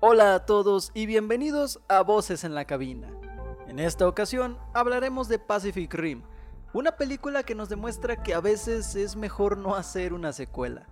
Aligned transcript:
Hola 0.00 0.34
a 0.34 0.44
todos 0.44 0.90
y 0.92 1.06
bienvenidos 1.06 1.80
a 1.88 2.02
Voces 2.02 2.44
en 2.44 2.54
la 2.54 2.66
Cabina. 2.66 3.10
En 3.66 3.78
esta 3.78 4.06
ocasión 4.06 4.58
hablaremos 4.74 5.28
de 5.28 5.38
Pacific 5.38 5.94
Rim, 5.94 6.22
una 6.74 6.96
película 6.98 7.42
que 7.42 7.54
nos 7.54 7.70
demuestra 7.70 8.22
que 8.22 8.34
a 8.34 8.40
veces 8.40 8.96
es 8.96 9.16
mejor 9.16 9.56
no 9.56 9.74
hacer 9.74 10.12
una 10.12 10.34
secuela. 10.34 10.86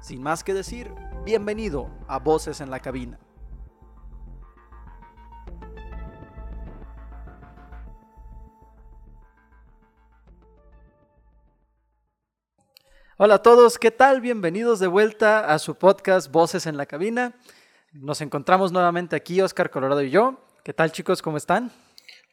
Sin 0.00 0.20
más 0.20 0.42
que 0.42 0.52
decir, 0.52 0.92
bienvenido 1.24 1.90
a 2.08 2.18
Voces 2.18 2.60
en 2.60 2.70
la 2.70 2.80
Cabina. 2.80 3.20
Hola 13.20 13.34
a 13.34 13.42
todos, 13.42 13.78
¿qué 13.78 13.90
tal? 13.90 14.20
Bienvenidos 14.20 14.78
de 14.78 14.86
vuelta 14.86 15.52
a 15.52 15.58
su 15.58 15.74
podcast 15.74 16.30
Voces 16.30 16.66
en 16.66 16.76
la 16.76 16.86
Cabina. 16.86 17.34
Nos 17.90 18.20
encontramos 18.20 18.70
nuevamente 18.70 19.16
aquí, 19.16 19.40
Oscar 19.40 19.70
Colorado 19.70 20.00
y 20.02 20.10
yo. 20.10 20.46
¿Qué 20.62 20.72
tal 20.72 20.92
chicos? 20.92 21.20
¿Cómo 21.20 21.36
están? 21.36 21.72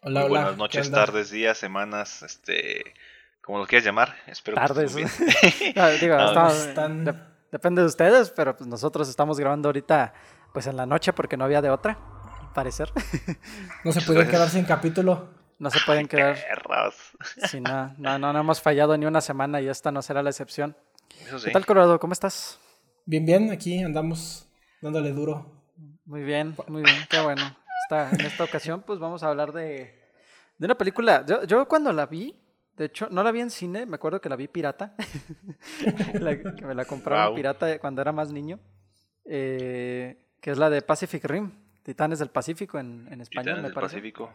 Hola, 0.03 0.25
hola. 0.25 0.30
Buenas 0.30 0.58
noches, 0.58 0.91
tardes, 0.91 1.31
días, 1.31 1.58
semanas, 1.58 2.21
este, 2.21 2.94
como 3.41 3.58
lo 3.58 3.66
quieras 3.66 3.84
llamar. 3.84 4.16
Espero 4.27 4.58
tardes. 4.58 4.95
Que 4.95 5.05
Digo, 6.02 6.17
depende 7.52 7.81
de 7.81 7.88
ustedes, 7.88 8.30
pero 8.30 8.55
pues 8.55 8.67
nosotros 8.67 9.09
estamos 9.09 9.39
grabando 9.39 9.70
ahorita, 9.70 10.13
pues 10.53 10.67
en 10.67 10.77
la 10.77 10.86
noche 10.86 11.13
porque 11.13 11.36
no 11.36 11.45
había 11.45 11.63
de 11.63 11.72
otra, 11.72 11.97
al 12.41 12.53
parecer. 12.53 12.91
No 13.83 13.91
se 13.91 14.02
pueden 14.02 14.30
quedar 14.30 14.52
sin 14.52 14.66
capítulo. 14.66 15.45
No 15.58 15.70
se 15.70 15.80
pueden 15.86 16.08
quedar. 16.08 16.38
Sí, 17.48 17.62
no, 17.62 17.94
no, 17.98 18.20
no, 18.20 18.39
hemos 18.39 18.61
fallado 18.61 18.98
ni 18.98 19.06
una 19.06 19.22
semana 19.22 19.62
y 19.62 19.67
esta 19.67 19.92
no 19.92 20.02
será 20.02 20.22
la 20.22 20.30
excepción. 20.30 20.75
¿Qué 21.44 21.52
tal, 21.52 21.66
Colorado? 21.66 22.00
¿Cómo 22.00 22.14
estás? 22.14 22.59
Bien, 23.06 23.25
bien, 23.25 23.52
aquí 23.52 23.81
andamos 23.81 24.50
dándole 24.81 25.12
duro. 25.12 25.64
Muy 26.06 26.23
bien, 26.23 26.56
muy 26.67 26.84
bien, 26.84 26.95
qué 27.09 27.20
bueno. 27.22 27.42
en 27.89 28.22
esta 28.22 28.44
ocasión, 28.44 28.84
pues 28.86 29.00
vamos 29.00 29.23
a 29.23 29.30
hablar 29.30 29.53
de, 29.53 29.95
de 30.58 30.66
una 30.66 30.75
película. 30.75 31.25
Yo, 31.25 31.44
yo, 31.45 31.67
cuando 31.67 31.94
la 31.94 32.06
vi, 32.06 32.36
de 32.75 32.86
hecho, 32.86 33.08
no 33.09 33.23
la 33.23 33.31
vi 33.31 33.42
en 33.42 33.50
cine, 33.50 33.86
me 33.86 33.95
acuerdo 33.95 34.19
que 34.19 34.30
la 34.30 34.36
vi 34.36 34.47
pirata. 34.47 34.95
que 35.80 36.66
me 36.66 36.75
la 36.75 36.86
compraron 36.86 37.36
pirata 37.36 37.80
cuando 37.80 38.02
era 38.02 38.12
más 38.12 38.31
niño. 38.31 38.59
Eh, 39.23 40.17
que 40.42 40.52
es 40.52 40.58
la 40.58 40.69
de 40.69 40.81
Pacific 40.81 41.23
Rim, 41.25 41.52
Titanes 41.81 42.19
del 42.19 42.30
Pacífico 42.30 42.78
en, 42.78 43.08
en 43.09 43.22
español, 43.22 43.56
Titanes 43.56 43.64
del 43.64 43.73
Pacífico. 43.73 44.31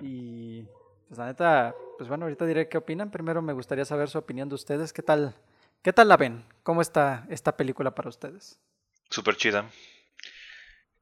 Y 0.00 0.62
pues 1.08 1.18
la 1.18 1.26
neta, 1.26 1.74
pues 1.98 2.08
bueno, 2.08 2.24
ahorita 2.24 2.46
diré 2.46 2.68
qué 2.68 2.78
opinan. 2.78 3.10
Primero 3.10 3.42
me 3.42 3.52
gustaría 3.52 3.84
saber 3.84 4.08
su 4.08 4.18
opinión 4.18 4.48
de 4.48 4.54
ustedes. 4.54 4.92
¿Qué 4.92 5.02
tal, 5.02 5.34
qué 5.82 5.92
tal 5.92 6.08
la 6.08 6.16
ven? 6.16 6.44
¿Cómo 6.62 6.82
está 6.82 7.26
esta 7.30 7.56
película 7.56 7.94
para 7.94 8.08
ustedes? 8.08 8.58
Súper 9.10 9.36
chida. 9.36 9.70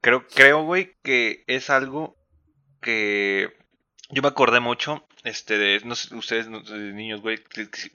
Creo, 0.00 0.26
creo, 0.28 0.64
güey, 0.64 0.96
que 1.02 1.44
es 1.46 1.70
algo 1.70 2.16
que 2.80 3.56
yo 4.10 4.20
me 4.20 4.28
acordé 4.28 4.60
mucho, 4.60 5.06
este, 5.24 5.56
de, 5.56 5.80
no 5.84 5.94
sé, 5.94 6.14
ustedes, 6.14 6.48
niños, 6.48 7.22
güey, 7.22 7.38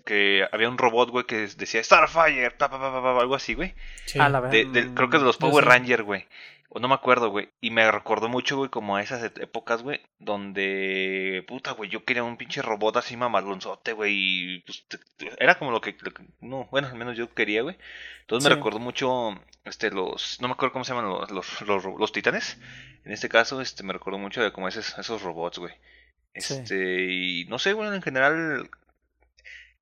que, 0.03 0.47
había 0.51 0.67
un 0.67 0.79
robot, 0.79 1.11
güey, 1.11 1.25
que 1.25 1.47
decía 1.55 1.83
Starfire, 1.83 2.51
pa, 2.51 2.69
pa, 2.69 2.79
pa, 2.79 3.19
algo 3.19 3.35
así, 3.35 3.53
güey. 3.53 3.75
Sí. 4.05 4.17
creo 4.17 5.09
que 5.09 5.17
es 5.17 5.21
de 5.21 5.27
los 5.27 5.37
Power 5.37 5.63
Rangers, 5.63 6.03
güey. 6.03 6.25
O 6.71 6.79
no 6.79 6.87
me 6.87 6.93
acuerdo, 6.93 7.31
güey. 7.31 7.49
Y 7.61 7.71
me 7.71 7.89
recordó 7.91 8.29
mucho, 8.29 8.57
güey, 8.57 8.69
como 8.69 8.95
a 8.95 9.01
esas 9.01 9.23
épocas, 9.23 9.81
güey, 9.81 10.01
donde, 10.19 11.43
puta, 11.47 11.71
güey, 11.71 11.89
yo 11.89 12.05
quería 12.05 12.23
un 12.23 12.37
pinche 12.37 12.61
robot 12.61 12.97
así 12.97 13.17
mamalonzote, 13.17 13.93
güey. 13.93 14.13
Y 14.13 14.59
pues, 14.59 14.85
era 15.39 15.57
como 15.57 15.71
lo 15.71 15.81
que, 15.81 15.95
no, 16.41 16.67
bueno, 16.69 16.87
al 16.87 16.95
menos 16.95 17.17
yo 17.17 17.33
quería, 17.33 17.63
güey. 17.63 17.75
Entonces 18.21 18.47
me 18.47 18.55
recordó 18.55 18.77
mucho, 18.77 19.31
este, 19.65 19.89
los, 19.89 20.39
no 20.41 20.47
me 20.47 20.53
acuerdo 20.53 20.73
cómo 20.73 20.85
se 20.85 20.93
llaman 20.93 21.09
los, 21.09 21.61
los, 21.61 21.85
los, 21.85 22.11
titanes. 22.11 22.59
En 23.03 23.13
este 23.13 23.29
caso, 23.29 23.61
este, 23.61 23.81
me 23.83 23.93
recordó 23.93 24.19
mucho 24.19 24.43
de 24.43 24.51
como 24.51 24.67
esos, 24.67 24.95
esos 24.99 25.23
robots, 25.23 25.57
güey. 25.57 25.73
Este, 26.35 27.11
y 27.11 27.45
no 27.45 27.57
sé, 27.57 27.73
güey, 27.73 27.89
en 27.95 28.03
general, 28.03 28.69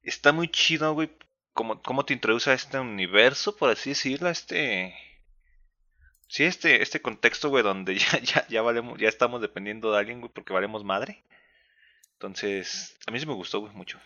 está 0.03 0.31
muy 0.31 0.47
chido, 0.47 0.94
güey, 0.94 1.09
como, 1.51 1.81
cómo 1.81 2.06
te 2.06 2.13
introduce 2.13 2.50
a 2.50 2.53
este 2.53 2.79
universo, 2.79 3.57
por 3.57 3.72
así 3.72 3.89
decirlo, 3.89 4.29
este 4.29 4.95
Sí, 6.27 6.43
este, 6.43 6.81
este 6.81 7.01
contexto, 7.01 7.49
güey, 7.49 7.63
donde 7.63 7.95
ya, 7.97 8.19
ya, 8.19 8.47
ya 8.47 8.61
valemos, 8.61 8.99
ya 8.99 9.07
estamos 9.07 9.41
dependiendo 9.41 9.91
de 9.91 9.99
alguien, 9.99 10.19
güey, 10.19 10.31
porque 10.33 10.53
valemos 10.53 10.83
madre. 10.83 11.23
Entonces, 12.13 12.97
a 13.07 13.11
mí 13.11 13.19
sí 13.19 13.25
me 13.25 13.33
gustó, 13.33 13.59
güey, 13.61 13.73
mucho. 13.73 13.99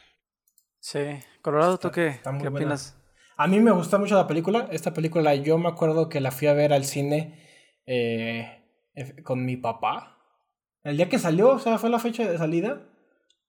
Sí. 0.80 1.20
Colorado, 1.42 1.78
¿tú 1.78 1.92
qué, 1.92 2.20
¿qué 2.42 2.48
opinas? 2.48 2.98
A 3.38 3.48
mí 3.48 3.60
me 3.60 3.72
gustó 3.72 3.98
mucho 3.98 4.16
la 4.16 4.28
película. 4.28 4.68
Esta 4.72 4.94
película, 4.94 5.34
yo 5.36 5.58
me 5.58 5.70
acuerdo 5.70 6.10
que 6.10 6.20
la 6.20 6.32
fui 6.32 6.48
a 6.48 6.54
ver 6.54 6.74
al 6.74 6.86
cine 6.86 7.48
eh, 7.86 8.64
con 9.24 9.46
mi 9.46 9.58
papá. 9.58 10.18
El 10.84 10.98
día 10.98 11.10
que 11.10 11.20
salió, 11.20 11.50
o 11.50 11.60
sea, 11.60 11.78
fue 11.78 11.90
la 11.90 12.00
fecha 12.00 12.30
de 12.30 12.38
salida. 12.38 12.88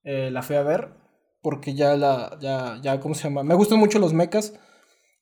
Eh, 0.04 0.30
la 0.30 0.42
fui 0.42 0.56
a 0.56 0.62
ver 0.62 0.90
porque 1.42 1.74
ya 1.74 1.96
la, 1.96 2.38
ya, 2.40 2.78
ya, 2.80 3.00
¿cómo 3.00 3.14
se 3.14 3.24
llama? 3.24 3.42
Me 3.42 3.54
gustan 3.54 3.78
mucho 3.78 3.98
los 3.98 4.12
mechas. 4.12 4.58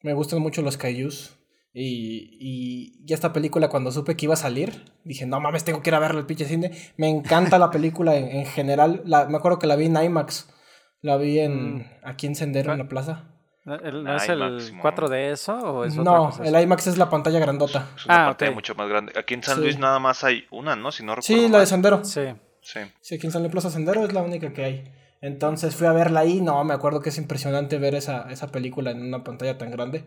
Me 0.02 0.12
gustan 0.12 0.40
mucho 0.40 0.62
los 0.62 0.76
kaijus. 0.76 1.36
Y, 1.72 2.98
y, 3.06 3.12
esta 3.12 3.32
película, 3.32 3.68
cuando 3.68 3.92
supe 3.92 4.16
que 4.16 4.26
iba 4.26 4.34
a 4.34 4.36
salir, 4.36 4.84
dije, 5.04 5.26
no 5.26 5.40
mames, 5.40 5.64
tengo 5.64 5.82
que 5.82 5.90
ir 5.90 5.94
a 5.94 6.00
verla 6.00 6.20
al 6.20 6.26
pinche 6.26 6.44
cine. 6.46 6.72
Me 6.96 7.08
encanta 7.08 7.58
la 7.58 7.70
película 7.70 8.16
en, 8.16 8.44
general. 8.46 9.02
La, 9.04 9.26
me 9.26 9.36
acuerdo 9.36 9.58
que 9.58 9.66
la 9.66 9.76
vi 9.76 9.86
en 9.86 10.02
IMAX. 10.02 10.52
La 11.00 11.16
vi 11.16 11.38
en, 11.38 11.78
mm. 11.78 11.84
aquí 12.04 12.26
en 12.26 12.34
Sendero, 12.34 12.72
en 12.72 12.78
la 12.78 12.88
plaza. 12.88 13.30
¿No 13.64 14.16
es 14.16 14.28
el 14.28 14.40
4D 14.40 15.32
eso? 15.32 15.54
¿o 15.54 15.84
es 15.84 15.94
no, 15.94 16.30
el 16.42 16.60
IMAX 16.60 16.88
es 16.88 16.98
la 16.98 17.08
pantalla 17.08 17.38
grandota. 17.38 17.88
Es 17.96 18.06
una 18.06 18.24
ah, 18.24 18.28
pantalla 18.28 18.50
mucho 18.52 18.74
más 18.74 18.88
grande. 18.88 19.12
Aquí 19.16 19.34
en 19.34 19.42
San 19.42 19.60
Luis 19.60 19.78
nada 19.78 19.98
más 19.98 20.24
hay 20.24 20.44
una, 20.50 20.74
¿no? 20.76 20.90
Si 20.90 21.04
no 21.04 21.14
recuerdo. 21.14 21.42
Sí, 21.42 21.48
la 21.48 21.60
de 21.60 21.66
Sendero. 21.66 22.04
Sí. 22.04 22.22
sí. 22.62 22.80
Sí, 23.00 23.14
aquí 23.14 23.26
en 23.26 23.32
San 23.32 23.42
Luis 23.42 23.52
Plaza 23.52 23.70
Sendero 23.70 24.04
es 24.04 24.12
la 24.12 24.22
única 24.22 24.52
que 24.52 24.64
hay. 24.64 24.92
Entonces 25.20 25.76
fui 25.76 25.86
a 25.86 25.92
verla 25.92 26.20
ahí. 26.20 26.40
No, 26.40 26.64
me 26.64 26.74
acuerdo 26.74 27.00
que 27.00 27.10
es 27.10 27.18
impresionante 27.18 27.78
ver 27.78 27.94
esa, 27.94 28.30
esa 28.30 28.50
película 28.50 28.90
en 28.90 29.02
una 29.02 29.22
pantalla 29.22 29.56
tan 29.58 29.70
grande. 29.70 30.04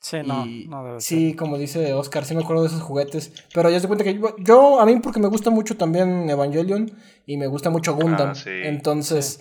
Sí, 0.00 0.18
no, 0.24 1.00
Sí, 1.00 1.34
como 1.34 1.58
dice 1.58 1.92
Oscar, 1.92 2.24
sí 2.24 2.34
me 2.34 2.42
acuerdo 2.42 2.62
de 2.62 2.68
esos 2.68 2.82
juguetes. 2.82 3.32
Pero 3.52 3.68
ya 3.70 3.80
se 3.80 3.88
cuenta 3.88 4.04
que 4.04 4.20
yo, 4.38 4.80
a 4.80 4.86
mí 4.86 4.96
porque 5.00 5.20
me 5.20 5.28
gusta 5.28 5.50
mucho 5.50 5.76
también 5.76 6.30
Evangelion 6.30 6.90
y 7.26 7.36
me 7.36 7.46
gusta 7.48 7.70
mucho 7.70 7.94
Gundam. 7.94 8.32
Ah, 8.34 8.42
entonces, 8.46 9.40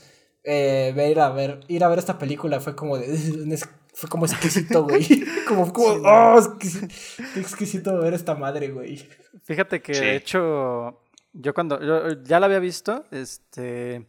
Eh, 0.49 0.93
ver 0.95 1.19
a 1.19 1.29
ver, 1.29 1.59
ir 1.67 1.83
a 1.83 1.89
ver 1.89 1.99
esta 1.99 2.17
película 2.17 2.61
fue 2.61 2.73
como 2.73 2.97
de, 2.97 3.07
fue 3.93 4.09
como 4.09 4.25
exquisito, 4.25 4.83
güey. 4.83 5.05
como, 5.47 5.73
como 5.73 5.87
oh, 5.87 6.39
exquisito, 6.39 6.87
exquisito 7.35 7.99
ver 7.99 8.13
esta 8.13 8.33
madre, 8.33 8.69
güey. 8.69 9.05
Fíjate 9.43 9.81
que 9.81 9.91
de 9.91 10.15
hecho, 10.15 11.01
yo 11.33 11.53
cuando, 11.53 11.81
yo 11.81 12.23
ya 12.23 12.39
la 12.39 12.45
había 12.45 12.59
visto, 12.59 13.03
este, 13.11 14.07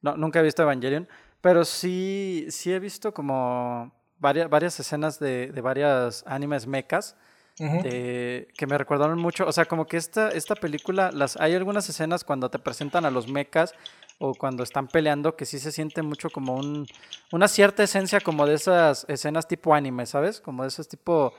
no, 0.00 0.16
nunca 0.16 0.38
he 0.38 0.42
visto 0.44 0.62
Evangelion, 0.62 1.08
pero 1.40 1.64
sí, 1.64 2.46
sí 2.50 2.72
he 2.72 2.78
visto 2.78 3.12
como 3.12 3.92
varias, 4.20 4.48
varias 4.48 4.78
escenas 4.78 5.18
de, 5.18 5.48
de 5.48 5.60
varias 5.60 6.22
animes 6.26 6.66
mechas 6.66 7.16
que 7.60 8.66
me 8.66 8.78
recordaron 8.78 9.18
mucho. 9.18 9.46
O 9.46 9.52
sea, 9.52 9.66
como 9.66 9.86
que 9.86 9.96
esta, 9.96 10.30
esta 10.30 10.54
película, 10.54 11.10
las, 11.12 11.36
hay 11.36 11.54
algunas 11.54 11.88
escenas 11.88 12.24
cuando 12.24 12.50
te 12.50 12.58
presentan 12.58 13.04
a 13.04 13.10
los 13.10 13.28
mechas 13.28 13.74
o 14.18 14.34
cuando 14.34 14.62
están 14.62 14.88
peleando 14.88 15.36
que 15.36 15.44
sí 15.44 15.58
se 15.58 15.72
siente 15.72 16.02
mucho 16.02 16.30
como 16.30 16.54
un, 16.54 16.86
una 17.32 17.48
cierta 17.48 17.82
esencia 17.82 18.20
como 18.20 18.46
de 18.46 18.54
esas 18.54 19.04
escenas 19.08 19.46
tipo 19.46 19.74
anime, 19.74 20.06
¿sabes? 20.06 20.40
Como 20.40 20.62
de 20.62 20.68
esos 20.68 20.88
tipo 20.88 21.34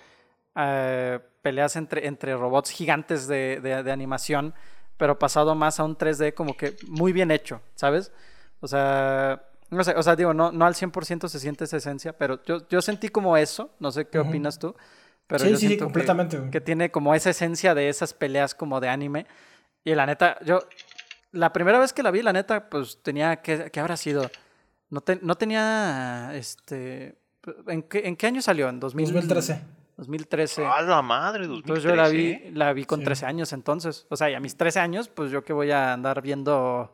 eh, 0.56 1.20
peleas 1.42 1.76
entre, 1.76 2.06
entre 2.08 2.36
robots 2.36 2.70
gigantes 2.70 3.28
de, 3.28 3.60
de, 3.62 3.82
de 3.82 3.92
animación, 3.92 4.54
pero 4.98 5.18
pasado 5.18 5.56
más 5.56 5.80
a 5.80 5.84
un 5.84 5.98
3D 5.98 6.34
como 6.36 6.56
que 6.56 6.76
muy 6.88 7.14
bien 7.14 7.32
hecho, 7.32 7.62
¿sabes? 7.74 8.12
O 8.60 8.68
sea, 8.68 9.44
no 9.72 9.84
sé, 9.84 9.94
o 9.96 10.04
sea, 10.04 10.16
digo, 10.16 10.34
no, 10.34 10.52
no 10.52 10.66
al 10.66 10.76
100% 10.76 11.28
se 11.28 11.40
siente 11.40 11.64
esa 11.64 11.78
esencia, 11.78 12.14
pero 12.14 12.44
yo, 12.44 12.68
yo 12.68 12.82
sentí 12.82 13.10
como 13.10 13.38
eso, 13.38 13.72
no 13.80 13.92
sé 13.92 14.08
qué 14.08 14.20
opinas 14.20 14.60
tú, 14.60 14.76
pero 15.28 15.46
sí, 15.46 15.52
yo 15.52 15.58
sí, 15.58 15.78
completamente. 15.78 16.50
Que, 16.52 16.60
tiene 16.60 16.92
como 16.92 17.16
esa 17.16 17.30
esencia 17.30 17.74
de 17.74 17.88
esas 17.88 18.14
peleas 18.14 18.54
como 18.54 18.82
de 18.82 18.90
anime. 18.90 19.26
Y 19.86 19.96
la 19.96 20.06
neta, 20.06 20.38
yo, 20.44 20.60
la 21.32 21.54
primera 21.54 21.80
vez 21.80 21.94
que 21.94 22.04
la 22.04 22.12
vi, 22.12 22.22
la 22.22 22.34
neta, 22.34 22.70
pues 22.70 23.02
tenía, 23.02 23.38
que 23.38 23.72
¿qué 23.72 23.80
habrá 23.80 23.96
sido? 23.96 24.30
No, 24.90 25.02
no 25.22 25.36
tenía, 25.36 26.32
este, 26.36 27.18
¿en 27.68 27.84
qué, 27.84 28.08
¿en 28.08 28.18
qué 28.18 28.28
año 28.28 28.42
salió? 28.42 28.68
¿En 28.68 28.82
2013. 28.82 29.62
2013. 29.96 30.66
¡Ah, 30.66 30.82
la 30.82 31.02
madre! 31.02 31.48
2013. 31.48 31.60
Entonces 31.62 31.84
yo 31.84 31.96
la 31.96 32.10
vi, 32.10 32.52
la 32.52 32.74
vi 32.74 32.84
con 32.84 33.02
13 33.02 33.26
años 33.26 33.54
entonces. 33.54 34.06
O 34.10 34.18
sea, 34.18 34.30
y 34.30 34.34
a 34.34 34.42
mis 34.42 34.58
13 34.58 34.82
años, 34.82 35.08
pues 35.08 35.32
yo 35.32 35.46
que 35.46 35.54
voy 35.54 35.72
a 35.72 35.94
andar 35.94 36.22
viendo 36.22 36.92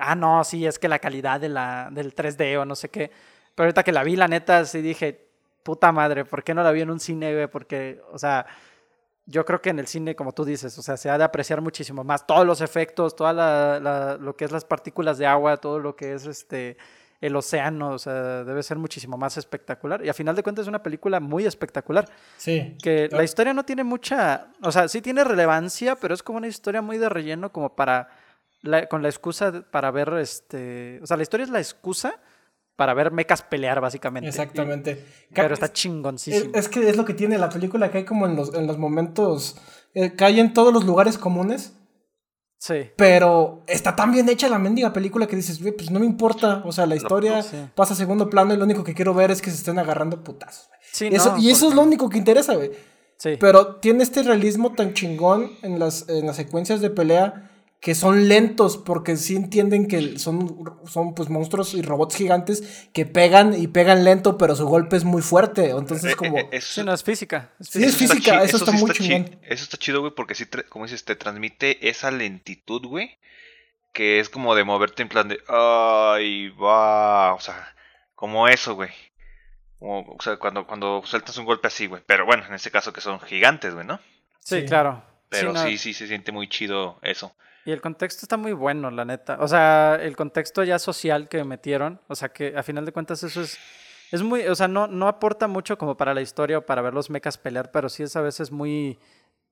ah, 0.00 0.14
no, 0.14 0.44
sí, 0.44 0.66
es 0.66 0.78
que 0.78 0.88
la 0.88 0.98
calidad 0.98 1.40
de 1.40 1.48
la, 1.48 1.88
del 1.90 2.14
3D 2.14 2.58
o 2.58 2.64
no 2.64 2.74
sé 2.74 2.88
qué. 2.88 3.10
Pero 3.54 3.66
ahorita 3.66 3.82
que 3.82 3.92
la 3.92 4.02
vi, 4.02 4.16
la 4.16 4.28
neta, 4.28 4.64
sí 4.64 4.80
dije, 4.80 5.28
puta 5.62 5.92
madre, 5.92 6.24
¿por 6.24 6.42
qué 6.42 6.54
no 6.54 6.62
la 6.62 6.72
vi 6.72 6.80
en 6.80 6.90
un 6.90 7.00
cine, 7.00 7.32
güey? 7.34 7.46
Porque, 7.46 8.00
o 8.10 8.18
sea, 8.18 8.46
yo 9.26 9.44
creo 9.44 9.60
que 9.60 9.70
en 9.70 9.78
el 9.78 9.86
cine, 9.86 10.16
como 10.16 10.32
tú 10.32 10.44
dices, 10.44 10.76
o 10.78 10.82
sea, 10.82 10.96
se 10.96 11.10
ha 11.10 11.18
de 11.18 11.24
apreciar 11.24 11.60
muchísimo 11.60 12.02
más 12.02 12.26
todos 12.26 12.46
los 12.46 12.60
efectos, 12.60 13.14
toda 13.14 13.32
la, 13.32 14.18
lo 14.20 14.36
que 14.36 14.44
es 14.44 14.52
las 14.52 14.64
partículas 14.64 15.18
de 15.18 15.26
agua, 15.26 15.58
todo 15.58 15.78
lo 15.78 15.94
que 15.96 16.14
es 16.14 16.26
este 16.26 16.76
el 17.20 17.36
océano, 17.36 17.90
o 17.90 17.98
sea, 18.00 18.42
debe 18.42 18.64
ser 18.64 18.78
muchísimo 18.78 19.16
más 19.16 19.36
espectacular. 19.36 20.04
Y 20.04 20.08
a 20.08 20.14
final 20.14 20.34
de 20.34 20.42
cuentas 20.42 20.64
es 20.64 20.68
una 20.68 20.82
película 20.82 21.20
muy 21.20 21.46
espectacular. 21.46 22.08
Sí. 22.36 22.76
Que 22.82 23.08
la 23.12 23.22
historia 23.22 23.54
no 23.54 23.64
tiene 23.64 23.84
mucha, 23.84 24.48
o 24.60 24.72
sea, 24.72 24.88
sí 24.88 25.00
tiene 25.00 25.22
relevancia, 25.22 25.94
pero 25.94 26.14
es 26.14 26.22
como 26.24 26.38
una 26.38 26.48
historia 26.48 26.82
muy 26.82 26.98
de 26.98 27.08
relleno 27.08 27.52
como 27.52 27.76
para, 27.76 28.08
la- 28.62 28.86
con 28.88 29.02
la 29.02 29.08
excusa 29.08 29.64
para 29.70 29.90
ver, 29.90 30.12
este, 30.20 31.00
o 31.02 31.06
sea, 31.06 31.16
la 31.16 31.22
historia 31.24 31.44
es 31.44 31.50
la 31.50 31.58
excusa 31.60 32.20
para 32.76 32.94
ver 32.94 33.10
mecas 33.12 33.42
pelear, 33.42 33.80
básicamente. 33.80 34.28
Exactamente. 34.30 35.04
Pero 35.34 35.52
está 35.54 35.66
Es, 35.66 35.72
chingoncísimo. 35.72 36.52
es 36.54 36.68
que 36.68 36.88
es 36.88 36.96
lo 36.96 37.04
que 37.04 37.14
tiene 37.14 37.36
la 37.38 37.48
película, 37.50 37.90
que 37.90 37.98
hay 37.98 38.04
como 38.04 38.26
en 38.26 38.34
los, 38.36 38.54
en 38.54 38.66
los 38.66 38.78
momentos, 38.78 39.56
eh, 39.94 40.14
cae 40.16 40.40
en 40.40 40.52
todos 40.54 40.72
los 40.72 40.84
lugares 40.84 41.18
comunes, 41.18 41.74
Sí. 42.58 42.90
pero 42.96 43.64
está 43.66 43.94
tan 43.96 44.12
bien 44.12 44.28
hecha 44.28 44.48
la 44.48 44.58
mendiga 44.58 44.92
película 44.92 45.26
que 45.26 45.34
dices, 45.36 45.60
"Güey, 45.60 45.72
pues 45.76 45.90
no 45.90 45.98
me 46.00 46.06
importa, 46.06 46.62
o 46.64 46.70
sea, 46.72 46.86
la 46.86 46.94
historia 46.96 47.32
pues, 47.34 47.46
sí. 47.46 47.56
pasa 47.74 47.92
a 47.94 47.96
segundo 47.96 48.30
plano 48.30 48.54
y 48.54 48.56
lo 48.56 48.64
único 48.64 48.84
que 48.84 48.94
quiero 48.94 49.12
ver 49.14 49.30
es 49.32 49.42
que 49.42 49.50
se 49.50 49.56
estén 49.56 49.78
agarrando 49.80 50.22
putazos. 50.22 50.70
Sí, 50.92 51.08
Eso- 51.12 51.32
no, 51.32 51.38
y 51.38 51.46
eso 51.50 51.54
es 51.56 51.60
porque- 51.62 51.76
lo 51.76 51.82
único 51.82 52.08
que 52.08 52.18
interesa, 52.18 52.54
güey. 52.54 52.70
Sí. 53.18 53.36
Pero 53.38 53.76
tiene 53.76 54.02
este 54.02 54.22
realismo 54.22 54.72
tan 54.72 54.94
chingón 54.94 55.50
en 55.62 55.78
las, 55.78 56.08
en 56.08 56.26
las 56.26 56.36
secuencias 56.36 56.80
de 56.80 56.90
pelea 56.90 57.50
que 57.82 57.96
son 57.96 58.28
lentos 58.28 58.76
porque 58.78 59.16
sí 59.16 59.34
entienden 59.34 59.88
que 59.88 60.16
son, 60.16 60.78
son 60.86 61.14
pues 61.14 61.28
monstruos 61.28 61.74
y 61.74 61.82
robots 61.82 62.14
gigantes 62.14 62.88
que 62.92 63.06
pegan 63.06 63.60
y 63.60 63.66
pegan 63.66 64.04
lento, 64.04 64.38
pero 64.38 64.54
su 64.54 64.66
golpe 64.68 64.94
es 64.96 65.02
muy 65.02 65.20
fuerte. 65.20 65.70
Entonces 65.70 66.12
Eh, 66.12 66.16
como... 66.16 66.38
eh, 66.38 66.48
eso- 66.52 66.80
Sí, 66.80 66.86
no, 66.86 66.94
es 66.94 67.02
física. 67.02 67.50
es 67.58 67.66
Sí, 67.68 67.82
es 67.82 67.96
física. 67.96 68.14
física, 68.14 68.42
eso 68.44 68.56
está 68.58 68.70
sí 68.70 68.78
muy 68.78 68.90
chi- 68.92 69.02
chingón. 69.08 69.36
Eso 69.42 69.64
está 69.64 69.76
chido, 69.78 70.00
güey, 70.00 70.14
porque 70.14 70.36
sí, 70.36 70.44
como 70.68 70.84
dices, 70.84 71.04
te 71.04 71.16
transmite 71.16 71.88
esa 71.88 72.12
lentitud, 72.12 72.86
güey, 72.86 73.18
que 73.92 74.20
es 74.20 74.28
como 74.30 74.54
de 74.54 74.62
moverte 74.62 75.02
en 75.02 75.08
plan 75.08 75.26
de, 75.26 75.40
ay, 75.48 76.50
va, 76.50 77.34
o 77.34 77.40
sea, 77.40 77.74
como 78.14 78.46
eso, 78.46 78.76
güey. 78.76 78.90
Como, 79.80 80.02
o 80.02 80.22
sea, 80.22 80.36
cuando, 80.36 80.68
cuando 80.68 81.02
sueltas 81.04 81.36
un 81.36 81.46
golpe 81.46 81.66
así, 81.66 81.88
güey. 81.88 82.00
Pero 82.06 82.26
bueno, 82.26 82.44
en 82.46 82.54
este 82.54 82.70
caso 82.70 82.92
que 82.92 83.00
son 83.00 83.18
gigantes, 83.20 83.74
güey, 83.74 83.84
¿no? 83.84 83.98
Sí, 84.38 84.60
Sí. 84.60 84.66
claro. 84.66 85.02
Pero 85.28 85.52
no, 85.52 85.64
sí, 85.64 85.78
sí, 85.78 85.94
se 85.94 86.06
siente 86.06 86.30
muy 86.30 86.48
chido 86.48 87.00
eso. 87.02 87.34
Y 87.64 87.70
el 87.70 87.80
contexto 87.80 88.24
está 88.24 88.36
muy 88.36 88.52
bueno, 88.52 88.90
la 88.90 89.04
neta. 89.04 89.38
O 89.40 89.46
sea, 89.46 89.96
el 90.00 90.16
contexto 90.16 90.64
ya 90.64 90.78
social 90.78 91.28
que 91.28 91.44
metieron, 91.44 92.00
o 92.08 92.14
sea, 92.14 92.30
que 92.30 92.56
a 92.56 92.62
final 92.62 92.84
de 92.84 92.92
cuentas 92.92 93.22
eso 93.22 93.42
es, 93.42 93.58
es 94.10 94.22
muy, 94.22 94.46
o 94.46 94.54
sea, 94.54 94.66
no, 94.66 94.88
no 94.88 95.06
aporta 95.06 95.46
mucho 95.46 95.78
como 95.78 95.96
para 95.96 96.12
la 96.12 96.22
historia 96.22 96.58
o 96.58 96.66
para 96.66 96.82
ver 96.82 96.92
los 96.92 97.08
mechas 97.08 97.38
pelear, 97.38 97.70
pero 97.70 97.88
sí 97.88 98.02
es 98.02 98.16
a 98.16 98.20
veces 98.20 98.50
muy, 98.50 98.98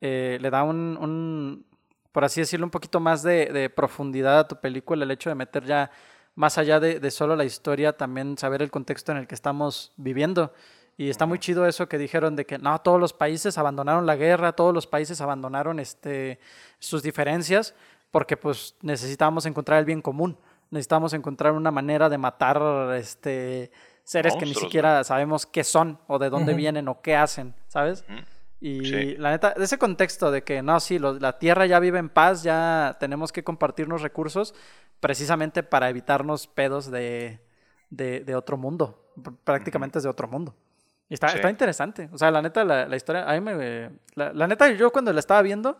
eh, 0.00 0.38
le 0.40 0.50
da 0.50 0.64
un, 0.64 0.98
un, 1.00 1.66
por 2.10 2.24
así 2.24 2.40
decirlo, 2.40 2.66
un 2.66 2.70
poquito 2.70 2.98
más 2.98 3.22
de, 3.22 3.46
de 3.46 3.70
profundidad 3.70 4.40
a 4.40 4.48
tu 4.48 4.60
película, 4.60 5.04
el 5.04 5.10
hecho 5.12 5.30
de 5.30 5.36
meter 5.36 5.64
ya 5.64 5.90
más 6.34 6.58
allá 6.58 6.80
de, 6.80 6.98
de 6.98 7.10
solo 7.10 7.36
la 7.36 7.44
historia, 7.44 7.96
también 7.96 8.36
saber 8.38 8.62
el 8.62 8.70
contexto 8.70 9.12
en 9.12 9.18
el 9.18 9.28
que 9.28 9.34
estamos 9.34 9.92
viviendo. 9.96 10.52
Y 10.96 11.08
está 11.08 11.24
muy 11.24 11.38
chido 11.38 11.66
eso 11.66 11.88
que 11.88 11.96
dijeron 11.96 12.36
de 12.36 12.44
que 12.44 12.58
no, 12.58 12.78
todos 12.80 13.00
los 13.00 13.14
países 13.14 13.56
abandonaron 13.56 14.04
la 14.04 14.16
guerra, 14.16 14.52
todos 14.52 14.74
los 14.74 14.86
países 14.86 15.22
abandonaron 15.22 15.80
este, 15.80 16.38
sus 16.78 17.02
diferencias, 17.02 17.74
porque 18.10 18.36
pues 18.36 18.76
necesitábamos 18.82 19.46
encontrar 19.46 19.78
el 19.78 19.84
bien 19.84 20.02
común, 20.02 20.38
necesitábamos 20.70 21.12
encontrar 21.14 21.52
una 21.52 21.70
manera 21.70 22.08
de 22.08 22.18
matar 22.18 22.60
este, 22.96 23.70
seres 24.04 24.34
que 24.34 24.40
ni 24.40 24.46
Monstruos, 24.46 24.68
siquiera 24.70 25.04
sabemos 25.04 25.46
qué 25.46 25.64
son 25.64 25.98
o 26.06 26.18
de 26.18 26.30
dónde 26.30 26.52
Ujú. 26.52 26.58
vienen 26.58 26.88
o 26.88 27.00
qué 27.02 27.16
hacen, 27.16 27.54
¿sabes? 27.68 28.04
Ujú. 28.08 28.18
Y 28.62 28.84
Sí. 28.84 29.16
la 29.16 29.30
neta, 29.30 29.54
ese 29.56 29.78
contexto 29.78 30.30
de 30.30 30.42
que 30.44 30.62
no, 30.62 30.78
sí, 30.80 30.98
lo- 30.98 31.18
la 31.18 31.38
Tierra 31.38 31.64
ya 31.66 31.78
vive 31.80 31.98
en 31.98 32.08
paz, 32.10 32.42
ya 32.42 32.96
tenemos 33.00 33.32
que 33.32 33.42
compartirnos 33.42 34.02
recursos 34.02 34.54
precisamente 35.00 35.62
para 35.62 35.88
evitarnos 35.88 36.46
pedos 36.46 36.90
de, 36.90 37.40
de, 37.88 38.20
de 38.20 38.34
otro 38.34 38.56
mundo. 38.58 39.12
Pr- 39.16 39.34
Prácticamente 39.44 39.98
es 39.98 40.04
de 40.04 40.10
otro 40.10 40.28
mundo. 40.28 40.54
Y 41.08 41.14
está, 41.14 41.28
Sí. 41.30 41.36
está 41.36 41.48
interesante. 41.50 42.08
O 42.12 42.18
sea, 42.18 42.30
la 42.30 42.42
neta, 42.42 42.62
la, 42.64 42.86
la 42.86 42.96
historia, 42.96 43.28
a 43.28 43.32
mí 43.32 43.40
me... 43.40 43.90
La, 44.14 44.32
la 44.34 44.46
neta, 44.46 44.70
yo 44.70 44.92
cuando 44.92 45.12
la 45.12 45.20
estaba 45.20 45.40
viendo, 45.42 45.78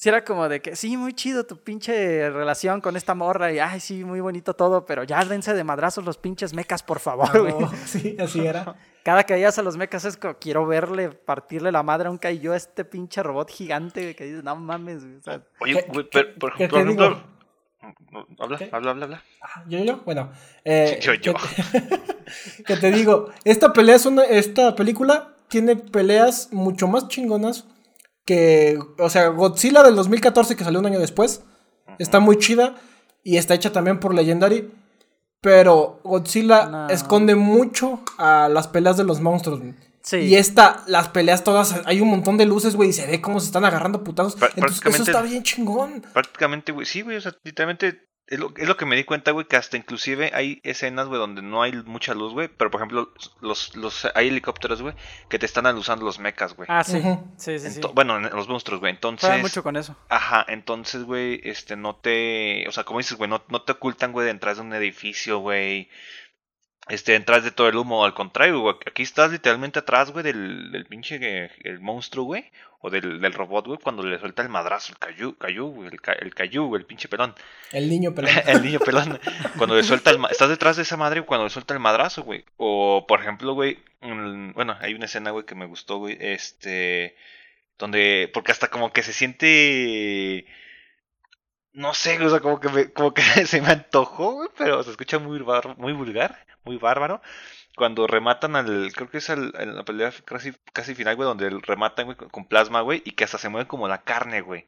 sí 0.00 0.08
era 0.08 0.24
como 0.24 0.48
de 0.48 0.62
que, 0.62 0.76
sí, 0.76 0.96
muy 0.96 1.12
chido 1.12 1.44
tu 1.44 1.56
pinche 1.56 2.30
relación 2.30 2.80
con 2.80 2.96
esta 2.96 3.14
morra 3.16 3.50
y, 3.52 3.58
ay, 3.58 3.80
sí, 3.80 4.04
muy 4.04 4.20
bonito 4.20 4.54
todo, 4.54 4.86
pero 4.86 5.02
ya 5.02 5.24
dense 5.24 5.52
de 5.54 5.64
madrazos 5.64 6.04
los 6.04 6.16
pinches 6.18 6.54
mecas, 6.54 6.84
por 6.84 7.00
favor, 7.00 7.40
güey. 7.40 7.52
No, 7.52 7.68
sí, 7.84 8.16
así 8.20 8.46
era. 8.46 8.76
Cada 9.02 9.24
que 9.24 9.34
veías 9.34 9.58
a 9.58 9.62
los 9.62 9.76
mechas 9.76 10.04
es 10.04 10.16
como, 10.16 10.34
quiero 10.38 10.66
verle 10.66 11.10
partirle 11.10 11.72
la 11.72 11.82
madre 11.82 12.06
a 12.08 12.10
un 12.12 12.20
yo 12.40 12.52
a 12.52 12.56
este 12.56 12.84
pinche 12.84 13.22
robot 13.24 13.50
gigante 13.50 14.14
que 14.14 14.24
dices, 14.24 14.44
no 14.44 14.54
mames, 14.54 15.02
güey", 15.04 15.16
o 15.16 15.22
sea, 15.22 15.42
Oye, 15.60 15.74
¿Qué- 15.74 15.90
güey, 15.92 16.08
pero, 16.12 16.34
por, 16.38 16.54
qué 16.56 16.68
por 16.68 16.78
te 16.78 16.84
ejemplo... 16.84 17.08
digo? 17.08 17.22
No, 18.12 18.26
Habla, 18.38 18.58
¿Qué? 18.58 18.68
habla, 18.72 18.90
habla, 18.92 19.04
habla. 19.06 19.22
Ah, 19.42 19.64
¿Yo, 19.68 19.82
yo? 19.84 19.98
Bueno. 20.04 20.30
eh, 20.64 20.98
Yo, 21.02 21.14
yo. 21.14 21.32
Que, 21.34 22.62
que 22.64 22.76
te 22.76 22.90
digo, 22.92 23.30
esta 23.44 23.72
pelea 23.72 23.96
es 23.96 24.06
una, 24.06 24.22
esta 24.24 24.74
película 24.74 25.34
tiene 25.48 25.74
peleas 25.76 26.52
mucho 26.52 26.86
más 26.86 27.08
chingonas 27.08 27.66
que, 28.28 28.78
o 28.98 29.08
sea, 29.08 29.28
Godzilla 29.28 29.82
del 29.82 29.96
2014 29.96 30.54
que 30.54 30.62
salió 30.62 30.80
un 30.80 30.84
año 30.86 30.98
después, 30.98 31.40
está 31.98 32.20
muy 32.20 32.36
chida 32.36 32.74
y 33.24 33.38
está 33.38 33.54
hecha 33.54 33.72
también 33.72 33.98
por 34.00 34.12
Legendary, 34.14 34.70
pero 35.40 36.00
Godzilla 36.04 36.66
No. 36.66 36.88
esconde 36.90 37.34
mucho 37.36 38.00
a 38.18 38.50
las 38.50 38.68
peleas 38.68 38.98
de 38.98 39.04
los 39.04 39.22
monstruos. 39.22 39.60
Sí. 40.02 40.16
Y 40.18 40.34
esta, 40.36 40.84
las 40.88 41.08
peleas 41.08 41.42
todas, 41.42 41.74
hay 41.86 42.02
un 42.02 42.08
montón 42.08 42.36
de 42.36 42.44
luces, 42.44 42.76
güey, 42.76 42.90
y 42.90 42.92
se 42.92 43.06
ve 43.06 43.22
cómo 43.22 43.40
se 43.40 43.46
están 43.46 43.64
agarrando 43.64 44.04
putazos. 44.04 44.34
Entonces, 44.34 44.56
eso 44.56 44.60
prácticamente- 44.82 45.10
está 45.10 45.22
bien 45.22 45.42
chingón. 45.42 46.02
Prácticamente, 46.12 46.72
güey, 46.72 46.86
sí, 46.86 47.00
güey, 47.00 47.16
o 47.16 47.20
sea, 47.22 47.32
literalmente 47.44 48.04
es 48.28 48.38
lo, 48.38 48.52
es 48.56 48.68
lo 48.68 48.76
que 48.76 48.84
me 48.86 48.94
di 48.96 49.04
cuenta, 49.04 49.30
güey, 49.30 49.46
que 49.46 49.56
hasta 49.56 49.76
inclusive 49.76 50.30
hay 50.34 50.60
escenas, 50.62 51.06
güey, 51.08 51.18
donde 51.18 51.40
no 51.42 51.62
hay 51.62 51.72
mucha 51.72 52.14
luz, 52.14 52.32
güey, 52.32 52.48
pero 52.48 52.70
por 52.70 52.80
ejemplo, 52.80 53.12
los, 53.40 53.74
los, 53.76 54.06
hay 54.14 54.28
helicópteros, 54.28 54.82
güey, 54.82 54.94
que 55.28 55.38
te 55.38 55.46
están 55.46 55.66
alusando 55.66 56.04
los 56.04 56.18
mechas, 56.18 56.54
güey. 56.54 56.66
Ah, 56.70 56.84
sí, 56.84 57.00
sí, 57.36 57.58
sí, 57.58 57.70
sí. 57.70 57.80
Ento- 57.80 57.92
Bueno, 57.94 58.16
en- 58.18 58.24
los 58.36 58.48
monstruos, 58.48 58.80
güey, 58.80 58.92
Juegan 58.96 59.14
entonces... 59.16 59.40
mucho 59.40 59.62
con 59.62 59.76
eso. 59.76 59.96
Ajá, 60.08 60.44
entonces, 60.48 61.04
güey, 61.04 61.40
este, 61.44 61.76
no 61.76 61.96
te... 61.96 62.66
O 62.68 62.72
sea, 62.72 62.84
como 62.84 62.98
dices, 62.98 63.16
güey, 63.16 63.30
no, 63.30 63.42
no 63.48 63.62
te 63.62 63.72
ocultan, 63.72 64.12
güey, 64.12 64.26
detrás 64.26 64.56
de 64.58 64.62
un 64.62 64.74
edificio, 64.74 65.38
güey. 65.38 65.88
Este, 66.88 67.12
detrás 67.12 67.44
de 67.44 67.50
todo 67.50 67.68
el 67.68 67.76
humo, 67.76 68.04
al 68.04 68.14
contrario, 68.14 68.60
güey, 68.60 68.76
aquí 68.86 69.02
estás 69.02 69.30
literalmente 69.30 69.78
atrás, 69.78 70.10
güey, 70.10 70.24
del, 70.24 70.72
del 70.72 70.86
pinche, 70.86 71.18
eh, 71.20 71.50
el 71.64 71.80
monstruo, 71.80 72.24
güey, 72.24 72.50
o 72.80 72.90
del, 72.90 73.20
del 73.20 73.32
robot, 73.32 73.66
güey, 73.66 73.78
cuando 73.82 74.02
le 74.02 74.18
suelta 74.18 74.42
el 74.42 74.48
madrazo, 74.48 74.92
el 74.92 74.98
cayú, 74.98 75.36
cayú, 75.36 75.68
güey, 75.68 75.88
el, 75.88 76.00
el 76.20 76.34
cayú, 76.34 76.66
güey, 76.66 76.80
el 76.80 76.86
pinche 76.86 77.08
pelón. 77.08 77.34
El 77.72 77.88
niño 77.88 78.14
pelón. 78.14 78.30
el 78.46 78.62
niño 78.62 78.78
pelón. 78.80 79.20
Cuando 79.56 79.76
le 79.76 79.82
suelta 79.82 80.10
el 80.10 80.18
estás 80.30 80.48
detrás 80.48 80.76
de 80.76 80.82
esa 80.82 80.96
madre 80.96 81.22
cuando 81.22 81.44
le 81.44 81.50
suelta 81.50 81.74
el 81.74 81.80
madrazo, 81.80 82.22
güey. 82.22 82.44
O 82.56 83.04
por 83.06 83.20
ejemplo, 83.20 83.54
güey, 83.54 83.78
bueno, 84.00 84.76
hay 84.80 84.94
una 84.94 85.06
escena, 85.06 85.30
güey, 85.30 85.44
que 85.44 85.54
me 85.54 85.66
gustó, 85.66 85.98
güey, 85.98 86.16
este 86.20 87.16
donde 87.78 88.30
porque 88.34 88.52
hasta 88.52 88.68
como 88.68 88.92
que 88.92 89.02
se 89.02 89.12
siente 89.12 90.46
no 91.72 91.94
sé, 91.94 92.16
güey, 92.16 92.26
o 92.26 92.30
sea, 92.30 92.40
como 92.40 92.60
que 92.60 92.68
me- 92.68 92.92
como 92.92 93.12
que 93.14 93.22
se 93.46 93.60
me 93.60 93.68
antojó, 93.68 94.32
güey, 94.34 94.48
pero 94.56 94.82
se 94.82 94.90
escucha 94.90 95.18
muy 95.18 95.38
bar- 95.40 95.76
muy 95.78 95.92
vulgar, 95.92 96.44
muy 96.64 96.76
bárbaro. 96.76 97.20
Cuando 97.76 98.06
rematan 98.08 98.56
al, 98.56 98.92
creo 98.94 99.08
que 99.08 99.18
es 99.18 99.30
al, 99.30 99.52
en 99.58 99.76
la 99.76 99.84
pelea 99.84 100.12
casi, 100.24 100.52
casi 100.72 100.94
final, 100.96 101.14
güey, 101.14 101.28
donde 101.28 101.48
rematan, 101.62 102.06
güey, 102.06 102.16
con, 102.16 102.44
plasma, 102.46 102.80
güey, 102.80 103.02
y 103.04 103.12
que 103.12 103.22
hasta 103.24 103.38
se 103.38 103.48
mueve 103.48 103.68
como 103.68 103.86
la 103.86 104.02
carne, 104.02 104.40
güey. 104.40 104.66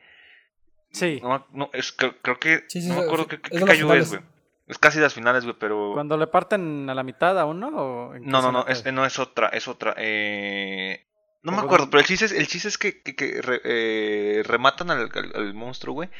Sí. 0.93 1.19
No, 1.23 1.47
no, 1.53 1.71
es, 1.73 1.91
creo, 1.93 2.17
creo 2.23 2.39
que. 2.39 2.65
Sí, 2.69 2.81
sí, 2.83 2.89
no 2.89 2.95
me 2.97 3.01
acuerdo 3.03 3.27
sí, 3.31 3.39
qué, 3.39 3.65
cayó 3.65 3.93
es, 3.95 4.11
güey. 4.11 4.21
Es 4.69 4.79
casi 4.79 5.01
las 5.01 5.15
finales, 5.15 5.43
güey, 5.45 5.57
pero. 5.59 5.91
Cuando 5.95 6.17
le 6.17 6.29
parten 6.29 6.89
a 6.89 6.95
la 6.95 7.03
mitad 7.03 7.37
a 7.39 7.45
uno 7.47 7.69
o 7.69 8.15
No, 8.21 8.41
no, 8.43 8.53
no, 8.53 8.67
es, 8.69 8.85
no 8.93 9.05
es 9.05 9.19
otra, 9.19 9.49
es 9.49 9.67
otra. 9.67 9.95
Eh... 9.97 11.05
No 11.43 11.53
me 11.53 11.59
acuerdo, 11.59 11.89
pero 11.91 12.01
el 12.01 12.07
chiste 12.07 12.27
es, 12.27 12.33
el 12.33 12.47
chiste 12.47 12.69
es 12.69 12.77
que, 12.79 13.01
que, 13.03 13.17
que 13.17 13.41
re- 13.41 13.63
eh, 13.65 14.43
rematan 14.45 14.91
al, 14.91 15.11
al- 15.15 15.33
al 15.35 15.55
monstruo, 15.55 15.95
güey. 15.95 16.11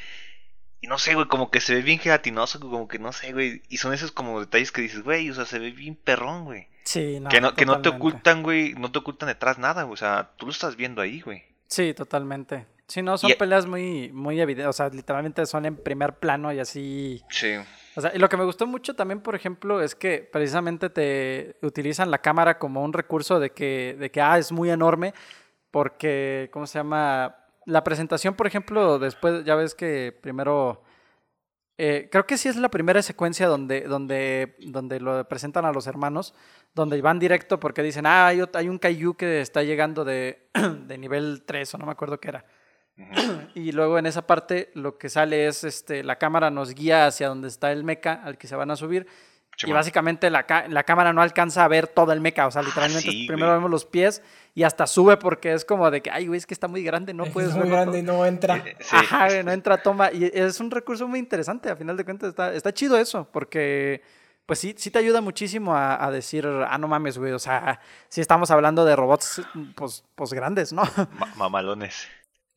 Y 0.81 0.87
no 0.87 0.99
sé, 0.99 1.15
güey, 1.15 1.27
como 1.29 1.51
que 1.51 1.61
se 1.61 1.75
ve 1.75 1.83
bien 1.83 1.99
gelatinoso, 1.99 2.59
como 2.59 2.89
que 2.89 2.99
no 2.99 3.13
sé, 3.13 3.33
güey. 3.33 3.63
Y 3.69 3.77
son 3.77 3.93
esos 3.93 4.13
como 4.13 4.41
detalles 4.41 4.73
que 4.73 4.81
dices, 4.83 5.03
güey, 5.03 5.29
o 5.31 5.35
sea, 5.35 5.45
se 5.45 5.59
ve 5.59 5.71
bien 5.73 5.95
perrón, 5.95 6.45
güey. 6.45 6.69
Sí, 6.85 7.21
no, 7.21 7.29
que 7.29 7.41
no, 7.41 7.55
que 7.55 7.67
no 7.67 7.83
te 7.83 7.91
ocultan, 7.91 8.43
güey, 8.43 8.73
no 8.75 8.91
te 8.91 8.99
ocultan 8.99 9.29
detrás 9.29 9.59
nada, 9.59 9.83
güey. 9.83 9.93
O 9.95 9.97
sea, 9.97 10.31
tú 10.37 10.47
lo 10.47 10.53
estás 10.53 10.77
viendo 10.77 11.03
ahí, 11.03 11.21
güey. 11.21 11.45
Sí, 11.67 11.93
totalmente. 11.95 12.67
Sí, 12.89 13.03
no, 13.03 13.17
son 13.19 13.31
Y- 13.31 13.35
peleas 13.35 13.67
muy, 13.67 14.11
muy 14.13 14.41
evidentes, 14.41 14.67
o 14.69 14.73
sea, 14.73 14.89
literalmente 14.89 15.47
son 15.47 15.65
en 15.67 15.77
primer 15.77 16.15
plano 16.15 16.53
y 16.53 16.59
así... 16.59 17.23
Sí. 17.31 17.55
O 17.95 18.01
sea, 18.01 18.11
y 18.15 18.19
lo 18.19 18.29
que 18.29 18.37
me 18.37 18.45
gustó 18.45 18.67
mucho 18.67 18.95
también, 18.95 19.21
por 19.21 19.35
ejemplo, 19.37 19.81
es 19.83 19.95
que 19.95 20.29
precisamente 20.33 20.91
te 20.91 21.57
utilizan 21.63 22.11
la 22.11 22.19
cámara 22.19 22.59
como 22.59 22.83
un 22.83 22.93
recurso 22.93 23.39
de 23.39 23.51
que, 23.51 23.97
de 23.99 24.11
que 24.11 24.21
ah, 24.21 24.39
es 24.39 24.51
muy 24.51 24.71
enorme, 24.71 25.15
porque, 25.71 26.49
¿cómo 26.53 26.67
se 26.67 26.79
llama? 26.79 27.37
La 27.67 27.85
presentación, 27.85 28.35
por 28.35 28.47
ejemplo, 28.47 28.99
después, 28.99 29.45
ya 29.45 29.55
ves 29.55 29.75
que 29.75 30.17
primero, 30.21 30.83
eh, 31.79 32.09
creo 32.11 32.27
que 32.27 32.39
sí 32.39 32.49
es 32.49 32.57
la 32.57 32.71
primera 32.71 33.03
secuencia 33.03 33.47
donde, 33.47 33.83
donde, 33.83 34.57
donde 34.61 35.01
lo 35.01 35.29
presentan 35.29 35.65
a 35.65 35.73
los 35.73 35.87
hermanos, 35.87 36.35
donde 36.75 37.01
van 37.03 37.19
directo 37.19 37.61
porque 37.61 37.83
dicen, 37.83 38.07
ah, 38.07 38.29
hay, 38.29 38.43
hay 38.55 38.69
un 38.69 38.79
Kaiju 38.79 39.15
que 39.15 39.41
está 39.41 39.63
llegando 39.63 40.05
de, 40.05 40.49
de 40.87 40.99
nivel 40.99 41.45
3, 41.47 41.75
o 41.75 41.79
no 41.79 41.87
me 41.87 41.93
acuerdo 41.93 42.19
qué 42.19 42.29
era. 42.29 42.45
Y 43.55 43.73
luego 43.73 43.99
en 43.99 44.07
esa 44.07 44.27
parte 44.27 44.71
lo 44.75 44.99
que 44.99 45.09
sale 45.09 45.47
es 45.47 45.65
este, 45.65 46.03
la 46.03 46.17
cámara 46.17 46.51
nos 46.51 46.75
guía 46.75 47.07
hacia 47.07 47.29
donde 47.29 47.49
está 47.49 47.73
el 47.73 47.85
mecha 47.85 48.21
al 48.25 48.39
que 48.39 48.47
se 48.47 48.57
van 48.57 48.71
a 48.71 48.77
subir 48.77 49.07
y 49.67 49.73
básicamente 49.73 50.31
la, 50.31 50.47
la, 50.69 50.85
cámara 50.85 51.13
no 51.13 51.23
alcanza 51.23 51.65
a 51.65 51.69
ver 51.69 51.87
todo 51.87 52.13
el 52.13 52.21
mecha. 52.21 52.47
O 52.47 52.51
sea, 52.51 52.63
ah, 52.63 52.65
literalmente 52.65 53.11
primero 53.27 53.53
vemos 53.53 53.71
los 53.71 53.85
pies 53.85 54.23
y 54.55 54.63
hasta 54.63 54.87
sube 54.87 55.17
porque 55.17 55.53
es 55.53 55.65
como 55.65 55.91
de 55.91 56.01
que, 56.01 56.11
ay, 56.11 56.27
güey, 56.27 56.39
es 56.39 56.47
que 56.47 56.55
está 56.55 56.69
muy 56.69 56.83
grande, 56.83 57.15
no 57.15 57.27
puedes 57.27 57.51
Es 57.51 57.57
muy 57.57 57.69
grande 57.69 57.99
y 57.99 58.03
no 58.03 58.25
entra. 58.25 58.57
Eh, 58.57 58.77
Ajá, 58.91 59.43
no 59.43 59.53
entra, 59.53 59.83
toma. 59.83 60.13
Y 60.13 60.31
es 60.33 60.61
un 60.61 60.71
recurso 60.71 61.07
muy 61.09 61.19
interesante, 61.19 61.71
a 61.71 61.77
final 61.77 61.97
de 61.97 62.05
cuentas. 62.05 62.31
Está, 62.31 62.55
está 62.55 62.73
chido 62.73 62.97
eso, 62.97 63.29
porque 63.33 64.03
pues 64.51 64.59
sí, 64.59 64.75
sí 64.77 64.91
te 64.91 64.99
ayuda 64.99 65.21
muchísimo 65.21 65.77
a, 65.77 66.11
decir, 66.11 66.45
ah, 66.45 66.77
no 66.77 66.89
mames, 66.89 67.19
güey, 67.19 67.31
o 67.31 67.39
sea, 67.39 67.81
sí 68.09 68.21
estamos 68.21 68.51
hablando 68.51 68.85
de 68.85 68.97
robots, 68.97 69.43
pues, 69.77 70.03
pues 70.17 70.33
grandes, 70.33 70.73
¿no? 70.73 70.83
mamalones. 71.37 72.09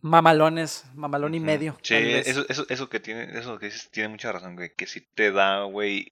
Mamalones, 0.01 0.85
mamalón 0.95 1.35
y 1.35 1.39
medio. 1.39 1.77
Sí, 1.83 1.93
eso, 1.95 2.45
eso, 2.49 2.65
eso 2.67 2.89
que 2.89 2.99
tiene, 2.99 3.37
eso 3.37 3.59
que 3.59 3.67
dices, 3.67 3.91
tiene 3.91 4.09
mucha 4.09 4.31
razón, 4.31 4.55
güey, 4.55 4.73
que 4.75 4.87
sí 4.87 5.01
te 5.01 5.31
da, 5.31 5.63
güey. 5.63 6.11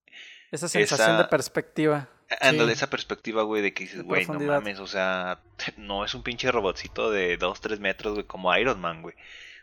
Esa 0.51 0.67
sensación 0.67 1.17
de 1.17 1.25
perspectiva. 1.25 2.09
Ándale, 2.39 2.73
esa 2.73 2.89
perspectiva, 2.89 3.43
güey, 3.43 3.61
de 3.61 3.73
que 3.73 3.83
dices, 3.83 4.03
güey, 4.03 4.25
no 4.25 4.39
mames, 4.39 4.79
o 4.79 4.87
sea, 4.87 5.39
no 5.77 6.05
es 6.05 6.13
un 6.13 6.23
pinche 6.23 6.51
robotcito 6.51 7.11
de 7.11 7.37
2, 7.37 7.61
3 7.61 7.79
metros, 7.79 8.13
güey, 8.13 8.25
como 8.25 8.55
Iron 8.55 8.79
Man, 8.79 9.01
güey. 9.01 9.15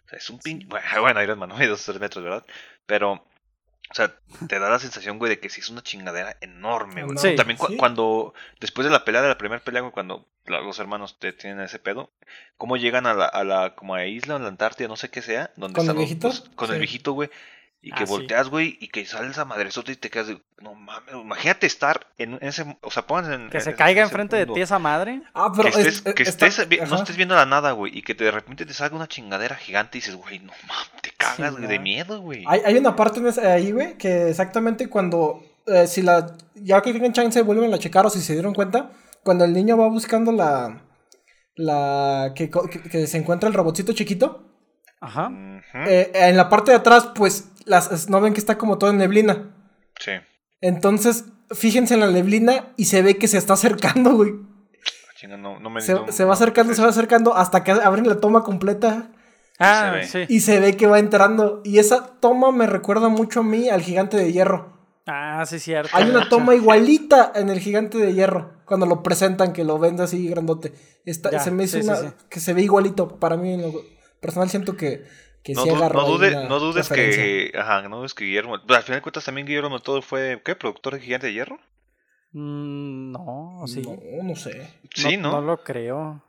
O 0.07 0.09
sea, 0.09 0.19
es 0.19 0.29
un 0.31 0.39
pinche. 0.39 0.67
Bueno, 1.01 1.23
Iron 1.23 1.39
Man 1.39 1.51
no 1.51 1.57
hay 1.57 1.67
2, 1.67 1.83
3 1.83 2.01
metros, 2.01 2.25
¿verdad? 2.25 2.45
Pero 2.87 3.25
o 3.91 3.95
sea, 3.95 4.15
te 4.47 4.59
da 4.59 4.69
la 4.69 4.79
sensación, 4.79 5.19
güey, 5.19 5.31
de 5.31 5.41
que 5.41 5.49
sí 5.49 5.61
es 5.61 5.71
una 5.71 5.83
chingadera 5.83 6.37
enorme, 6.43 7.05
güey. 7.05 7.37
También 7.37 7.59
cuando, 7.79 8.35
después 8.61 8.85
de 8.85 8.93
la 8.93 9.05
pelea, 9.05 9.23
de 9.23 9.29
la 9.29 9.39
primera 9.39 9.65
pelea, 9.65 9.81
güey, 9.81 9.93
cuando 9.93 10.27
los 10.45 10.79
hermanos 10.79 11.19
te 11.19 11.33
tienen 11.33 11.61
ese 11.61 11.79
pedo, 11.79 12.11
¿cómo 12.59 12.77
llegan 12.77 13.07
a 13.07 13.15
la, 13.15 13.25
a 13.25 13.45
la 13.45 13.75
como 13.75 13.95
a 13.95 14.05
isla, 14.05 14.37
a 14.37 14.39
la 14.39 14.49
Antártida, 14.49 14.89
no 14.89 14.97
sé 14.97 15.11
qué 15.11 15.23
sea? 15.23 15.53
Donde 15.57 15.75
¿Con 15.75 15.89
el 15.89 15.97
viejito? 15.97 16.31
con 16.55 16.71
el 16.71 16.79
viejito, 16.79 17.13
güey. 17.13 17.31
Y 17.81 17.93
que 17.93 18.03
ah, 18.03 18.07
volteas, 18.09 18.49
güey, 18.49 18.77
y 18.81 18.89
que 18.89 19.07
sales 19.07 19.39
a 19.39 19.45
madresota 19.45 19.93
y 19.93 19.97
te 19.97 20.11
quedas 20.11 20.27
de, 20.27 20.43
no 20.61 20.75
mames, 20.75 21.15
imagínate 21.15 21.69
estar 21.69 22.09
en 22.19 22.37
ese, 22.41 22.77
o 22.83 22.91
sea, 22.91 23.07
pones 23.07 23.31
en... 23.31 23.51
Que 23.51 23.61
se 23.61 23.77
caiga 23.77 24.03
enfrente 24.03 24.35
de 24.35 24.47
ti 24.47 24.61
esa 24.61 24.81
madre. 24.81 25.23
Ah, 25.33 25.53
pero 25.57 25.71
que 25.71 25.81
estés, 25.81 26.03
que 26.03 26.23
estés 26.25 26.69
no 26.89 26.97
estés 26.97 27.17
viendo 27.17 27.37
la 27.37 27.47
nada, 27.47 27.71
güey, 27.73 27.97
y 27.97 28.03
que 28.03 28.15
de 28.15 28.33
repente 28.33 28.67
te 28.67 28.75
salga 28.75 28.97
una 28.97 29.07
chingadera 29.07 29.55
gigante 29.55 29.97
y 29.97 30.01
dices, 30.01 30.17
güey, 30.17 30.41
no 30.41 30.53
mames, 30.67 30.91
te 31.03 31.13
cagas 31.17 31.57
de 31.57 31.79
miedo, 31.79 32.21
güey. 32.21 32.45
Hay, 32.49 32.63
hay 32.65 32.77
una 32.77 32.97
parte 32.97 33.23
ahí, 33.47 33.71
güey, 33.71 33.97
que 33.97 34.29
exactamente 34.29 34.89
cuando, 34.89 35.45
eh, 35.67 35.87
si 35.87 36.03
la, 36.03 36.37
ya 36.57 36.83
que 36.83 36.93
tengan 36.93 37.13
chance, 37.13 37.41
vuelven 37.43 37.73
a 37.73 37.79
checar 37.79 38.05
o 38.05 38.11
si 38.11 38.21
se 38.21 38.33
dieron 38.33 38.55
cuenta, 38.55 38.91
cuando 39.23 39.45
el 39.45 39.53
niño 39.53 39.79
va 39.79 39.89
buscando 39.89 40.33
la, 40.33 40.83
la, 41.55 42.33
que, 42.35 42.51
que 42.91 43.07
se 43.07 43.19
encuentra 43.19 43.49
el 43.49 43.55
robotcito 43.55 43.93
chiquito. 43.93 44.47
Ajá. 45.01 45.31
Eh, 45.87 46.11
en 46.13 46.37
la 46.37 46.49
parte 46.49 46.73
de 46.73 46.79
atrás, 46.79 47.11
pues, 47.15 47.53
las, 47.69 48.09
no 48.09 48.21
ven 48.21 48.33
que 48.33 48.41
está 48.41 48.59
como 48.59 48.79
todo 48.79 48.91
en 48.91 48.99
neblina. 48.99 49.55
Sí. 50.01 50.13
Entonces, 50.61 51.27
fíjense 51.51 51.95
en 51.95 52.01
la 52.01 52.11
neblina 52.11 52.73
y 52.77 52.87
se 52.87 53.03
ve 53.03 53.17
que 53.17 53.29
se 53.29 53.39
está 53.39 53.55
acercando, 53.55 54.15
güey. 54.15 54.35
Ah, 55.25 55.81
se, 56.11 56.25
va 56.25 56.33
acercando, 56.33 56.75
se 56.75 56.83
va 56.83 56.89
acercando 56.89 57.35
hasta 57.35 57.65
que 57.65 57.73
abren 57.73 58.09
la 58.09 58.21
toma 58.21 58.45
completa. 58.45 59.11
Ah, 59.59 59.97
sí. 60.05 60.25
Y 60.29 60.41
se 60.41 60.61
ve 60.61 60.77
que 60.77 60.87
va 60.87 61.01
entrando. 61.01 61.61
Y 61.65 61.79
esa 61.79 62.19
toma 62.21 62.53
me 62.53 62.67
recuerda 62.67 63.09
mucho 63.09 63.41
a 63.41 63.43
mí 63.43 63.69
al 63.69 63.83
gigante 63.83 64.17
de 64.17 64.33
hierro. 64.33 64.79
Ah, 65.07 65.45
sí, 65.47 65.59
cierto. 65.59 65.91
Hay 65.93 66.09
una 66.09 66.29
toma 66.29 66.55
igualita 66.55 67.33
en 67.35 67.49
el 67.49 67.59
gigante 67.59 67.99
de 67.99 68.15
hierro. 68.15 68.63
Cuando 68.65 68.87
lo 68.87 69.03
presentan, 69.03 69.53
que 69.53 69.65
lo 69.65 69.79
vende 69.79 70.05
así 70.05 70.29
grandote. 70.29 70.73
se 71.05 71.51
me 71.51 71.65
hizo 71.65 71.79
una. 71.81 72.15
que 72.29 72.39
se 72.39 72.53
ve 72.53 72.63
igualito. 72.63 73.19
Para 73.19 73.37
mí, 73.37 73.61
personal 74.21 74.51
siento 74.51 74.77
que, 74.77 75.05
que 75.43 75.55
no, 75.55 75.65
no, 75.65 76.59
dudes 76.61 76.89
que. 76.89 77.53
Ajá, 77.57 77.89
no 77.89 77.99
dudes 77.99 78.15
que 78.15 78.25
Guillermo. 78.25 78.55
Al 78.57 78.83
final 78.83 78.99
de 78.99 79.03
cuentas 79.03 79.25
también 79.25 79.47
Guillermo 79.47 79.79
todo 79.81 80.03
fue. 80.03 80.41
¿Qué? 80.45 80.55
¿Productor 80.55 80.95
de 80.95 81.01
Gigante 81.01 81.29
de 81.29 81.33
Hierro? 81.33 81.59
Mm, 82.33 83.13
no, 83.13 83.63
sí. 83.67 83.83
No, 83.83 84.23
no 84.23 84.37
sé. 84.37 84.81
Sí, 84.95 85.17
¿no? 85.17 85.33
No 85.33 85.41
lo 85.41 85.63
creo. 85.63 86.23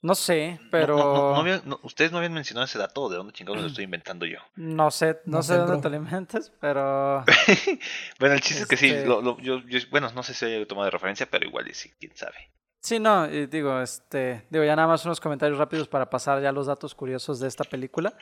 No 0.00 0.14
sé, 0.14 0.60
pero. 0.70 1.34
ustedes 1.82 2.12
no 2.12 2.18
habían 2.18 2.32
mencionado 2.32 2.64
ese 2.66 2.78
dato, 2.78 3.08
¿de 3.08 3.16
dónde 3.16 3.32
chingados 3.32 3.60
lo 3.60 3.66
estoy 3.66 3.84
inventando 3.84 4.26
yo? 4.26 4.38
No 4.56 4.90
sé, 4.90 5.18
no, 5.24 5.42
sé, 5.42 5.56
dónde 5.56 5.82
te 5.82 5.88
alimentas, 5.88 6.52
pero. 6.60 7.24
bueno, 8.20 8.34
el 8.34 8.40
chiste 8.40 8.62
es 8.62 8.68
que 8.68 8.76
sí, 8.76 8.90
este 8.90 9.06
lo, 9.06 9.38
yo, 9.40 9.60
bueno, 9.90 10.10
no 10.14 10.22
sé 10.22 10.34
si 10.34 10.44
haya 10.44 10.66
tomado 10.66 10.84
de 10.84 10.92
referencia, 10.92 11.26
pero 11.28 11.46
igual 11.46 11.66
sí, 11.74 11.90
quién 11.98 12.16
sabe. 12.16 12.52
Sí, 12.80 13.00
no, 13.00 13.26
digo, 13.26 13.80
este, 13.80 14.46
digo, 14.50 14.64
ya 14.64 14.76
nada 14.76 14.88
más 14.88 15.04
unos 15.04 15.20
comentarios 15.20 15.58
rápidos 15.58 15.88
para 15.88 16.08
pasar 16.08 16.40
ya 16.40 16.52
los 16.52 16.66
datos 16.66 16.94
curiosos 16.94 17.40
de 17.40 17.48
esta 17.48 17.64
película. 17.64 18.14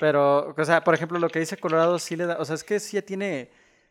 Pero, 0.00 0.54
o 0.56 0.64
sea, 0.64 0.82
por 0.82 0.94
ejemplo, 0.94 1.18
lo 1.18 1.28
que 1.28 1.40
dice 1.40 1.58
Colorado 1.58 1.98
sí 1.98 2.16
le 2.16 2.24
da, 2.24 2.38
o 2.38 2.44
sea, 2.44 2.54
es 2.54 2.64
que 2.64 2.80
sí 2.80 3.00
tiene, 3.02 3.50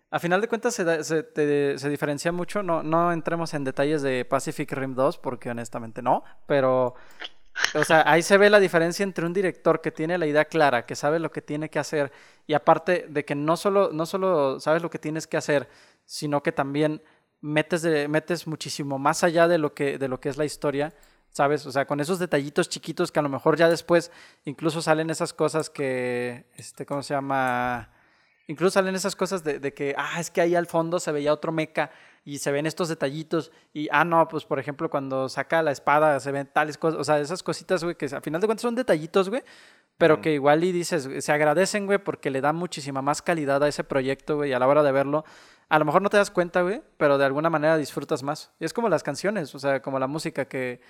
a 0.09 0.17
final 0.17 0.41
de 0.41 0.47
cuentas 0.47 0.73
se, 0.73 1.03
se, 1.03 1.77
se 1.77 1.89
diferencia 1.89 2.31
mucho, 2.31 2.63
no, 2.63 2.81
no 2.81 3.13
entremos 3.13 3.53
en 3.53 3.63
detalles 3.63 4.01
de 4.01 4.25
Pacific 4.25 4.71
Rim 4.71 4.95
2, 4.95 5.19
porque 5.19 5.51
honestamente 5.51 6.01
no, 6.01 6.23
pero, 6.47 6.95
o 7.75 7.83
sea, 7.83 8.03
ahí 8.07 8.23
se 8.23 8.39
ve 8.39 8.49
la 8.49 8.59
diferencia 8.59 9.03
entre 9.03 9.23
un 9.23 9.33
director 9.33 9.81
que 9.81 9.91
tiene 9.91 10.17
la 10.17 10.25
idea 10.25 10.45
clara, 10.45 10.87
que 10.87 10.95
sabe 10.95 11.19
lo 11.19 11.31
que 11.31 11.43
tiene 11.43 11.69
que 11.69 11.77
hacer, 11.77 12.11
y 12.47 12.55
aparte 12.55 13.05
de 13.07 13.23
que 13.23 13.35
no 13.35 13.55
solo, 13.55 13.91
no 13.93 14.07
solo 14.07 14.59
sabes 14.59 14.81
lo 14.81 14.89
que 14.89 14.97
tienes 14.97 15.27
que 15.27 15.37
hacer, 15.37 15.69
sino 16.05 16.41
que 16.41 16.51
también 16.51 17.03
metes, 17.41 17.81
de, 17.81 18.07
metes 18.07 18.47
muchísimo 18.47 18.99
más 18.99 19.23
allá 19.23 19.47
de 19.47 19.57
lo, 19.57 19.73
que, 19.73 19.97
de 19.97 20.07
lo 20.07 20.19
que 20.19 20.29
es 20.29 20.37
la 20.37 20.45
historia, 20.45 20.93
¿sabes? 21.31 21.65
O 21.65 21.71
sea, 21.71 21.85
con 21.85 21.99
esos 21.99 22.19
detallitos 22.19 22.69
chiquitos 22.69 23.11
que 23.11 23.19
a 23.19 23.23
lo 23.23 23.29
mejor 23.29 23.57
ya 23.57 23.69
después 23.69 24.11
incluso 24.45 24.81
salen 24.81 25.09
esas 25.09 25.33
cosas 25.33 25.69
que, 25.69 26.45
este, 26.55 26.85
¿cómo 26.85 27.03
se 27.03 27.13
llama? 27.13 27.89
Incluso 28.49 28.71
salen 28.71 28.95
esas 28.95 29.15
cosas 29.15 29.43
de, 29.43 29.59
de 29.59 29.73
que, 29.73 29.95
ah, 29.97 30.19
es 30.19 30.29
que 30.31 30.41
ahí 30.41 30.55
al 30.55 30.65
fondo 30.65 30.99
se 30.99 31.11
veía 31.11 31.31
otro 31.31 31.51
meca 31.51 31.91
y 32.25 32.39
se 32.39 32.51
ven 32.51 32.65
estos 32.65 32.89
detallitos 32.89 33.51
y, 33.73 33.87
ah, 33.91 34.03
no, 34.03 34.27
pues 34.27 34.43
por 34.43 34.59
ejemplo 34.59 34.89
cuando 34.89 35.29
saca 35.29 35.61
la 35.61 35.71
espada 35.71 36.19
se 36.19 36.31
ven 36.31 36.49
tales 36.51 36.77
cosas, 36.77 36.99
o 36.99 37.03
sea, 37.03 37.19
esas 37.19 37.43
cositas, 37.43 37.83
güey, 37.83 37.95
que 37.95 38.07
al 38.07 38.21
final 38.21 38.41
de 38.41 38.47
cuentas 38.47 38.63
son 38.63 38.75
detallitos, 38.75 39.29
güey, 39.29 39.43
pero 39.97 40.19
que 40.19 40.33
igual 40.33 40.63
y 40.63 40.71
dices, 40.71 41.07
se 41.23 41.31
agradecen, 41.31 41.85
güey, 41.85 41.99
porque 41.99 42.29
le 42.29 42.41
da 42.41 42.51
muchísima 42.51 43.01
más 43.01 43.21
calidad 43.21 43.63
a 43.63 43.67
ese 43.67 43.83
proyecto, 43.83 44.37
güey, 44.37 44.51
a 44.53 44.59
la 44.59 44.67
hora 44.67 44.83
de 44.83 44.91
verlo 44.91 45.23
a 45.69 45.77
lo 45.77 45.85
mejor 45.85 46.01
no 46.01 46.09
te 46.09 46.17
das 46.17 46.31
cuenta, 46.31 46.63
güey, 46.63 46.81
pero 46.97 47.17
de 47.17 47.25
alguna 47.25 47.49
manera 47.49 47.77
disfrutas 47.77 48.23
más. 48.23 48.51
Y 48.59 48.65
es 48.65 48.73
como 48.73 48.89
las 48.89 49.03
canciones, 49.03 49.53
o 49.53 49.59
sea, 49.59 49.81
como 49.81 49.99
la 49.99 50.07
música, 50.07 50.45
que 50.45 50.81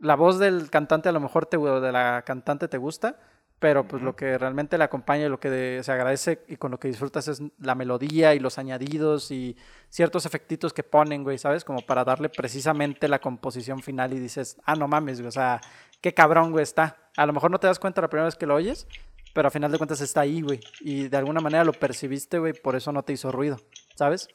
la 0.00 0.16
voz 0.16 0.40
del 0.40 0.70
cantante 0.70 1.08
a 1.08 1.12
lo 1.12 1.20
mejor 1.20 1.46
te, 1.46 1.56
de 1.56 1.92
la 1.92 2.22
cantante 2.26 2.66
te 2.66 2.76
gusta, 2.76 3.20
pero 3.58 3.86
pues 3.88 4.02
lo 4.02 4.14
que 4.14 4.36
realmente 4.36 4.76
le 4.76 4.84
acompaña 4.84 5.26
y 5.26 5.28
lo 5.28 5.40
que 5.40 5.80
se 5.82 5.92
agradece 5.92 6.44
y 6.48 6.56
con 6.56 6.70
lo 6.70 6.78
que 6.78 6.88
disfrutas 6.88 7.28
es 7.28 7.42
la 7.58 7.74
melodía 7.74 8.34
y 8.34 8.38
los 8.38 8.58
añadidos 8.58 9.30
y 9.30 9.56
ciertos 9.88 10.26
efectitos 10.26 10.72
que 10.72 10.82
ponen, 10.82 11.22
güey, 11.22 11.38
¿sabes? 11.38 11.64
Como 11.64 11.80
para 11.80 12.04
darle 12.04 12.28
precisamente 12.28 13.08
la 13.08 13.20
composición 13.20 13.80
final 13.80 14.12
y 14.12 14.18
dices, 14.18 14.58
ah, 14.64 14.74
no 14.74 14.88
mames, 14.88 15.20
güey, 15.20 15.28
o 15.28 15.32
sea, 15.32 15.60
qué 16.00 16.12
cabrón, 16.12 16.52
güey, 16.52 16.62
está. 16.62 16.96
A 17.16 17.24
lo 17.26 17.32
mejor 17.32 17.50
no 17.50 17.58
te 17.58 17.66
das 17.66 17.78
cuenta 17.78 18.02
la 18.02 18.08
primera 18.08 18.26
vez 18.26 18.36
que 18.36 18.46
lo 18.46 18.54
oyes, 18.54 18.86
pero 19.32 19.48
a 19.48 19.50
final 19.50 19.72
de 19.72 19.78
cuentas 19.78 20.00
está 20.00 20.20
ahí, 20.20 20.42
güey. 20.42 20.60
Y 20.80 21.08
de 21.08 21.16
alguna 21.16 21.40
manera 21.40 21.64
lo 21.64 21.72
percibiste, 21.72 22.38
güey, 22.38 22.52
por 22.52 22.76
eso 22.76 22.92
no 22.92 23.02
te 23.02 23.14
hizo 23.14 23.32
ruido, 23.32 23.58
¿sabes? 23.94 24.28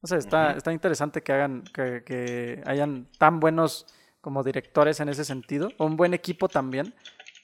O 0.00 0.06
sea, 0.06 0.18
está, 0.18 0.52
está 0.52 0.72
interesante 0.72 1.22
que 1.22 1.32
hagan, 1.32 1.64
que, 1.74 2.02
que, 2.04 2.62
hayan 2.66 3.08
tan 3.18 3.40
buenos 3.40 3.86
como 4.20 4.42
directores 4.44 5.00
en 5.00 5.08
ese 5.08 5.24
sentido, 5.24 5.70
un 5.78 5.96
buen 5.96 6.14
equipo 6.14 6.48
también, 6.48 6.94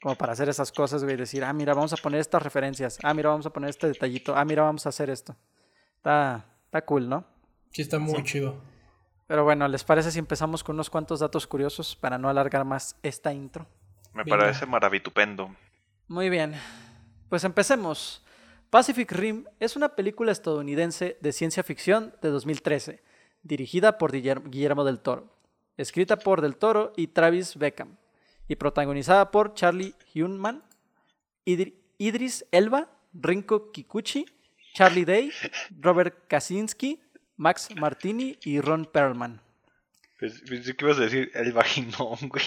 como 0.05 0.17
para 0.17 0.35
hacer 0.35 0.51
esas 0.51 0.71
cosas, 0.71 1.03
güey, 1.03 1.17
decir, 1.17 1.43
ah, 1.45 1.53
mira, 1.55 1.73
vamos 1.73 1.95
a 1.95 1.97
poner 1.97 2.21
estas 2.21 2.43
referencias, 2.43 2.99
ah, 3.03 3.15
mira, 3.15 3.31
vamos 3.31 3.47
a 3.47 3.51
poner 3.51 3.71
este 3.71 3.87
detallito, 3.87 4.37
ah, 4.37 4.45
mira, 4.45 4.63
vamos 4.63 4.85
a 4.85 4.91
hacer 4.91 5.09
esto. 5.09 5.35
Está, 5.97 6.45
está 6.67 6.85
cool, 6.85 7.09
¿no? 7.09 7.25
Sí, 7.71 7.81
está 7.81 7.99
muy 7.99 8.23
chido. 8.23 8.61
Pero 9.27 9.45
bueno, 9.45 9.67
¿les 9.67 9.83
parece 9.83 10.11
si 10.11 10.19
empezamos 10.19 10.63
con 10.63 10.77
unos 10.77 10.91
cuantos 10.91 11.21
datos 11.21 11.47
curiosos 11.47 11.97
para 11.97 12.19
no 12.19 12.29
alargar 12.29 12.67
más 12.67 12.99
esta 13.03 13.33
intro? 13.33 13.67
Me 14.13 14.27
parece 14.27 14.67
maravitupendo. 14.67 15.57
Muy 16.07 16.29
bien, 16.29 16.53
pues 17.31 17.43
empecemos. 17.45 18.23
Pacific 18.69 19.11
Rim 19.11 19.47
es 19.59 19.75
una 19.75 19.97
película 19.97 20.33
estadounidense 20.33 21.17
de 21.23 21.33
ciencia 21.33 21.63
ficción 21.63 22.15
de 22.21 22.29
2013, 22.29 23.03
dirigida 23.43 23.97
por 23.97 24.13
Guillermo 24.13 24.85
del 24.85 25.01
Toro, 25.01 25.35
escrita 25.79 26.19
por 26.19 26.43
Del 26.43 26.59
Toro 26.59 26.93
y 26.95 27.07
Travis 27.07 27.57
Beckham, 27.57 27.97
y 28.49 28.57
protagonizada 28.57 29.31
por 29.31 29.55
Charlie 29.55 29.95
Hunnam, 30.15 30.63
Idris 31.45 32.45
Elba, 32.51 32.89
Rinko 33.13 33.73
Kikuchi, 33.73 34.27
Charlie 34.75 35.05
Day, 35.05 35.33
Robert 35.81 36.27
Kaczynski, 36.29 37.01
Max 37.37 37.69
Martini 37.77 38.39
y 38.43 38.61
Ron 38.61 38.87
Perlman. 38.87 39.41
Pensé 40.19 40.77
que 40.77 40.85
ibas 40.85 40.99
a 40.99 41.03
decir 41.03 41.31
el 41.35 41.53
vaginón, 41.53 42.17
güey. 42.23 42.45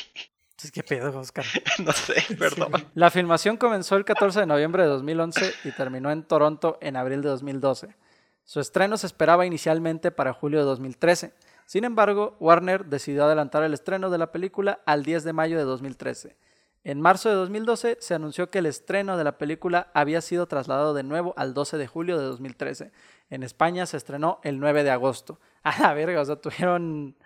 ¿Qué 0.73 0.81
pedo, 0.81 1.19
Oscar? 1.19 1.45
no 1.85 1.91
sé, 1.91 2.35
perdón. 2.35 2.71
La 2.95 3.11
filmación 3.11 3.57
comenzó 3.57 3.95
el 3.95 4.05
14 4.05 4.41
de 4.41 4.45
noviembre 4.47 4.83
de 4.83 4.89
2011 4.89 5.53
y 5.65 5.71
terminó 5.71 6.11
en 6.11 6.23
Toronto 6.23 6.79
en 6.81 6.95
abril 6.95 7.21
de 7.21 7.29
2012. 7.29 7.95
Su 8.43 8.59
estreno 8.59 8.97
se 8.97 9.05
esperaba 9.05 9.45
inicialmente 9.45 10.09
para 10.09 10.33
julio 10.33 10.59
de 10.59 10.65
2013. 10.65 11.33
Sin 11.67 11.83
embargo, 11.83 12.37
Warner 12.39 12.85
decidió 12.85 13.25
adelantar 13.25 13.61
el 13.61 13.73
estreno 13.73 14.09
de 14.09 14.17
la 14.17 14.31
película 14.31 14.79
al 14.85 15.03
10 15.03 15.25
de 15.25 15.33
mayo 15.33 15.57
de 15.57 15.65
2013. 15.65 16.37
En 16.85 17.01
marzo 17.01 17.27
de 17.27 17.35
2012 17.35 17.97
se 17.99 18.13
anunció 18.13 18.49
que 18.49 18.59
el 18.59 18.67
estreno 18.67 19.17
de 19.17 19.25
la 19.25 19.37
película 19.37 19.91
había 19.93 20.21
sido 20.21 20.47
trasladado 20.47 20.93
de 20.93 21.03
nuevo 21.03 21.33
al 21.35 21.53
12 21.53 21.77
de 21.77 21.85
julio 21.85 22.17
de 22.17 22.23
2013. 22.23 22.93
En 23.29 23.43
España 23.43 23.85
se 23.85 23.97
estrenó 23.97 24.39
el 24.43 24.61
9 24.61 24.85
de 24.85 24.91
agosto. 24.91 25.41
A 25.63 25.77
la 25.81 25.93
verga, 25.93 26.21
o 26.21 26.25
sea, 26.25 26.37
tuvieron, 26.37 27.17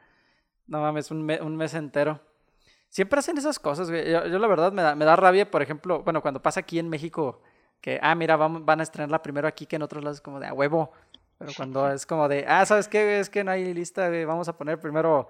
no 0.65 0.81
mames, 0.81 1.11
un, 1.11 1.29
un 1.29 1.55
mes 1.55 1.75
entero. 1.75 2.19
Siempre 2.89 3.19
hacen 3.19 3.37
esas 3.37 3.59
cosas, 3.59 3.91
güey. 3.91 4.11
Yo, 4.11 4.39
la 4.39 4.47
verdad 4.47 4.71
me 4.71 4.81
da, 4.81 4.95
me 4.95 5.05
da 5.05 5.15
rabia, 5.15 5.51
por 5.51 5.61
ejemplo, 5.61 6.01
bueno, 6.01 6.23
cuando 6.23 6.41
pasa 6.41 6.61
aquí 6.61 6.79
en 6.79 6.89
México, 6.89 7.43
que, 7.79 7.99
ah, 8.01 8.15
mira, 8.15 8.37
vamos, 8.37 8.65
van 8.65 8.79
a 8.79 8.83
estrenarla 8.83 9.21
primero 9.21 9.47
aquí 9.47 9.67
que 9.67 9.75
en 9.75 9.83
otros 9.83 10.03
lados, 10.03 10.19
como 10.19 10.39
de 10.39 10.47
a 10.47 10.53
huevo. 10.53 10.91
Pero 11.41 11.53
cuando 11.57 11.91
es 11.91 12.05
como 12.05 12.27
de, 12.27 12.45
ah, 12.47 12.65
¿sabes 12.65 12.87
qué? 12.87 13.19
Es 13.19 13.29
que 13.29 13.43
no 13.43 13.51
hay 13.51 13.73
lista, 13.73 14.07
güey, 14.09 14.25
vamos 14.25 14.47
a 14.47 14.55
poner 14.57 14.79
primero 14.79 15.27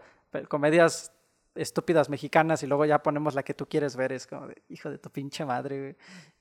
comedias 0.50 1.12
estúpidas 1.56 2.10
mexicanas 2.10 2.64
y 2.64 2.68
luego 2.68 2.86
ya 2.86 3.02
ponemos 3.02 3.34
la 3.34 3.44
que 3.44 3.54
tú 3.54 3.66
quieres 3.68 3.96
ver. 3.96 4.12
Es 4.12 4.28
como 4.28 4.48
de, 4.48 4.62
hijo 4.70 4.90
de 4.90 4.98
tu 4.98 5.10
pinche 5.10 5.46
madre, 5.46 5.80
güey. 5.80 5.96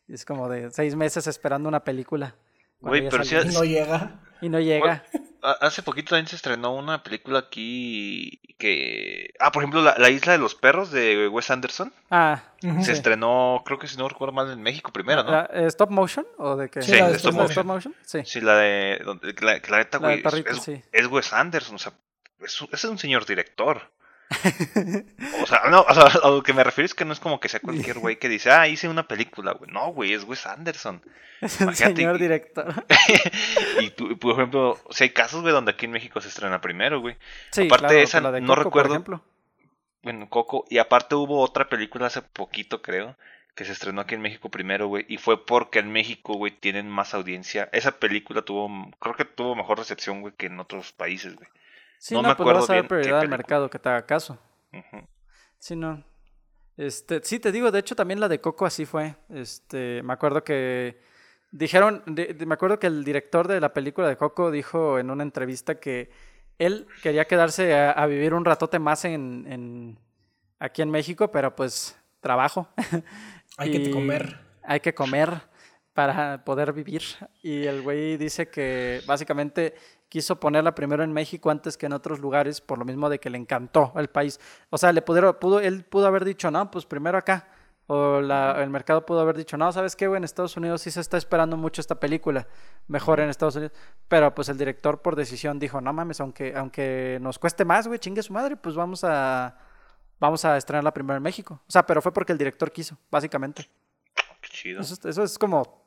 Es 0.08 0.24
como 0.24 0.48
de 0.48 0.70
seis 0.70 0.96
meses 0.96 1.26
esperando 1.28 1.68
una 1.68 1.84
película. 1.84 2.34
Güey, 2.80 3.08
pero 3.08 3.24
sí- 3.24 3.36
Y 3.36 3.54
no 3.54 3.64
llega. 3.64 4.20
Y 4.40 4.48
no 4.48 4.58
llega. 4.60 5.04
Ha- 5.42 5.58
Hace 5.66 5.82
poquito 5.82 6.10
también 6.10 6.26
se 6.26 6.36
estrenó 6.36 6.74
una 6.74 7.02
película 7.02 7.38
aquí 7.40 8.40
que... 8.58 9.32
Ah, 9.40 9.50
por 9.52 9.62
ejemplo, 9.62 9.80
La, 9.82 9.96
La 9.98 10.10
Isla 10.10 10.32
de 10.32 10.38
los 10.38 10.54
Perros 10.54 10.90
de 10.90 11.28
Wes 11.28 11.50
Anderson. 11.50 11.92
Ah. 12.10 12.42
Se 12.82 12.92
estrenó, 12.92 13.62
creo 13.64 13.78
que 13.78 13.86
si 13.88 13.96
no 13.96 14.08
recuerdo 14.08 14.32
mal, 14.32 14.50
en 14.50 14.62
México 14.62 14.92
primero, 14.92 15.22
¿no? 15.24 15.30
la- 15.30 15.50
eh, 15.52 15.66
¿Stop 15.66 15.90
motion? 15.90 16.26
¿O 16.38 16.56
de 16.56 16.68
qué? 16.68 16.82
Sí, 16.82 16.92
la 16.92 17.06
de 17.08 17.12
¿Es 17.12 17.16
stop 17.18 17.32
la 17.32 17.36
de 17.38 17.42
motion. 17.42 17.50
stop 17.52 17.64
motion? 17.66 17.94
Sí. 18.04 18.20
Sí, 18.24 18.40
la 18.40 18.56
de... 18.56 19.00
Donde, 19.04 19.34
la, 19.40 19.60
que 19.60 19.70
la 19.70 19.78
neta, 19.78 19.98
La 19.98 20.08
del 20.08 20.22
güey, 20.22 20.44
es, 20.46 20.56
es- 20.58 20.62
sí. 20.62 20.82
es 20.92 21.06
Wes 21.06 21.32
Anderson, 21.32 21.74
o 21.76 21.78
sea, 21.78 21.92
es, 22.40 22.58
es 22.70 22.84
un 22.84 22.98
señor 22.98 23.24
director. 23.24 23.90
O 25.42 25.46
sea, 25.46 25.62
no, 25.70 25.82
o 25.82 25.94
sea, 25.94 26.04
a 26.22 26.28
lo 26.30 26.42
que 26.42 26.52
me 26.52 26.62
refiero 26.64 26.86
es 26.86 26.94
que 26.94 27.04
no 27.04 27.12
es 27.12 27.20
como 27.20 27.40
que 27.40 27.48
sea 27.48 27.60
cualquier 27.60 27.98
güey 27.98 28.16
que 28.18 28.28
dice, 28.28 28.50
ah, 28.50 28.68
hice 28.68 28.88
una 28.88 29.06
película, 29.08 29.52
güey. 29.52 29.70
No, 29.72 29.88
güey, 29.92 30.12
es 30.12 30.24
Wes 30.24 30.46
Anderson. 30.46 31.02
Es 31.40 31.58
un 31.62 31.74
señor 31.74 32.16
y- 32.16 32.22
director. 32.22 32.84
y 33.80 33.88
tú, 33.90 34.18
por 34.18 34.34
ejemplo, 34.34 34.78
o 34.84 34.92
sea, 34.92 35.06
hay 35.06 35.10
casos, 35.10 35.40
güey, 35.40 35.54
donde 35.54 35.70
aquí 35.72 35.86
en 35.86 35.92
México 35.92 36.20
se 36.20 36.28
estrena 36.28 36.60
primero, 36.60 37.00
güey. 37.00 37.16
Sí, 37.50 37.62
Aparte 37.62 37.78
claro, 37.86 37.94
de 37.94 38.02
esa, 38.02 38.20
la 38.20 38.30
de 38.30 38.40
no 38.42 38.48
Coco, 38.48 38.56
por 38.56 38.64
recuerdo. 38.66 38.92
ejemplo. 38.92 39.22
Bueno, 40.02 40.28
Coco. 40.28 40.66
Y 40.68 40.76
aparte 40.76 41.14
hubo 41.14 41.40
otra 41.40 41.68
película 41.70 42.06
hace 42.08 42.20
poquito, 42.20 42.82
creo, 42.82 43.16
que 43.54 43.64
se 43.64 43.72
estrenó 43.72 44.02
aquí 44.02 44.14
en 44.14 44.20
México 44.20 44.50
primero, 44.50 44.88
güey. 44.88 45.06
Y 45.08 45.16
fue 45.16 45.42
porque 45.46 45.78
en 45.78 45.90
México, 45.90 46.34
güey, 46.34 46.52
tienen 46.52 46.90
más 46.90 47.14
audiencia. 47.14 47.70
Esa 47.72 47.92
película 47.92 48.42
tuvo, 48.42 48.90
creo 49.00 49.16
que 49.16 49.24
tuvo 49.24 49.54
mejor 49.56 49.78
recepción, 49.78 50.20
güey, 50.20 50.34
que 50.36 50.46
en 50.46 50.60
otros 50.60 50.92
países, 50.92 51.36
güey. 51.36 51.48
Sí, 52.00 52.14
No 52.14 52.22
no, 52.22 52.28
me 52.30 52.34
pues 52.34 52.54
vas 52.54 52.70
a 52.70 52.74
dar 52.76 52.88
prioridad 52.88 53.20
al 53.20 53.28
mercado 53.28 53.68
que 53.68 53.78
te 53.78 53.88
haga 53.90 54.06
caso. 54.06 54.38
Sí, 55.58 55.76
no. 55.76 56.02
Este, 56.78 57.20
sí, 57.22 57.38
te 57.38 57.52
digo, 57.52 57.70
de 57.70 57.78
hecho 57.78 57.94
también 57.94 58.20
la 58.20 58.28
de 58.28 58.40
Coco 58.40 58.64
así 58.64 58.86
fue. 58.86 59.16
Este, 59.28 60.02
me 60.02 60.14
acuerdo 60.14 60.42
que 60.42 60.98
dijeron, 61.50 62.02
de- 62.06 62.32
de- 62.32 62.46
me 62.46 62.54
acuerdo 62.54 62.78
que 62.78 62.86
el 62.86 63.04
director 63.04 63.48
de 63.48 63.60
la 63.60 63.74
película 63.74 64.08
de 64.08 64.16
Coco 64.16 64.50
dijo 64.50 64.98
en 64.98 65.10
una 65.10 65.22
entrevista 65.22 65.78
que 65.78 66.10
él 66.58 66.86
quería 67.02 67.26
quedarse 67.26 67.74
a, 67.74 67.90
a 67.90 68.06
vivir 68.06 68.32
un 68.32 68.46
ratote 68.46 68.78
más 68.78 69.04
en, 69.04 69.44
en- 69.46 69.98
aquí 70.58 70.80
en 70.80 70.90
México, 70.90 71.30
pero 71.30 71.54
pues 71.54 71.98
trabajo. 72.20 72.66
Hay 73.58 73.72
que 73.72 73.90
comer. 73.92 74.38
Hay 74.62 74.80
que 74.80 74.94
comer 74.94 75.42
para 75.92 76.44
poder 76.46 76.72
vivir. 76.72 77.02
Y 77.42 77.64
el 77.66 77.82
güey 77.82 78.16
dice 78.16 78.48
que 78.48 79.02
básicamente 79.06 79.74
quiso 80.10 80.38
ponerla 80.38 80.74
primero 80.74 81.02
en 81.02 81.12
México 81.14 81.48
antes 81.50 81.78
que 81.78 81.86
en 81.86 81.94
otros 81.94 82.18
lugares, 82.18 82.60
por 82.60 82.76
lo 82.78 82.84
mismo 82.84 83.08
de 83.08 83.18
que 83.18 83.30
le 83.30 83.38
encantó 83.38 83.92
el 83.96 84.08
país. 84.08 84.38
O 84.68 84.76
sea, 84.76 84.92
le 84.92 85.00
pudieron, 85.00 85.34
pudo, 85.40 85.60
él 85.60 85.84
pudo 85.84 86.06
haber 86.06 86.26
dicho, 86.26 86.50
no, 86.50 86.70
pues 86.70 86.84
primero 86.84 87.16
acá. 87.16 87.48
O 87.86 88.20
la- 88.20 88.62
el 88.62 88.70
mercado 88.70 89.04
pudo 89.06 89.18
haber 89.20 89.36
dicho, 89.36 89.56
no, 89.56 89.72
¿sabes 89.72 89.96
qué, 89.96 90.06
güey? 90.06 90.18
En 90.18 90.24
Estados 90.24 90.56
Unidos 90.56 90.82
sí 90.82 90.90
se 90.92 91.00
está 91.00 91.16
esperando 91.16 91.56
mucho 91.56 91.80
esta 91.80 91.94
película. 91.98 92.46
Mejor 92.86 93.18
en 93.20 93.30
Estados 93.30 93.56
Unidos. 93.56 93.72
Pero 94.06 94.32
pues 94.34 94.48
el 94.48 94.58
director 94.58 95.00
por 95.02 95.16
decisión 95.16 95.58
dijo, 95.58 95.80
no 95.80 95.92
mames, 95.92 96.20
aunque, 96.20 96.54
aunque 96.56 97.18
nos 97.20 97.38
cueste 97.40 97.64
más, 97.64 97.88
güey, 97.88 97.98
chingue 97.98 98.22
su 98.22 98.32
madre, 98.32 98.56
pues 98.56 98.76
vamos 98.76 99.02
a, 99.02 99.56
vamos 100.20 100.44
a 100.44 100.56
estrenarla 100.56 100.92
primero 100.92 101.16
en 101.16 101.22
México. 101.22 101.62
O 101.66 101.70
sea, 101.70 101.84
pero 101.84 102.00
fue 102.02 102.12
porque 102.12 102.30
el 102.32 102.38
director 102.38 102.70
quiso, 102.70 102.96
básicamente. 103.10 103.68
Qué 104.40 104.48
chido. 104.50 104.80
Eso, 104.82 104.94
es- 104.94 105.04
eso 105.04 105.22
es 105.24 105.36
como, 105.38 105.79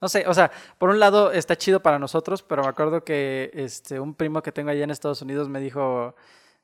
no 0.00 0.08
sé, 0.08 0.26
o 0.26 0.34
sea, 0.34 0.50
por 0.78 0.90
un 0.90 0.98
lado 0.98 1.30
está 1.32 1.56
chido 1.56 1.80
para 1.80 1.98
nosotros, 1.98 2.42
pero 2.42 2.62
me 2.62 2.68
acuerdo 2.68 3.04
que 3.04 3.50
este, 3.54 4.00
un 4.00 4.14
primo 4.14 4.42
que 4.42 4.52
tengo 4.52 4.70
allá 4.70 4.84
en 4.84 4.90
Estados 4.90 5.20
Unidos 5.22 5.48
me 5.48 5.60
dijo, 5.60 6.14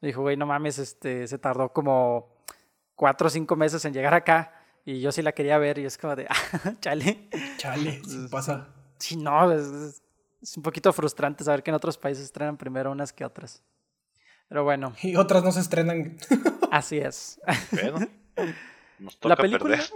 me 0.01 0.09
dijo, 0.09 0.23
güey, 0.23 0.37
no 0.37 0.47
mames, 0.47 0.79
este, 0.79 1.27
se 1.27 1.39
tardó 1.39 1.73
como 1.73 2.29
cuatro 2.95 3.27
o 3.27 3.31
cinco 3.31 3.57
meses 3.57 3.85
en 3.85 3.93
llegar 3.93 4.15
acá 4.15 4.53
y 4.85 5.01
yo 5.01 5.13
sí 5.13 5.21
la 5.21 5.33
quería 5.33 5.59
ver 5.59 5.79
y 5.79 5.85
es 5.85 5.99
como 5.99 6.17
de, 6.17 6.27
ah, 6.31 6.73
chale. 6.81 7.29
Chale, 7.59 8.01
sí 8.09 8.27
pasa. 8.31 8.69
Sí, 8.99 9.17
no, 9.17 9.53
es, 9.53 9.67
es- 9.67 10.03
es 10.43 10.57
un 10.57 10.63
poquito 10.63 10.93
frustrante 10.93 11.43
saber 11.43 11.63
que 11.63 11.71
en 11.71 11.75
otros 11.75 11.99
países 11.99 12.25
estrenan 12.25 12.57
primero 12.57 12.93
unas 12.93 13.13
que 13.13 13.25
otras. 13.25 13.63
Pero 14.49 14.63
bueno, 14.65 14.95
Y 15.03 15.17
otras 15.17 15.43
no 15.43 15.51
se 15.51 15.61
estrenan. 15.61 16.19
así 16.71 16.99
es. 16.99 17.41
Pero 17.73 17.99
nos 19.01 19.17
toca 19.19 19.31
La 19.31 19.37
película, 19.37 19.77
perder. 19.79 19.91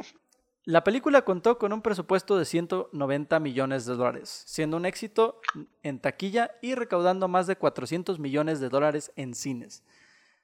La 0.70 0.84
película 0.84 1.22
contó 1.22 1.58
con 1.58 1.72
un 1.72 1.82
presupuesto 1.82 2.38
de 2.38 2.44
190 2.44 3.40
millones 3.40 3.86
de 3.86 3.94
dólares, 3.94 4.42
siendo 4.46 4.76
un 4.76 4.86
éxito 4.86 5.40
en 5.82 5.98
taquilla 5.98 6.52
y 6.62 6.74
recaudando 6.74 7.28
más 7.28 7.46
de 7.46 7.56
400 7.56 8.18
millones 8.18 8.60
de 8.60 8.68
dólares 8.68 9.12
en 9.16 9.34
cines. 9.34 9.82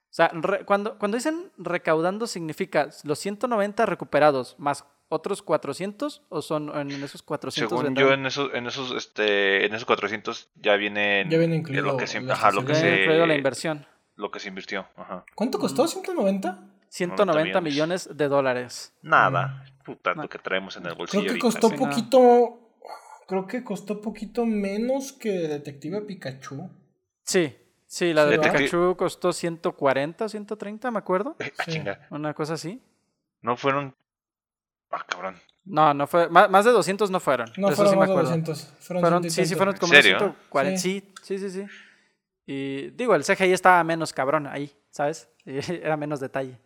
O 0.09 0.13
sea, 0.17 0.29
re- 0.33 0.63
cuando, 0.65 0.97
cuando 0.97 1.17
dicen 1.17 1.51
recaudando 1.57 2.27
significa 2.27 2.89
los 3.03 3.19
190 3.19 3.85
recuperados 3.85 4.55
más 4.57 4.85
otros 5.09 5.41
400 5.41 6.23
o 6.29 6.41
son 6.41 6.75
en 6.77 6.91
esos 7.03 7.21
400 7.21 7.69
Según 7.69 7.85
vendrán- 7.93 8.07
yo, 8.07 8.13
en 8.13 8.25
esos, 8.25 8.53
en 8.53 8.67
esos, 8.67 8.91
este, 8.91 9.65
en 9.65 9.73
esos 9.73 9.85
400 9.85 10.49
ya 10.55 10.75
viene, 10.75 11.25
Ya 11.29 11.37
viene 11.37 11.55
incluido 11.57 11.83
lo 11.85 11.97
que 11.97 12.07
se, 12.07 12.19
la 12.21 12.33
ajá, 12.33 12.51
lo 12.51 12.65
que 12.65 12.73
he 12.73 13.01
incluido 13.03 13.25
la 13.25 13.33
se, 13.33 13.37
inversión. 13.37 13.85
lo 14.15 14.31
que 14.31 14.39
se 14.39 14.49
invirtió, 14.49 14.87
ajá. 14.97 15.23
¿Cuánto 15.35 15.59
costó? 15.59 15.85
¿190? 15.87 16.71
190 16.89 17.61
millones. 17.61 17.63
millones 18.07 18.17
de 18.17 18.27
dólares. 18.27 18.93
Nada, 19.01 19.65
puta, 19.87 20.13
No. 20.13 20.27
que 20.29 20.37
traemos 20.39 20.75
en 20.75 20.83
el 20.83 20.89
Creo 20.89 20.97
bolsillo 20.97 21.23
que 21.23 21.29
ahorita. 21.29 21.45
costó 21.45 21.69
no. 21.69 21.75
poquito. 21.77 22.59
Creo 23.27 23.47
que 23.47 23.63
costó 23.63 24.01
poquito 24.01 24.45
menos 24.45 25.11
que 25.13 25.29
Detective 25.31 26.01
Pikachu. 26.01 26.69
Sí, 27.23 27.55
sí, 27.85 28.13
la 28.13 28.25
de 28.25 28.37
Detective- 28.37 28.65
Pikachu 28.65 28.95
costó 28.97 29.33
140, 29.33 30.29
130, 30.29 30.91
me 30.91 30.99
acuerdo. 30.99 31.35
Eh, 31.39 31.51
ah, 31.57 31.63
Sí. 31.67 31.81
Una 32.09 32.33
cosa 32.33 32.53
así. 32.53 32.81
no 33.41 33.55
fueron, 33.57 33.95
ah, 34.91 35.05
cabrón. 35.07 35.35
No, 35.65 35.93
no 35.93 36.07
fue. 36.07 36.29
Más, 36.29 36.49
más 36.49 36.63
de 36.65 36.71
200 36.71 37.09
no 37.11 37.19
fueron. 37.19 37.51
No 37.57 37.69
fueron 37.71 37.93
sí 37.93 37.95
me 37.95 37.99
más 37.99 38.07
de 38.07 38.13
acuerdo. 38.13 38.29
200. 38.29 38.63
Fueron, 38.79 39.01
Fueron, 39.01 39.25
y 39.25 39.29
sí, 39.29 39.45
sí, 39.45 39.55
fueron 39.55 39.75
como 39.77 39.93
¿Serio? 39.93 40.17
unos 40.17 40.35
140. 40.49 40.79
Sí, 40.81 41.13
sí, 41.23 41.37
sí, 41.39 41.49
sí. 41.49 41.65
Y 42.45 42.89
digo, 42.91 43.13
el 43.15 43.23
CGI 43.25 43.51
estaba 43.51 43.83
menos 43.83 44.13
cabrón 44.13 44.47
ahí, 44.47 44.71
¿sabes? 44.89 45.29
Era 45.45 45.97
menos 45.97 46.21
detalle. 46.21 46.57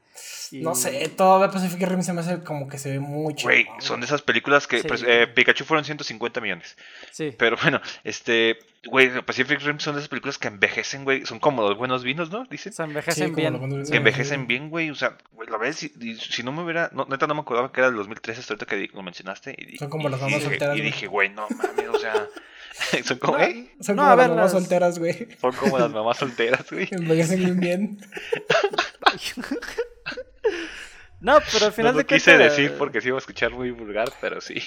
Y- 0.51 0.61
No 0.61 0.75
sé, 0.75 1.07
todavía 1.15 1.49
Pacific 1.49 1.81
Rim 1.87 2.01
se 2.01 2.11
me 2.13 2.19
hace 2.21 2.43
como 2.43 2.67
que 2.67 2.77
se 2.77 2.91
ve 2.91 2.99
muy 2.99 3.33
chido. 3.35 3.49
Güey, 3.51 3.65
son 3.79 4.01
de 4.01 4.05
esas 4.05 4.21
películas 4.21 4.67
que 4.67 4.81
Sí. 4.81 4.87
pues, 4.87 5.03
eh, 5.07 5.27
Pikachu 5.27 5.63
fueron 5.63 5.85
150 5.85 6.41
millones. 6.41 6.75
Sí. 7.11 7.33
Pero 7.37 7.55
bueno, 7.61 7.79
este, 8.03 8.59
güey, 8.85 9.09
Pacific 9.21 9.61
Rim 9.61 9.79
son 9.79 9.93
de 9.95 9.99
esas 10.01 10.09
películas 10.09 10.37
que 10.37 10.49
envejecen, 10.49 11.05
güey, 11.05 11.25
son 11.25 11.39
como 11.39 11.61
los 11.61 11.77
buenos 11.77 12.03
vinos, 12.03 12.29
¿no? 12.31 12.43
Dicen. 12.45 12.73
Se 12.73 12.83
envejecen 12.83 13.33
bien. 13.33 13.85
Que 13.89 13.97
envejecen 13.97 14.45
bien, 14.47 14.69
güey, 14.69 14.89
o 14.89 14.95
sea, 14.95 15.17
güey, 15.31 15.47
la 15.49 15.57
vez, 15.57 15.77
si, 15.77 15.93
y 16.01 16.15
si 16.15 16.43
no 16.43 16.51
me 16.51 16.63
hubiera, 16.63 16.89
no, 16.93 17.05
neta 17.09 17.27
no 17.27 17.33
me 17.35 17.41
acordaba 17.41 17.71
que 17.71 17.79
era 17.79 17.87
del 17.87 17.95
2013 17.97 18.41
hasta 18.41 18.53
ahorita 18.53 18.65
que 18.65 18.89
lo 18.93 19.03
mencionaste. 19.03 19.55
Y, 19.57 19.77
Son 19.77 19.89
como 19.89 20.09
y 20.09 20.11
las 20.11 20.19
mamás 20.19 20.35
dije- 20.35 20.49
solteras, 20.49 20.75
Y 20.75 20.79
güey. 20.81 20.91
dije, 20.91 21.07
güey, 21.07 21.29
no 21.29 21.47
mames, 21.49 21.87
o 21.87 21.97
sea, 21.99 22.27
son 23.05 23.19
como, 23.19 23.37
No, 23.37 23.43
¿eh? 23.45 23.71
Son 23.79 23.95
No, 23.95 24.01
como 24.03 24.11
a 24.11 24.15
ver, 24.15 24.27
las 24.27 24.35
mamás 24.35 24.53
las- 24.53 24.61
solteras, 24.63 24.99
güey. 24.99 25.27
Son 25.39 25.53
como 25.53 25.79
las 25.79 25.91
mamás 25.91 26.17
solteras, 26.17 26.69
güey. 26.69 26.89
Envejecen 26.91 27.39
bien 27.39 27.59
bien. 27.61 27.97
No, 31.21 31.37
pero 31.53 31.67
al 31.67 31.71
final 31.71 31.91
no 31.93 31.99
de 31.99 32.05
quise 32.05 32.31
cuentas. 32.31 32.57
decir 32.57 32.75
porque 32.79 32.99
se 32.99 33.09
iba 33.09 33.17
a 33.17 33.19
escuchar 33.19 33.51
muy 33.51 33.69
vulgar, 33.69 34.09
pero 34.19 34.41
sí. 34.41 34.59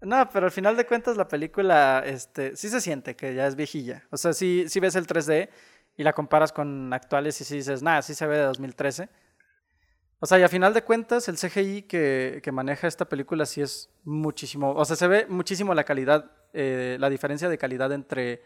No, 0.00 0.26
pero 0.32 0.46
al 0.46 0.52
final 0.52 0.74
de 0.74 0.86
cuentas 0.86 1.18
la 1.18 1.28
película, 1.28 2.02
este, 2.06 2.56
sí 2.56 2.70
se 2.70 2.80
siente 2.80 3.14
que 3.14 3.34
ya 3.34 3.46
es 3.46 3.56
viejilla. 3.56 4.04
O 4.10 4.16
sea, 4.16 4.32
sí, 4.32 4.64
sí 4.68 4.80
ves 4.80 4.96
el 4.96 5.06
3D 5.06 5.50
y 5.98 6.02
la 6.04 6.14
comparas 6.14 6.52
con 6.52 6.92
actuales 6.94 7.38
y 7.42 7.44
sí 7.44 7.56
dices, 7.56 7.82
nada, 7.82 8.00
sí 8.00 8.14
se 8.14 8.26
ve 8.26 8.38
de 8.38 8.44
2013. 8.44 9.10
O 10.20 10.26
sea, 10.26 10.38
y 10.38 10.42
a 10.42 10.48
final 10.48 10.72
de 10.72 10.82
cuentas 10.82 11.28
el 11.28 11.36
CGI 11.36 11.82
que, 11.82 12.40
que 12.42 12.52
maneja 12.52 12.86
esta 12.88 13.04
película 13.08 13.44
sí 13.44 13.60
es 13.60 13.90
muchísimo, 14.04 14.72
o 14.72 14.84
sea, 14.84 14.96
se 14.96 15.06
ve 15.06 15.26
muchísimo 15.28 15.74
la 15.74 15.84
calidad, 15.84 16.32
eh, 16.54 16.96
la 16.98 17.10
diferencia 17.10 17.48
de 17.48 17.58
calidad 17.58 17.92
entre, 17.92 18.42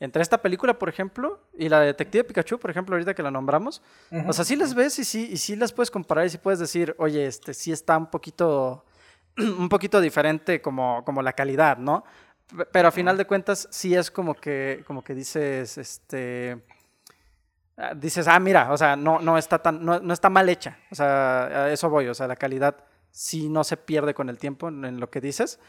entre 0.00 0.22
esta 0.22 0.40
película, 0.40 0.78
por 0.78 0.88
ejemplo, 0.88 1.40
y 1.56 1.68
la 1.68 1.80
de 1.80 1.86
Detective 1.86 2.24
Pikachu, 2.24 2.58
por 2.58 2.70
ejemplo, 2.70 2.94
ahorita 2.94 3.12
que 3.12 3.22
la 3.22 3.30
nombramos. 3.30 3.82
O 4.26 4.32
sea, 4.32 4.46
sí 4.46 4.56
las 4.56 4.74
ves 4.74 4.98
y 4.98 5.04
sí, 5.04 5.28
y 5.30 5.36
sí 5.36 5.56
las 5.56 5.72
puedes 5.74 5.90
comparar 5.90 6.24
y 6.24 6.30
sí 6.30 6.38
puedes 6.38 6.58
decir, 6.58 6.94
oye, 6.98 7.26
este 7.26 7.52
sí 7.52 7.70
está 7.70 7.98
un 7.98 8.10
poquito, 8.10 8.86
un 9.36 9.68
poquito 9.68 10.00
diferente 10.00 10.62
como, 10.62 11.04
como 11.04 11.20
la 11.20 11.34
calidad, 11.34 11.76
¿no? 11.76 12.02
Pero 12.72 12.88
a 12.88 12.90
final 12.90 13.18
de 13.18 13.26
cuentas 13.26 13.68
sí 13.70 13.94
es 13.94 14.10
como 14.10 14.34
que, 14.34 14.82
como 14.86 15.04
que 15.04 15.14
dices, 15.14 15.76
este, 15.76 16.64
ah, 17.76 17.94
dices, 17.94 18.26
ah, 18.26 18.40
mira, 18.40 18.72
o 18.72 18.78
sea, 18.78 18.96
no, 18.96 19.20
no 19.20 19.36
está 19.36 19.58
tan, 19.58 19.84
no, 19.84 20.00
no 20.00 20.14
está 20.14 20.30
mal 20.30 20.48
hecha, 20.48 20.78
o 20.90 20.94
sea, 20.94 21.44
a 21.44 21.70
eso 21.70 21.90
voy, 21.90 22.08
o 22.08 22.14
sea, 22.14 22.26
la 22.26 22.36
calidad 22.36 22.84
sí 23.10 23.50
no 23.50 23.64
se 23.64 23.76
pierde 23.76 24.14
con 24.14 24.30
el 24.30 24.38
tiempo 24.38 24.68
en 24.68 24.98
lo 24.98 25.10
que 25.10 25.20
dices. 25.20 25.60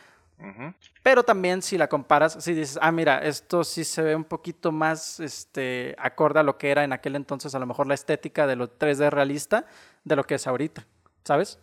Pero 1.03 1.23
también 1.23 1.61
si 1.61 1.77
la 1.77 1.87
comparas, 1.87 2.37
si 2.39 2.53
dices, 2.53 2.79
ah, 2.81 2.91
mira, 2.91 3.19
esto 3.19 3.63
sí 3.63 3.83
se 3.83 4.01
ve 4.01 4.15
un 4.15 4.23
poquito 4.23 4.71
más 4.71 5.19
este, 5.19 5.95
acorde 5.97 6.39
a 6.39 6.43
lo 6.43 6.57
que 6.57 6.71
era 6.71 6.83
en 6.83 6.93
aquel 6.93 7.15
entonces, 7.15 7.53
a 7.55 7.59
lo 7.59 7.65
mejor 7.65 7.87
la 7.87 7.93
estética 7.93 8.47
de 8.47 8.55
lo 8.55 8.77
3D 8.77 9.09
realista, 9.09 9.65
de 10.03 10.15
lo 10.15 10.25
que 10.25 10.35
es 10.35 10.47
ahorita, 10.47 10.85
¿sabes? 11.23 11.59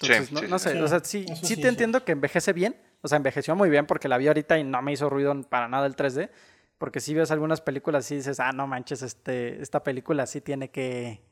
Entonces, 0.00 0.32
no, 0.32 0.42
no, 0.42 0.58
sé, 0.58 0.80
o 0.80 0.88
sea, 0.88 1.00
sí, 1.00 1.24
sí 1.42 1.56
te 1.56 1.68
entiendo 1.68 2.04
que 2.04 2.12
envejece 2.12 2.52
bien, 2.52 2.76
o 3.00 3.08
sea, 3.08 3.16
envejeció 3.16 3.54
muy 3.54 3.70
bien 3.70 3.86
porque 3.86 4.08
la 4.08 4.18
vi 4.18 4.26
ahorita 4.26 4.58
y 4.58 4.64
no 4.64 4.82
me 4.82 4.92
hizo 4.92 5.08
ruido 5.08 5.40
para 5.42 5.68
nada 5.68 5.86
el 5.86 5.94
3D, 5.94 6.30
porque 6.78 7.00
si 7.00 7.14
ves 7.14 7.30
algunas 7.30 7.60
películas 7.60 8.10
y 8.10 8.16
dices, 8.16 8.40
ah, 8.40 8.52
no 8.52 8.66
manches, 8.66 9.02
este, 9.02 9.62
esta 9.62 9.82
película 9.82 10.26
sí 10.26 10.40
tiene 10.40 10.70
que, 10.70 11.22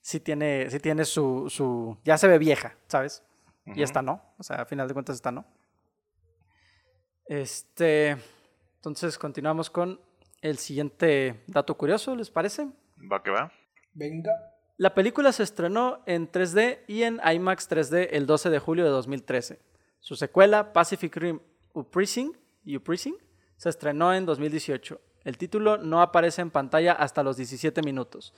sí 0.00 0.20
tiene, 0.20 0.70
sí 0.70 0.80
tiene 0.80 1.04
su, 1.04 1.48
su, 1.50 1.98
ya 2.04 2.16
se 2.16 2.26
ve 2.26 2.38
vieja, 2.38 2.76
¿sabes? 2.86 3.22
Y 3.66 3.82
esta 3.82 4.02
no, 4.02 4.22
o 4.38 4.42
sea, 4.42 4.62
a 4.62 4.64
final 4.64 4.88
de 4.88 4.94
cuentas 4.94 5.16
esta 5.16 5.30
no. 5.30 5.44
Este, 7.30 8.16
entonces 8.78 9.16
continuamos 9.16 9.70
con 9.70 10.00
el 10.42 10.58
siguiente 10.58 11.44
dato 11.46 11.76
curioso, 11.76 12.16
¿les 12.16 12.28
parece? 12.28 12.66
Va 13.00 13.22
que 13.22 13.30
va. 13.30 13.52
Venga. 13.94 14.32
La 14.78 14.94
película 14.94 15.30
se 15.30 15.44
estrenó 15.44 16.02
en 16.06 16.28
3D 16.28 16.80
y 16.88 17.04
en 17.04 17.20
IMAX 17.24 17.70
3D 17.70 18.08
el 18.10 18.26
12 18.26 18.50
de 18.50 18.58
julio 18.58 18.82
de 18.82 18.90
2013. 18.90 19.60
Su 20.00 20.16
secuela, 20.16 20.72
Pacific 20.72 21.14
Rim 21.18 21.38
Uprising, 21.72 22.36
Uprising 22.66 23.14
se 23.56 23.68
estrenó 23.68 24.12
en 24.12 24.26
2018. 24.26 25.00
El 25.22 25.38
título 25.38 25.76
no 25.76 26.02
aparece 26.02 26.42
en 26.42 26.50
pantalla 26.50 26.94
hasta 26.94 27.22
los 27.22 27.36
17 27.36 27.80
minutos. 27.82 28.34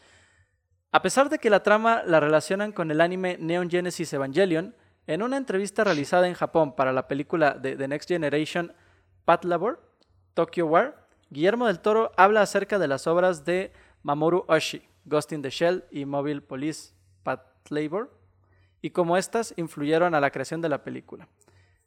A 0.90 1.00
pesar 1.00 1.30
de 1.30 1.38
que 1.38 1.48
la 1.48 1.62
trama 1.62 2.02
la 2.04 2.20
relacionan 2.20 2.72
con 2.72 2.90
el 2.90 3.00
anime 3.00 3.38
Neon 3.40 3.70
Genesis 3.70 4.12
Evangelion, 4.12 4.74
en 5.06 5.22
una 5.22 5.36
entrevista 5.36 5.84
realizada 5.84 6.28
en 6.28 6.34
Japón 6.34 6.74
para 6.74 6.92
la 6.92 7.08
película 7.08 7.52
de 7.52 7.76
The 7.76 7.88
Next 7.88 8.08
Generation 8.08 8.72
Pat 9.24 9.44
Labor, 9.44 9.82
Tokyo 10.34 10.66
War, 10.66 11.08
Guillermo 11.30 11.66
del 11.66 11.80
Toro 11.80 12.12
habla 12.16 12.42
acerca 12.42 12.78
de 12.78 12.88
las 12.88 13.06
obras 13.06 13.44
de 13.44 13.72
Mamoru 14.02 14.44
Oshii, 14.48 14.86
Ghost 15.04 15.32
in 15.32 15.42
the 15.42 15.50
Shell 15.50 15.84
y 15.90 16.04
Mobile 16.04 16.40
Police 16.40 16.92
Pat 17.22 17.42
Labor, 17.70 18.10
y 18.80 18.90
cómo 18.90 19.16
éstas 19.16 19.54
influyeron 19.56 20.14
a 20.14 20.20
la 20.20 20.30
creación 20.30 20.60
de 20.60 20.68
la 20.68 20.84
película. 20.84 21.28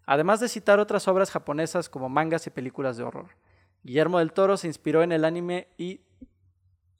Además 0.06 0.40
de 0.40 0.50
citar 0.50 0.80
otras 0.80 1.08
obras 1.08 1.32
japonesas 1.32 1.90
como 1.90 2.10
mangas 2.10 2.48
y 2.48 2.50
películas 2.52 2.98
de 2.98 3.04
horror. 3.04 3.30
Guillermo 3.84 4.20
del 4.20 4.34
Toro 4.34 4.58
se 4.58 4.68
inspiró 4.68 5.04
en 5.04 5.12
el 5.12 5.26
anime 5.26 5.68
y 5.78 6.02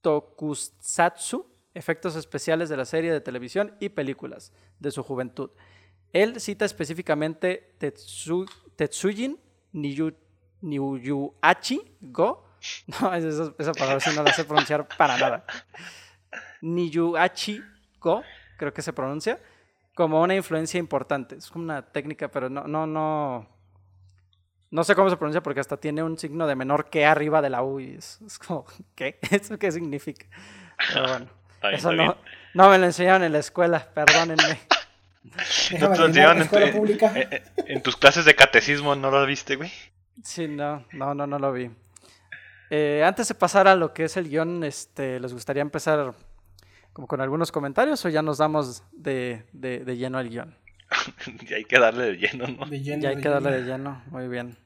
tokusatsu, 0.02 1.48
efectos 1.74 2.16
especiales 2.16 2.70
de 2.70 2.78
la 2.78 2.86
serie 2.86 3.12
de 3.12 3.22
televisión 3.22 3.76
y 3.80 3.90
películas 3.90 4.54
de 4.80 4.92
su 4.92 5.02
juventud. 5.02 5.50
Él 6.16 6.40
cita 6.40 6.64
específicamente 6.64 7.76
Tetsu, 7.78 8.46
Tetsujin 8.78 9.38
Niyu 9.74 10.16
Niyuachi 10.62 11.98
Go. 12.00 12.46
No, 12.88 13.14
esa, 13.14 13.54
esa 13.60 13.74
palabra 13.74 14.00
sí 14.00 14.10
no 14.16 14.24
la 14.24 14.34
sé 14.34 14.46
pronunciar 14.46 14.88
para 14.98 15.18
nada. 15.18 15.46
Niyuachi 16.62 17.62
Go, 18.00 18.24
creo 18.58 18.74
que 18.74 18.82
se 18.82 18.94
pronuncia, 18.94 19.40
como 19.94 20.22
una 20.22 20.34
influencia 20.34 20.80
importante. 20.80 21.36
Es 21.36 21.52
como 21.52 21.66
una 21.66 21.82
técnica, 21.82 22.30
pero 22.30 22.50
no, 22.50 22.64
no, 22.64 22.88
no. 22.88 23.48
No 24.72 24.84
sé 24.86 24.96
cómo 24.96 25.10
se 25.10 25.18
pronuncia 25.18 25.44
porque 25.44 25.60
hasta 25.60 25.76
tiene 25.78 26.02
un 26.02 26.18
signo 26.18 26.48
de 26.48 26.56
menor 26.56 26.90
que 26.90 27.06
arriba 27.06 27.42
de 27.42 27.50
la 27.50 27.62
U 27.62 27.82
y 27.82 27.96
es, 27.96 28.40
como, 28.40 28.66
¿qué? 28.96 29.20
¿Eso 29.30 29.60
qué 29.60 29.70
significa? 29.70 30.26
Pero 30.94 31.10
bueno, 31.10 31.28
eso 31.74 31.92
no, 31.92 32.16
no 32.54 32.70
me 32.70 32.78
lo 32.78 32.86
enseñaron 32.86 33.24
en 33.24 33.34
la 33.34 33.40
escuela, 33.40 33.92
perdónenme. 33.94 34.75
¿No 35.80 35.92
te 35.92 35.98
lo 36.00 36.06
enseñaron 36.06 36.42
en, 36.42 37.44
en, 37.68 37.82
tus 37.82 37.98
clases 37.98 38.26
de 38.26 38.36
catecismo? 38.36 38.96
¿No 38.96 39.12
lo 39.12 39.26
viste, 39.26 39.56
güey? 39.56 39.72
Sí, 40.24 40.48
no, 40.48 40.86
no, 40.94 41.14
no, 41.14 41.28
no 41.28 41.40
lo 41.40 41.52
vi. 41.52 41.70
Eh, 42.70 43.04
antes 43.06 43.28
de 43.28 43.36
pasar 43.36 43.68
a 43.68 43.76
lo 43.76 43.94
que 43.94 44.06
es 44.06 44.18
el 44.18 44.30
guion, 44.30 44.64
este, 44.64 45.20
¿les 45.20 45.34
gustaría 45.34 45.62
empezar 45.62 46.14
como 46.94 47.08
con 47.08 47.22
algunos 47.22 47.52
comentarios 47.52 48.04
o 48.06 48.10
ya 48.10 48.22
nos 48.22 48.38
damos 48.38 48.84
de, 48.92 49.46
de, 49.52 49.98
lleno 49.98 50.18
al 50.18 50.30
guion? 50.30 50.56
ya 51.48 51.58
hay 51.58 51.66
que 51.66 51.80
darle 51.80 52.06
de 52.06 52.18
lleno, 52.18 52.48
¿no? 52.48 52.66
ya 52.68 53.10
hay 53.10 53.18
que 53.18 53.30
darle 53.30 53.52
de 53.52 53.64
lleno, 53.64 54.04
muy 54.08 54.28
bien. 54.28 54.58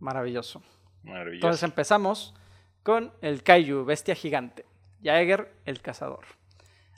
Maravilloso. 0.00 0.62
Maravilloso. 1.02 1.34
Entonces 1.34 1.62
empezamos 1.62 2.34
con 2.82 3.12
el 3.22 3.42
Kaiju, 3.42 3.84
bestia 3.84 4.14
gigante. 4.14 4.64
Jaeger, 5.02 5.52
el 5.64 5.80
cazador. 5.80 6.24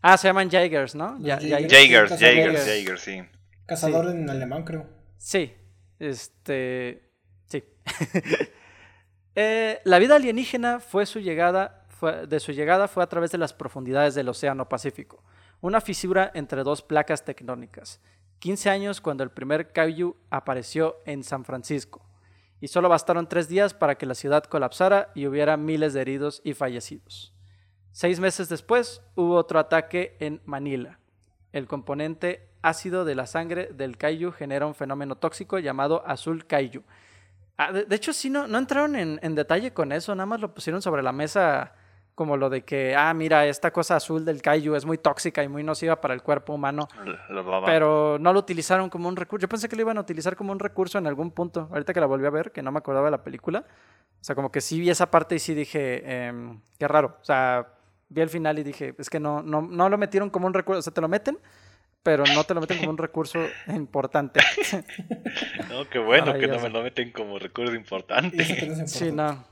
Ah, 0.09 0.17
se 0.17 0.29
llaman 0.29 0.49
Jaegers, 0.49 0.95
¿no? 0.95 1.19
Jaegers, 1.21 1.73
Jaegers, 1.73 2.65
Jaegers, 2.65 3.01
sí. 3.01 3.25
Cazador 3.67 4.09
en 4.11 4.31
alemán, 4.31 4.63
creo. 4.63 4.87
Sí, 5.19 5.53
este, 5.99 7.11
sí. 7.47 7.65
Eh, 9.39 9.83
la 9.85 9.99
vida 9.99 10.17
alienígena 10.17 10.81
fue 10.81 11.05
su 11.05 11.21
llegada, 11.21 11.85
fue, 11.91 12.27
de 12.27 12.41
su 12.41 12.53
llegada 12.53 12.89
fue 12.89 13.03
a 13.03 13.07
través 13.07 13.33
de 13.33 13.37
las 13.37 13.53
profundidades 13.53 14.15
del 14.15 14.31
Océano 14.31 14.67
Pacífico, 14.67 15.23
una 15.61 15.83
fisura 15.83 16.31
entre 16.33 16.63
dos 16.63 16.81
placas 16.81 17.23
tectónicas. 17.23 18.01
15 18.39 18.71
años 18.71 19.03
cuando 19.03 19.25
el 19.25 19.31
primer 19.31 19.73
Kaiju 19.73 20.17
apareció 20.31 21.03
en 21.05 21.23
San 21.23 21.45
Francisco, 21.45 22.09
y 22.63 22.69
solo 22.69 22.89
bastaron 22.89 23.29
tres 23.29 23.47
días 23.49 23.75
para 23.75 23.97
que 23.99 24.07
la 24.07 24.15
ciudad 24.15 24.45
colapsara 24.45 25.11
y 25.15 25.27
hubiera 25.27 25.59
miles 25.59 25.93
de 25.93 26.01
heridos 26.01 26.41
y 26.43 26.55
fallecidos. 26.55 27.36
Seis 27.97 28.21
meses 28.21 28.51
después 28.51 29.01
hubo 29.15 29.37
otro 29.37 29.59
ataque 29.59 30.19
en 30.21 30.43
Manila. 30.45 30.99
El 31.53 31.67
componente 31.67 32.47
ácido 32.61 33.07
de 33.07 33.15
la 33.15 33.25
sangre 33.25 33.71
del 33.73 33.97
kaiju 33.97 34.33
genera 34.33 34.67
un 34.67 34.75
fenómeno 34.75 35.17
tóxico 35.17 35.59
llamado 35.59 36.07
azul 36.07 36.45
kaiju, 36.45 36.83
Ah, 37.57 37.73
de, 37.73 37.97
hecho, 37.97 38.13
sí, 38.13 38.29
no, 38.29 38.47
no 38.47 38.59
entraron 38.59 38.97
en, 38.97 39.35
detalle 39.35 39.73
con 39.73 39.93
eso, 39.93 40.15
nada 40.15 40.27
más 40.27 40.43
lo 40.43 40.53
pusieron 40.53 40.83
sobre 40.83 41.03
la 41.03 41.13
mesa 41.13 41.73
como 42.15 42.37
lo 42.37 42.51
de 42.51 42.67
que, 42.67 42.95
ah, 42.95 43.15
mira, 43.15 43.47
esta 43.47 43.71
cosa 43.71 43.97
azul 43.97 44.27
del 44.27 44.43
kaiju 44.43 44.75
es 44.75 44.85
muy 44.85 44.99
tóxica 44.99 45.43
y 45.43 45.49
muy 45.49 45.63
nociva 45.65 45.99
para 45.99 46.13
el 46.13 46.23
cuerpo 46.23 46.53
humano. 46.53 46.89
Pero 47.65 48.19
no 48.21 48.35
lo 48.35 48.41
utilizaron 48.41 48.91
como 48.91 49.09
un 49.09 49.17
recurso. 49.17 49.41
Yo 49.41 49.49
pensé 49.49 49.71
que 49.71 49.77
lo 49.77 49.81
iban 49.81 49.97
a 49.97 50.03
utilizar 50.03 50.37
como 50.37 50.53
un 50.53 50.59
recurso 50.59 50.99
en 50.99 51.07
algún 51.07 51.31
punto. 51.31 51.67
Ahorita 51.73 51.95
que 51.95 52.01
la 52.01 52.07
volví 52.07 52.27
a 52.27 52.31
ver, 52.31 52.53
que 52.53 52.61
no 52.61 52.73
me 52.73 52.79
acordaba 52.79 53.07
de 53.07 53.13
la 53.13 53.23
película. 53.23 53.65
O 54.21 54.25
sea, 54.25 54.35
como 54.35 54.53
que 54.53 54.61
sí 54.61 54.79
vi 54.81 54.91
esa 54.91 55.11
parte 55.11 55.37
y 55.37 55.39
sí 55.39 55.55
dije, 55.55 56.03
eh, 56.05 56.59
qué 56.79 56.89
raro. 56.89 57.17
O 57.23 57.25
sea, 57.25 57.76
vi 58.09 58.23
el 58.23 58.29
final 58.29 58.59
y 58.59 58.63
dije, 58.63 58.95
es 58.99 59.11
que 59.11 59.21
no, 59.21 59.43
no, 59.43 59.63
no 59.63 59.89
lo 59.89 59.99
metieron 59.99 60.31
como 60.31 60.47
un 60.47 60.55
recurso. 60.55 60.79
O 60.79 60.83
sea, 60.83 60.93
te 60.93 61.01
lo 61.01 61.09
meten, 61.09 61.39
pero 62.03 62.25
no 62.35 62.45
te 62.45 62.55
lo 62.55 62.61
meten 62.61 62.79
como 62.79 62.91
un 62.91 62.99
recurso 62.99 63.41
importante. 63.69 64.41
no, 65.69 65.89
qué 65.89 65.99
bueno 65.99 66.35
que 66.35 66.47
no 66.47 66.61
me 66.61 66.71
lo 66.71 66.83
meten 66.83 67.11
como 67.11 67.39
recurso 67.39 67.75
importante. 67.75 68.87
Sí, 68.87 69.11
no. 69.11 69.45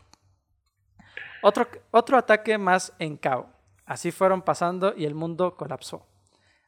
Otro, 1.43 1.69
otro 1.91 2.17
ataque 2.17 2.57
más 2.57 2.93
en 2.99 3.17
Cao. 3.17 3.51
Así 3.87 4.13
fueron 4.13 4.41
pasando 4.41 4.95
y 4.97 5.05
el 5.05 5.15
mundo 5.15 5.57
colapsó, 5.57 6.07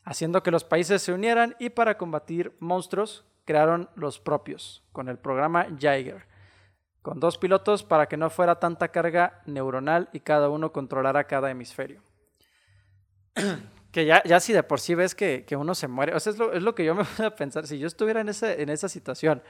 haciendo 0.04 0.42
que 0.42 0.50
los 0.50 0.64
países 0.64 1.00
se 1.00 1.12
unieran 1.12 1.56
y 1.58 1.70
para 1.70 1.96
combatir 1.96 2.54
monstruos 2.58 3.24
crearon 3.46 3.88
los 3.94 4.20
propios, 4.20 4.84
con 4.92 5.08
el 5.08 5.18
programa 5.18 5.66
Jaeger, 5.78 6.26
con 7.06 7.20
dos 7.20 7.38
pilotos 7.38 7.84
para 7.84 8.08
que 8.08 8.16
no 8.16 8.30
fuera 8.30 8.58
tanta 8.58 8.88
carga 8.88 9.40
neuronal 9.46 10.08
y 10.12 10.18
cada 10.18 10.48
uno 10.48 10.72
controlara 10.72 11.22
cada 11.22 11.48
hemisferio. 11.52 12.02
que 13.92 14.04
ya, 14.04 14.24
ya 14.24 14.40
si 14.40 14.52
de 14.52 14.64
por 14.64 14.80
sí 14.80 14.96
ves 14.96 15.14
que, 15.14 15.46
uno 15.56 15.76
se 15.76 15.86
muere, 15.86 16.16
o 16.16 16.18
sea, 16.18 16.32
es 16.32 16.38
lo, 16.40 16.52
es 16.52 16.64
lo, 16.64 16.74
que 16.74 16.84
yo 16.84 16.96
me 16.96 17.04
voy 17.16 17.26
a 17.26 17.30
pensar, 17.32 17.64
si 17.68 17.78
yo 17.78 17.86
estuviera 17.86 18.22
en, 18.22 18.28
ese, 18.28 18.60
en 18.60 18.70
esa 18.70 18.88
situación 18.88 19.40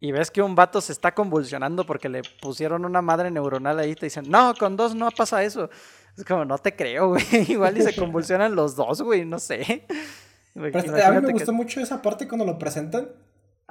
y 0.00 0.12
ves 0.12 0.30
que 0.30 0.42
un 0.42 0.54
vato 0.54 0.82
se 0.82 0.92
está 0.92 1.14
convulsionando 1.14 1.86
porque 1.86 2.10
le 2.10 2.20
pusieron 2.42 2.84
una 2.84 3.00
madre 3.00 3.30
neuronal 3.30 3.78
ahí, 3.78 3.94
te 3.94 4.04
dicen, 4.04 4.26
no, 4.28 4.52
con 4.58 4.76
dos 4.76 4.94
no 4.94 5.10
pasa 5.12 5.42
eso. 5.42 5.70
Es 6.18 6.26
como, 6.26 6.44
no 6.44 6.58
te 6.58 6.76
creo, 6.76 7.08
güey, 7.08 7.24
igual 7.48 7.78
y 7.78 7.80
se 7.80 7.96
convulsionan 7.96 8.54
los 8.54 8.76
dos, 8.76 9.00
güey, 9.00 9.24
no 9.24 9.38
sé. 9.38 9.86
a 10.56 11.10
mí 11.10 11.20
me 11.22 11.32
gustó 11.32 11.54
mucho 11.54 11.80
esa 11.80 12.02
parte 12.02 12.28
cuando 12.28 12.44
lo 12.44 12.58
presentan. 12.58 13.08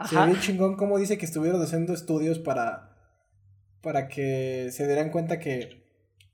Se 0.09 0.15
ve 0.15 0.39
chingón 0.39 0.75
como 0.75 0.97
dice 0.97 1.19
que 1.19 1.27
estuvieron 1.27 1.61
haciendo 1.61 1.93
estudios 1.93 2.39
para, 2.39 2.90
para 3.81 4.07
que 4.07 4.69
se 4.71 4.85
dieran 4.85 5.09
cuenta 5.09 5.39
que, 5.39 5.83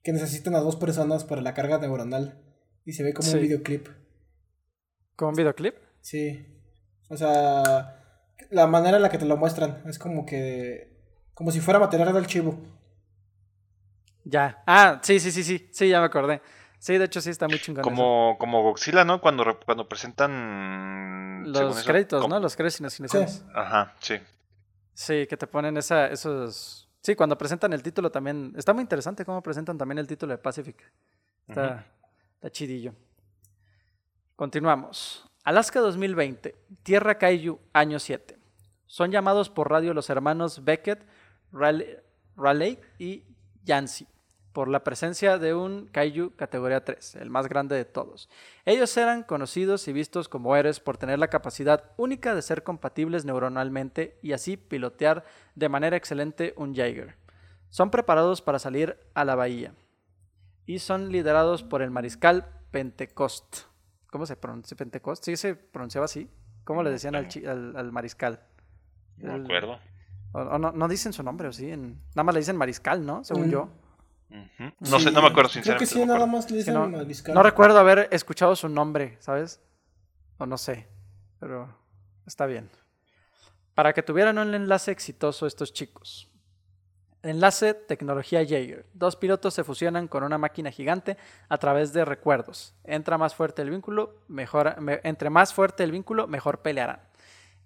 que 0.03 0.13
necesitan 0.13 0.55
a 0.55 0.59
dos 0.59 0.75
personas 0.75 1.23
para 1.23 1.41
la 1.41 1.53
carga 1.53 1.77
neuronal. 1.77 2.41
Y 2.85 2.93
se 2.93 3.03
ve 3.03 3.13
como 3.13 3.29
un 3.29 3.41
videoclip. 3.41 3.87
¿Como 5.15 5.29
un 5.29 5.35
videoclip? 5.35 5.75
Sí. 6.01 6.45
O 7.09 7.17
sea, 7.17 7.97
la 8.49 8.67
manera 8.67 8.97
en 8.97 9.03
la 9.03 9.09
que 9.09 9.17
te 9.17 9.25
lo 9.25 9.35
muestran 9.35 9.83
es 9.85 9.99
como 9.99 10.25
que. 10.25 10.95
Como 11.33 11.51
si 11.51 11.59
fuera 11.59 11.79
material 11.79 12.07
del 12.07 12.23
archivo. 12.23 12.57
Ya. 14.23 14.63
Ah, 14.65 14.99
sí, 15.03 15.19
sí, 15.19 15.31
sí, 15.31 15.43
sí. 15.43 15.69
Sí, 15.71 15.89
ya 15.89 15.99
me 15.99 16.05
acordé. 16.05 16.41
Sí, 16.79 16.97
de 16.97 17.05
hecho 17.05 17.21
sí 17.21 17.29
está 17.29 17.47
muy 17.47 17.59
chingón. 17.59 17.83
Como, 17.83 18.37
como 18.39 18.61
Godzilla, 18.61 19.03
¿no? 19.03 19.19
Cuando, 19.19 19.59
cuando 19.65 19.89
presentan. 19.89 21.43
Los 21.51 21.83
créditos, 21.83 22.27
¿no? 22.27 22.39
Los 22.39 22.55
créditos 22.55 22.99
iniciales. 22.99 23.43
Ajá, 23.53 23.95
sí. 23.99 24.15
Sí, 24.93 25.27
que 25.27 25.37
te 25.37 25.47
ponen 25.47 25.77
esa, 25.77 26.07
esos. 26.07 26.86
Sí, 27.07 27.15
cuando 27.15 27.37
presentan 27.37 27.71
el 27.71 27.81
título 27.81 28.11
también. 28.11 28.53
Está 28.57 28.73
muy 28.73 28.81
interesante 28.81 29.23
cómo 29.23 29.41
presentan 29.41 29.77
también 29.77 29.97
el 29.97 30.07
título 30.07 30.33
de 30.33 30.39
Pacific. 30.39 30.91
Está, 31.47 31.85
Está 32.35 32.49
chidillo. 32.51 32.93
Continuamos. 34.35 35.25
Alaska 35.45 35.79
2020, 35.79 36.53
Tierra 36.83 37.17
Kaiju, 37.17 37.61
año 37.71 37.97
7. 37.99 38.37
Son 38.87 39.09
llamados 39.09 39.49
por 39.49 39.71
radio 39.71 39.93
los 39.93 40.09
hermanos 40.09 40.65
Beckett, 40.65 41.07
Raleigh 41.53 42.81
y 42.99 43.23
Yancy 43.63 44.05
por 44.57 44.69
la 44.69 44.83
presencia 44.83 45.37
de 45.37 45.53
un 45.53 45.85
Kaiju 45.85 46.35
categoría 46.35 46.83
3, 46.83 47.17
el 47.17 47.29
más 47.29 47.47
grande 47.47 47.75
de 47.75 47.85
todos. 47.85 48.27
Ellos 48.65 48.97
eran 48.97 49.21
conocidos 49.21 49.87
y 49.87 49.93
vistos 49.93 50.29
como 50.29 50.55
héroes 50.55 50.79
por 50.79 50.97
tener 50.97 51.19
la 51.19 51.27
capacidad 51.27 51.91
única 51.95 52.33
de 52.33 52.41
ser 52.41 52.63
compatibles 52.63 53.23
neuronalmente 53.23 54.17
y 54.23 54.31
así 54.31 54.57
pilotear 54.57 55.23
de 55.53 55.69
manera 55.69 55.95
excelente 55.95 56.55
un 56.57 56.73
Jaeger. 56.73 57.17
Son 57.69 57.91
preparados 57.91 58.41
para 58.41 58.57
salir 58.57 58.97
a 59.13 59.25
la 59.25 59.35
bahía 59.35 59.75
y 60.65 60.79
son 60.79 61.11
liderados 61.11 61.61
por 61.61 61.83
el 61.83 61.91
mariscal 61.91 62.47
Pentecost. 62.71 63.57
¿Cómo 64.09 64.25
se 64.25 64.37
pronuncia 64.37 64.75
Pentecost? 64.75 65.23
¿Sí 65.23 65.37
se 65.37 65.53
pronunciaba 65.53 66.05
así? 66.05 66.31
¿Cómo 66.63 66.81
le 66.81 66.89
decían 66.89 67.13
al, 67.13 67.91
mariscal? 67.91 68.41
No 69.17 69.37
me 69.37 69.43
acuerdo. 69.43 69.77
O, 70.31 70.57
no, 70.57 70.87
dicen 70.87 71.13
su 71.13 71.21
nombre, 71.21 71.47
¿o 71.47 71.53
sí? 71.53 71.67
nada 71.67 72.23
más 72.23 72.33
le 72.33 72.39
dicen 72.39 72.57
mariscal, 72.57 73.05
¿no? 73.05 73.23
Según 73.23 73.49
mm. 73.49 73.51
yo. 73.51 73.69
No 74.29 74.99
sé, 74.99 75.11
no 75.11 75.21
me 75.21 75.27
acuerdo 75.27 75.49
sinceramente. 75.49 75.63
Creo 75.63 75.79
que 75.79 75.85
sí, 75.85 76.05
nada 76.05 76.25
más 76.25 76.49
le 76.51 76.57
dicen 76.57 76.73
no, 76.73 76.87
mariscal. 76.89 77.33
No 77.33 77.43
recuerdo 77.43 77.79
haber 77.79 78.09
escuchado 78.11 78.55
su 78.55 78.67
nombre, 78.67 79.17
¿sabes? 79.19 79.61
O 80.37 80.45
no 80.45 80.57
sé, 80.57 80.87
pero 81.39 81.73
está 82.25 82.45
bien. 82.45 82.69
Para 83.73 83.93
que 83.93 84.03
tuvieran 84.03 84.37
un 84.37 84.53
enlace 84.53 84.91
exitoso 84.91 85.47
estos 85.47 85.71
chicos. 85.71 86.29
Enlace 87.23 87.73
tecnología 87.73 88.45
Jaeger. 88.45 88.85
Dos 88.93 89.15
pilotos 89.15 89.53
se 89.53 89.63
fusionan 89.63 90.07
con 90.07 90.23
una 90.23 90.37
máquina 90.37 90.71
gigante 90.71 91.17
a 91.49 91.57
través 91.57 91.93
de 91.93 92.05
recuerdos. 92.05 92.75
Entra 92.83 93.17
más 93.17 93.33
fuerte 93.35 93.61
el 93.61 93.69
vínculo, 93.69 94.21
mejor, 94.27 94.75
entre 95.03 95.29
más 95.29 95.53
fuerte 95.53 95.83
el 95.83 95.91
vínculo, 95.91 96.27
mejor 96.27 96.61
pelearán. 96.61 97.01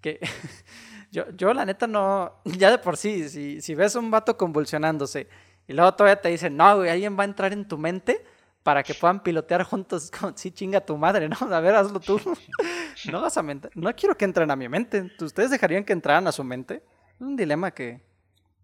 Que 0.00 0.20
yo, 1.10 1.30
yo 1.30 1.52
la 1.52 1.64
neta 1.64 1.86
no, 1.86 2.40
ya 2.44 2.70
de 2.70 2.78
por 2.78 2.96
sí, 2.96 3.28
si, 3.28 3.60
si 3.60 3.74
ves 3.74 3.94
un 3.94 4.10
vato 4.10 4.36
convulsionándose 4.36 5.28
y 5.66 5.72
luego 5.72 5.94
todavía 5.94 6.20
te 6.20 6.28
dicen, 6.28 6.56
no, 6.56 6.76
güey, 6.76 6.90
alguien 6.90 7.18
va 7.18 7.22
a 7.22 7.26
entrar 7.26 7.52
en 7.52 7.66
tu 7.66 7.78
mente 7.78 8.24
para 8.62 8.82
que 8.82 8.94
puedan 8.94 9.22
pilotear 9.22 9.64
juntos. 9.64 10.10
Como, 10.18 10.36
sí, 10.36 10.50
chinga 10.50 10.80
tu 10.80 10.96
madre, 10.96 11.28
¿no? 11.28 11.36
A 11.40 11.60
ver, 11.60 11.74
hazlo 11.74 12.00
tú. 12.00 12.20
no 13.10 13.20
vas 13.20 13.36
a 13.36 13.42
mentir. 13.42 13.70
No 13.74 13.94
quiero 13.94 14.16
que 14.16 14.24
entren 14.24 14.50
a 14.50 14.56
mi 14.56 14.68
mente. 14.68 15.10
¿Ustedes 15.20 15.50
dejarían 15.50 15.84
que 15.84 15.92
entraran 15.92 16.26
a 16.26 16.32
su 16.32 16.44
mente? 16.44 16.82
Es 17.14 17.20
un 17.20 17.36
dilema 17.36 17.70
que, 17.72 18.00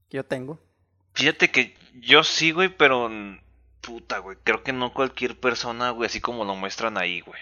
que 0.09 0.17
yo 0.17 0.25
tengo. 0.25 0.61
Fíjate 1.15 1.51
que 1.51 1.77
yo 1.95 2.23
sí, 2.23 2.53
güey, 2.53 2.69
pero 2.69 3.11
puta, 3.81 4.19
güey. 4.19 4.37
Creo 4.45 4.63
que 4.63 4.73
no 4.73 4.93
cualquier 4.93 5.39
persona, 5.39 5.91
güey, 5.91 6.07
así 6.07 6.21
como 6.21 6.45
lo 6.45 6.55
muestran 6.55 6.97
ahí, 6.99 7.21
güey. 7.21 7.41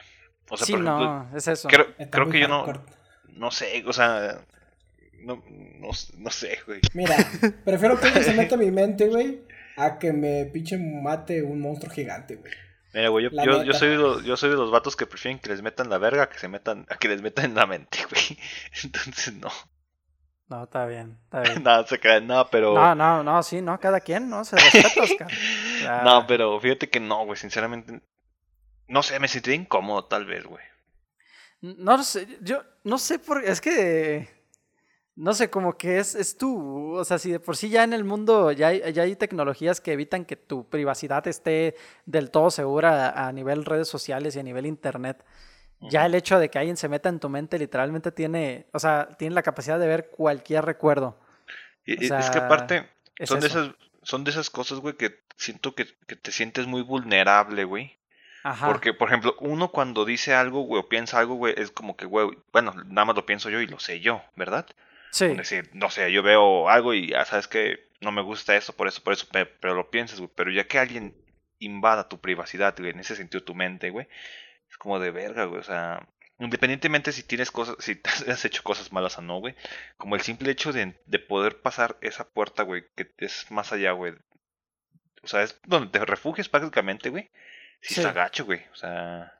O 0.49 0.57
sea, 0.57 0.67
sí, 0.67 0.77
no, 0.77 1.29
es 1.35 1.49
eso. 1.49 1.69
Creo, 1.69 1.87
creo 2.11 2.29
que 2.31 2.41
yo 2.41 2.49
no. 2.49 2.67
No 3.29 3.51
sé, 3.51 3.85
o 3.87 3.93
sea. 3.93 4.41
No, 5.21 5.43
no, 5.47 5.89
no 6.19 6.31
sé, 6.31 6.59
güey. 6.67 6.81
Mira, 6.95 7.17
prefiero 7.65 7.99
que 7.99 8.23
se 8.23 8.35
meta 8.35 8.55
a 8.55 8.59
mi 8.59 8.71
mente, 8.71 9.09
güey, 9.09 9.43
a 9.77 9.99
que 9.99 10.13
me 10.13 10.47
pinche 10.47 10.79
mate 10.79 11.43
un 11.43 11.61
monstruo 11.61 11.93
gigante, 11.93 12.37
güey. 12.37 12.53
Mira, 12.95 13.09
güey, 13.09 13.25
yo, 13.25 13.63
yo, 13.63 13.73
soy 13.75 13.91
de 13.91 13.97
los, 13.97 14.25
yo 14.25 14.37
soy 14.37 14.51
de 14.51 14.57
los 14.57 14.71
vatos 14.71 14.97
que 14.97 15.07
prefieren 15.07 15.39
que 15.39 15.51
les 15.51 15.61
metan 15.61 15.91
la 15.91 15.99
verga 15.99 16.23
a 16.23 16.29
que 16.29 16.39
se 16.39 16.49
metan, 16.49 16.87
a 16.89 16.97
que 16.97 17.09
les 17.09 17.21
metan 17.21 17.47
en 17.47 17.55
la 17.55 17.67
mente, 17.67 17.99
güey. 18.11 18.39
Entonces, 18.85 19.35
no. 19.35 19.51
No, 20.49 20.65
está 20.65 20.87
bien, 20.87 21.19
está 21.25 21.41
bien. 21.43 21.63
no, 21.63 21.87
se 21.87 21.99
cae, 21.99 22.21
no, 22.21 22.49
pero. 22.51 22.75
No, 22.75 22.95
no, 22.95 23.23
no, 23.23 23.43
sí, 23.43 23.61
no, 23.61 23.79
cada 23.81 24.01
quien, 24.01 24.31
¿no? 24.31 24.45
Se 24.45 24.57
respeta, 24.57 25.03
Oscar. 25.03 26.05
No, 26.05 26.27
pero 26.27 26.59
fíjate 26.61 26.89
que 26.89 27.01
no, 27.01 27.25
güey, 27.27 27.37
sinceramente. 27.37 28.01
No 28.89 29.03
sé, 29.03 29.19
me 29.19 29.29
sentí 29.29 29.53
incómodo, 29.53 30.05
tal 30.05 30.25
vez, 30.25 30.45
güey. 30.45 30.65
No 31.61 32.03
sé, 32.03 32.39
yo 32.43 32.63
no 32.85 32.99
sé 32.99 33.19
por. 33.19 33.45
Es 33.45 33.61
que 33.61 34.36
no 35.17 35.33
sé, 35.33 35.49
como 35.49 35.79
que 35.79 35.99
es, 35.99 36.15
es 36.15 36.37
tú, 36.37 36.95
o 36.95 37.05
sea, 37.05 37.19
si 37.19 37.33
de 37.33 37.41
por 37.41 37.57
sí 37.57 37.71
ya 37.71 37.85
en 37.85 37.95
el 37.95 38.05
mundo 38.05 38.53
ya 38.53 38.69
hay, 38.69 38.93
ya 38.93 39.03
hay 39.03 39.17
tecnologías 39.17 39.81
que 39.81 39.93
evitan 39.93 40.27
que 40.27 40.37
tu 40.37 40.69
privacidad 40.69 41.27
esté 41.27 41.75
del 42.05 42.31
todo 42.31 42.51
segura 42.51 43.27
a, 43.27 43.33
nivel 43.33 43.65
redes 43.65 43.89
sociales 43.89 44.37
y 44.37 44.41
a 44.41 44.43
nivel 44.43 44.67
internet, 44.67 45.25
ya 45.81 46.05
el 46.05 46.15
hecho 46.15 46.39
de 46.39 46.51
que 46.51 46.59
alguien 46.59 46.77
se 46.77 46.91
meta 46.91 47.09
en 47.09 47.19
tu 47.19 47.31
mente 47.31 47.59
literalmente 47.59 48.13
tiene, 48.13 48.67
o 48.73 48.79
sea, 48.79 49.09
tiene 49.19 49.35
la 49.35 49.43
capacidad 49.43 49.79
de 49.79 49.87
ver 49.87 50.11
cualquier 50.11 50.65
recuerdo. 50.65 51.19
Y, 51.87 52.13
es 52.13 52.31
que 52.31 52.39
aparte, 52.39 52.89
son, 53.25 53.41
de 53.41 53.47
esas, 53.47 53.71
son 54.03 54.25
de 54.25 54.31
esas 54.33 54.51
cosas, 54.51 54.81
güey, 54.81 54.97
que 54.97 55.21
siento 55.37 55.75
que, 55.75 55.87
que 56.07 56.17
te 56.17 56.31
sientes 56.31 56.67
muy 56.67 56.83
vulnerable, 56.83 57.65
güey. 57.65 57.97
Ajá. 58.43 58.67
Porque, 58.67 58.93
por 58.93 59.09
ejemplo, 59.09 59.35
uno 59.41 59.69
cuando 59.69 60.05
dice 60.05 60.35
algo, 60.35 60.63
güey, 60.63 60.81
o 60.81 60.89
piensa 60.89 61.19
algo, 61.19 61.35
güey, 61.35 61.55
es 61.57 61.71
como 61.71 61.97
que, 61.97 62.07
güey, 62.07 62.29
bueno, 62.53 62.75
nada 62.87 63.07
más 63.07 63.17
lo 63.17 63.27
pienso 63.27 63.49
yo 63.51 63.61
y 63.61 63.67
lo 63.67 63.79
sé 63.79 64.01
yo, 64.01 64.23
¿verdad? 64.35 64.67
Sí. 65.11 65.29
Decir, 65.29 65.71
no 65.73 65.91
sé, 65.91 66.13
yo 66.13 66.23
veo 66.23 66.69
algo 66.69 66.95
y 66.95 67.09
ya 67.11 67.25
sabes 67.25 67.49
que 67.49 67.87
no 68.01 68.13
me 68.13 68.23
gusta 68.23 68.57
eso, 68.57 68.75
por 68.75 68.89
eso, 68.89 69.03
por 69.03 69.13
eso, 69.13 69.27
pero, 69.31 69.75
lo 69.75 69.91
piensas, 69.91 70.19
güey. 70.21 70.31
Pero 70.35 70.51
ya 70.51 70.67
que 70.67 70.79
alguien 70.79 71.17
invada 71.59 72.09
tu 72.09 72.21
privacidad, 72.21 72.75
güey, 72.77 72.91
en 72.91 73.01
ese 73.01 73.17
sentido 73.17 73.43
tu 73.43 73.55
mente, 73.55 73.91
güey, 73.91 74.09
es 74.69 74.77
como 74.77 74.99
de 74.99 75.11
verga, 75.11 75.45
güey. 75.45 75.61
O 75.61 75.65
sea, 75.65 76.07
independientemente 76.39 77.13
si 77.13 77.23
tienes 77.23 77.51
cosas, 77.51 77.77
si 77.79 78.01
has 78.05 78.45
hecho 78.45 78.63
cosas 78.63 78.93
malas 78.93 79.19
o 79.19 79.23
no, 79.23 79.39
güey, 79.41 79.55
como 79.97 80.17
el 80.17 80.23
simple 80.23 80.51
hecho 80.51 80.73
de, 80.73 81.01
de 81.07 81.19
poder 81.19 81.61
pasar 81.61 81.97
esa 82.01 82.29
puerta, 82.29 82.63
güey, 82.63 82.85
que 82.95 83.11
es 83.19 83.51
más 83.51 83.73
allá, 83.73 83.93
güey. 83.93 84.15
O 85.23 85.29
sea, 85.29 85.43
es 85.43 85.59
donde 85.67 85.91
te 85.91 86.05
refugias 86.05 86.49
prácticamente, 86.49 87.09
güey. 87.09 87.31
Si 87.81 87.95
sí. 87.95 88.01
está 88.01 88.13
gacho, 88.13 88.45
güey. 88.45 88.65
O 88.73 88.77
sea. 88.77 89.36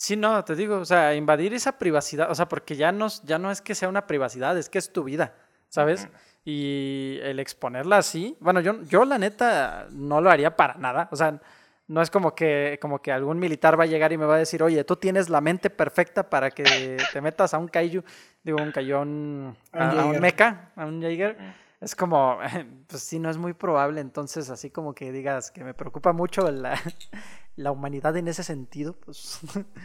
Sí, 0.00 0.16
no, 0.16 0.42
te 0.46 0.56
digo, 0.56 0.78
o 0.78 0.84
sea, 0.86 1.14
invadir 1.14 1.52
esa 1.52 1.72
privacidad, 1.72 2.30
o 2.30 2.34
sea, 2.34 2.48
porque 2.48 2.74
ya 2.74 2.90
no, 2.90 3.08
ya 3.22 3.38
no 3.38 3.50
es 3.50 3.60
que 3.60 3.74
sea 3.74 3.86
una 3.86 4.06
privacidad, 4.06 4.56
es 4.56 4.70
que 4.70 4.78
es 4.78 4.94
tu 4.94 5.04
vida, 5.04 5.34
¿sabes? 5.68 6.08
Y 6.42 7.18
el 7.20 7.38
exponerla 7.38 7.98
así, 7.98 8.34
bueno, 8.40 8.60
yo, 8.60 8.80
yo 8.84 9.04
la 9.04 9.18
neta 9.18 9.88
no 9.90 10.22
lo 10.22 10.30
haría 10.30 10.56
para 10.56 10.72
nada, 10.76 11.10
o 11.12 11.16
sea, 11.16 11.38
no 11.86 12.00
es 12.00 12.10
como 12.10 12.34
que, 12.34 12.78
como 12.80 13.02
que 13.02 13.12
algún 13.12 13.38
militar 13.38 13.78
va 13.78 13.84
a 13.84 13.88
llegar 13.88 14.10
y 14.10 14.16
me 14.16 14.24
va 14.24 14.36
a 14.36 14.38
decir, 14.38 14.62
oye, 14.62 14.84
tú 14.84 14.96
tienes 14.96 15.28
la 15.28 15.42
mente 15.42 15.68
perfecta 15.68 16.30
para 16.30 16.50
que 16.50 16.96
te 17.12 17.20
metas 17.20 17.52
a 17.52 17.58
un 17.58 17.68
kaiju, 17.68 18.02
digo, 18.42 18.56
un 18.62 18.72
cayón, 18.72 19.54
a, 19.70 19.90
a, 19.90 20.06
un 20.06 20.18
mecha, 20.18 20.70
a 20.76 20.86
un 20.86 21.02
Jaeger. 21.02 21.36
Es 21.80 21.96
como, 21.96 22.38
pues 22.86 23.02
sí, 23.02 23.18
no 23.18 23.30
es 23.30 23.38
muy 23.38 23.54
probable, 23.54 24.00
entonces 24.00 24.50
así 24.50 24.70
como 24.70 24.94
que 24.94 25.12
digas 25.12 25.50
que 25.50 25.64
me 25.64 25.74
preocupa 25.74 26.12
mucho 26.12 26.50
la, 26.50 26.78
la 27.56 27.72
humanidad 27.72 28.16
en 28.16 28.28
ese 28.28 28.42
sentido, 28.42 28.94
pues, 28.94 29.40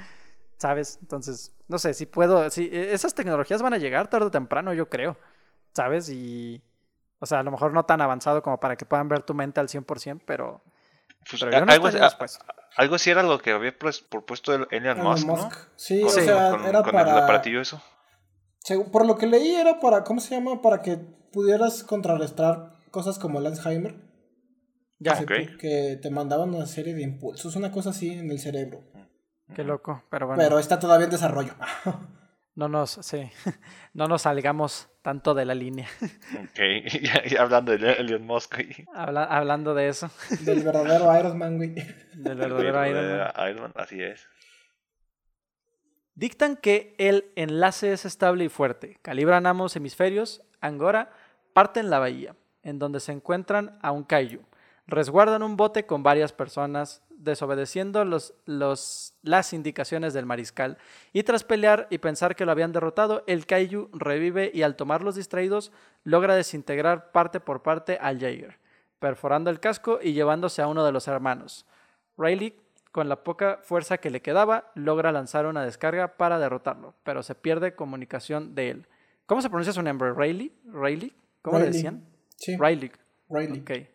¿sabes? 0.58 1.00
Entonces, 1.02 1.56
no 1.68 1.80
sé, 1.80 1.94
si 1.94 2.06
puedo, 2.06 2.50
si 2.50 2.66
e, 2.66 2.94
esas 2.94 3.16
tecnologías 3.16 3.62
van 3.62 3.74
a 3.74 3.78
llegar 3.78 4.10
tarde 4.10 4.28
o 4.28 4.32
temprano, 4.32 4.74
yo 4.74 4.90
creo, 4.90 5.18
¿sabes? 5.74 6.10
Y, 6.10 6.62
o 7.20 7.26
sea, 7.26 7.40
a 7.40 7.44
lo 7.44 7.52
mejor 7.52 7.72
no 7.72 7.86
tan 7.86 8.02
avanzado 8.02 8.44
como 8.44 8.60
para 8.60 8.76
que 8.76 8.86
puedan 8.86 9.08
ver 9.08 9.24
tu 9.24 9.34
mente 9.34 9.60
al 9.60 9.70
100%, 9.70 10.22
pero... 10.26 10.62
Pues, 11.28 11.42
algo, 11.42 11.88
algo, 12.78 12.96
así 12.96 13.10
era 13.10 13.24
lo 13.24 13.40
que 13.40 13.52
había 13.52 13.76
propuesto 13.76 14.54
Elon 14.70 15.02
Musk, 15.02 15.26
¿no? 15.26 15.50
Sí, 15.76 16.04
o 16.04 16.10
sea, 16.10 16.56
era 16.68 16.84
para... 16.84 17.02
el 17.02 17.18
aparatillo 17.18 17.62
eso. 17.62 17.82
Por 18.92 19.08
lo 19.08 19.18
que 19.18 19.26
leí 19.26 19.56
era 19.56 19.80
para, 19.80 20.04
¿cómo 20.04 20.20
se 20.20 20.36
llama? 20.36 20.62
Para 20.62 20.84
que 20.84 21.00
pudieras 21.36 21.84
contrarrestar 21.84 22.72
cosas 22.92 23.20
como 23.20 23.40
el 23.40 23.48
Alzheimer. 23.48 23.94
Ya. 25.00 25.26
Que 25.26 26.00
te 26.02 26.10
mandaban 26.10 26.56
una 26.56 26.66
serie 26.66 26.96
de 26.96 27.02
impulsos, 27.02 27.58
una 27.58 27.72
cosa 27.72 27.90
así 27.90 28.10
en 28.10 28.32
el 28.32 28.40
cerebro. 28.40 28.86
Qué 29.54 29.66
loco, 29.66 30.02
pero 30.10 30.28
bueno. 30.28 30.42
Pero 30.42 30.58
está 30.60 30.80
todavía 30.80 31.06
en 31.06 31.12
desarrollo. 31.12 31.52
no 32.56 32.70
nos, 32.70 32.92
sí, 33.02 33.30
no 33.94 34.08
nos 34.08 34.22
salgamos 34.22 34.88
tanto 35.02 35.34
de 35.34 35.44
la 35.44 35.54
línea. 35.54 35.88
Ok, 36.42 36.60
y 37.30 37.36
hablando 37.36 37.78
de 37.78 37.92
Elon 37.92 38.26
Musk. 38.26 38.56
hablando 38.94 39.74
de 39.74 39.90
eso. 39.90 40.10
Del 40.40 40.64
verdadero 40.64 41.20
Iron 41.20 41.38
Man, 41.38 41.58
güey. 41.58 41.76
Del 42.14 42.38
verdadero 42.38 42.86
Iron 43.50 43.62
Man. 43.62 43.74
Así 43.76 44.02
es. 44.02 44.26
Dictan 46.14 46.56
que 46.56 46.96
el 46.98 47.34
enlace 47.36 47.92
es 47.92 48.06
estable 48.06 48.46
y 48.46 48.50
fuerte. 48.50 48.98
Calibran 49.02 49.46
ambos 49.46 49.76
hemisferios. 49.76 50.42
Angora 50.62 51.12
parten 51.56 51.90
la 51.90 51.98
bahía, 51.98 52.36
en 52.62 52.78
donde 52.78 53.00
se 53.00 53.14
encuentran 53.14 53.80
a 53.82 53.92
un 53.92 54.04
kaiju 54.04 54.42
resguardan 54.88 55.44
un 55.44 55.58
bote 55.58 55.86
con 55.86 56.04
varias 56.04 56.32
personas, 56.32 57.02
desobedeciendo 57.10 58.06
las 58.46 59.54
indicaciones 59.54 60.14
del 60.14 60.26
mariscal. 60.26 60.78
Y 61.14 61.24
tras 61.24 61.44
pelear 61.44 61.88
y 61.90 61.98
pensar 61.98 62.36
que 62.36 62.46
lo 62.46 62.52
habían 62.52 62.72
derrotado, 62.72 63.24
el 63.28 63.46
Kaiju 63.46 63.90
revive 63.94 64.52
y 64.54 64.62
al 64.62 64.76
tomarlos 64.76 65.16
distraídos 65.16 65.72
logra 66.04 66.36
desintegrar 66.36 67.12
parte 67.12 67.40
por 67.40 67.64
parte 67.64 67.98
al 68.00 68.20
Jaeger, 68.20 68.60
perforando 69.00 69.50
el 69.50 69.60
casco 69.60 70.00
y 70.02 70.14
llevándose 70.14 70.62
a 70.62 70.68
uno 70.68 70.86
de 70.86 70.92
los 70.92 71.08
hermanos. 71.08 71.66
Rayleigh, 72.18 72.56
con 72.92 73.10
la 73.10 73.24
poca 73.24 73.60
fuerza 73.64 73.98
que 73.98 74.10
le 74.10 74.22
quedaba, 74.22 74.72
logra 74.76 75.12
lanzar 75.12 75.48
una 75.48 75.64
descarga 75.64 76.16
para 76.16 76.40
derrotarlo, 76.40 76.94
pero 77.04 77.24
se 77.24 77.36
pierde 77.36 77.76
comunicación 77.76 78.56
de 78.56 78.70
él. 78.70 78.88
¿Cómo 79.26 79.42
se 79.42 79.50
pronuncia 79.50 79.74
su 79.74 79.82
nombre? 79.82 80.14
¿Rayleigh? 80.14 80.54
¿Rayleigh? 80.72 81.25
¿Cómo 81.46 81.60
le 81.60 81.68
decían? 81.68 82.04
Sí. 82.38 82.58
Rayleigh. 82.58 82.92
Rayleigh. 83.30 83.88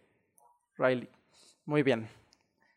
Riley. 0.79 1.09
Muy 1.65 1.83
bien. 1.83 2.09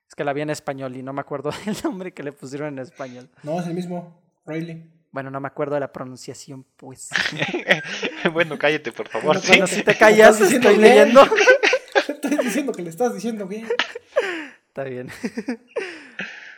Es 0.08 0.16
que 0.16 0.24
la 0.24 0.34
vi 0.34 0.42
en 0.42 0.50
español 0.50 0.96
y 0.98 1.04
no 1.04 1.14
me 1.14 1.22
acuerdo 1.22 1.52
del 1.66 1.76
nombre 1.84 2.12
que 2.12 2.24
le 2.24 2.32
pusieron 2.32 2.70
en 2.70 2.80
español. 2.80 3.30
No, 3.44 3.60
es 3.60 3.68
el 3.68 3.76
mismo. 3.76 4.20
Riley. 4.48 4.90
Bueno, 5.12 5.30
no 5.30 5.40
me 5.40 5.48
acuerdo 5.48 5.76
de 5.76 5.82
la 5.82 5.94
pronunciación, 5.94 6.66
pues. 6.76 7.12
bueno, 8.34 8.58
cállate, 8.58 8.92
por 8.92 9.08
favor. 9.10 9.28
Bueno, 9.28 9.42
sí. 9.42 9.50
Bueno, 9.50 9.68
si 9.68 9.84
te 9.84 9.96
callas, 9.96 10.42
estoy 10.42 10.78
bien. 10.78 10.82
leyendo. 10.82 11.22
Estoy 12.08 12.38
diciendo 12.38 12.72
que 12.72 12.82
le 12.82 12.90
estás 12.90 13.14
diciendo 13.14 13.46
bien. 13.46 13.68
Está 14.70 14.86
bien. 14.86 15.10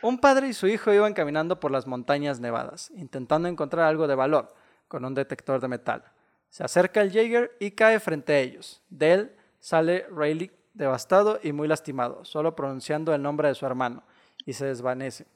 un 0.00 0.18
padre 0.18 0.48
y 0.48 0.54
su 0.54 0.66
hijo 0.68 0.90
iban 0.90 1.12
caminando 1.12 1.60
por 1.60 1.70
las 1.70 1.86
montañas 1.86 2.40
nevadas, 2.40 2.90
intentando 2.96 3.46
encontrar 3.46 3.84
algo 3.84 4.08
de 4.08 4.14
valor 4.14 4.54
con 4.88 5.04
un 5.04 5.12
detector 5.12 5.60
de 5.60 5.68
metal. 5.68 6.02
Se 6.48 6.64
acerca 6.64 7.00
el 7.02 7.12
Jaeger 7.12 7.56
y 7.60 7.72
cae 7.72 8.00
frente 8.00 8.32
a 8.34 8.38
ellos. 8.40 8.82
De 8.88 9.12
él 9.12 9.36
sale 9.60 10.06
Rayleigh 10.10 10.52
devastado 10.74 11.38
y 11.42 11.52
muy 11.52 11.68
lastimado, 11.68 12.24
solo 12.24 12.54
pronunciando 12.54 13.14
el 13.14 13.22
nombre 13.22 13.48
de 13.48 13.54
su 13.54 13.64
hermano, 13.66 14.02
y 14.44 14.52
se 14.52 14.66
desvanece. 14.66 15.26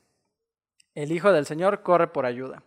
El 0.94 1.12
hijo 1.12 1.32
del 1.32 1.46
señor 1.46 1.82
corre 1.82 2.08
por 2.08 2.26
ayuda. 2.26 2.62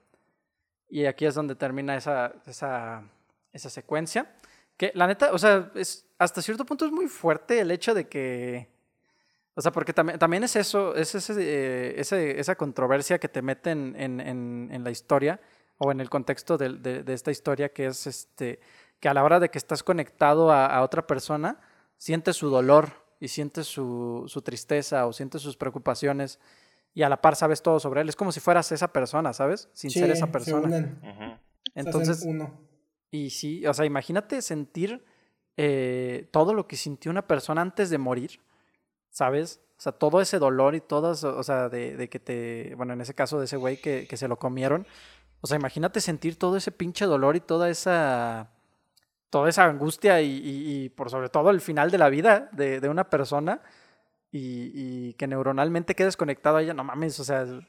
Y 0.90 1.06
aquí 1.06 1.26
es 1.26 1.36
donde 1.36 1.56
termina 1.56 1.96
esa, 1.96 2.34
esa, 2.46 3.04
esa 3.52 3.70
secuencia. 3.70 4.32
Que 4.78 4.92
la 4.96 5.08
neta, 5.08 5.32
o 5.34 5.38
sea, 5.38 5.72
es, 5.76 6.06
hasta 6.18 6.42
cierto 6.42 6.66
punto 6.66 6.86
es 6.86 6.92
muy 6.92 7.08
fuerte 7.08 7.60
el 7.60 7.72
hecho 7.72 7.94
de 7.94 8.08
que. 8.08 8.68
O 9.56 9.62
sea, 9.62 9.72
porque 9.72 9.94
también, 9.94 10.18
también 10.18 10.44
es 10.44 10.56
eso, 10.56 10.96
es 10.96 11.14
ese, 11.14 11.34
eh, 11.40 11.94
ese- 12.00 12.40
esa 12.40 12.56
controversia 12.56 13.20
que 13.20 13.30
te 13.30 13.42
meten 13.44 13.96
en, 13.98 14.20
en- 14.20 14.70
en 14.72 14.84
la 14.84 14.90
historia 14.90 15.40
o 15.78 15.92
en 15.92 16.00
el 16.00 16.10
contexto 16.10 16.58
de, 16.58 16.70
de- 16.78 17.04
de 17.04 17.14
esta 17.14 17.32
historia, 17.32 17.70
que 17.74 17.86
es 17.88 18.08
este 18.08 18.60
que 19.00 19.10
a 19.10 19.14
la 19.14 19.24
hora 19.24 19.40
de 19.42 19.50
que 19.50 19.58
estás 19.58 19.84
conectado 19.84 20.50
a, 20.52 20.66
a 20.66 20.82
otra 20.82 21.06
persona, 21.06 21.60
sientes 21.98 22.38
su 22.38 22.50
dolor 22.50 23.04
y 23.20 23.28
sientes 23.28 23.68
su, 23.68 24.24
su 24.28 24.42
tristeza 24.42 25.06
o 25.08 25.12
sientes 25.14 25.42
sus 25.42 25.58
preocupaciones 25.58 26.40
y 26.94 27.04
a 27.04 27.10
la 27.10 27.22
par 27.22 27.36
sabes 27.36 27.62
todo 27.62 27.80
sobre 27.82 28.00
él. 28.02 28.08
Es 28.10 28.16
como 28.16 28.32
si 28.32 28.40
fueras 28.40 28.72
esa 28.72 28.94
persona, 28.94 29.34
¿sabes? 29.34 29.70
Sin 29.74 29.90
ser 29.92 30.10
esa 30.12 30.28
se 30.28 30.32
persona. 30.32 30.70
se 30.70 30.76
hacen 30.78 31.40
Entonces, 31.76 32.24
uno. 32.26 32.62
y 33.12 33.30
sí, 33.32 33.66
o 33.68 33.74
sea, 33.74 33.86
imagínate 33.86 34.42
sentir 34.42 35.04
eh, 35.58 36.30
todo 36.32 36.54
lo 36.54 36.68
que 36.68 36.76
sintió 36.78 37.12
una 37.12 37.28
persona 37.28 37.62
antes 37.62 37.90
de 37.90 37.98
morir, 37.98 38.40
¿sabes? 39.10 39.60
O 39.78 39.82
sea, 39.84 39.92
todo 39.92 40.22
ese 40.22 40.40
dolor 40.40 40.76
y 40.76 40.82
todas, 40.82 41.24
o 41.26 41.44
sea, 41.44 41.68
de, 41.68 41.98
de 41.98 42.10
que 42.10 42.20
te, 42.20 42.74
bueno, 42.76 42.94
en 42.94 43.02
ese 43.02 43.14
caso 43.14 43.38
de 43.40 43.46
ese 43.46 43.58
güey 43.58 43.82
que, 43.82 44.08
que 44.08 44.16
se 44.18 44.28
lo 44.28 44.38
comieron, 44.38 44.88
o 45.44 45.48
sea, 45.48 45.58
imagínate 45.58 46.00
sentir 46.00 46.38
todo 46.38 46.56
ese 46.56 46.72
pinche 46.72 47.04
dolor 47.06 47.36
y 47.36 47.42
toda 47.42 47.70
esa, 47.70 48.50
toda 49.30 49.50
esa 49.50 49.66
angustia 49.66 50.22
y, 50.22 50.30
y- 50.38 50.84
y 50.86 50.90
por 50.90 51.10
sobre 51.10 51.28
todo 51.28 51.50
el 51.50 51.60
final 51.60 51.92
de 51.92 51.98
la 51.98 52.08
vida 52.10 52.50
de, 52.54 52.80
de 52.80 52.88
una 52.88 53.10
persona 53.10 53.62
y, 54.32 54.72
y 55.10 55.14
que 55.16 55.28
neuronalmente 55.28 55.96
quedes 55.96 56.16
conectado 56.16 56.58
a 56.58 56.62
ella, 56.64 56.74
no 56.74 56.84
mames, 56.86 57.20
o 57.20 57.24
sea, 57.26 57.46
sí 57.46 57.60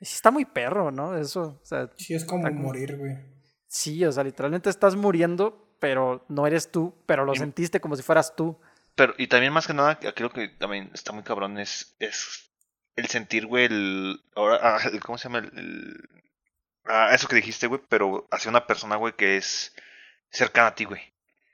está 0.00 0.30
muy 0.30 0.44
perro, 0.44 0.90
¿no? 0.92 1.16
Eso, 1.16 1.58
o 1.60 1.66
sea, 1.66 1.90
Sí, 1.96 2.14
es 2.14 2.24
como 2.24 2.48
morir, 2.52 2.96
güey. 2.96 3.16
Sí, 3.66 4.04
o 4.04 4.12
sea, 4.12 4.22
literalmente 4.22 4.70
estás 4.70 4.94
muriendo, 4.94 5.74
pero 5.80 6.24
no 6.28 6.46
eres 6.46 6.70
tú, 6.70 6.94
pero 7.04 7.24
lo 7.24 7.34
Y- 7.34 7.38
sentiste 7.38 7.80
como 7.80 7.96
si 7.96 8.02
fueras 8.02 8.36
tú. 8.36 8.58
Pero, 8.94 9.14
y 9.18 9.26
también 9.26 9.52
más 9.52 9.66
que 9.66 9.74
nada, 9.74 9.98
creo 9.98 10.30
que 10.30 10.48
también 10.48 10.90
está 10.94 11.12
muy 11.12 11.22
cabrón, 11.24 11.58
es, 11.58 11.96
es 11.98 12.50
el 12.96 13.06
sentir, 13.06 13.46
güey, 13.46 13.64
el, 13.66 14.20
ahora, 14.36 14.58
ah, 14.62 14.78
el- 14.92 15.00
¿cómo 15.00 15.18
se 15.18 15.24
llama? 15.28 15.38
El, 15.40 15.58
el- 15.58 16.08
ah, 16.88 17.10
eso 17.12 17.28
que 17.28 17.36
dijiste, 17.36 17.66
güey, 17.66 17.80
pero 17.88 18.26
hacia 18.30 18.50
una 18.50 18.66
persona, 18.66 18.96
güey, 18.96 19.14
que 19.14 19.36
es 19.36 19.74
cercana 20.30 20.68
a 20.68 20.74
ti, 20.74 20.84
güey. 20.84 21.00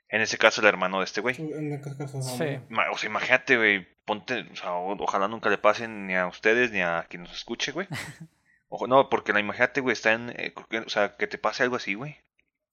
En 0.09 0.21
ese 0.21 0.37
caso, 0.37 0.61
el 0.61 0.67
hermano 0.67 0.99
de 0.99 1.05
este 1.05 1.21
güey. 1.21 1.35
En 1.37 1.81
caso, 1.81 2.21
Sí. 2.21 2.59
O 2.91 2.97
sea, 2.97 3.09
imagínate, 3.09 3.57
güey, 3.57 3.87
ponte, 4.05 4.47
o 4.51 4.55
sea, 4.55 4.73
ojalá 4.73 5.27
nunca 5.27 5.49
le 5.49 5.57
pasen 5.57 6.07
ni 6.07 6.15
a 6.15 6.27
ustedes 6.27 6.71
ni 6.71 6.81
a 6.81 7.05
quien 7.09 7.23
nos 7.23 7.33
escuche, 7.33 7.71
güey. 7.71 7.87
Ojo, 8.69 8.87
no, 8.87 9.09
porque 9.09 9.33
la 9.33 9.39
imagínate, 9.39 9.81
güey, 9.81 9.93
está 9.93 10.13
en, 10.13 10.31
eh, 10.37 10.53
o 10.85 10.89
sea, 10.89 11.15
que 11.17 11.27
te 11.27 11.37
pase 11.37 11.63
algo 11.63 11.75
así, 11.75 11.93
güey. 11.93 12.17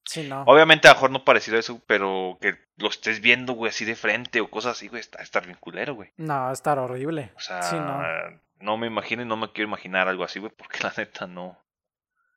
Sí, 0.05 0.29
no. 0.29 0.42
Obviamente, 0.42 0.88
a 0.88 0.90
lo 0.90 0.94
mejor 0.96 1.11
no 1.11 1.25
parecido 1.25 1.57
a 1.57 1.61
eso, 1.61 1.81
pero 1.87 2.38
que 2.40 2.57
lo 2.77 2.88
estés 2.88 3.20
viendo, 3.20 3.53
güey, 3.53 3.70
así 3.70 3.85
de 3.85 3.94
frente 3.94 4.40
o 4.40 4.51
cosas 4.51 4.77
así, 4.77 4.88
güey, 4.88 5.01
está 5.01 5.22
estar 5.22 5.44
bien 5.46 5.59
culero, 5.61 5.94
güey. 5.94 6.11
No, 6.16 6.51
estar 6.51 6.79
horrible. 6.79 7.31
O 7.37 7.40
sea, 7.40 7.62
Sí, 7.62 7.77
no. 7.77 8.03
no 8.61 8.77
me 8.77 8.88
imagino 8.88 9.22
y 9.22 9.27
no 9.27 9.37
me 9.37 9.53
quiero 9.53 9.68
imaginar 9.68 10.09
algo 10.09 10.25
así, 10.25 10.40
güey, 10.40 10.53
porque 10.57 10.79
la 10.83 10.92
neta 10.96 11.27
no. 11.27 11.57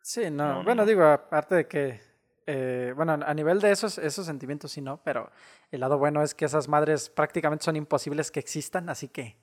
Sí, 0.08 0.30
No, 0.30 0.32
no. 0.50 0.54
no, 0.60 0.64
bueno, 0.64 0.84
no. 0.84 0.88
digo, 0.88 1.04
aparte 1.04 1.56
de 1.56 1.68
que, 1.68 2.00
eh, 2.46 2.94
bueno, 2.96 3.14
a 3.26 3.34
nivel 3.34 3.60
de 3.60 3.72
esos, 3.72 3.98
esos 3.98 4.28
sentimientos 4.28 4.72
sí, 4.72 4.80
no, 4.80 5.02
pero 5.04 5.32
el 5.72 5.80
lado 5.80 5.98
bueno 5.98 6.22
es 6.22 6.36
que 6.36 6.46
esas 6.46 6.68
madres 6.68 7.10
prácticamente 7.10 7.66
son 7.66 7.76
imposibles 7.76 8.30
que 8.30 8.40
existan, 8.40 8.88
así 8.90 9.08
que, 9.08 9.36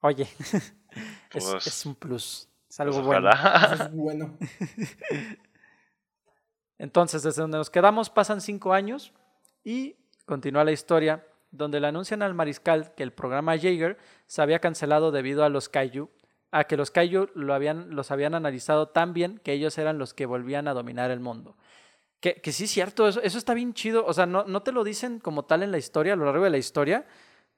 oye, 0.00 0.26
es, 1.32 1.34
Pues- 1.52 1.64
es 1.68 1.86
un 1.86 1.94
plus, 1.94 2.48
es 2.68 2.76
Pues 2.76 2.80
algo 2.80 3.02
bueno. 3.02 3.28
ojalá. 3.30 3.74
Eso 3.74 3.84
es 3.84 3.92
bueno. 3.92 4.36
Entonces, 6.78 7.22
desde 7.22 7.42
donde 7.42 7.58
nos 7.58 7.70
quedamos 7.70 8.10
pasan 8.10 8.40
cinco 8.40 8.72
años 8.72 9.12
y 9.62 9.96
continúa 10.26 10.64
la 10.64 10.72
historia 10.72 11.24
donde 11.52 11.78
le 11.78 11.86
anuncian 11.86 12.22
al 12.22 12.34
mariscal 12.34 12.94
que 12.96 13.02
el 13.04 13.12
programa 13.12 13.56
Jaeger 13.56 13.96
se 14.26 14.42
había 14.42 14.58
cancelado 14.60 15.12
debido 15.12 15.44
a 15.44 15.48
los 15.50 15.68
Kaiju, 15.68 16.10
a 16.52 16.64
que 16.64 16.76
los 16.76 16.90
Kaiju 16.90 17.28
lo 17.34 17.54
habían, 17.54 17.94
los 17.94 18.10
habían 18.10 18.34
analizado 18.34 18.88
tan 18.88 19.12
bien 19.12 19.40
que 19.44 19.52
ellos 19.52 19.78
eran 19.78 19.98
los 19.98 20.14
que 20.14 20.26
volvían 20.26 20.66
a 20.68 20.74
dominar 20.74 21.10
el 21.10 21.20
mundo. 21.20 21.56
Que, 22.20 22.34
que 22.34 22.52
sí 22.52 22.64
es 22.64 22.70
cierto, 22.70 23.08
eso, 23.08 23.22
eso 23.22 23.38
está 23.38 23.54
bien 23.54 23.72
chido. 23.72 24.04
O 24.04 24.12
sea, 24.12 24.26
no, 24.26 24.44
no 24.44 24.62
te 24.62 24.72
lo 24.72 24.84
dicen 24.84 25.20
como 25.20 25.44
tal 25.44 25.62
en 25.62 25.70
la 25.70 25.78
historia, 25.78 26.12
a 26.14 26.16
lo 26.16 26.24
largo 26.26 26.44
de 26.44 26.50
la 26.50 26.58
historia, 26.58 27.06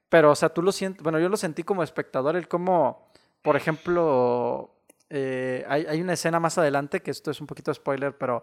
pero, 0.08 0.30
o 0.30 0.34
sea, 0.34 0.50
tú 0.50 0.62
lo 0.62 0.72
sientes, 0.72 1.02
bueno, 1.02 1.18
yo 1.18 1.28
lo 1.28 1.36
sentí 1.36 1.62
como 1.62 1.82
espectador, 1.82 2.36
el 2.36 2.46
cómo, 2.48 3.08
por 3.40 3.56
ejemplo, 3.56 4.74
eh, 5.08 5.64
hay, 5.68 5.86
hay 5.86 6.00
una 6.02 6.12
escena 6.12 6.38
más 6.38 6.58
adelante, 6.58 7.00
que 7.00 7.10
esto 7.10 7.30
es 7.30 7.40
un 7.40 7.46
poquito 7.46 7.72
spoiler, 7.72 8.16
pero 8.16 8.42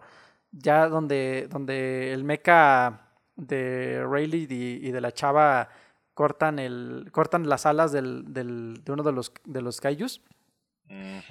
ya 0.50 0.88
donde, 0.88 1.46
donde 1.48 2.12
el 2.12 2.24
mecha 2.24 3.02
de 3.36 4.04
Rayleigh 4.04 4.48
y, 4.50 4.88
y 4.88 4.90
de 4.90 5.00
la 5.00 5.12
chava 5.12 5.68
cortan, 6.12 6.58
el, 6.58 7.08
cortan 7.12 7.48
las 7.48 7.64
alas 7.66 7.92
del, 7.92 8.32
del- 8.34 8.82
de 8.84 8.92
uno 8.92 9.04
de 9.04 9.12
los, 9.12 9.32
de 9.44 9.62
los 9.62 9.80
kaijus 9.80 10.20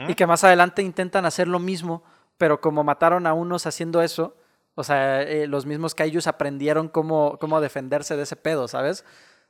Y 0.08 0.16
que 0.16 0.26
más 0.28 0.44
adelante 0.44 0.82
intentan 0.82 1.26
hacer 1.26 1.48
lo 1.48 1.60
mismo, 1.60 2.04
pero 2.38 2.62
como 2.62 2.84
mataron 2.84 3.28
a 3.28 3.34
unos 3.34 3.66
haciendo 3.68 4.02
eso, 4.02 4.38
o 4.76 4.84
sea, 4.84 5.22
eh, 5.24 5.48
los 5.48 5.66
mismos 5.66 5.94
kaijus 5.96 6.28
aprendieron 6.28 6.88
cómo, 6.88 7.38
cómo 7.40 7.60
defenderse 7.60 8.16
de 8.16 8.24
ese 8.24 8.38
pedo, 8.38 8.68
¿sabes? 8.70 9.04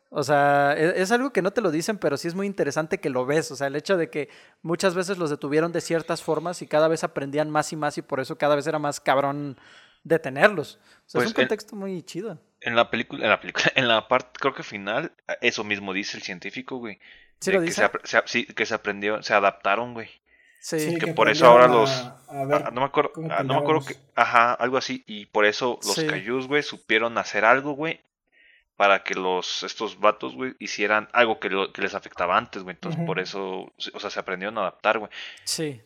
O 0.10 0.24
sea, 0.24 0.74
e- 0.76 1.00
es, 1.02 1.12
algo 1.12 1.32
que 1.32 1.44
no 1.44 1.52
te 1.52 1.62
lo 1.62 1.70
dicen, 1.70 2.00
pero 2.00 2.18
sí 2.18 2.28
es 2.28 2.34
muy 2.34 2.48
interesante 2.48 3.00
que 3.00 3.12
lo 3.12 3.28
ves. 3.28 3.52
O 3.52 3.56
sea, 3.56 3.68
el 3.68 3.76
hecho 3.76 3.96
de 3.96 4.10
que 4.10 4.30
muchas 4.64 4.96
veces 4.96 5.20
los 5.20 5.30
detuvieron 5.30 5.72
de 5.72 5.82
ciertas 5.82 6.24
formas 6.24 6.64
y 6.64 6.68
cada 6.68 6.88
vez 6.88 7.04
aprendían 7.04 7.52
más 7.52 7.72
y 7.74 7.76
más 7.76 8.00
y 8.00 8.02
por 8.02 8.20
eso 8.20 8.36
cada 8.40 8.56
vez 8.56 8.66
era 8.66 8.80
más 8.80 9.00
cabrón 9.00 9.60
detenerlos. 10.04 10.76
O 10.76 11.10
sea, 11.10 11.20
Pues 11.20 11.26
es 11.26 11.28
un 11.36 11.42
el- 11.42 11.48
contexto 11.48 11.76
muy 11.76 12.02
chido. 12.02 12.40
En 12.62 12.76
la 12.76 12.90
película, 12.90 13.24
en 13.24 13.30
la 13.30 13.40
película, 13.40 13.66
en 13.76 13.88
la 13.88 14.08
parte, 14.08 14.32
creo 14.40 14.54
que 14.56 14.64
final, 14.64 15.12
eso 15.42 15.64
mismo 15.64 15.94
dice 15.94 16.18
el 16.18 16.24
científico, 16.24 16.78
güey. 16.78 17.00
¿Sí 17.40 17.52
lo 17.52 17.60
que 17.60 17.66
dice? 17.68 17.90
se, 18.04 18.22
sí, 18.26 18.46
que 18.46 18.66
se 18.66 18.74
aprendió, 18.74 19.22
se 19.24 19.34
adaptaron, 19.34 19.94
güey. 19.94 20.10
Sí. 20.62 20.80
Sí, 20.80 20.98
que 21.00 21.14
por 21.14 21.30
eso 21.30 21.46
ahora 21.46 21.68
los- 21.68 21.90
A, 21.90 22.20
a 22.42 22.46
ver, 22.46 22.64
Ah, 22.66 22.72
no 22.72 22.82
me 22.82 22.88
acuerdo, 22.88 23.12
ah, 23.32 23.44
no 23.44 23.54
me 23.54 23.60
acuerdo 23.62 23.86
que, 23.86 23.96
ajá, 24.16 24.54
algo 24.54 24.76
así, 24.78 25.04
y 25.08 25.26
por 25.28 25.46
eso 25.46 25.80
los 25.86 25.96
Sí. 25.96 26.06
Kaijus, 26.06 26.48
güey, 26.48 26.64
supieron 26.64 27.18
hacer 27.18 27.46
algo, 27.46 27.72
güey, 27.74 28.02
para 28.76 29.04
que 29.04 29.14
los, 29.16 29.64
estos 29.64 30.00
vatos, 30.02 30.36
güey, 30.36 30.56
hicieran 30.60 31.08
algo 31.14 31.40
que, 31.40 31.50
lo- 31.50 31.72
que 31.72 31.82
les 31.82 31.96
afectaba 31.96 32.38
antes, 32.38 32.64
güey, 32.64 32.76
entonces 32.76 33.02
por 33.06 33.20
eso, 33.20 33.72
o 33.94 34.00
sea, 34.02 34.10
se 34.10 34.20
aprendieron 34.20 34.58
a 34.58 34.62
adaptar, 34.62 35.00
güey. 35.00 35.10
Sí. 35.46 35.82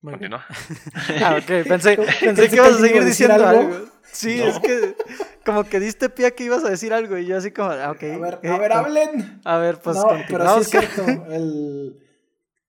Muy. 0.00 0.12
Continúa. 0.12 0.44
Ah, 1.24 1.36
ok. 1.40 1.66
Pensé, 1.68 1.96
pensé 2.20 2.48
que 2.48 2.56
ibas 2.56 2.74
a 2.74 2.78
seguir 2.78 3.04
diciendo 3.04 3.34
algo. 3.46 3.48
algo. 3.74 3.86
Sí, 4.12 4.38
No. 4.38 4.46
es 4.46 4.58
que 4.60 4.96
como 5.44 5.64
que 5.64 5.80
diste 5.80 6.08
pie 6.08 6.26
a 6.26 6.30
que 6.30 6.44
ibas 6.44 6.64
a 6.64 6.70
decir 6.70 6.92
algo 6.92 7.18
y 7.18 7.26
yo 7.26 7.36
así 7.36 7.50
como, 7.50 7.70
ah, 7.70 7.90
ok. 7.90 8.02
A 8.04 8.18
ver, 8.18 8.34
ok, 8.36 8.44
a 8.46 8.58
ver, 8.58 8.70
com- 8.70 8.78
hablen. 8.78 9.40
A 9.44 9.58
ver, 9.58 9.78
pues 9.78 9.96
no, 9.96 10.06
pero 10.28 10.54
sí 10.54 10.60
es 10.60 10.68
cierto. 10.70 11.02
El... 11.30 11.98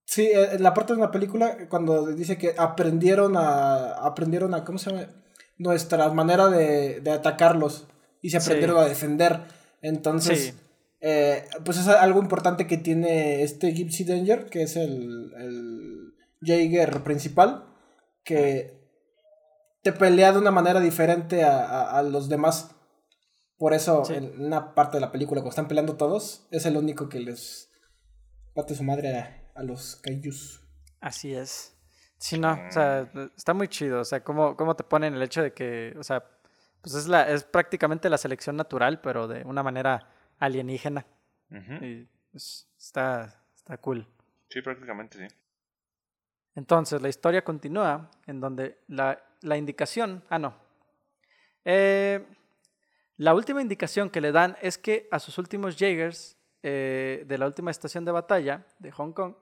Sí, 0.06 0.24
eh, 0.24 0.50
en 0.54 0.64
la 0.64 0.74
parte 0.74 0.94
de 0.94 0.98
una 1.00 1.12
película, 1.12 1.56
cuando 1.70 2.08
dice 2.08 2.38
que 2.38 2.56
aprendieron 2.58 3.38
a. 3.38 3.92
Aprendieron 4.06 4.54
a. 4.56 4.64
¿Cómo 4.66 4.80
se 4.80 4.90
llama? 4.92 5.08
Nuestra 5.58 6.10
manera 6.10 6.48
de, 6.50 7.00
de 7.02 7.12
atacarlos. 7.12 7.88
Y 8.22 8.32
se 8.32 8.40
Sí. 8.40 8.46
aprendieron 8.48 8.78
a 8.80 8.86
defender. 8.86 9.42
Entonces. 9.82 10.40
Sí. 10.40 10.54
eh, 11.02 11.46
pues 11.64 11.78
es 11.78 11.88
algo 11.88 12.20
importante 12.22 12.66
que 12.68 12.78
tiene 12.78 13.44
este 13.44 13.72
Gypsy 13.72 14.04
Danger, 14.04 14.46
que 14.48 14.64
es 14.64 14.76
el, 14.76 15.32
el 15.38 16.09
Jaeger 16.42 17.04
principal. 17.04 17.66
Que 18.24 18.78
te 19.82 19.92
pelea 19.94 20.32
de 20.34 20.40
una 20.40 20.52
manera 20.52 20.80
diferente 20.80 21.44
a, 21.44 21.66
a- 21.66 22.00
a 22.00 22.04
los 22.04 22.30
demás. 22.30 22.76
Por 23.58 23.74
eso, 23.74 24.06
Sí. 24.06 24.14
en 24.14 24.40
una 24.46 24.74
parte 24.74 24.98
de 24.98 25.02
la 25.02 25.12
película, 25.12 25.42
cuando 25.42 25.50
están 25.52 25.68
peleando 25.68 25.96
todos, 25.98 26.48
es 26.52 26.66
el 26.66 26.78
único 26.78 27.10
que 27.10 27.20
les 27.20 27.72
parte 28.54 28.76
su 28.76 28.84
madre 28.84 29.18
a, 29.18 29.52
a 29.56 29.64
los 29.64 29.96
kaijus. 29.98 30.62
Así 31.02 31.34
es. 31.34 31.76
Sí, 32.18 32.38
no, 32.38 32.52
o 32.68 32.72
sea, 32.72 33.10
está 33.38 33.54
muy 33.54 33.68
chido. 33.70 34.02
O 34.02 34.06
sea, 34.06 34.24
cómo, 34.24 34.56
cómo 34.58 34.76
te 34.76 34.84
ponen 34.84 35.14
el 35.14 35.22
hecho 35.22 35.42
de 35.42 35.54
que, 35.54 35.94
o 35.98 36.04
sea, 36.04 36.24
pues 36.82 36.96
es, 36.96 37.08
la, 37.08 37.30
es 37.30 37.44
prácticamente 37.44 38.10
la 38.10 38.18
selección 38.18 38.56
natural, 38.58 39.00
pero 39.02 39.28
de 39.28 39.44
una 39.46 39.64
manera 39.64 40.10
alienígena. 40.38 41.06
Y 41.82 42.06
pues, 42.32 42.70
está, 42.78 43.42
está 43.56 43.78
cool. 43.78 44.08
Sí, 44.50 44.62
prácticamente 44.62 45.28
sí. 45.30 45.36
Entonces, 46.60 47.02
la 47.02 47.08
historia 47.08 47.42
continúa 47.42 48.12
en 48.28 48.42
donde 48.42 48.80
la, 48.90 49.18
la 49.40 49.56
indicación, 49.56 50.26
ah, 50.30 50.38
no. 50.38 50.54
Eh, 51.64 52.22
la 53.16 53.34
última 53.34 53.62
indicación 53.62 54.10
que 54.10 54.20
le 54.20 54.34
dan 54.34 54.58
es 54.62 54.78
que 54.78 55.08
a 55.10 55.20
sus 55.20 55.38
últimos 55.38 55.78
Jaegers 55.78 56.38
eh, 56.62 57.24
de 57.26 57.38
la 57.38 57.46
última 57.46 57.72
estación 57.72 58.04
de 58.04 58.12
batalla 58.12 58.66
de 58.78 58.92
Hong 58.92 59.14
Kong 59.14 59.36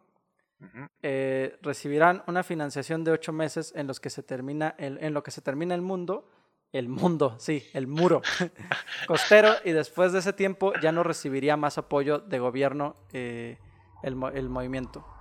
eh, 1.01 1.57
recibirán 1.63 2.23
una 2.27 2.43
financiación 2.43 3.03
de 3.03 3.09
ocho 3.09 3.33
meses 3.33 3.73
en 3.75 3.87
los 3.87 3.99
que 3.99 4.11
se 4.11 4.21
termina 4.21 4.75
el, 4.77 4.99
en 5.01 5.15
lo 5.15 5.23
que 5.23 5.31
se 5.31 5.41
termina 5.41 5.73
el 5.73 5.81
mundo, 5.81 6.29
el 6.71 6.87
mundo, 6.87 7.35
sí, 7.39 7.63
el 7.73 7.87
muro 7.87 8.21
costero 9.07 9.53
y 9.65 9.71
después 9.71 10.13
de 10.13 10.19
ese 10.19 10.33
tiempo 10.33 10.71
ya 10.83 10.91
no 10.91 11.01
recibiría 11.01 11.57
más 11.57 11.79
apoyo 11.79 12.19
de 12.19 12.37
gobierno 12.37 12.95
el, 13.11 13.57
el 14.03 14.49
movimiento. 14.49 15.16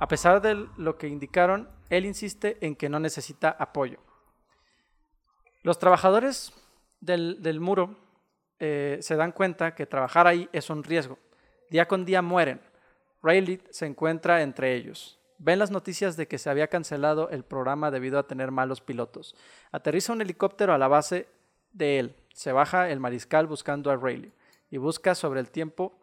A 0.00 0.08
pesar 0.08 0.42
de 0.42 0.66
lo 0.76 0.98
que 0.98 1.08
indicaron, 1.08 1.68
él 1.88 2.04
insiste 2.04 2.58
en 2.60 2.74
que 2.74 2.88
no 2.88 2.98
necesita 2.98 3.50
apoyo. 3.50 3.98
Los 5.62 5.78
trabajadores 5.78 6.52
del, 7.00 7.60
muro 7.60 7.96
eh, 8.58 8.98
se 9.00 9.16
dan 9.16 9.32
cuenta 9.32 9.74
que 9.74 9.86
trabajar 9.86 10.26
ahí 10.26 10.48
es 10.52 10.68
un 10.70 10.82
riesgo. 10.82 11.18
Día 11.70 11.86
con 11.86 12.04
día 12.04 12.22
mueren. 12.22 12.60
Rayleigh 13.22 13.62
se 13.70 13.86
encuentra 13.86 14.42
entre 14.42 14.74
ellos. 14.74 15.18
Ven 15.38 15.58
las 15.58 15.70
noticias 15.70 16.16
de 16.16 16.28
que 16.28 16.38
se 16.38 16.50
había 16.50 16.68
cancelado 16.68 17.30
el 17.30 17.44
programa 17.44 17.90
debido 17.90 18.18
a 18.18 18.26
tener 18.26 18.50
malos 18.50 18.80
pilotos. 18.80 19.34
Aterriza 19.72 20.12
un 20.12 20.20
helicóptero 20.20 20.72
a 20.74 20.78
la 20.78 20.88
base 20.88 21.28
de 21.72 21.98
él. 21.98 22.16
Se 22.34 22.52
baja 22.52 22.90
el 22.90 23.00
mariscal 23.00 23.46
buscando 23.46 23.90
a 23.90 23.96
Rayleigh 23.96 24.32
y 24.70 24.76
busca 24.76 25.14
sobre 25.14 25.40
el 25.40 25.50
tiempo 25.50 25.98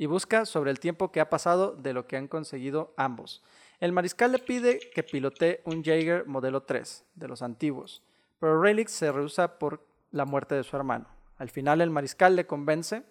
y 0.00 0.06
busca 0.06 0.46
sobre 0.46 0.70
el 0.70 0.80
tiempo 0.80 1.12
que 1.12 1.20
ha 1.20 1.28
pasado 1.28 1.76
de 1.76 1.92
lo 1.92 2.06
que 2.06 2.16
han 2.16 2.26
conseguido 2.26 2.94
ambos. 2.96 3.42
El 3.80 3.92
mariscal 3.92 4.32
le 4.32 4.38
pide 4.38 4.80
que 4.94 5.02
pilotee 5.02 5.60
un 5.66 5.84
Jaeger 5.84 6.24
modelo 6.26 6.62
3, 6.62 7.04
de 7.16 7.28
los 7.28 7.42
antiguos, 7.42 8.02
pero 8.38 8.62
Relic 8.62 8.88
se 8.88 9.12
rehúsa 9.12 9.58
por 9.58 9.86
la 10.10 10.24
muerte 10.24 10.54
de 10.54 10.64
su 10.64 10.74
hermano. 10.74 11.06
Al 11.36 11.50
final 11.50 11.82
el 11.82 11.90
mariscal 11.90 12.34
le 12.34 12.46
convence, 12.46 13.02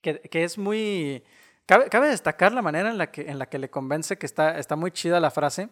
que, 0.00 0.22
es 0.32 0.56
muy... 0.56 1.22
Cabe, 1.66 2.08
destacar 2.08 2.54
la 2.54 2.62
manera 2.62 2.88
en 2.88 2.96
la 2.96 3.10
que, 3.10 3.28
en 3.28 3.38
la 3.38 3.50
que 3.50 3.58
le 3.58 3.68
convence, 3.68 4.16
que 4.16 4.24
está, 4.24 4.58
está 4.58 4.76
muy 4.76 4.92
chida 4.92 5.20
la 5.20 5.30
frase, 5.30 5.68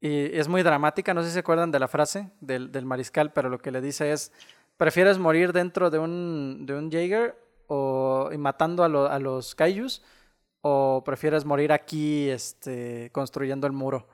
y 0.00 0.36
es 0.36 0.48
muy 0.48 0.64
dramática, 0.64 1.14
no 1.14 1.22
sé 1.22 1.28
si 1.28 1.34
se 1.34 1.38
acuerdan 1.38 1.70
de 1.70 1.78
la 1.78 1.86
frase 1.86 2.30
del, 2.40 2.72
del 2.72 2.84
mariscal, 2.84 3.32
pero 3.32 3.48
lo 3.48 3.60
que 3.60 3.70
le 3.70 3.80
dice 3.80 4.10
es, 4.10 4.32
¿prefieres 4.76 5.18
morir 5.18 5.52
dentro 5.52 5.88
de 5.88 6.00
un, 6.00 6.66
de 6.66 6.74
un 6.74 6.90
Jaeger 6.90 7.36
o 7.72 8.30
matando 8.36 8.82
a, 8.82 9.18
los 9.20 9.54
kaijus 9.54 10.02
o 10.60 11.02
prefieres 11.04 11.44
morir 11.44 11.72
aquí 11.72 12.28
este, 12.28 13.10
construyendo 13.12 13.68
el 13.68 13.72
muro? 13.72 14.08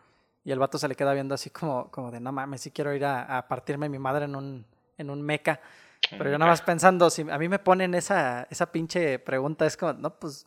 Y 0.44 0.52
el 0.52 0.59
vato 0.59 0.78
se 0.78 0.86
le 0.86 0.94
queda 0.94 1.14
viendo 1.14 1.34
así 1.34 1.48
como, 1.48 1.90
como 1.90 2.11
de, 2.11 2.20
no 2.20 2.32
mames, 2.32 2.61
si 2.61 2.70
quiero 2.70 2.94
ir 2.94 3.04
a, 3.07 3.46
partirme 3.48 3.88
mi 3.88 3.98
madre 3.98 4.26
en 4.26 4.36
un, 4.36 4.66
en 4.98 5.11
un 5.11 5.22
meca. 5.22 5.61
Pero 6.11 6.30
yo 6.30 6.38
nada 6.38 6.50
más 6.50 6.61
pensando, 6.61 7.09
si 7.09 7.22
a 7.22 7.38
mí 7.38 7.48
me 7.48 7.59
ponen 7.59 7.94
esa, 7.94 8.46
esa 8.50 8.70
pinche 8.70 9.18
pregunta, 9.18 9.66
es 9.66 9.76
como, 9.76 9.94
no, 9.94 10.14
pues, 10.18 10.46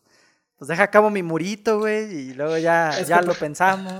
pues 0.58 0.70
deja 0.70 0.84
a 0.84 0.92
cabo 0.92 1.10
mi 1.10 1.24
murito, 1.24 1.80
güey, 1.80 2.30
y 2.30 2.34
luego 2.36 2.58
ya, 2.60 2.92
ya 3.02 3.22
lo 3.22 3.34
pensamos. 3.40 3.92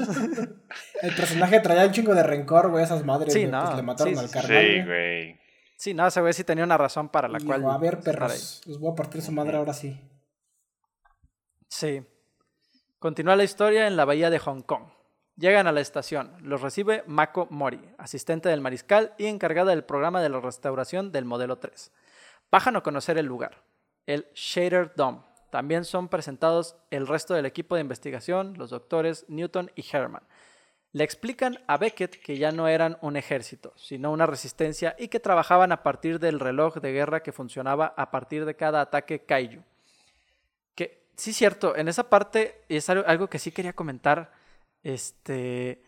el 1.02 1.16
personaje 1.16 1.60
traía 1.62 1.88
un 1.88 1.92
chingo 1.92 2.14
de 2.14 2.24
rencor, 2.24 2.70
güey, 2.70 2.84
esas 2.84 3.04
madres, 3.04 3.34
sí, 3.34 3.48
no, 3.48 3.64
pues 3.64 3.76
le 3.76 3.82
mataron 3.82 4.20
al 4.20 4.30
carnal. 4.30 4.64
Sí, 4.64 4.82
güey. 4.84 5.49
Sí, 5.80 5.94
no, 5.94 6.06
ese 6.06 6.20
güey 6.20 6.34
sí 6.34 6.44
tenía 6.44 6.66
una 6.66 6.78
razón 6.78 7.08
para 7.08 7.30
la 7.30 7.40
cual. 7.40 7.64
a 7.64 7.78
ver, 7.78 8.02
perros, 8.02 8.62
les 8.66 8.78
voy 8.78 8.92
a 8.92 8.96
partir 8.96 9.22
su 9.22 9.32
madre 9.32 9.56
ahora 9.56 9.72
sí. 9.74 9.98
Sí. 11.70 12.04
Continúa 13.00 13.38
la 13.38 13.46
historia 13.46 13.88
en 13.88 13.96
la 13.96 14.04
bahía 14.04 14.30
de 14.30 14.40
Hong 14.40 14.62
Kong. 14.62 14.90
Llegan 15.38 15.68
a 15.68 15.72
la 15.72 15.80
estación. 15.80 16.36
Los 16.42 16.60
recibe 16.60 17.06
Mako 17.08 17.48
Mori, 17.50 17.80
asistente 17.98 18.50
del 18.50 18.60
mariscal 18.60 19.14
y 19.18 19.28
encargada 19.28 19.70
del 19.70 19.86
programa 19.86 20.22
de 20.22 20.28
la 20.28 20.42
restauración 20.42 21.14
del 21.14 21.24
modelo 21.24 21.60
3. 21.60 21.94
Bajan 22.52 22.76
a 22.76 22.84
conocer 22.84 23.18
el 23.18 23.28
lugar, 23.28 23.64
el 24.06 24.28
Shader 24.34 24.92
Dome. 24.98 25.22
También 25.50 25.86
son 25.86 26.10
presentados 26.10 26.76
el 26.92 27.08
resto 27.08 27.36
del 27.36 27.46
equipo 27.46 27.76
de 27.76 27.82
investigación, 27.82 28.56
los 28.58 28.72
doctores 28.72 29.24
Newton 29.30 29.72
y 29.76 29.86
Herman, 29.90 30.24
le 30.92 31.04
explican 31.04 31.60
a 31.68 31.78
Beckett 31.78 32.20
que 32.22 32.38
ya 32.38 32.52
no 32.52 32.68
eran 32.68 32.98
un 33.02 33.16
ejército, 33.16 33.74
sino 33.76 34.12
una 34.12 34.26
resistencia 34.26 34.96
y 34.98 35.10
que 35.10 35.20
trabajaban 35.20 35.72
a 35.72 35.84
partir 35.84 36.20
del 36.20 36.40
reloj 36.40 36.78
de 36.78 36.92
guerra 36.92 37.22
que 37.22 37.32
funcionaba 37.32 37.94
a 37.96 38.10
partir 38.10 38.46
de 38.46 38.56
cada 38.56 38.82
ataque 38.82 39.24
kaiju. 39.24 39.62
Que 40.74 41.04
sí, 41.16 41.32
cierto, 41.34 41.76
en 41.76 41.88
esa 41.88 42.10
parte, 42.10 42.62
y 42.68 42.78
es 42.78 42.90
algo 42.90 43.28
que 43.28 43.38
sí 43.38 43.52
quería 43.52 43.74
comentar, 43.74 44.32
este, 44.82 45.84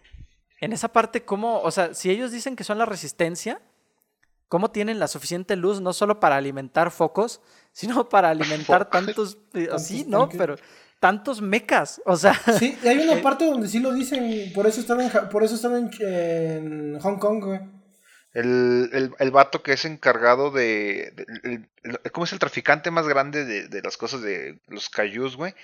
en 0.60 0.74
esa 0.74 0.90
parte, 0.90 1.26
¿cómo, 1.26 1.62
o 1.62 1.72
sea, 1.72 1.96
si 1.96 2.12
ellos 2.12 2.32
dicen 2.32 2.56
que 2.56 2.64
son 2.64 2.78
la 2.78 2.86
resistencia, 2.86 3.60
¿cómo 4.48 4.70
tienen 4.70 5.00
la 5.00 5.08
suficiente 5.08 5.56
luz 5.56 5.82
no 5.82 5.94
solo 5.94 6.20
para 6.20 6.36
alimentar 6.36 6.92
focos, 6.92 7.42
sino 7.72 8.08
para 8.08 8.30
alimentar 8.30 8.88
tantos, 8.90 9.40
así, 9.72 10.06
¿no? 10.06 10.30
Pero 10.30 10.58
tantos 11.02 11.42
mecas, 11.42 12.00
o 12.06 12.16
sea... 12.16 12.40
Sí, 12.60 12.78
y 12.82 12.88
hay 12.88 13.00
una 13.00 13.22
parte 13.24 13.46
donde 13.46 13.68
sí 13.68 13.80
lo 13.80 13.92
dicen, 13.92 14.54
por 14.54 14.68
eso 14.68 14.80
están 14.80 15.02
en, 15.02 15.10
por 15.30 15.44
eso 15.44 15.56
están 15.56 15.90
en, 16.00 17.00
Hong 17.00 17.18
Kong, 17.18 17.44
güey. 17.44 17.60
El, 18.34 18.90
el, 18.94 19.12
el, 19.18 19.32
vato 19.32 19.64
que 19.64 19.74
es 19.74 19.84
encargado 19.84 20.52
de... 20.52 21.12
¿Cómo 22.14 22.26
es 22.26 22.34
el 22.34 22.40
traficante 22.40 22.92
más 22.92 23.08
grande 23.08 23.44
de, 23.46 23.68
de 23.68 23.82
las 23.82 23.98
cosas 23.98 24.22
de 24.22 24.60
los 24.68 24.90
cayús, 24.90 25.36
güey? 25.36 25.56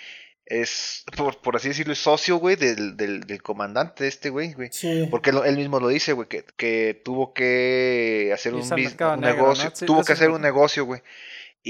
Es, 0.48 1.06
por, 1.16 1.40
por, 1.40 1.56
así 1.56 1.68
decirlo, 1.68 1.94
socio, 1.94 2.38
güey, 2.38 2.56
del, 2.56 2.98
del, 2.98 3.22
del 3.22 3.44
comandante 3.44 4.06
de 4.06 4.10
este, 4.10 4.30
güey, 4.32 4.54
güey. 4.54 4.70
Sí. 4.72 5.08
Porque 5.12 5.30
él 5.30 5.56
mismo 5.56 5.80
lo 5.80 5.90
dice, 5.90 6.14
güey, 6.14 6.28
que, 6.28 6.46
que 6.58 7.00
tuvo 7.06 7.34
que 7.34 8.32
hacer 8.34 8.56
un, 8.56 8.62
un 8.62 9.22
negocio, 9.22 9.72
tuvo 9.86 10.04
que 10.04 10.14
hacer 10.14 10.32
un 10.32 10.42
negocio, 10.42 10.86
güey 10.86 11.04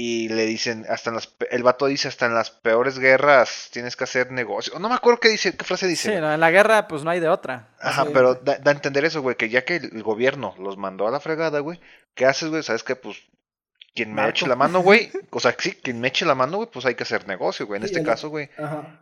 y 0.00 0.28
le 0.28 0.46
dicen, 0.46 0.86
hasta 0.88 1.10
en 1.10 1.16
las, 1.16 1.34
el 1.50 1.64
vato 1.64 1.86
dice, 1.86 2.06
hasta 2.06 2.26
en 2.26 2.32
las 2.32 2.52
peores 2.52 3.00
guerras 3.00 3.68
tienes 3.72 3.96
que 3.96 4.04
hacer 4.04 4.30
negocio. 4.30 4.78
No 4.78 4.88
me 4.88 4.94
acuerdo 4.94 5.18
qué 5.18 5.28
dice, 5.28 5.56
qué 5.56 5.64
frase 5.64 5.88
dice. 5.88 6.10
Sí, 6.10 6.14
en 6.14 6.38
la 6.38 6.50
guerra 6.52 6.86
pues 6.86 7.02
no 7.02 7.10
hay 7.10 7.18
de 7.18 7.28
otra. 7.28 7.70
Ajá, 7.80 8.06
pero 8.14 8.36
da, 8.36 8.58
da, 8.58 8.70
a 8.70 8.74
entender 8.74 9.04
eso, 9.04 9.22
güey, 9.22 9.34
que 9.34 9.48
ya 9.48 9.64
que 9.64 9.74
el 9.74 10.04
gobierno 10.04 10.54
los 10.60 10.76
mandó 10.76 11.08
a 11.08 11.10
la 11.10 11.18
fregada, 11.18 11.58
güey, 11.58 11.80
¿qué 12.14 12.26
haces, 12.26 12.48
güey? 12.48 12.62
¿Sabes 12.62 12.84
qué? 12.84 12.94
Pues 12.94 13.16
quien 13.94 14.14
me 14.14 14.28
eche 14.28 14.46
la 14.46 14.56
mano, 14.56 14.80
güey, 14.80 15.10
o 15.30 15.40
sea, 15.40 15.54
sí, 15.58 15.72
quien 15.72 16.00
me 16.00 16.08
eche 16.08 16.24
la 16.24 16.34
mano, 16.34 16.58
güey, 16.58 16.68
pues 16.70 16.86
hay 16.86 16.94
que 16.94 17.02
hacer 17.02 17.26
negocio, 17.26 17.66
güey. 17.66 17.78
En 17.78 17.84
este 17.84 18.02
caso, 18.02 18.28
güey, 18.30 18.48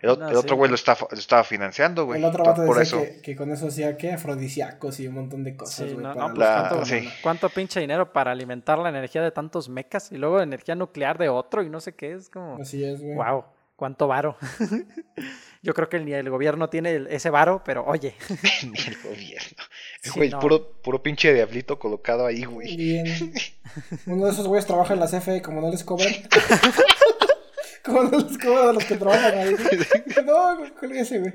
el, 0.00 0.08
otro 0.08 0.56
güey 0.56 0.70
lo, 0.70 0.74
está, 0.74 0.96
lo 1.10 1.18
estaba 1.18 1.44
financiando, 1.44 2.06
güey. 2.06 2.20
El 2.20 2.26
otro 2.26 2.44
vato 2.44 2.64
por 2.64 2.80
eso. 2.80 3.02
Que, 3.22 3.36
con 3.36 3.50
eso 3.50 3.68
hacía, 3.68 3.96
¿qué? 3.96 4.12
Afrodisíacos 4.12 5.00
y 5.00 5.08
un 5.08 5.14
montón 5.14 5.44
de 5.44 5.56
cosas, 5.56 5.92
güey. 5.92 6.04
No, 6.04 6.12
pues, 6.34 6.48
¿cuánto, 6.48 6.82
¿cuánto, 7.22 7.48
pinche 7.50 7.80
dinero 7.80 8.12
para 8.12 8.32
alimentar 8.32 8.78
la 8.78 8.88
energía 8.88 9.22
de 9.22 9.30
tantos 9.30 9.68
mecas 9.68 10.10
y 10.12 10.16
luego 10.16 10.40
energía 10.40 10.74
nuclear 10.74 11.18
de 11.18 11.28
otro 11.28 11.62
y 11.62 11.68
no 11.68 11.80
sé 11.80 11.94
qué, 11.94 12.12
es 12.12 12.30
como... 12.30 12.56
Así 12.56 12.82
es, 12.84 13.00
güey. 13.00 13.14
Wow, 13.14 13.44
cuánto 13.76 14.08
varo. 14.08 14.36
Yo 15.62 15.74
creo 15.74 15.88
que 15.88 16.00
ni 16.00 16.12
el 16.12 16.30
gobierno 16.30 16.68
tiene 16.68 17.06
ese 17.10 17.30
varo, 17.30 17.62
pero 17.64 17.84
oye. 17.84 18.14
ni 18.62 18.78
el 18.78 18.96
gobierno. 19.02 19.64
Güey, 20.14 20.30
puro, 20.30 20.72
puro 20.82 21.02
pinche 21.02 21.32
diablito 21.32 21.78
colocado 21.78 22.26
ahí, 22.26 22.44
güey. 22.44 22.76
Bien. 22.76 23.32
Uno 24.06 24.26
de 24.26 24.32
esos 24.32 24.46
güeyes 24.46 24.66
trabaja 24.66 24.94
en 24.94 25.00
la 25.00 25.06
CFE 25.06 25.42
como 25.42 25.60
no 25.60 25.70
les 25.70 25.84
cobran. 25.84 26.12
como 27.84 28.04
no 28.04 28.18
les 28.18 28.38
cobran 28.38 28.68
a 28.68 28.72
los 28.72 28.84
que 28.84 28.96
trabajan 28.96 29.38
ahí. 29.38 29.56
No, 30.24 30.64
ese, 30.92 31.20
güey. 31.20 31.32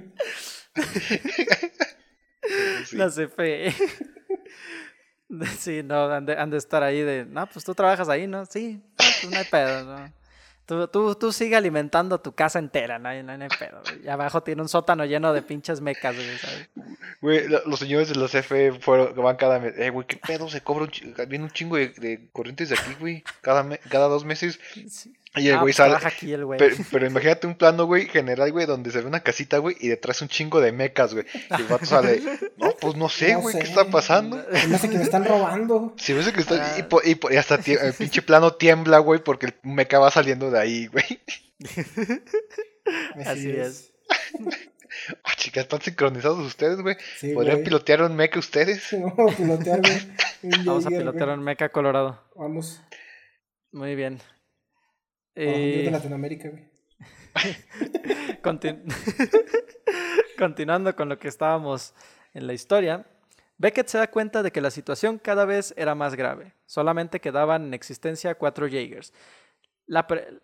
La 2.94 3.10
CFE. 3.10 3.74
Sí, 5.60 5.82
no, 5.84 6.12
han 6.12 6.26
de, 6.26 6.34
han 6.34 6.50
de, 6.50 6.58
estar 6.58 6.84
ahí 6.84 7.02
de, 7.02 7.26
no, 7.26 7.48
pues 7.48 7.64
tú 7.64 7.74
trabajas 7.74 8.10
ahí, 8.10 8.28
¿no? 8.28 8.46
Sí, 8.46 8.82
pues 8.98 9.32
no 9.32 9.38
hay 9.38 9.46
pedo, 9.46 9.86
¿no? 9.86 10.21
Tú, 10.66 10.88
tú, 10.88 11.16
tú 11.16 11.32
sigue 11.32 11.56
alimentando 11.56 12.22
tu 12.22 12.34
casa 12.34 12.60
entera, 12.60 12.98
no 13.00 13.10
hay, 13.10 13.24
no 13.24 13.32
hay 13.32 13.40
pedo. 13.60 13.82
Y 14.04 14.08
abajo 14.08 14.42
tiene 14.42 14.62
un 14.62 14.70
sótano 14.70 15.06
lleno 15.06 15.34
de 15.34 15.42
pinches 15.42 15.82
mecas, 15.82 16.16
güey, 16.16 16.38
¿sabes? 16.38 16.70
Güey, 17.20 17.48
los 17.66 17.80
señores 17.80 18.10
de 18.10 18.16
los 18.16 18.32
CFE 18.32 18.74
fueron, 18.80 19.16
van 19.16 19.36
cada 19.36 19.60
mes. 19.60 19.74
Eh, 19.78 19.90
güey, 19.90 20.08
¿qué 20.08 20.18
pedo? 20.18 20.50
Se 20.50 20.62
cobra 20.62 20.86
un, 20.86 20.92
viene 21.28 21.46
un 21.46 21.52
chingo 21.52 21.76
de, 21.76 21.90
de 21.90 22.30
corrientes 22.32 22.70
de 22.70 22.76
aquí, 22.76 22.96
güey. 23.00 23.24
Cada, 23.42 23.68
cada 23.90 24.08
dos 24.08 24.24
meses. 24.24 24.60
Sí. 24.88 25.14
Y 25.36 25.48
el 25.48 25.56
ah, 25.56 25.62
güey 25.62 25.74
pues 25.74 26.06
Aquí 26.06 26.34
el 26.34 26.44
güey. 26.44 26.60
Pero, 26.92 27.08
imagínate 27.08 27.48
un 27.48 27.56
plano, 27.56 27.86
güey, 27.86 28.06
general, 28.08 28.52
güey, 28.52 28.66
donde 28.66 28.92
se 28.92 29.00
ve 29.00 29.08
una 29.08 29.22
casita, 29.22 29.60
güey, 29.60 29.78
y 29.80 29.88
detrás 29.88 30.22
un 30.22 30.28
chingo 30.28 30.60
de 30.60 30.74
mecas, 30.74 31.14
güey. 31.14 31.26
Y 31.34 31.62
el 31.62 31.68
vato 31.68 31.86
sale, 31.86 32.22
no, 32.58 32.76
pues 32.76 32.96
no 32.96 33.08
sé, 33.08 33.36
güey, 33.36 33.58
¿qué 33.58 33.64
está 33.64 33.90
pasando? 33.90 34.44
Me 34.68 34.76
hace 34.76 34.90
que 34.90 34.98
me 34.98 35.04
están 35.04 35.24
robando. 35.24 35.96
Sí, 36.02 36.14
me 36.14 36.20
hace 36.20 36.34
que 36.34 36.42
está. 36.42 36.78
Y, 36.78 37.12
y, 37.12 37.20
y, 37.34 37.38
hasta 37.38 37.56
el 37.56 37.94
pinche 37.94 38.22
plano 38.22 38.54
tiembla, 38.54 38.98
güey, 39.00 39.24
porque 39.24 39.46
el 39.48 39.56
meca 39.64 40.00
va 40.00 40.12
saliendo 40.12 40.52
de 40.52 40.60
ahí, 40.60 40.88
güey. 40.88 41.22
Así, 43.26 43.52
es. 43.52 43.94
Ah, 45.24 45.36
chicas, 45.38 45.64
están 45.64 45.82
sincronizados 45.82 46.40
ustedes, 46.40 46.82
güey. 46.82 46.98
¿Podrían 47.34 47.64
pilotear 47.64 48.02
un 48.02 48.16
meca 48.16 48.38
ustedes? 48.38 48.90
Vamos 48.92 49.34
a 49.34 49.38
pilotear, 49.38 49.80
güey. 49.80 50.66
Vamos 50.66 50.86
a 50.86 50.90
pilotear 50.90 51.30
un 51.30 51.44
meca 51.44 51.70
colorado. 51.70 52.22
Vamos. 52.36 52.82
Muy 53.72 53.96
bien. 53.96 54.20
Eh... 55.36 55.84
de 55.86 55.92
Latinoamérica, 55.92 56.50
güey. 56.50 56.70
continuando 60.38 60.96
con 60.96 61.10
lo 61.10 61.18
que 61.18 61.28
estábamos 61.28 61.94
en 62.34 62.48
la 62.48 62.54
historia, 62.54 63.06
Beckett 63.58 63.88
se 63.88 64.00
da 64.00 64.10
cuenta 64.10 64.42
de 64.42 64.52
que 64.52 64.60
la 64.60 64.72
situación 64.72 65.20
cada 65.20 65.46
vez 65.46 65.74
era 65.78 65.94
más 65.94 66.16
grave. 66.16 66.54
Solamente 66.66 67.20
quedaban 67.20 67.66
en 67.66 67.74
existencia 67.74 68.36
cuatro 68.36 68.68
Jaegers. 68.68 69.14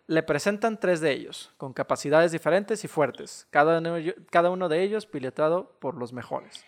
le 0.06 0.22
presentan 0.22 0.78
tres 0.78 1.00
de 1.00 1.10
ellos, 1.10 1.52
con 1.56 1.72
capacidades 1.72 2.30
diferentes 2.32 2.84
y 2.84 2.88
fuertes, 2.88 3.46
cada 3.50 3.82
cada 4.30 4.50
uno 4.50 4.68
de 4.68 4.82
ellos 4.82 5.06
pilotado 5.06 5.78
por 5.80 5.96
los 5.96 6.12
mejores. 6.12 6.64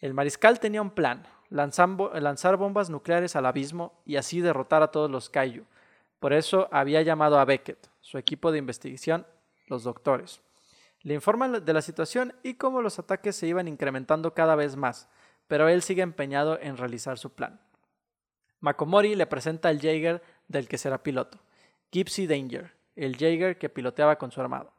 El 0.00 0.14
mariscal 0.14 0.60
tenía 0.60 0.80
un 0.80 0.90
plan, 0.90 1.26
lanzar 1.50 2.56
bombas 2.56 2.90
nucleares 2.90 3.36
al 3.36 3.46
abismo 3.46 4.00
y 4.04 4.16
así 4.16 4.40
derrotar 4.40 4.82
a 4.82 4.90
todos 4.90 5.10
los 5.10 5.28
Kaiju. 5.28 5.64
Por 6.26 6.32
eso 6.32 6.66
había 6.72 7.02
llamado 7.02 7.38
a 7.38 7.44
Beckett, 7.44 7.88
su 8.00 8.18
equipo 8.18 8.50
de 8.50 8.58
investigación, 8.58 9.24
los 9.68 9.84
doctores. 9.84 10.40
Le 11.02 11.14
informan 11.14 11.64
de 11.64 11.72
la 11.72 11.80
situación 11.80 12.34
y 12.42 12.54
cómo 12.54 12.82
los 12.82 12.98
ataques 12.98 13.36
se 13.36 13.46
iban 13.46 13.68
incrementando 13.68 14.34
cada 14.34 14.56
vez 14.56 14.74
más, 14.74 15.08
pero 15.46 15.68
él 15.68 15.82
sigue 15.82 16.02
empeñado 16.02 16.58
en 16.60 16.78
realizar 16.78 17.16
su 17.16 17.30
plan. 17.30 17.60
Makomori 18.58 19.14
le 19.14 19.28
presenta 19.28 19.68
al 19.68 19.78
Jaeger 19.78 20.20
del 20.48 20.66
que 20.66 20.78
será 20.78 21.00
piloto, 21.00 21.38
Gypsy 21.92 22.26
Danger, 22.26 22.72
el 22.96 23.16
Jaeger 23.16 23.56
que 23.56 23.68
piloteaba 23.68 24.18
con 24.18 24.32
su 24.32 24.40
armado. 24.40 24.72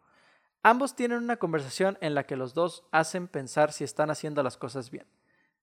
Ambos 0.63 0.97
tienen 0.97 1.19
una 1.19 1.37
conversación 1.37 1.97
en 2.01 2.13
la 2.13 2.25
que 2.25 2.35
los 2.35 2.55
dos 2.55 2.83
hacen 2.91 3.29
pensar 3.29 3.71
si 3.71 3.85
están 3.85 4.09
haciendo 4.09 4.43
las 4.43 4.57
cosas 4.57 4.91
bien. 4.91 5.05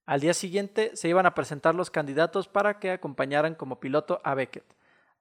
Al 0.06 0.22
día 0.22 0.32
siguiente 0.32 0.92
se 0.96 1.10
iban 1.10 1.26
a 1.26 1.34
presentar 1.34 1.74
los 1.74 1.90
candidatos 1.90 2.48
para 2.48 2.78
que 2.78 2.90
acompañaran 2.90 3.54
como 3.54 3.80
piloto 3.80 4.22
a 4.24 4.34
Beckett. 4.34 4.64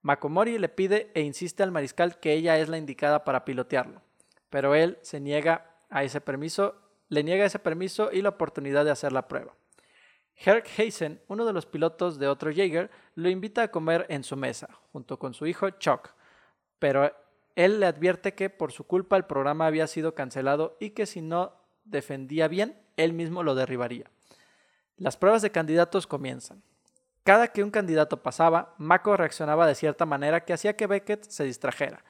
Makomori 0.03 0.59
le 0.59 0.67
pide 0.67 1.11
e 1.13 1.21
insiste 1.21 1.63
al 1.63 1.71
mariscal 1.71 2.19
que 2.19 2.33
ella 2.33 2.59
es 2.59 2.67
la 2.67 2.77
indicada 2.77 3.23
para 3.23 3.45
pilotearlo, 3.45 4.01
pero 4.49 4.75
él 4.75 4.99
se 5.01 5.21
niega 5.21 5.71
a 5.89 6.03
ese 6.03 6.19
permiso, 6.19 6.75
le 7.07 7.23
niega 7.23 7.45
ese 7.45 7.57
permiso 7.57 8.11
y 8.11 8.21
la 8.21 8.29
oportunidad 8.29 8.83
de 8.83 8.91
hacer 8.91 9.13
la 9.13 9.27
prueba. 9.29 9.55
Herc 10.35 10.67
Heisen, 10.77 11.21
uno 11.27 11.45
de 11.45 11.53
los 11.53 11.65
pilotos 11.65 12.19
de 12.19 12.27
otro 12.27 12.51
Jaeger, 12.51 12.91
lo 13.15 13.29
invita 13.29 13.63
a 13.63 13.71
comer 13.71 14.05
en 14.09 14.25
su 14.25 14.35
mesa, 14.35 14.67
junto 14.91 15.17
con 15.17 15.33
su 15.33 15.45
hijo 15.45 15.69
Chuck, 15.69 16.09
pero 16.79 17.13
él 17.55 17.79
le 17.79 17.85
advierte 17.85 18.33
que 18.33 18.49
por 18.49 18.73
su 18.73 18.85
culpa 18.85 19.15
el 19.15 19.25
programa 19.25 19.67
había 19.67 19.87
sido 19.87 20.15
cancelado 20.15 20.75
y 20.81 20.89
que 20.89 21.05
si 21.05 21.21
no 21.21 21.53
defendía 21.85 22.49
bien, 22.49 22.77
él 22.97 23.13
mismo 23.13 23.41
lo 23.41 23.55
derribaría. 23.55 24.11
Las 24.97 25.15
pruebas 25.15 25.41
de 25.41 25.51
candidatos 25.51 26.07
comienzan. 26.07 26.61
Cada 27.23 27.47
que 27.47 27.63
un 27.63 27.71
candidato 27.71 28.21
pasaba, 28.21 28.75
Mako 28.77 29.17
reaccionaba 29.17 29.65
de 29.65 29.75
cierta 29.75 30.05
manera 30.05 30.43
que 30.43 30.53
hacía 30.53 30.75
que 30.75 30.87
Beckett 30.87 31.23
se 31.29 31.45
distrajera. 31.45 32.03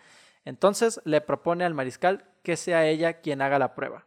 Entonces 0.45 1.01
le 1.05 1.21
propone 1.21 1.65
al 1.65 1.73
mariscal 1.73 2.25
que 2.41 2.57
sea 2.57 2.85
ella 2.85 3.21
quien 3.21 3.41
haga 3.41 3.59
la 3.59 3.75
prueba. 3.75 4.05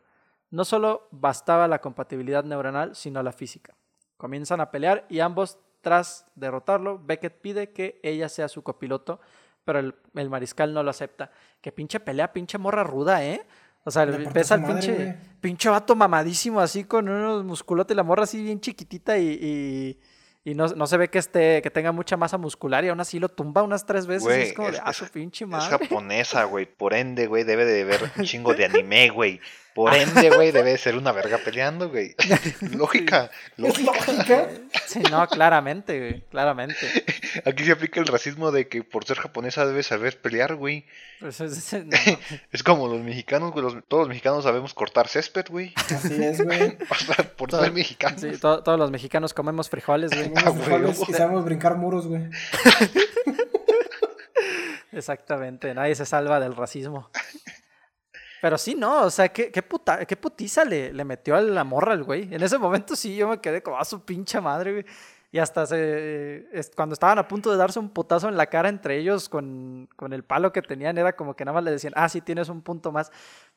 No 0.51 0.65
solo 0.65 1.09
bastaba 1.11 1.69
la 1.69 1.81
compatibilidad 1.81 2.45
neuronal, 2.45 2.95
sino 2.95 3.23
la 3.23 3.33
física. 3.33 3.75
Comienzan 4.17 4.61
a 4.61 4.71
pelear 4.71 5.07
y 5.09 5.21
ambos, 5.21 5.59
tras 5.81 6.27
derrotarlo, 6.35 6.99
Beckett 6.99 7.41
pide 7.41 7.73
que 7.73 8.01
ella 8.03 8.29
sea 8.29 8.49
su 8.49 8.63
copiloto, 8.63 9.21
pero 9.65 9.79
el, 9.79 9.95
el 10.15 10.31
mariscal 10.31 10.73
no 10.75 10.83
lo 10.83 10.91
acepta. 10.91 11.31
Que 11.61 11.73
pinche 11.73 12.01
pelea, 12.01 12.33
pinche 12.33 12.59
morra 12.59 12.85
ruda, 12.85 13.25
¿eh? 13.25 13.47
O 13.85 13.91
sea, 13.93 14.05
ves 14.05 14.51
al 14.51 14.65
pinche, 14.65 15.17
pinche 15.41 15.69
vato 15.69 15.95
mamadísimo 15.95 16.61
así 16.61 16.83
con 16.83 17.09
unos 17.09 17.45
musculotes 17.45 17.95
y 17.95 17.97
la 17.97 18.03
morra 18.03 18.25
así 18.25 18.43
bien 18.43 18.61
chiquitita 18.61 19.17
y, 19.17 19.29
y, 19.29 20.01
no, 20.55 20.69
no, 20.69 20.87
se 20.87 20.97
ve 20.97 21.11
que 21.11 21.19
esté, 21.19 21.61
que 21.61 21.71
tenga 21.71 21.91
mucha 21.91 22.17
masa 22.17 22.39
muscular 22.39 22.85
y 22.85 22.89
aún 22.89 23.01
así 23.01 23.19
lo 23.19 23.29
tumba 23.29 23.63
unas 23.63 23.85
tres 23.85 24.07
veces. 24.07 24.29
es 24.29 24.53
como 24.53 24.71
de, 24.71 24.81
ah, 24.83 24.93
su 24.93 25.07
pinche 25.09 25.45
madre. 25.45 25.65
Es 25.65 25.71
japonesa, 25.71 26.45
güey. 26.45 26.67
Por 26.67 26.95
ende, 26.95 27.27
güey, 27.27 27.43
debe 27.43 27.65
de 27.65 27.85
ver 27.85 28.01
un 28.17 28.25
chingo 28.25 28.55
de 28.55 28.65
anime, 28.65 29.09
güey. 29.11 29.41
Por 29.77 29.95
ende, 29.95 30.31
güey, 30.31 30.53
debe 30.53 30.79
ser 30.79 30.97
una 30.97 31.13
verga 31.13 31.37
peleando, 31.37 31.91
güey. 31.91 32.15
lógica, 32.79 33.31
lógica. 33.59 34.49
Sí, 34.87 35.03
no, 35.11 35.29
claramente, 35.29 35.99
güey, 35.99 36.21
claramente. 36.31 36.75
Aquí 37.45 37.63
se 37.63 37.73
aplica 37.73 38.01
el 38.01 38.07
racismo 38.07 38.51
de 38.53 38.69
que 38.69 38.83
por 38.83 39.05
ser 39.05 39.19
japonesa 39.19 39.67
debe 39.67 39.83
saber 39.83 40.19
pelear, 40.19 40.55
güey. 40.55 40.87
Pues 41.21 41.43
es, 41.43 41.75
como 42.65 42.89
los 42.89 43.03
mexicanos, 43.03 43.53
güey, 43.53 43.67
todos 43.87 44.05
los 44.05 44.09
mexicanos 44.09 44.45
sabemos 44.45 44.73
cortar 44.73 45.09
césped, 45.09 45.45
güey. 45.51 45.75
Así 45.95 46.25
es, 46.25 46.43
güey. 46.43 46.79
por 47.37 47.51
ser 47.51 47.71
mexicanos. 47.71 48.23
Sí, 48.23 48.31
todos 48.41 48.79
los 48.79 48.91
mexicanos 48.91 49.35
comemos 49.35 49.69
frijoles, 49.69 50.11
güey. 50.11 50.33
Comemos 50.33 50.65
frijoles 50.65 51.01
y 51.07 51.13
sabemos 51.13 51.45
brincar 51.45 51.77
muros, 51.77 52.07
güey. 52.07 52.31
Exactamente, 54.91 55.75
nadie 55.75 55.95
se 55.95 56.07
salva 56.07 56.41
del 56.41 56.57
racismo. 56.57 57.11
Pero 58.47 58.59
sí, 58.59 58.77
no, 58.77 59.03
o 59.03 59.11
sea, 59.11 59.29
qué, 59.31 59.51
qué, 59.51 59.61
puta, 59.61 60.07
qué 60.07 60.17
putiza 60.17 60.65
le, 60.65 60.93
le 60.93 61.05
metió 61.05 61.35
a 61.35 61.41
la 61.41 61.65
morra 61.65 61.95
al 61.95 62.05
güey. 62.05 62.33
En 62.33 62.41
ese 62.45 62.59
momento 62.59 62.95
sí, 62.95 63.17
yo 63.17 63.27
me 63.27 63.41
quedé 63.41 63.61
como 63.61 63.77
a 63.77 63.85
su 63.85 64.05
pinche 64.05 64.41
madre, 64.41 64.71
güey. 64.71 64.85
Y 65.33 65.39
hasta 65.41 65.67
se, 65.67 66.47
cuando 66.77 66.93
estaban 66.93 67.19
a 67.19 67.27
punto 67.27 67.51
de 67.51 67.57
darse 67.57 67.81
un 67.81 67.89
putazo 67.89 68.29
en 68.29 68.37
la 68.37 68.47
cara 68.47 68.69
entre 68.69 68.99
ellos 68.99 69.29
con, 69.29 69.89
con, 69.97 70.13
el 70.13 70.23
palo 70.23 70.53
que 70.53 70.63
tenían, 70.63 70.97
era 70.97 71.17
como 71.17 71.35
que 71.35 71.45
nada 71.45 71.55
más 71.55 71.65
le 71.65 71.73
decían, 71.73 71.93
ah, 71.97 72.09
sí, 72.09 72.21
tienes 72.21 72.49
un 72.49 72.63
punto 72.63 72.93
más. 72.93 73.11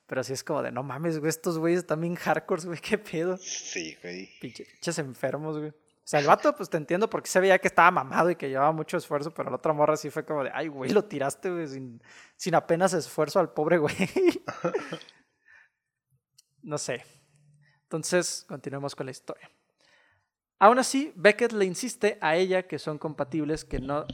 Pero 0.07 0.21
así 0.21 0.33
es 0.33 0.43
como 0.43 0.63
de, 0.63 0.71
no 0.71 0.81
mames, 0.81 1.19
güey, 1.19 1.29
estos 1.29 1.59
güeyes 1.59 1.85
también 1.85 2.15
hardcore, 2.15 2.63
güey, 2.63 2.79
qué 2.79 2.97
pedo. 2.97 3.37
Sí, 3.37 3.95
güey. 4.01 4.27
Pinches 4.41 4.97
enfermos, 4.97 5.59
güey. 5.59 5.71
Sea, 6.09 6.21
el 6.21 6.25
vato, 6.25 6.55
pues 6.55 6.71
te 6.71 6.77
entiendo 6.77 7.07
porque 7.07 7.29
se 7.29 7.39
veía 7.39 7.59
que 7.59 7.67
estaba 7.67 7.91
mamado 7.91 8.31
y 8.31 8.35
que 8.35 8.49
llevaba 8.49 8.71
mucho 8.71 8.97
esfuerzo, 8.97 9.31
pero 9.31 9.51
la 9.51 9.57
otra 9.57 9.73
morra 9.73 9.95
sí 9.95 10.09
fue 10.09 10.25
como 10.25 10.43
de, 10.43 10.49
ay, 10.51 10.67
güey, 10.67 10.89
lo 10.89 11.05
tiraste, 11.05 11.51
güey, 11.51 11.67
sin, 11.67 12.01
sin 12.35 12.55
apenas 12.55 12.93
esfuerzo 12.93 13.39
al 13.39 13.53
pobre 13.53 13.77
güey. 13.77 13.95
no 16.63 16.79
sé. 16.79 17.05
Entonces, 17.83 18.43
continuemos 18.49 18.95
con 18.95 19.05
la 19.05 19.11
historia. 19.11 19.51
Aún 20.57 20.79
así, 20.79 21.13
Beckett 21.15 21.51
le 21.51 21.65
insiste 21.65 22.17
a 22.21 22.35
ella 22.35 22.63
que 22.63 22.79
son 22.79 22.97
compatibles, 22.97 23.63
que 23.63 23.77
no, 23.77 24.07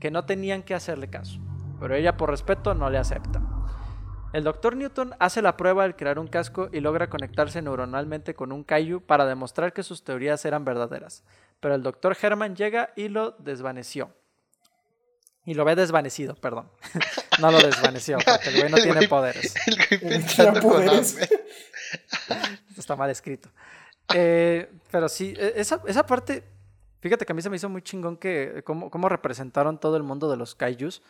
que 0.00 0.10
no 0.10 0.26
tenían 0.26 0.64
que 0.64 0.74
hacerle 0.74 1.10
caso, 1.10 1.38
pero 1.78 1.94
ella 1.94 2.16
por 2.16 2.30
respeto 2.30 2.74
no 2.74 2.90
le 2.90 2.98
acepta. 2.98 3.59
El 4.32 4.44
Dr. 4.44 4.76
Newton 4.76 5.16
hace 5.18 5.42
la 5.42 5.56
prueba 5.56 5.82
al 5.82 5.96
crear 5.96 6.20
un 6.20 6.28
casco 6.28 6.68
y 6.72 6.78
logra 6.78 7.10
conectarse 7.10 7.60
neuronalmente 7.62 8.34
con 8.34 8.52
un 8.52 8.62
Kaiju 8.62 9.00
para 9.00 9.26
demostrar 9.26 9.72
que 9.72 9.82
sus 9.82 10.04
teorías 10.04 10.44
eran 10.44 10.64
verdaderas. 10.64 11.24
Pero 11.58 11.74
el 11.74 11.82
Dr. 11.82 12.16
Herman 12.20 12.54
llega 12.54 12.92
y 12.94 13.08
lo 13.08 13.32
desvaneció. 13.32 14.14
Y 15.44 15.54
lo 15.54 15.64
ve 15.64 15.74
desvanecido, 15.74 16.36
perdón. 16.36 16.70
no 17.40 17.50
lo 17.50 17.58
desvaneció, 17.58 18.18
porque 18.24 18.50
el 18.50 18.60
güey 18.60 18.70
no 18.70 18.76
tiene 18.76 19.08
poderes. 19.08 19.52
está 22.78 22.94
mal 22.94 23.10
escrito. 23.10 23.50
Eh, 24.14 24.70
pero 24.92 25.08
sí, 25.08 25.34
e, 25.36 25.54
esa, 25.56 25.82
esa, 25.86 26.06
parte, 26.06 26.44
fíjate 27.00 27.26
que 27.26 27.32
a 27.32 27.34
mí 27.34 27.42
se 27.42 27.50
me 27.50 27.56
hizo 27.56 27.68
muy 27.68 27.82
chingón 27.82 28.16
que 28.16 28.62
cómo, 28.64 28.90
cómo 28.90 29.08
representaron 29.08 29.80
todo 29.80 29.96
el 29.96 30.04
mundo 30.04 30.30
de 30.30 30.36
los 30.36 30.54
kaijus 30.54 31.02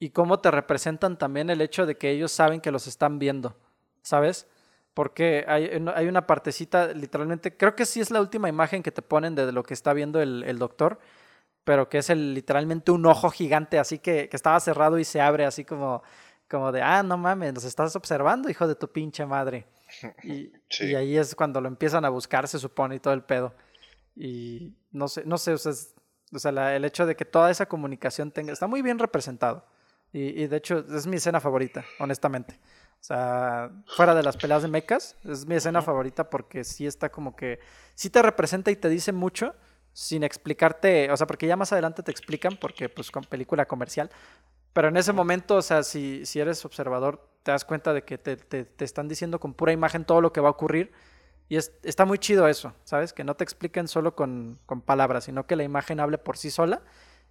y 0.00 0.10
cómo 0.10 0.40
te 0.40 0.50
representan 0.50 1.18
también 1.18 1.50
el 1.50 1.60
hecho 1.60 1.84
de 1.84 1.96
que 1.96 2.10
ellos 2.10 2.32
saben 2.32 2.62
que 2.62 2.72
los 2.72 2.86
están 2.86 3.18
viendo, 3.18 3.54
¿sabes? 4.02 4.48
Porque 4.94 5.44
hay, 5.46 5.70
hay 5.94 6.08
una 6.08 6.26
partecita, 6.26 6.88
literalmente, 6.94 7.54
creo 7.54 7.76
que 7.76 7.84
sí 7.84 8.00
es 8.00 8.10
la 8.10 8.20
última 8.20 8.48
imagen 8.48 8.82
que 8.82 8.90
te 8.90 9.02
ponen 9.02 9.34
de 9.34 9.52
lo 9.52 9.62
que 9.62 9.74
está 9.74 9.92
viendo 9.92 10.20
el, 10.22 10.58
doctor, 10.58 10.98
pero 11.64 11.90
que 11.90 11.98
es 11.98 12.08
el, 12.08 12.32
literalmente 12.32 12.90
un 12.90 13.04
ojo 13.04 13.30
gigante, 13.30 13.78
así 13.78 13.98
que, 13.98 14.30
que, 14.30 14.36
estaba 14.36 14.58
cerrado 14.58 14.98
y 14.98 15.04
se 15.04 15.20
abre 15.20 15.44
así 15.44 15.66
como, 15.66 16.02
como 16.48 16.72
de, 16.72 16.80
ah, 16.80 17.02
no 17.02 17.18
mames, 17.18 17.52
nos 17.52 17.64
estás 17.64 17.94
observando, 17.94 18.48
hijo 18.48 18.66
de 18.66 18.74
tu 18.76 18.90
pinche 18.90 19.26
madre. 19.26 19.66
Y, 20.24 20.50
y 20.80 20.94
ahí 20.94 21.18
es 21.18 21.34
cuando 21.34 21.60
lo 21.60 21.68
empiezan 21.68 22.06
a 22.06 22.08
buscar, 22.08 22.48
se 22.48 22.58
supone, 22.58 22.96
y 22.96 23.00
todo 23.00 23.12
el 23.12 23.22
pedo. 23.22 23.54
Y 24.16 24.72
no 24.92 25.08
sé, 25.08 25.24
no 25.26 25.36
sé, 25.36 25.52
o 25.52 25.58
sea, 25.58 25.72
o 26.32 26.38
sea 26.38 26.74
el 26.74 26.86
hecho 26.86 27.04
de 27.04 27.16
que 27.16 27.26
toda 27.26 27.50
esa 27.50 27.66
comunicación 27.66 28.30
tenga, 28.30 28.54
está 28.54 28.66
muy 28.66 28.80
bien 28.80 28.98
representado. 28.98 29.66
Y, 30.12 30.46
de 30.48 30.56
hecho 30.56 30.84
es 30.92 31.06
mi 31.06 31.16
escena 31.16 31.40
favorita, 31.40 31.84
honestamente. 31.98 32.58
O 33.00 33.02
sea, 33.02 33.70
fuera 33.96 34.14
de 34.14 34.22
las 34.22 34.36
peleas 34.36 34.62
de 34.62 34.68
mechas, 34.68 35.16
es 35.24 35.46
mi 35.46 35.54
escena 35.54 35.82
favorita 35.82 36.28
porque 36.28 36.64
sí 36.64 36.86
está 36.86 37.10
como 37.10 37.36
que, 37.36 37.60
sí 37.94 38.10
te 38.10 38.20
representa 38.20 38.70
y 38.70 38.76
te 38.76 38.88
dice 38.88 39.12
mucho 39.12 39.54
sin 39.92 40.22
explicarte, 40.22 41.10
o 41.10 41.16
sea, 41.16 41.26
porque 41.26 41.46
ya 41.46 41.56
más 41.56 41.72
adelante 41.72 42.02
te 42.02 42.10
explican, 42.10 42.56
porque 42.56 42.88
pues 42.88 43.10
con 43.10 43.24
película 43.24 43.66
comercial, 43.66 44.10
pero 44.72 44.88
en 44.88 44.96
ese 44.96 45.12
momento, 45.12 45.56
o 45.56 45.62
sea, 45.62 45.82
si, 45.82 46.24
si 46.26 46.40
eres 46.40 46.64
observador, 46.64 47.28
te 47.42 47.52
das 47.52 47.64
cuenta 47.64 47.92
de 47.92 48.04
que 48.04 48.18
te, 48.18 48.36
te, 48.36 48.64
te, 48.64 48.84
están 48.84 49.08
diciendo 49.08 49.40
con 49.40 49.54
pura 49.54 49.72
imagen 49.72 50.04
todo 50.04 50.20
lo 50.20 50.32
que 50.32 50.40
va 50.40 50.48
a 50.48 50.52
ocurrir. 50.52 50.92
Y 51.48 51.56
es, 51.56 51.72
está 51.82 52.04
muy 52.04 52.18
chido 52.18 52.46
eso, 52.46 52.72
¿sabes? 52.84 53.12
Que 53.12 53.24
no 53.24 53.34
te 53.34 53.42
expliquen 53.42 53.88
solo 53.88 54.14
con, 54.14 54.60
con 54.66 54.80
palabras, 54.82 55.24
sino 55.24 55.46
que 55.46 55.56
la 55.56 55.64
imagen 55.64 55.98
hable 55.98 56.18
por 56.18 56.36
sí 56.36 56.50
sola 56.50 56.82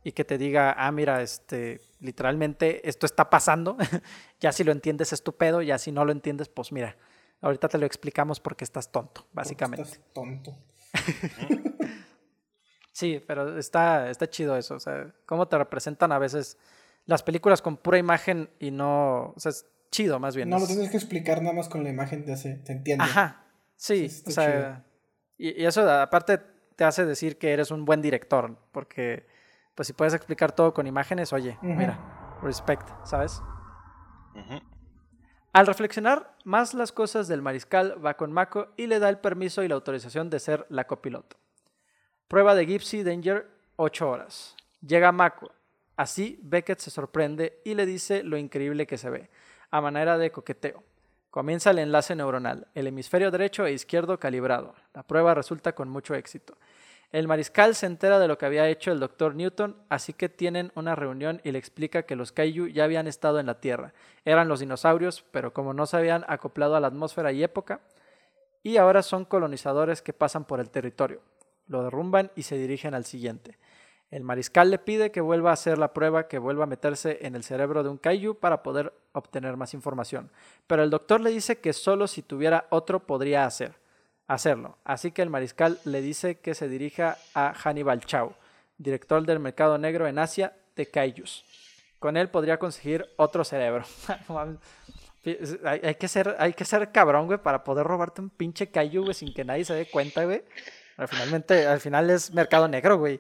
y 0.04 0.12
que 0.14 0.24
te 0.26 0.38
diga, 0.38 0.74
ah, 0.78 0.92
mira, 0.92 1.22
este, 1.22 1.82
literalmente 2.00 2.88
esto 2.88 3.06
está 3.06 3.30
pasando, 3.30 3.78
ya 4.40 4.52
si 4.52 4.64
lo 4.64 4.72
entiendes 4.72 5.14
es 5.14 5.24
tu 5.24 5.36
pedo, 5.36 5.62
ya 5.62 5.78
si 5.78 5.92
no 5.92 6.06
lo 6.06 6.12
entiendes, 6.12 6.50
pues 6.50 6.72
mira, 6.72 6.96
ahorita 7.42 7.68
te 7.68 7.78
lo 7.78 7.86
explicamos 7.86 8.40
porque 8.40 8.64
estás 8.64 8.92
tonto, 8.92 9.28
básicamente. 9.34 9.84
estás 9.84 10.00
tonto. 10.14 10.58
sí, 12.92 13.22
pero 13.26 13.58
está, 13.58 14.10
está 14.10 14.30
chido 14.30 14.58
eso, 14.58 14.76
o 14.76 14.80
sea, 14.80 15.14
cómo 15.26 15.48
te 15.48 15.58
representan 15.58 16.12
a 16.12 16.20
veces 16.20 16.58
las 17.06 17.24
películas 17.24 17.62
con 17.62 17.78
pura 17.78 17.98
imagen 17.98 18.50
y 18.60 18.72
no, 18.72 19.34
o 19.36 19.40
sea, 19.40 19.52
chido, 19.92 20.20
más 20.20 20.36
bien. 20.36 20.50
No 20.50 20.58
lo 20.58 20.64
es- 20.64 20.70
tienes 20.70 20.90
que 20.92 20.98
explicar 20.98 21.42
nada 21.42 21.54
más 21.56 21.70
con 21.70 21.84
la 21.84 21.90
imagen, 21.90 22.26
te, 22.26 22.34
hace, 22.34 22.56
te 22.56 22.72
entiende. 22.74 23.04
Ajá, 23.04 23.44
sí, 23.76 24.10
Sí, 24.10 24.24
o 24.28 24.32
sea, 24.32 24.86
y, 25.38 25.62
y 25.62 25.66
eso 25.66 25.90
aparte 25.90 26.40
te 26.76 26.84
hace 26.84 27.06
decir 27.06 27.38
que 27.38 27.52
eres 27.52 27.72
un 27.72 27.86
buen 27.86 28.02
director, 28.02 28.58
porque 28.72 29.26
pues 29.80 29.88
si 29.88 29.94
puedes 29.94 30.14
explicar 30.14 30.52
todo 30.52 30.74
con 30.74 30.88
imágenes, 30.88 31.32
oye, 31.32 31.58
mira, 31.62 31.98
respect, 32.44 32.86
¿sabes? 33.06 33.42
Al 35.54 35.68
reflexionar 35.68 36.36
más 36.44 36.74
las 36.74 36.92
cosas 36.92 37.30
del 37.30 37.42
mariscal, 37.42 37.96
va 38.06 38.16
con 38.16 38.34
Mako 38.34 38.74
y 38.76 38.88
le 38.88 39.00
da 39.00 39.08
el 39.08 39.20
permiso 39.20 39.64
y 39.64 39.70
la 39.70 39.76
autorización 39.76 40.30
de 40.30 40.42
ser 40.42 40.66
la 40.68 40.86
copiloto. 40.86 41.38
Prueba 42.28 42.56
de 42.56 42.66
Gypsy 42.66 43.04
Danger, 43.04 43.50
8 43.78 44.10
horas. 44.10 44.58
Llega 44.86 45.14
Mako. 45.14 45.50
Así, 45.96 46.38
Beckett 46.44 46.80
se 46.80 46.92
sorprende 46.92 47.62
y 47.64 47.74
le 47.74 47.86
dice 47.86 48.22
lo 48.24 48.36
increíble 48.36 48.86
que 48.86 48.98
se 48.98 49.10
ve, 49.10 49.30
a 49.72 49.80
manera 49.80 50.18
de 50.18 50.30
coqueteo. 50.30 50.84
Comienza 51.30 51.72
el 51.72 51.80
enlace 51.80 52.18
neuronal, 52.18 52.68
el 52.74 52.88
hemisferio 52.88 53.32
derecho 53.32 53.66
e 53.66 53.72
izquierdo 53.72 54.20
calibrado. 54.20 54.76
La 54.94 55.04
prueba 55.04 55.34
resulta 55.36 55.72
con 55.72 55.88
mucho 55.88 56.16
éxito. 56.16 56.58
El 57.12 57.28
mariscal 57.28 57.74
se 57.74 57.88
entera 57.88 58.20
de 58.20 58.28
lo 58.28 58.38
que 58.38 58.46
había 58.46 58.68
hecho 58.68 58.92
el 58.92 59.00
Dr. 59.00 59.34
Newton, 59.34 59.76
así 59.90 60.14
que 60.14 60.30
tienen 60.30 60.72
una 60.76 60.94
reunión 60.94 61.42
y 61.44 61.52
le 61.52 61.58
explica 61.58 62.04
que 62.04 62.16
los 62.16 62.32
Kaiju 62.32 62.68
ya 62.68 62.84
habían 62.84 63.08
estado 63.08 63.40
en 63.40 63.48
la 63.48 63.60
Tierra. 63.60 63.94
Eran 64.26 64.48
los 64.48 64.60
dinosaurios, 64.60 65.26
pero 65.32 65.52
como 65.52 65.74
no 65.74 65.88
se 65.88 65.98
habían 65.98 66.24
acoplado 66.28 66.76
a 66.76 66.80
la 66.80 66.88
atmósfera 66.88 67.32
y 67.32 67.44
época, 67.44 67.82
y 68.62 68.78
ahora 68.78 69.02
son 69.02 69.26
colonizadores 69.26 70.04
que 70.04 70.14
pasan 70.14 70.46
por 70.46 70.60
el 70.60 70.70
territorio. 70.70 71.22
Lo 71.66 71.84
derrumban 71.84 72.32
y 72.36 72.44
se 72.44 72.58
dirigen 72.58 72.94
al 72.94 73.06
siguiente. 73.06 73.58
El 74.12 74.24
mariscal 74.24 74.70
le 74.70 74.78
pide 74.78 75.12
que 75.12 75.22
vuelva 75.22 75.50
a 75.50 75.54
hacer 75.54 75.78
la 75.80 75.94
prueba, 75.94 76.28
que 76.28 76.38
vuelva 76.38 76.66
a 76.66 76.68
meterse 76.68 77.20
en 77.22 77.36
el 77.36 77.44
cerebro 77.44 77.82
de 77.82 77.90
un 77.90 77.98
kaiju 77.98 78.36
para 78.36 78.62
poder 78.62 78.94
obtener 79.14 79.58
más 79.58 79.74
información. 79.74 80.32
Pero 80.68 80.84
el 80.84 80.90
doctor 80.92 81.22
le 81.22 81.32
dice 81.32 81.60
que 81.60 81.74
solo 81.74 82.08
si 82.08 82.22
tuviera 82.22 82.68
otro 82.70 83.06
podría 83.06 83.46
hacer, 83.46 83.79
hacerlo. 84.30 84.78
Así 84.86 85.12
que 85.12 85.22
el 85.22 85.30
mariscal 85.30 85.80
le 85.86 86.02
dice 86.02 86.40
que 86.40 86.54
se 86.56 86.70
dirija 86.70 87.18
a 87.34 87.54
Hannibal 87.54 88.00
Chow, 88.06 88.34
director 88.78 89.26
del 89.26 89.40
mercado 89.40 89.78
negro 89.78 90.08
en 90.08 90.20
Asia 90.20 90.54
de 90.76 90.86
kaijus. 90.86 91.44
Con 92.00 92.16
él 92.16 92.30
podría 92.30 92.58
conseguir 92.58 93.06
otro 93.18 93.44
cerebro. 93.44 93.84
No 94.30 94.58
hay, 95.66 95.82
hay 95.84 95.96
que 95.96 96.08
ser, 96.08 96.36
hay 96.40 96.54
que 96.54 96.64
ser 96.64 96.92
cabrón, 96.94 97.26
güey, 97.28 97.40
para 97.40 97.64
poder 97.64 97.86
robarte 97.86 98.22
un 98.22 98.30
pinche 98.30 98.68
kaiju, 98.72 99.04
güey, 99.04 99.14
sin 99.14 99.34
que 99.34 99.44
nadie 99.44 99.66
se 99.66 99.74
dé 99.74 99.86
cuenta, 99.90 100.24
güey. 100.24 100.44
Pero 100.96 101.08
finalmente, 101.10 101.68
al 101.68 101.80
final 101.82 102.10
es 102.10 102.34
mercado 102.34 102.68
negro, 102.68 102.98
güey. 102.98 103.20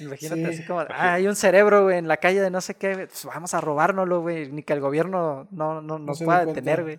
Imagínate 0.00 0.40
Sí. 0.46 0.54
así 0.54 0.64
como, 0.66 0.80
ah, 0.80 1.14
hay 1.14 1.26
un 1.26 1.36
cerebro, 1.36 1.84
güey, 1.84 1.98
en 1.98 2.08
la 2.08 2.16
calle 2.16 2.40
de 2.40 2.50
no 2.50 2.60
sé 2.60 2.74
qué, 2.76 3.06
pues 3.08 3.24
vamos 3.26 3.52
a 3.54 3.60
robárnoslo, 3.60 4.20
güey, 4.22 4.50
ni 4.50 4.62
que 4.62 4.72
el 4.72 4.80
gobierno 4.80 5.46
no, 5.50 5.82
no, 5.82 5.98
nos 5.98 6.18
se 6.18 6.24
dé 6.24 6.26
pueda 6.26 6.46
detener, 6.46 6.82
güey. 6.82 6.98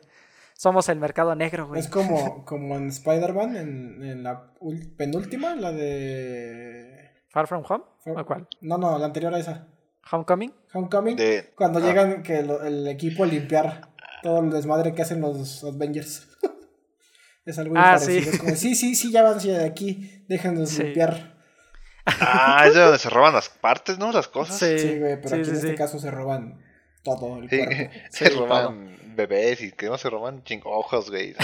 Somos 0.57 0.87
el 0.89 0.99
mercado 0.99 1.35
negro, 1.35 1.67
güey. 1.67 1.81
Es 1.81 1.87
como, 1.89 2.45
como 2.45 2.75
en 2.77 2.87
Spider-Man, 2.87 3.57
en, 3.57 4.03
en 4.03 4.23
la 4.23 4.53
penúltima, 4.97 5.53
la 5.55 5.71
de... 5.73 7.11
Far 7.29 7.47
From 7.47 7.63
Home, 7.67 7.83
¿o 8.05 8.25
cuál? 8.25 8.47
No, 8.61 8.77
no, 8.77 8.97
la 8.97 9.05
anterior 9.07 9.33
a 9.33 9.39
esa. 9.39 9.67
Homecoming. 10.09 10.53
Homecoming. 10.73 11.17
De- 11.17 11.51
Cuando 11.57 11.79
ah. 11.79 11.81
llegan 11.81 12.23
que 12.23 12.41
lo- 12.43 12.63
el 12.63 12.87
equipo 12.87 13.23
a 13.25 13.27
limpiar 13.27 13.89
todo 14.23 14.39
el 14.39 14.49
desmadre 14.49 14.93
que 14.93 15.01
hacen 15.01 15.19
los 15.19 15.63
Avengers. 15.65 16.25
es 17.45 17.59
algo 17.59 17.75
Ah, 17.77 17.95
parecido. 17.99 18.21
sí. 18.23 18.29
Es 18.29 18.39
como, 18.39 18.55
sí, 18.55 18.75
sí, 18.75 18.95
sí, 18.95 19.11
ya 19.11 19.23
van 19.23 19.37
de 19.39 19.65
aquí, 19.65 20.23
déjenos 20.29 20.69
Sí. 20.69 20.83
limpiar. 20.83 21.35
Ah, 22.05 22.63
es 22.67 22.75
de 22.75 22.79
donde 22.81 22.99
se 22.99 23.09
roban 23.09 23.33
las 23.33 23.49
partes, 23.49 23.97
¿no? 23.97 24.11
Las 24.13 24.27
cosas. 24.29 24.57
Sí, 24.57 24.79
Sí, 24.79 24.99
güey, 24.99 25.17
pero 25.17 25.29
sí, 25.29 25.35
aquí 25.35 25.43
sí, 25.45 25.49
en 25.49 25.55
este 25.57 25.75
caso 25.75 25.99
se 25.99 26.11
roban 26.11 26.61
todo 27.03 27.39
el 27.39 27.49
Sí, 27.49 27.57
cuerpo. 27.57 27.93
se 28.11 28.25
Sí, 28.29 28.33
roban 28.37 28.95
bebés 29.15 29.61
y 29.61 29.71
que 29.71 29.87
no 29.87 29.97
se 29.97 30.09
roban 30.09 30.43
ching 30.43 30.61
ojos, 30.65 31.09
güey. 31.11 31.35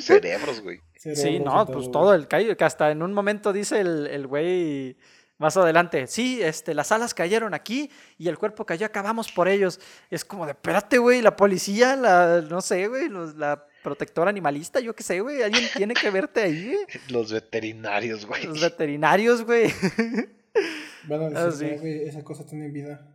Cerebros, 0.00 0.60
güey. 0.62 0.80
Sí, 0.94 1.38
no, 1.38 1.66
pues 1.66 1.90
todo 1.90 2.14
el 2.14 2.26
que 2.26 2.56
hasta 2.64 2.90
en 2.90 3.02
un 3.02 3.12
momento 3.12 3.52
dice 3.52 3.80
el 3.80 4.06
el 4.06 4.26
güey 4.26 4.96
más 5.38 5.54
adelante, 5.58 6.06
sí, 6.06 6.42
este, 6.42 6.72
las 6.72 6.90
alas 6.92 7.12
cayeron 7.12 7.52
aquí 7.52 7.90
y 8.16 8.28
el 8.28 8.38
cuerpo 8.38 8.64
cayó 8.64 8.86
acá, 8.86 9.02
vamos 9.02 9.30
por 9.30 9.48
ellos. 9.48 9.78
Es 10.10 10.24
como 10.24 10.46
de, 10.46 10.52
espérate, 10.52 10.96
güey, 10.96 11.20
la 11.20 11.36
policía, 11.36 11.94
la, 11.94 12.40
no 12.40 12.62
sé, 12.62 12.86
güey, 12.88 13.10
los- 13.10 13.34
la 13.36 13.66
protectora 13.82 14.30
animalista, 14.30 14.80
yo 14.80 14.94
qué 14.96 15.02
sé, 15.02 15.20
güey, 15.20 15.42
alguien 15.42 15.64
tiene 15.76 15.92
que 15.92 16.10
verte 16.10 16.40
ahí, 16.40 16.64
güey. 16.72 16.86
Los 17.10 17.30
veterinarios, 17.32 18.24
güey. 18.26 18.44
Los 18.46 18.60
veterinarios, 18.62 19.44
güey. 19.44 19.70
Van 21.04 21.36
a 21.36 21.40
Ah, 21.40 21.44
decir, 21.46 21.68
sí. 21.68 21.74
"Ah, 21.76 21.80
güey, 21.80 22.02
esa 22.08 22.24
cosa 22.24 22.44
tiene 22.46 22.68
vida. 22.70 23.06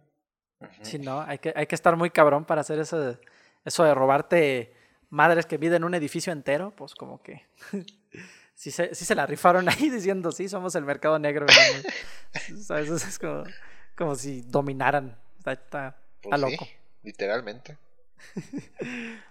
Sí, 0.84 1.00
no, 1.00 1.22
hay 1.22 1.40
que, 1.40 1.52
hay 1.56 1.66
que 1.66 1.74
estar 1.76 1.96
muy 1.98 2.12
cabrón 2.12 2.46
para 2.46 2.62
hacer 2.62 2.78
eso, 2.80 3.18
eso 3.66 3.84
de 3.84 3.94
robarte 3.94 4.74
madres 5.10 5.46
que 5.46 5.58
viven 5.58 5.84
un 5.84 5.94
edificio 5.94 6.32
entero, 6.34 6.72
pues 6.76 6.96
como 6.96 7.22
que 7.22 7.46
sí 8.56 8.72
se, 8.72 8.94
sí 8.96 9.06
se 9.06 9.16
la 9.16 9.26
rifaron 9.26 9.68
ahí 9.70 9.90
diciendo, 9.90 10.32
sí, 10.32 10.48
somos 10.50 10.76
el 10.76 10.86
mercado 10.86 11.20
negro. 11.20 11.46
¿Sabes? 12.62 12.90
Eso 12.90 13.08
es 13.08 13.20
como, 13.20 13.44
como 13.96 14.16
si 14.16 14.42
dominaran. 14.42 15.18
Está, 15.38 15.52
está- 15.54 15.88
está 15.88 16.30
Pues 16.30 16.42
sí, 16.42 16.52
loco. 16.52 16.68
literalmente. 17.04 17.78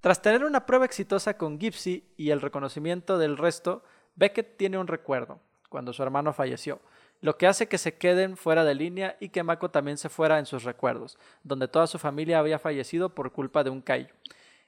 Tras 0.00 0.22
tener 0.22 0.44
una 0.44 0.64
prueba 0.64 0.84
exitosa 0.84 1.36
con 1.36 1.58
Gypsy 1.58 2.04
y 2.16 2.30
el 2.30 2.40
reconocimiento 2.40 3.18
del 3.18 3.36
resto, 3.36 3.82
Beckett 4.14 4.56
tiene 4.56 4.78
un 4.78 4.86
recuerdo, 4.86 5.40
cuando 5.68 5.92
su 5.92 6.02
hermano 6.02 6.32
falleció, 6.32 6.80
lo 7.20 7.36
que 7.36 7.46
hace 7.46 7.68
que 7.68 7.78
se 7.78 7.96
queden 7.96 8.36
fuera 8.36 8.64
de 8.64 8.74
línea 8.74 9.16
y 9.20 9.30
que 9.30 9.42
Mako 9.42 9.70
también 9.70 9.98
se 9.98 10.08
fuera 10.08 10.38
en 10.38 10.46
sus 10.46 10.64
recuerdos, 10.64 11.18
donde 11.42 11.68
toda 11.68 11.86
su 11.86 11.98
familia 11.98 12.38
había 12.38 12.58
fallecido 12.58 13.14
por 13.14 13.32
culpa 13.32 13.64
de 13.64 13.70
un 13.70 13.82
kaiju. 13.82 14.14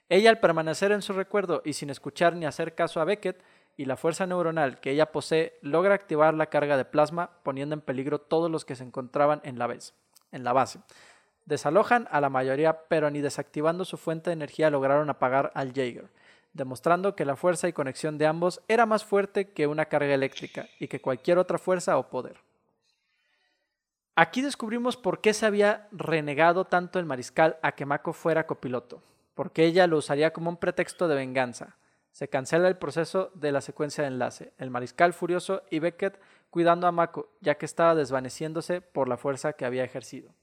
Ella 0.08 0.30
al 0.30 0.40
permanecer 0.40 0.90
en 0.90 1.02
su 1.02 1.12
recuerdo 1.12 1.62
y 1.64 1.74
sin 1.74 1.90
escuchar 1.90 2.34
ni 2.34 2.44
hacer 2.44 2.74
caso 2.74 3.00
a 3.00 3.04
Beckett 3.04 3.40
y 3.76 3.84
la 3.84 3.96
fuerza 3.96 4.26
neuronal 4.26 4.80
que 4.80 4.90
ella 4.90 5.12
posee 5.12 5.56
logra 5.62 5.94
activar 5.94 6.34
la 6.34 6.46
carga 6.46 6.76
de 6.76 6.84
plasma 6.84 7.30
poniendo 7.44 7.74
en 7.74 7.80
peligro 7.80 8.20
todos 8.20 8.50
los 8.50 8.64
que 8.64 8.74
se 8.74 8.82
encontraban 8.82 9.40
en 9.44 9.58
la, 9.58 9.72
en 10.32 10.44
la 10.44 10.52
base. 10.52 10.80
Desalojan 11.46 12.08
a 12.10 12.20
la 12.20 12.28
mayoría, 12.28 12.82
pero 12.88 13.10
ni 13.10 13.20
desactivando 13.20 13.84
su 13.84 13.96
fuente 13.96 14.30
de 14.30 14.34
energía 14.34 14.70
lograron 14.70 15.10
apagar 15.10 15.52
al 15.54 15.72
Jaeger, 15.72 16.08
demostrando 16.52 17.14
que 17.14 17.24
la 17.24 17.36
fuerza 17.36 17.68
y 17.68 17.72
conexión 17.72 18.18
de 18.18 18.26
ambos 18.26 18.60
era 18.68 18.86
más 18.86 19.04
fuerte 19.04 19.50
que 19.50 19.66
una 19.66 19.86
carga 19.86 20.14
eléctrica 20.14 20.68
y 20.78 20.88
que 20.88 21.00
cualquier 21.00 21.38
otra 21.38 21.58
fuerza 21.58 21.96
o 21.98 22.08
poder. 22.08 22.38
Aquí 24.16 24.42
descubrimos 24.42 24.96
por 24.96 25.20
qué 25.20 25.32
se 25.32 25.46
había 25.46 25.88
renegado 25.92 26.66
tanto 26.66 26.98
el 26.98 27.06
mariscal 27.06 27.58
a 27.62 27.72
que 27.72 27.86
Mako 27.86 28.12
fuera 28.12 28.46
copiloto, 28.46 29.02
porque 29.34 29.64
ella 29.64 29.86
lo 29.86 29.96
usaría 29.96 30.32
como 30.32 30.50
un 30.50 30.56
pretexto 30.56 31.08
de 31.08 31.14
venganza. 31.14 31.76
Se 32.12 32.28
cancela 32.28 32.68
el 32.68 32.76
proceso 32.76 33.30
de 33.34 33.52
la 33.52 33.60
secuencia 33.60 34.02
de 34.02 34.08
enlace, 34.08 34.52
el 34.58 34.70
mariscal 34.70 35.12
furioso 35.12 35.62
y 35.70 35.78
Beckett 35.78 36.20
cuidando 36.50 36.86
a 36.86 36.92
Mako, 36.92 37.30
ya 37.40 37.54
que 37.54 37.64
estaba 37.64 37.94
desvaneciéndose 37.94 38.80
por 38.80 39.08
la 39.08 39.16
fuerza 39.16 39.52
que 39.52 39.64
había 39.64 39.84
ejercido. 39.84 40.34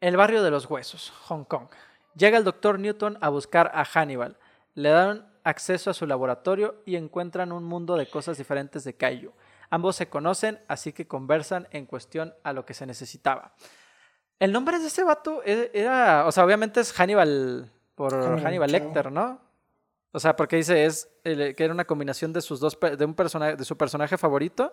El 0.00 0.16
barrio 0.16 0.42
de 0.42 0.50
los 0.50 0.64
huesos, 0.68 1.10
Hong 1.26 1.44
Kong. 1.44 1.68
Llega 2.16 2.38
el 2.38 2.44
doctor 2.44 2.78
Newton 2.78 3.18
a 3.20 3.28
buscar 3.28 3.70
a 3.74 3.84
Hannibal. 3.84 4.36
Le 4.74 4.90
dan 4.90 5.30
acceso 5.44 5.90
a 5.90 5.94
su 5.94 6.06
laboratorio 6.06 6.82
y 6.84 6.96
encuentran 6.96 7.52
un 7.52 7.64
mundo 7.64 7.96
de 7.96 8.06
cosas 8.08 8.36
diferentes 8.38 8.84
de 8.84 8.94
Kaiju. 8.94 9.32
Ambos 9.70 9.96
se 9.96 10.08
conocen, 10.08 10.60
así 10.68 10.92
que 10.92 11.06
conversan 11.06 11.68
en 11.70 11.86
cuestión 11.86 12.34
a 12.42 12.52
lo 12.52 12.66
que 12.66 12.74
se 12.74 12.86
necesitaba. 12.86 13.54
El 14.38 14.52
nombre 14.52 14.78
de 14.78 14.86
ese 14.86 15.04
vato 15.04 15.42
e- 15.44 15.70
era, 15.74 16.26
o 16.26 16.32
sea, 16.32 16.44
obviamente 16.44 16.80
es 16.80 16.92
Hannibal 16.92 17.70
por 17.94 18.12
Hannibal. 18.42 18.70
Lecter, 18.72 19.12
¿no? 19.12 19.40
O 20.12 20.18
sea, 20.18 20.34
porque 20.34 20.56
dice 20.56 20.86
es 20.86 21.08
el- 21.24 21.54
que 21.54 21.64
era 21.64 21.72
una 21.72 21.84
combinación 21.84 22.32
de 22.32 22.40
sus 22.40 22.58
dos 22.58 22.76
de 22.80 23.04
un 23.04 23.14
personaje 23.14 23.56
de 23.56 23.64
su 23.64 23.76
personaje 23.76 24.18
favorito 24.18 24.72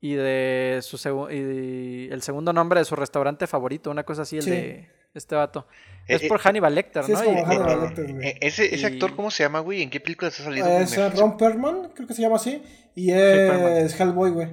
y 0.00 0.14
de 0.14 0.80
su 0.82 0.96
el 1.28 2.22
segundo 2.22 2.52
nombre 2.52 2.80
de 2.80 2.84
su 2.84 2.96
restaurante 2.96 3.46
favorito, 3.46 3.90
una 3.90 4.02
cosa 4.04 4.22
así 4.22 4.38
el 4.38 4.42
Sí. 4.42 4.50
de 4.50 4.90
este 5.14 5.34
vato. 5.34 5.66
Eh, 6.06 6.16
Es 6.16 6.22
eh, 6.22 6.28
por 6.28 6.38
Hannibal 6.40 6.74
Lecter, 6.74 7.04
sí, 7.04 7.12
es 7.12 7.18
¿no? 7.18 7.24
como 7.24 7.38
Y- 7.38 7.42
Hannibal 7.44 7.70
Eh, 7.78 7.82
Lecter, 7.86 8.12
güey. 8.12 8.28
eh, 8.28 8.38
ese, 8.40 8.74
ese 8.74 8.86
actor, 8.86 9.14
¿cómo 9.16 9.30
se 9.30 9.42
llama, 9.42 9.60
güey? 9.60 9.82
¿En 9.82 9.90
qué 9.90 10.00
película 10.00 10.30
se 10.30 10.42
ha 10.42 10.44
salido? 10.46 10.66
Es 10.78 10.96
eh, 10.96 11.08
Ron 11.10 11.36
Perlman, 11.36 11.90
creo 11.94 12.06
que 12.06 12.14
se 12.14 12.22
llama 12.22 12.36
así. 12.36 12.62
Y 12.94 13.10
es 13.12 13.98
Hellboy, 13.98 14.30
güey. 14.30 14.48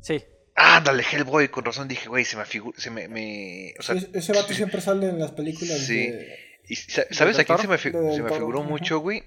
Sí. 0.00 0.22
Ah, 0.54 0.76
ándale, 0.78 1.04
Hellboy, 1.10 1.48
con 1.48 1.64
razón 1.64 1.86
dije, 1.88 2.08
güey, 2.08 2.24
se 2.24 2.36
me 2.36 2.44
figura, 2.46 2.78
se 2.78 2.90
me, 2.90 3.08
me- 3.08 3.74
o 3.78 3.82
sea, 3.82 3.98
Sí, 4.00 4.08
ese 4.14 4.32
vato 4.32 4.54
siempre 4.54 4.80
sale 4.80 5.08
en 5.10 5.18
las 5.18 5.32
películas 5.32 5.78
Sí. 5.80 6.06
de... 6.08 6.38
y 6.68 6.76
sa- 6.76 7.04
¿sabes 7.10 7.38
a 7.38 7.44
quién 7.44 7.58
se 7.58 7.68
me, 7.68 7.76
se 7.78 7.90
me 7.90 8.30
figuró 8.32 8.60
ajá. 8.60 8.68
mucho, 8.68 8.98
güey? 9.00 9.22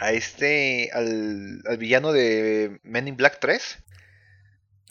A 0.00 0.12
este, 0.12 0.90
al, 0.92 1.60
al 1.66 1.76
villano 1.78 2.12
de 2.12 2.80
Men 2.84 3.08
in 3.08 3.16
Black 3.16 3.38
3, 3.40 3.78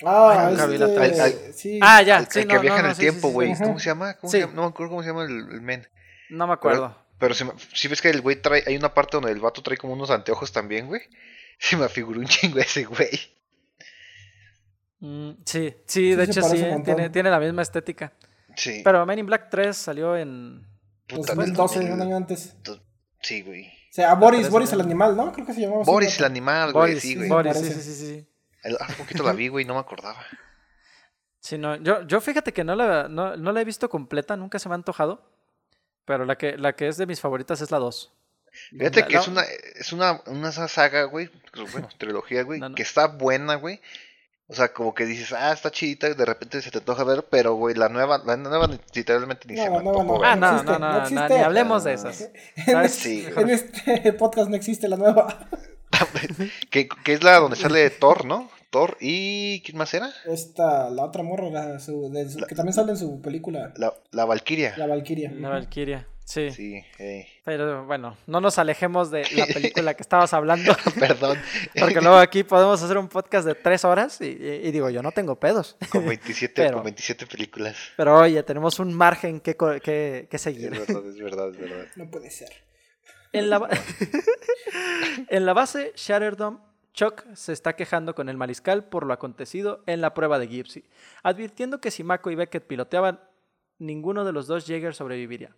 Ah, 0.04 0.46
Ay, 0.46 0.52
nunca 0.52 0.66
vi 0.66 0.78
la 0.78 0.86
este... 0.86 0.96
tres. 0.98 1.20
Al- 1.20 1.54
sí. 1.54 1.80
Ah, 1.82 2.02
ya, 2.02 2.16
al, 2.18 2.28
sí, 2.30 2.40
no, 2.42 2.48
que 2.48 2.54
no, 2.54 2.60
viaja 2.60 2.80
en 2.80 2.86
el 2.86 2.94
sí, 2.94 3.00
tiempo, 3.00 3.28
sí, 3.28 3.34
güey. 3.34 3.54
¿cómo 3.58 3.78
se 3.80 3.86
llama? 3.86 4.14
¿Cómo 4.14 4.30
Sí. 4.30 4.36
se 4.38 4.40
llama? 4.42 4.52
No 4.54 4.62
me 4.62 4.68
acuerdo 4.68 4.90
cómo 4.90 5.02
se 5.02 5.08
llama 5.08 5.24
el, 5.24 5.30
el 5.50 5.60
men. 5.60 5.88
No 6.30 6.46
me 6.46 6.52
acuerdo. 6.52 6.96
Pero 7.18 7.34
si, 7.34 7.44
me- 7.44 7.52
si 7.74 7.88
ves 7.88 8.00
que 8.00 8.10
el 8.10 8.20
güey 8.20 8.40
trae, 8.40 8.62
hay 8.66 8.76
una 8.76 8.94
parte 8.94 9.16
donde 9.16 9.32
el 9.32 9.40
vato 9.40 9.62
trae 9.62 9.76
como 9.76 9.94
unos 9.94 10.10
anteojos 10.10 10.52
también, 10.52 10.86
güey. 10.86 11.02
Se 11.58 11.76
me 11.76 11.88
figuró 11.88 12.20
un 12.20 12.26
chingo 12.26 12.58
ese 12.60 12.84
güey. 12.84 13.10
Mm, 15.00 15.30
sí, 15.44 15.74
sí, 15.86 16.14
de 16.14 16.26
se 16.26 16.30
hecho 16.32 16.42
sí, 16.42 16.56
eh, 16.60 16.76
tiene, 16.84 17.10
tiene 17.10 17.30
la 17.30 17.38
misma 17.38 17.62
estética. 17.62 18.12
Sí. 18.56 18.80
Pero 18.84 19.04
Men 19.06 19.20
in 19.20 19.26
Black 19.26 19.48
3 19.50 19.76
salió 19.76 20.16
en 20.16 20.66
Puta, 21.06 21.34
2012, 21.34 21.78
del 21.78 21.84
un 21.92 21.98
2000. 21.98 22.06
año 22.06 22.16
antes. 22.16 22.56
Sí, 23.22 23.42
güey. 23.42 23.66
O 23.66 23.92
sea, 23.98 24.10
a 24.10 24.14
Boris, 24.14 24.50
Boris 24.50 24.72
el 24.72 24.80
animal, 24.80 25.16
¿no? 25.16 25.32
Creo 25.32 25.46
que 25.46 25.54
se 25.54 25.60
llamaba 25.62 25.82
Boris 25.84 26.18
el 26.18 26.24
animal, 26.24 26.72
güey. 26.72 26.98
Sí, 27.00 27.14
güey. 27.16 27.28
Boris, 27.28 27.56
sí, 27.56 27.64
sí, 27.72 27.80
sí, 27.82 27.94
sí. 27.94 28.12
El- 28.14 28.27
Hace 28.80 28.94
poquito 28.96 29.22
la 29.22 29.32
vi, 29.32 29.48
güey, 29.48 29.64
no 29.64 29.74
me 29.74 29.80
acordaba. 29.80 30.24
Sí, 31.40 31.56
no, 31.58 31.76
yo, 31.76 32.02
yo 32.06 32.20
fíjate 32.20 32.52
que 32.52 32.64
no 32.64 32.74
la, 32.74 33.08
no, 33.08 33.36
no 33.36 33.52
la 33.52 33.60
he 33.60 33.64
visto 33.64 33.88
completa, 33.88 34.36
nunca 34.36 34.58
se 34.58 34.68
me 34.68 34.74
ha 34.74 34.76
antojado. 34.76 35.22
Pero 36.04 36.24
la 36.24 36.36
que, 36.36 36.56
la 36.56 36.74
que 36.74 36.88
es 36.88 36.96
de 36.96 37.06
mis 37.06 37.20
favoritas 37.20 37.60
es 37.60 37.70
la 37.70 37.78
2. 37.78 38.12
Fíjate 38.70 39.00
La- 39.02 39.06
que 39.06 39.14
la- 39.14 39.20
es 39.20 39.28
una, 39.28 39.42
es 39.42 39.92
una, 39.92 40.22
una 40.26 40.50
saga, 40.52 41.04
güey, 41.04 41.30
bueno, 41.72 41.88
trilogía, 41.98 42.42
güey, 42.42 42.58
No, 42.60 42.70
no. 42.70 42.74
que 42.74 42.82
está 42.82 43.06
buena, 43.06 43.54
güey. 43.56 43.80
O 44.50 44.54
sea, 44.54 44.72
como 44.72 44.94
que 44.94 45.04
dices, 45.04 45.34
ah, 45.34 45.52
está 45.52 45.70
chidita, 45.70 46.08
y 46.08 46.14
de 46.14 46.24
repente 46.24 46.62
se 46.62 46.70
te 46.70 46.78
antoja 46.78 47.04
ver, 47.04 47.26
pero, 47.30 47.52
güey, 47.54 47.74
la 47.74 47.90
nueva, 47.90 48.16
la 48.24 48.38
nueva 48.38 48.66
literalmente 48.94 49.46
ni 49.46 49.56
No, 49.56 49.62
se 49.64 49.70
me 49.70 49.76
antojó 49.76 50.02
no. 50.04 50.18
ver. 50.18 50.30
Ah, 50.30 50.36
no, 50.36 50.46
existe, 50.52 50.72
no, 50.72 50.78
no 50.78 50.86
no, 50.86 50.92
no, 50.94 51.02
existe. 51.02 51.28
ni 51.34 51.40
hablemos 51.42 51.84
de 51.84 51.92
esas. 51.92 52.20
En 52.66 52.78
este, 52.80 52.88
Sí, 52.88 53.22
Mejor- 53.26 53.42
en 53.42 53.50
este 53.50 54.12
podcast 54.14 54.48
no 54.48 54.56
existe 54.56 54.88
la 54.88 54.96
nueva. 54.96 55.46
que, 56.70 56.88
que 56.88 57.12
es 57.12 57.22
la 57.22 57.38
donde 57.38 57.56
sale 57.56 57.88
Thor, 57.90 58.24
¿no? 58.24 58.50
Thor 58.70 58.96
y... 59.00 59.62
¿Quién 59.62 59.78
más 59.78 59.94
era? 59.94 60.10
Esta, 60.26 60.90
la 60.90 61.04
otra 61.04 61.22
morra, 61.22 61.48
la- 61.48 61.78
su- 61.78 62.10
de 62.12 62.28
su- 62.28 62.38
que 62.40 62.54
también 62.54 62.74
sale 62.74 62.92
en 62.92 62.98
su 62.98 63.20
película, 63.22 63.72
La, 63.76 63.94
la 64.10 64.24
Valkyria. 64.26 64.74
La 64.76 64.86
Valkyria. 64.86 65.32
La 65.32 65.48
Valkyria, 65.48 66.06
sí. 66.22 66.50
Sí, 66.50 66.84
eh, 66.98 67.26
Pero 67.46 67.86
bueno, 67.86 68.18
no 68.26 68.42
nos 68.42 68.58
alejemos 68.58 69.10
de 69.10 69.24
la 69.34 69.46
película 69.46 69.94
que 69.94 70.02
estabas 70.02 70.34
hablando. 70.34 70.76
perdón. 71.00 71.38
Porque 71.80 72.02
luego 72.02 72.18
aquí 72.18 72.44
podemos 72.44 72.82
hacer 72.82 72.98
un 72.98 73.08
podcast 73.08 73.46
de 73.46 73.54
tres 73.54 73.86
horas 73.86 74.20
y, 74.20 74.26
y- 74.26 74.60
y 74.64 74.70
digo, 74.70 74.90
yo 74.90 75.02
no 75.02 75.12
tengo 75.12 75.36
pedos. 75.36 75.76
Con 75.90 76.04
27, 76.06 76.52
Pero- 76.54 76.74
con 76.74 76.84
27 76.84 77.26
películas. 77.26 77.74
Pero 77.96 78.18
oye, 78.18 78.42
tenemos 78.42 78.78
un 78.80 78.92
margen 78.92 79.40
que, 79.40 79.56
co- 79.56 79.80
que, 79.80 80.26
que 80.30 80.36
Es 80.36 80.42
seguir. 80.42 80.68
verdad, 80.70 81.06
es 81.08 81.16
verdad, 81.16 81.48
es 81.48 81.58
verdad. 81.58 81.86
No 81.96 82.10
puede 82.10 82.30
ser. 82.30 82.50
En 83.32 83.50
la, 83.50 83.58
ba- 83.58 83.68
en 85.28 85.46
la 85.46 85.52
base 85.52 85.92
Shatterdome, 85.96 86.58
Chuck 86.94 87.24
se 87.34 87.52
está 87.52 87.74
quejando 87.76 88.14
con 88.14 88.28
el 88.28 88.36
mariscal 88.36 88.84
por 88.84 89.06
lo 89.06 89.12
acontecido 89.12 89.82
en 89.86 90.00
la 90.00 90.14
prueba 90.14 90.38
de 90.38 90.48
Gypsy, 90.48 90.84
advirtiendo 91.22 91.80
que 91.80 91.90
si 91.90 92.02
Mako 92.04 92.30
y 92.30 92.34
Beckett 92.34 92.66
piloteaban, 92.66 93.20
ninguno 93.78 94.24
de 94.24 94.32
los 94.32 94.46
dos 94.46 94.66
Jaeger 94.66 94.94
sobreviviría. 94.94 95.54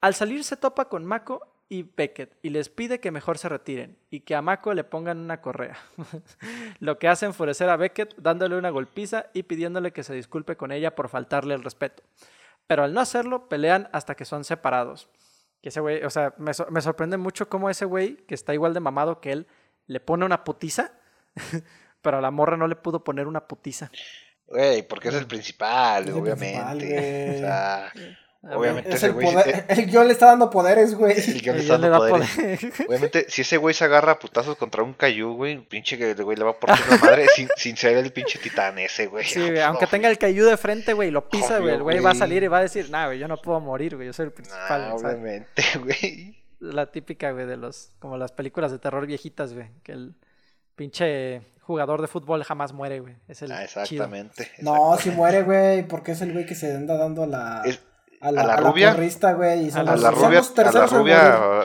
Al 0.00 0.14
salir 0.14 0.42
se 0.42 0.56
topa 0.56 0.88
con 0.88 1.04
Mako 1.04 1.46
y 1.68 1.82
Beckett 1.82 2.36
y 2.42 2.50
les 2.50 2.68
pide 2.68 3.00
que 3.00 3.10
mejor 3.10 3.38
se 3.38 3.48
retiren 3.48 3.98
y 4.10 4.20
que 4.20 4.34
a 4.34 4.42
Mako 4.42 4.74
le 4.74 4.84
pongan 4.84 5.18
una 5.18 5.40
correa, 5.40 5.76
lo 6.80 6.98
que 6.98 7.08
hace 7.08 7.26
enfurecer 7.26 7.68
a 7.68 7.76
Beckett 7.76 8.14
dándole 8.16 8.56
una 8.56 8.70
golpiza 8.70 9.26
y 9.34 9.44
pidiéndole 9.44 9.92
que 9.92 10.02
se 10.02 10.14
disculpe 10.14 10.56
con 10.56 10.72
ella 10.72 10.94
por 10.94 11.08
faltarle 11.08 11.54
el 11.54 11.62
respeto. 11.62 12.02
Pero 12.66 12.82
al 12.82 12.92
no 12.94 13.00
hacerlo, 13.00 13.48
pelean 13.48 13.88
hasta 13.92 14.16
que 14.16 14.24
son 14.24 14.42
separados. 14.42 15.08
Que 15.66 15.70
ese 15.70 15.80
güey, 15.80 16.04
o 16.04 16.10
sea, 16.10 16.32
me, 16.38 16.54
sor- 16.54 16.70
me 16.70 16.80
sorprende 16.80 17.16
mucho 17.16 17.48
cómo 17.48 17.68
ese 17.68 17.86
güey, 17.86 18.18
que 18.28 18.36
está 18.36 18.54
igual 18.54 18.72
de 18.72 18.78
mamado 18.78 19.20
que 19.20 19.32
él, 19.32 19.48
le 19.88 19.98
pone 19.98 20.24
una 20.24 20.44
putiza, 20.44 20.92
pero 22.02 22.18
a 22.18 22.20
la 22.20 22.30
morra 22.30 22.56
no 22.56 22.68
le 22.68 22.76
pudo 22.76 23.02
poner 23.02 23.26
una 23.26 23.48
putiza. 23.48 23.90
Güey, 24.46 24.86
porque 24.86 25.08
es 25.08 25.14
el 25.16 25.26
principal, 25.26 26.04
Es 26.08 26.14
el 26.14 26.22
principal, 26.22 26.76
obviamente. 26.76 26.86
güey. 26.94 27.34
o 27.34 27.38
sea, 27.40 27.92
obviamente 28.54 28.90
Es 28.90 28.96
ese 28.96 29.06
el 29.06 29.12
güey... 29.12 29.26
te- 29.42 29.64
El 29.68 29.86
guion 29.86 30.06
le 30.06 30.12
está 30.12 30.26
dando 30.26 30.50
poderes, 30.50 30.94
güey. 30.94 31.14
el 31.18 31.40
guion 31.42 31.56
le 31.56 31.62
está 31.62 31.78
dando 31.78 31.98
poderes. 31.98 32.30
poder. 32.36 32.88
Obviamente, 32.88 33.26
si 33.28 33.42
ese 33.42 33.56
güey 33.56 33.74
se 33.74 33.84
agarra 33.84 34.12
a 34.12 34.18
putazos 34.18 34.56
contra 34.56 34.82
un 34.82 34.92
Caillou, 34.94 35.34
güey, 35.34 35.58
pinche 35.60 35.96
que 35.98 36.10
el 36.12 36.24
güey 36.24 36.36
le 36.36 36.44
va 36.44 36.50
a 36.52 36.60
partir 36.60 36.84
la 36.90 36.98
madre 36.98 37.26
sin, 37.34 37.48
sin 37.56 37.76
ser 37.76 37.96
el 37.96 38.12
pinche 38.12 38.38
titán 38.38 38.78
ese, 38.78 39.06
güey. 39.06 39.24
Sí, 39.24 39.40
güey, 39.40 39.54
No, 39.58 39.64
aunque 39.64 39.86
tenga 39.86 40.08
el 40.08 40.18
cayú 40.18 40.44
de 40.44 40.56
frente, 40.56 40.92
güey, 40.92 41.08
y 41.08 41.10
lo 41.12 41.28
pisa, 41.28 41.58
güey, 41.58 41.74
el 41.74 41.82
güey 41.82 41.98
va 42.00 42.10
a 42.10 42.14
salir 42.14 42.42
y 42.42 42.48
va 42.48 42.58
a 42.58 42.62
decir, 42.62 42.90
nah, 42.90 43.06
güey, 43.06 43.18
yo 43.18 43.28
no 43.28 43.36
puedo 43.40 43.60
morir, 43.60 43.96
güey, 43.96 44.06
yo 44.06 44.12
soy 44.12 44.26
el 44.26 44.32
principal. 44.32 44.82
nah, 44.82 44.88
güey", 44.90 45.00
¿sabes? 45.02 45.16
obviamente, 45.16 45.62
güey. 45.82 46.42
La 46.58 46.90
típica, 46.90 47.32
güey, 47.32 47.46
de 47.46 47.56
los, 47.56 47.90
como 47.98 48.16
las 48.16 48.32
películas 48.32 48.72
de 48.72 48.78
terror 48.78 49.06
viejitas, 49.06 49.52
güey, 49.52 49.68
que 49.82 49.92
el 49.92 50.14
pinche 50.74 51.42
jugador 51.60 52.00
de 52.00 52.06
fútbol 52.08 52.44
jamás 52.44 52.72
muere, 52.72 53.00
güey. 53.00 53.16
Es 53.28 53.42
el 53.42 53.52
Ah, 53.52 53.66
chido. 53.66 53.82
exactamente. 54.04 54.50
No, 54.60 54.96
si 54.98 55.10
muere, 55.10 55.42
güey, 55.42 55.86
porque 55.86 56.12
es 56.12 56.20
el 56.22 56.32
güey 56.32 56.46
que 56.46 56.54
se 56.54 56.72
anda 56.74 56.96
dando 56.96 57.24
a 57.24 57.26
la, 57.26 57.62
Es- 57.64 57.80
a 58.28 58.32
la, 58.32 58.42
a 58.42 58.46
la 58.46 58.52
a 58.54 58.56
rubia. 58.58 58.92
porrista, 58.92 59.32
güey. 59.34 59.66
y 59.66 59.70
son 59.70 59.88
A 59.88 59.96
la 59.96 60.10
rubia, 60.10 60.38
a 60.40 60.72
la 60.72 60.86
rubia, 60.86 61.60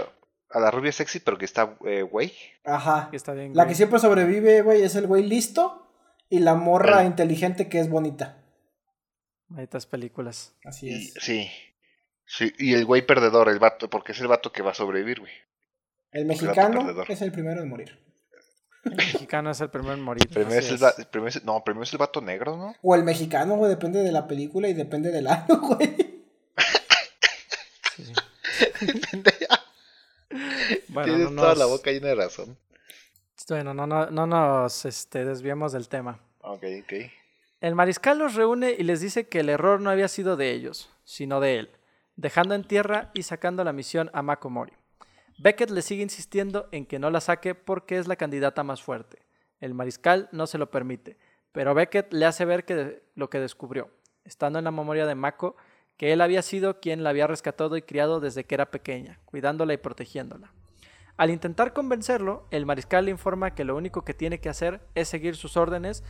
a 0.50 0.60
la 0.60 0.72
rubia 0.72 0.92
sexy, 0.92 1.20
pero 1.20 1.38
que 1.38 1.46
está, 1.46 1.76
eh, 1.86 2.02
güey. 2.02 2.34
Ajá. 2.66 3.08
Que 3.12 3.18
está 3.18 3.34
bien, 3.34 3.54
La 3.56 3.64
güey. 3.64 3.70
que 3.70 3.76
siempre 3.76 4.00
sobrevive, 4.00 4.62
güey, 4.62 4.82
es 4.84 4.96
el 4.96 5.08
güey 5.08 5.24
listo 5.24 5.88
y 6.30 6.40
la 6.40 6.56
morra 6.56 6.96
Bueno. 6.96 7.10
inteligente 7.10 7.68
que 7.70 7.80
es 7.80 7.90
bonita. 7.90 8.38
Malditas 9.48 9.86
películas. 9.86 10.54
Así 10.64 10.90
Y, 10.90 10.94
es. 10.94 11.14
sí. 11.20 11.52
Sí, 12.26 12.54
y 12.58 12.74
el 12.76 12.86
güey 12.86 13.06
perdedor, 13.06 13.50
el 13.50 13.60
vato, 13.60 13.90
porque 13.90 14.14
es 14.14 14.22
el 14.22 14.28
vato 14.28 14.54
que 14.54 14.62
va 14.62 14.72
a 14.72 14.74
sobrevivir, 14.74 15.20
güey. 15.20 15.34
El 16.12 16.26
mexicano 16.26 16.80
perdedor. 16.80 17.12
es 17.12 17.22
el 17.22 17.32
primero 17.34 17.62
en 17.62 17.68
morir. 17.70 18.00
El 18.86 18.96
mexicano 18.96 19.52
es 19.52 19.60
el 19.62 19.70
primero 19.70 19.94
en 19.96 20.02
morir. 20.02 20.28
Primero 20.30 20.56
es 20.60 20.72
el, 20.72 21.06
primero 21.08 21.28
es- 21.28 21.44
no, 21.44 21.62
primero 21.64 21.84
es 21.84 21.92
el 21.92 22.00
vato 22.00 22.22
negro, 22.22 22.56
¿no? 22.56 22.74
O 22.82 22.96
el 22.96 23.04
mexicano, 23.04 23.56
güey, 23.58 23.70
depende 23.70 24.02
de 24.02 24.12
la 24.14 24.28
película 24.28 24.70
y 24.70 24.74
depende 24.74 25.12
del 25.12 25.28
año, 25.28 25.60
güey. 25.60 26.11
Sí. 28.62 29.24
Tienes 30.30 30.84
Bueno, 30.90 31.18
no 31.32 31.42
toda 31.42 31.56
la 31.56 31.64
nos- 31.66 31.70
boca 31.72 31.92
llena 31.92 32.08
de 32.08 32.16
razón. 32.16 32.58
Bueno, 33.50 33.74
no, 33.74 33.88
no, 33.88 34.10
no 34.12 34.28
nos 34.28 34.86
este, 34.86 35.26
desviemos 35.26 35.72
del 35.74 35.90
tema. 35.90 36.20
Ok, 36.42 36.64
ok. 36.84 36.94
El 37.60 37.76
mariscal 37.76 38.18
los 38.20 38.36
reúne 38.36 38.72
y 38.78 38.84
les 38.84 39.02
dice 39.02 39.28
que 39.28 39.40
el 39.42 39.50
error 39.50 39.82
no 39.82 39.90
había 39.90 40.08
sido 40.08 40.38
de 40.38 40.52
ellos, 40.52 40.90
sino 41.04 41.40
de 41.40 41.60
él, 41.60 41.72
dejando 42.16 42.56
en 42.56 42.64
tierra 42.64 43.12
y 43.14 43.24
sacando 43.24 43.64
la 43.64 43.74
misión 43.74 44.10
a 44.14 44.22
Mako 44.22 44.50
Mori. 44.50 44.74
Beckett 45.38 45.70
le 45.72 45.82
sigue 45.82 46.04
insistiendo 46.04 46.70
en 46.72 46.86
que 46.86 47.00
no 47.00 47.10
la 47.10 47.20
saque 47.22 47.56
porque 47.56 47.98
es 47.98 48.08
la 48.08 48.16
candidata 48.16 48.64
más 48.64 48.82
fuerte. 48.82 49.20
El 49.60 49.74
mariscal 49.74 50.30
no 50.32 50.48
se 50.48 50.58
lo 50.58 50.72
permite, 50.72 51.18
pero 51.52 51.74
Beckett 51.74 52.14
le 52.14 52.26
hace 52.26 52.46
ver 52.46 52.64
que 52.64 53.04
lo 53.16 53.30
que 53.30 53.40
descubrió, 53.40 53.90
estando 54.24 54.60
en 54.60 54.66
la 54.66 54.72
memoria 54.72 55.06
de 55.06 55.16
Mako, 55.16 55.56
que 56.02 56.14
él 56.14 56.22
había 56.22 56.42
sido 56.42 56.80
quien 56.80 57.04
la 57.04 57.12
había 57.12 57.28
rescatado 57.28 57.78
y 57.78 57.84
criado 57.84 58.20
desde 58.20 58.44
que 58.44 58.56
era 58.56 58.72
pequeña, 58.72 59.20
cuidándola 59.26 59.74
y 59.74 59.78
protegiéndola. 59.78 60.52
Al 61.16 61.30
intentar 61.30 61.74
convencerlo, 61.74 62.48
el 62.50 62.66
mariscal 62.66 63.06
le 63.06 63.12
informa 63.12 63.54
que 63.54 63.66
lo 63.66 63.76
único 63.76 64.04
que 64.04 64.16
tiene 64.16 64.40
que 64.40 64.50
hacer 64.50 64.82
es 64.96 65.10
seguir 65.10 65.36
sus 65.36 65.58
órdenes, 65.58 66.04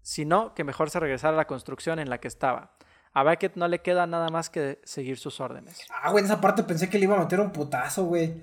sino 0.00 0.54
que 0.54 0.62
mejor 0.62 0.90
se 0.90 1.00
regresara 1.00 1.34
a 1.34 1.36
la 1.38 1.48
construcción 1.48 1.98
en 1.98 2.08
la 2.08 2.18
que 2.18 2.28
estaba. 2.28 2.76
A 3.14 3.24
Beckett 3.24 3.56
no 3.56 3.66
le 3.66 3.80
queda 3.80 4.06
nada 4.06 4.28
más 4.28 4.48
que 4.48 4.80
seguir 4.84 5.18
sus 5.18 5.40
órdenes. 5.40 5.88
Ah, 5.90 6.12
güey, 6.12 6.22
en 6.22 6.26
esa 6.30 6.40
parte 6.40 6.62
pensé 6.62 6.88
que 6.88 7.00
le 7.00 7.06
iba 7.06 7.16
a 7.16 7.18
meter 7.18 7.40
un 7.40 7.50
putazo, 7.50 8.04
güey. 8.04 8.40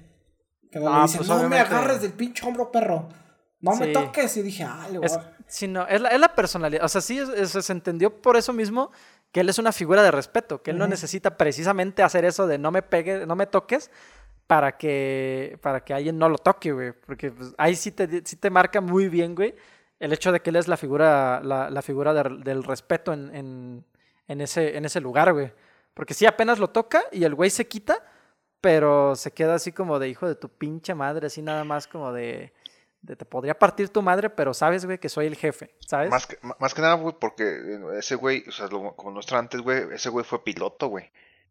Que 0.70 0.80
no, 0.80 0.89
No, 0.89 0.97
le 0.97 1.02
dice, 1.04 1.20
pues, 1.20 1.30
no 1.30 1.47
me 1.47 1.60
agarres 1.60 2.02
del 2.02 2.12
pinche 2.12 2.45
hombro, 2.45 2.74
perro. 2.74 3.08
No 3.62 3.76
me 3.76 3.88
toques. 3.88 4.36
Y 4.38 4.41
dije, 4.41 4.64
ah, 4.64 4.88
le 4.91 4.97
voy 4.99 5.05
Es, 5.05 5.14
a... 5.18 5.34
sí, 5.47 5.68
no, 5.68 5.86
es, 5.88 5.99
la, 6.01 6.10
es 6.10 6.20
la 6.20 6.34
personalidad. 6.36 6.84
O 6.86 6.89
sea, 6.89 7.01
sí, 7.01 7.20
es- 7.20 7.55
es- 7.55 7.66
se 7.66 7.72
entendió 7.74 8.22
por 8.22 8.38
eso 8.38 8.53
mismo 8.53 8.91
que 9.32 9.41
él 9.41 9.49
es 9.49 9.60
una 9.60 9.72
figura 9.72 10.01
de 10.01 10.12
respeto, 10.12 10.62
que 10.64 10.72
él 10.72 10.78
no 10.78 10.88
necesita 10.88 11.38
precisamente 11.38 12.01
hacer 12.03 12.26
eso 12.26 12.47
de 12.47 12.57
no 12.57 12.72
me 12.72 12.82
pegues, 12.82 13.28
no 13.28 13.36
me 13.36 13.45
toques 13.45 13.91
para 14.47 14.78
que, 14.78 15.60
para 15.62 15.84
que 15.84 15.93
alguien 15.93 16.18
no 16.18 16.30
lo 16.30 16.38
toque, 16.38 16.72
güey. 16.72 16.93
Porque 16.93 17.32
pues, 17.32 17.53
ahí 17.57 17.76
sí 17.76 17.91
te, 17.91 18.24
sí 18.26 18.36
te 18.38 18.49
marca 18.49 18.82
muy 18.82 19.07
bien, 19.07 19.36
güey, 19.36 19.53
el 19.99 20.14
hecho 20.14 20.32
de 20.32 20.39
que 20.39 20.49
él 20.49 20.55
es 20.55 20.68
la 20.68 20.78
figura, 20.78 21.41
la, 21.43 21.70
la 21.70 21.82
figura 21.84 22.14
de- 22.14 22.38
del 22.43 22.64
respeto 22.64 23.14
en, 23.14 23.36
en, 23.36 23.86
en 24.28 24.41
ese, 24.41 24.78
en 24.78 24.86
ese 24.86 24.99
lugar, 25.01 25.34
güey. 25.34 25.51
Porque 25.93 26.14
sí, 26.16 26.26
apenas 26.26 26.57
lo 26.57 26.70
toca 26.70 27.03
y 27.12 27.24
el 27.26 27.36
güey 27.36 27.49
se 27.51 27.68
quita, 27.68 28.03
pero 28.62 29.16
se 29.16 29.32
queda 29.32 29.55
así 29.55 29.72
como 29.72 29.99
de 29.99 30.10
hijo 30.10 30.28
de 30.28 30.36
tu 30.36 30.49
pinche 30.49 30.95
madre, 30.95 31.28
así 31.28 31.41
nada 31.41 31.64
más 31.64 31.88
como 31.88 32.12
de 32.14 32.51
te 33.06 33.26
podría 33.26 33.58
partir 33.58 33.89
tu 33.89 34.02
madre, 34.02 34.30
pero 34.30 34.54
sabes, 34.54 34.86
güey, 34.86 34.97
que 35.00 35.10
soy 35.10 35.26
el 35.28 35.36
jefe, 35.36 35.76
¿sabes? 35.88 36.10
Más 36.10 36.28
que, 36.28 36.38
más 36.60 36.74
que 36.74 36.82
nada, 36.82 36.95
güey, 36.95 37.16
porque 37.20 37.43
eh, 37.43 37.80
ese 37.97 38.16
güey, 38.16 38.43
o 38.47 38.52
sea, 38.52 38.68
lo- 38.68 38.95
como 38.95 39.12
nuestro 39.12 39.38
antes, 39.38 39.62
güey, 39.62 39.84
ese 39.93 40.10
güey 40.10 40.26
fue 40.26 40.43
piloto, 40.43 40.88
güey. 40.88 41.10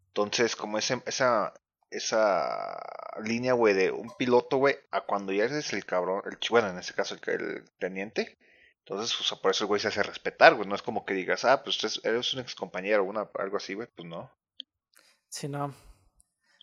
Entonces, 0.08 0.56
como 0.56 0.78
ese, 0.78 1.02
esa, 1.06 1.54
esa 1.90 2.78
línea, 3.22 3.52
güey, 3.54 3.74
de 3.74 3.90
un 3.90 4.10
piloto, 4.16 4.58
güey, 4.58 4.76
a 4.90 5.00
cuando 5.02 5.32
ya 5.32 5.44
eres 5.44 5.72
el 5.72 5.84
cabrón, 5.84 6.22
el, 6.26 6.38
bueno, 6.50 6.68
en 6.68 6.78
este 6.78 6.94
caso 6.94 7.14
el, 7.26 7.40
el 7.40 7.64
teniente, 7.78 8.38
entonces, 8.80 9.18
o 9.20 9.24
sea, 9.24 9.38
por 9.38 9.50
eso 9.50 9.64
el 9.64 9.68
güey 9.68 9.80
se 9.80 9.88
hace 9.88 10.02
respetar, 10.02 10.54
güey. 10.54 10.66
No 10.68 10.74
es 10.74 10.82
como 10.82 11.04
que 11.04 11.12
digas, 11.14 11.44
ah, 11.44 11.62
pues 11.62 11.82
es- 11.84 12.00
eres 12.04 12.32
un 12.34 12.40
ex 12.40 12.54
compañero, 12.54 13.04
una, 13.04 13.28
algo 13.38 13.56
así, 13.58 13.74
güey, 13.74 13.86
pues 13.94 14.08
no. 14.08 14.30
Sí, 15.28 15.46
no. 15.48 15.74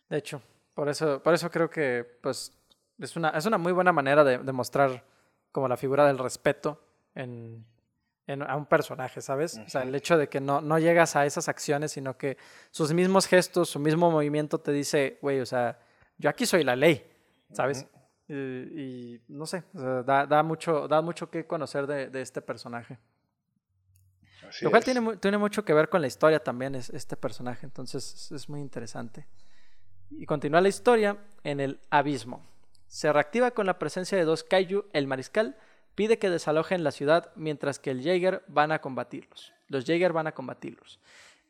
De 0.08 0.18
hecho, 0.18 0.42
por 0.74 0.88
eso, 0.88 1.22
por 1.22 1.34
eso 1.34 1.50
creo 1.50 1.70
que, 1.70 2.04
pues, 2.22 2.52
es 2.98 3.16
una, 3.16 3.30
es 3.30 3.46
una 3.46 3.58
muy 3.58 3.72
buena 3.72 3.92
manera 3.92 4.24
de, 4.24 4.38
de 4.38 4.52
mostrar 4.52 5.04
como 5.52 5.68
la 5.68 5.76
figura 5.76 6.06
del 6.06 6.18
respeto 6.18 6.82
en, 7.14 7.64
en- 8.26 8.42
a 8.42 8.56
un 8.56 8.66
personaje, 8.66 9.20
¿sabes? 9.20 9.58
O 9.58 9.68
sea, 9.68 9.82
el 9.82 9.94
hecho 9.94 10.16
de 10.18 10.28
que 10.28 10.40
no, 10.40 10.60
no 10.60 10.78
llegas 10.78 11.16
a 11.16 11.24
esas 11.26 11.48
acciones, 11.48 11.92
sino 11.92 12.16
que 12.16 12.36
sus 12.70 12.92
mismos 12.92 13.26
gestos, 13.26 13.70
su 13.70 13.78
mismo 13.78 14.10
movimiento 14.10 14.58
te 14.58 14.72
dice, 14.72 15.18
güey, 15.22 15.40
o 15.40 15.46
sea, 15.46 15.78
yo 16.18 16.28
aquí 16.30 16.46
soy 16.46 16.64
la 16.64 16.76
ley, 16.76 17.10
¿sabes? 17.52 17.86
y, 18.28 18.34
y 18.34 19.22
no 19.28 19.46
sé, 19.46 19.62
o 19.74 19.78
sea, 19.78 20.02
da, 20.02 20.26
da 20.26 20.42
mucho, 20.42 20.88
da 20.88 21.00
mucho 21.00 21.30
que 21.30 21.46
conocer 21.46 21.86
de, 21.86 22.08
de 22.10 22.20
este 22.22 22.42
personaje. 22.42 22.98
Así 24.48 24.64
Lo 24.64 24.70
cual 24.70 24.80
es. 24.80 24.84
tiene, 24.84 25.16
tiene 25.16 25.38
mucho 25.38 25.64
que 25.64 25.72
ver 25.72 25.88
con 25.88 26.00
la 26.00 26.06
historia 26.06 26.42
también, 26.42 26.74
es, 26.74 26.90
este 26.90 27.16
personaje, 27.16 27.64
entonces 27.66 28.12
es, 28.14 28.32
es 28.32 28.48
muy 28.48 28.60
interesante. 28.60 29.26
Y 30.10 30.26
continúa 30.26 30.60
la 30.60 30.68
historia 30.68 31.16
en 31.44 31.60
el 31.60 31.80
abismo. 31.90 32.44
Se 32.96 33.12
reactiva 33.12 33.50
con 33.50 33.66
la 33.66 33.78
presencia 33.78 34.16
de 34.16 34.24
dos 34.24 34.42
kaiju. 34.42 34.86
El 34.94 35.06
mariscal 35.06 35.54
pide 35.94 36.18
que 36.18 36.30
desalojen 36.30 36.82
la 36.82 36.92
ciudad 36.92 37.30
mientras 37.36 37.78
que 37.78 37.90
el 37.90 38.02
Jaeger 38.02 38.42
van 38.48 38.72
a 38.72 38.78
combatirlos. 38.78 39.52
Los 39.68 39.84
Jaeger 39.84 40.14
van 40.14 40.28
a 40.28 40.32
combatirlos. 40.32 40.98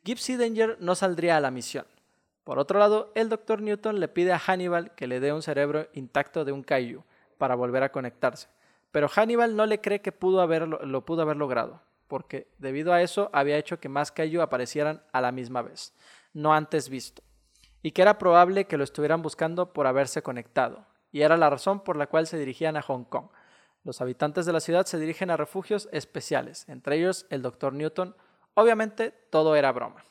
Gypsy 0.02 0.34
Danger 0.36 0.76
no 0.80 0.96
saldría 0.96 1.36
a 1.36 1.40
la 1.40 1.52
misión. 1.52 1.86
Por 2.42 2.58
otro 2.58 2.80
lado, 2.80 3.12
el 3.14 3.28
Dr. 3.28 3.62
Newton 3.62 4.00
le 4.00 4.08
pide 4.08 4.32
a 4.32 4.40
Hannibal 4.40 4.92
que 4.96 5.06
le 5.06 5.20
dé 5.20 5.32
un 5.32 5.40
cerebro 5.40 5.86
intacto 5.92 6.44
de 6.44 6.50
un 6.50 6.64
kaiju 6.64 7.04
para 7.38 7.54
volver 7.54 7.84
a 7.84 7.92
conectarse. 7.92 8.48
Pero 8.90 9.08
Hannibal 9.08 9.54
no 9.54 9.66
le 9.66 9.80
cree 9.80 10.00
que 10.00 10.10
pudo 10.10 10.40
haberlo, 10.40 10.84
lo 10.84 11.04
pudo 11.04 11.22
haber 11.22 11.36
logrado, 11.36 11.80
porque 12.08 12.48
debido 12.58 12.92
a 12.92 13.02
eso 13.02 13.30
había 13.32 13.56
hecho 13.56 13.78
que 13.78 13.88
más 13.88 14.10
kaiju 14.10 14.40
aparecieran 14.40 15.00
a 15.12 15.20
la 15.20 15.30
misma 15.30 15.62
vez, 15.62 15.94
no 16.32 16.52
antes 16.52 16.88
visto, 16.88 17.22
y 17.84 17.92
que 17.92 18.02
era 18.02 18.18
probable 18.18 18.64
que 18.64 18.76
lo 18.76 18.82
estuvieran 18.82 19.22
buscando 19.22 19.72
por 19.72 19.86
haberse 19.86 20.22
conectado, 20.22 20.84
y 21.12 21.22
era 21.22 21.36
la 21.36 21.50
razón 21.50 21.80
por 21.80 21.96
la 21.96 22.06
cual 22.06 22.26
se 22.26 22.38
dirigían 22.38 22.76
a 22.76 22.82
Hong 22.82 23.04
Kong. 23.04 23.28
Los 23.84 24.00
habitantes 24.00 24.46
de 24.46 24.52
la 24.52 24.60
ciudad 24.60 24.86
se 24.86 24.98
dirigen 24.98 25.30
a 25.30 25.36
refugios 25.36 25.88
especiales, 25.92 26.68
entre 26.68 26.96
ellos 26.96 27.26
el 27.30 27.42
Dr. 27.42 27.72
Newton. 27.72 28.16
Obviamente 28.54 29.12
todo 29.30 29.54
era 29.54 29.70
broma. 29.72 30.04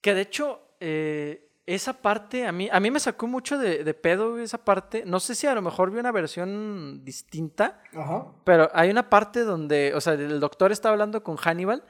Que 0.00 0.14
de 0.14 0.20
hecho, 0.20 0.60
eh, 0.80 1.50
esa 1.66 1.94
parte 1.94 2.46
a 2.46 2.52
mí, 2.52 2.68
a 2.70 2.78
mí 2.78 2.90
me 2.90 3.00
sacó 3.00 3.26
mucho 3.26 3.58
de, 3.58 3.94
pedo 3.94 4.38
esa 4.38 4.58
parte. 4.58 5.04
No 5.06 5.18
sé 5.18 5.34
si 5.34 5.46
a 5.46 5.54
lo 5.54 5.62
mejor 5.62 5.90
vi 5.90 5.98
una 5.98 6.12
versión 6.12 7.04
distinta, 7.04 7.82
pero 8.44 8.68
hay 8.74 8.90
una 8.90 9.08
parte 9.08 9.40
donde, 9.40 9.92
o 9.94 10.00
sea, 10.00 10.12
el 10.12 10.40
doctor 10.40 10.72
está 10.72 10.90
hablando 10.90 11.22
con 11.22 11.36
Hannibal 11.36 11.82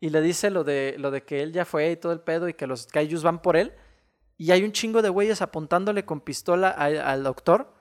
y 0.00 0.10
le 0.10 0.20
dice 0.20 0.50
lo 0.50 0.62
de, 0.62 0.94
lo 0.98 1.10
de 1.10 1.24
que 1.24 1.42
él 1.42 1.52
ya 1.52 1.64
fue 1.64 1.90
y 1.90 1.96
todo 1.96 2.12
el 2.12 2.20
pedo 2.20 2.48
y 2.48 2.54
que 2.54 2.66
los 2.66 2.86
kaijus 2.86 3.22
van 3.22 3.42
por 3.42 3.56
él. 3.56 3.72
Y 4.38 4.50
hay 4.50 4.64
un 4.64 4.72
chingo 4.72 5.02
de 5.02 5.08
güeyes 5.08 5.40
apuntándole 5.42 6.04
con 6.04 6.20
pistola 6.20 6.70
al 6.70 7.22
doctor 7.22 7.72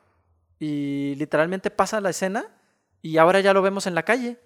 y 0.60 1.16
literalmente 1.16 1.70
pasa 1.70 2.00
la 2.02 2.12
escena 2.12 2.46
y 3.02 3.18
ahora 3.18 3.40
ya 3.40 3.54
lo 3.54 3.62
vemos 3.62 3.88
en 3.88 3.96
la 3.96 4.04
calle. 4.04 4.40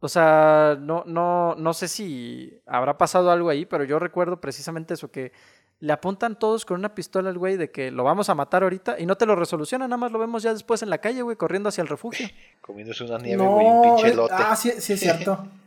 O 0.00 0.08
sea, 0.08 0.76
no, 0.78 1.04
no, 1.06 1.54
no 1.54 1.72
sé 1.72 1.88
si 1.88 2.60
habrá 2.66 2.98
pasado 2.98 3.30
algo 3.30 3.48
ahí, 3.48 3.64
pero 3.64 3.84
yo 3.84 3.98
recuerdo 3.98 4.40
precisamente 4.40 4.94
eso, 4.94 5.10
que 5.10 5.32
le 5.78 5.92
apuntan 5.92 6.38
todos 6.38 6.64
con 6.64 6.78
una 6.78 6.94
pistola 6.94 7.30
al 7.30 7.38
güey 7.38 7.56
de 7.56 7.70
que 7.70 7.90
lo 7.90 8.04
vamos 8.04 8.28
a 8.28 8.34
matar 8.34 8.62
ahorita 8.62 8.98
y 8.98 9.06
no 9.06 9.16
te 9.16 9.26
lo 9.26 9.36
resolucionan, 9.36 9.88
nada 9.88 9.98
más 9.98 10.12
lo 10.12 10.18
vemos 10.18 10.42
ya 10.42 10.52
después 10.52 10.82
en 10.82 10.90
la 10.90 10.98
calle, 10.98 11.22
güey, 11.22 11.36
corriendo 11.36 11.68
hacia 11.68 11.82
el 11.82 11.88
refugio. 11.88 12.26
Comiéndose 12.60 13.04
una 13.04 13.18
nieve, 13.18 13.46
güey, 13.46 13.66
un 13.66 13.82
pinche 13.82 14.14
lote. 14.14 14.34
Ah, 14.36 14.56
sí, 14.56 14.72
sí 14.78 14.92
es 14.92 15.00
cierto. 15.00 15.46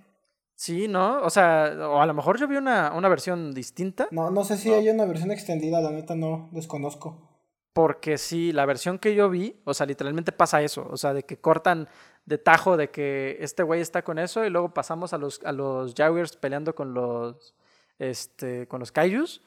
sí, 0.60 0.90
¿no? 0.90 1.22
O 1.22 1.30
sea, 1.30 1.74
o 1.90 2.02
a 2.02 2.06
lo 2.06 2.14
mejor 2.14 2.38
yo 2.38 2.46
vi 2.46 2.58
una, 2.58 2.92
una 2.94 3.08
versión 3.08 3.54
distinta. 3.54 4.10
No, 4.12 4.30
no 4.30 4.44
sé 4.44 4.58
si 4.58 4.74
hay 4.74 4.90
una 4.90 5.06
versión 5.06 5.32
extendida, 5.32 5.80
la 5.80 5.90
neta 5.90 6.16
no 6.16 6.50
desconozco. 6.52 7.30
Porque 7.72 8.18
sí, 8.18 8.52
la 8.52 8.66
versión 8.66 9.00
que 9.00 9.16
yo 9.16 9.30
vi, 9.30 9.62
o 9.64 9.74
sea, 9.74 9.86
literalmente 9.86 10.34
pasa 10.34 10.62
eso, 10.62 10.86
o 10.92 10.98
sea, 10.98 11.14
de 11.14 11.24
que 11.24 11.38
cortan 11.38 11.88
de 12.26 12.38
tajo 12.38 12.76
de 12.76 12.90
que 12.90 13.38
este 13.40 13.64
güey 13.64 13.80
está 13.80 14.02
con 14.02 14.20
eso 14.20 14.44
y 14.44 14.50
luego 14.50 14.74
pasamos 14.74 15.14
a 15.14 15.18
los, 15.18 15.42
a 15.46 15.54
los 15.54 15.94
Jaguars 15.96 16.36
peleando 16.36 16.76
con 16.76 16.94
los, 16.94 17.56
este, 17.98 18.68
con 18.68 18.82
los 18.82 18.92
Kaijus 18.92 19.42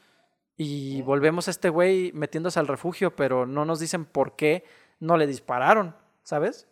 y 0.57 1.03
volvemos 1.03 1.47
a 1.47 1.51
este 1.51 1.69
güey 1.69 2.11
metiéndose 2.15 2.59
al 2.59 2.69
refugio, 2.69 3.15
pero 3.15 3.45
no 3.45 3.67
nos 3.67 3.81
dicen 3.81 4.07
por 4.07 4.35
qué 4.35 4.65
no 4.99 5.19
le 5.19 5.27
dispararon, 5.27 5.95
¿sabes? 6.23 6.69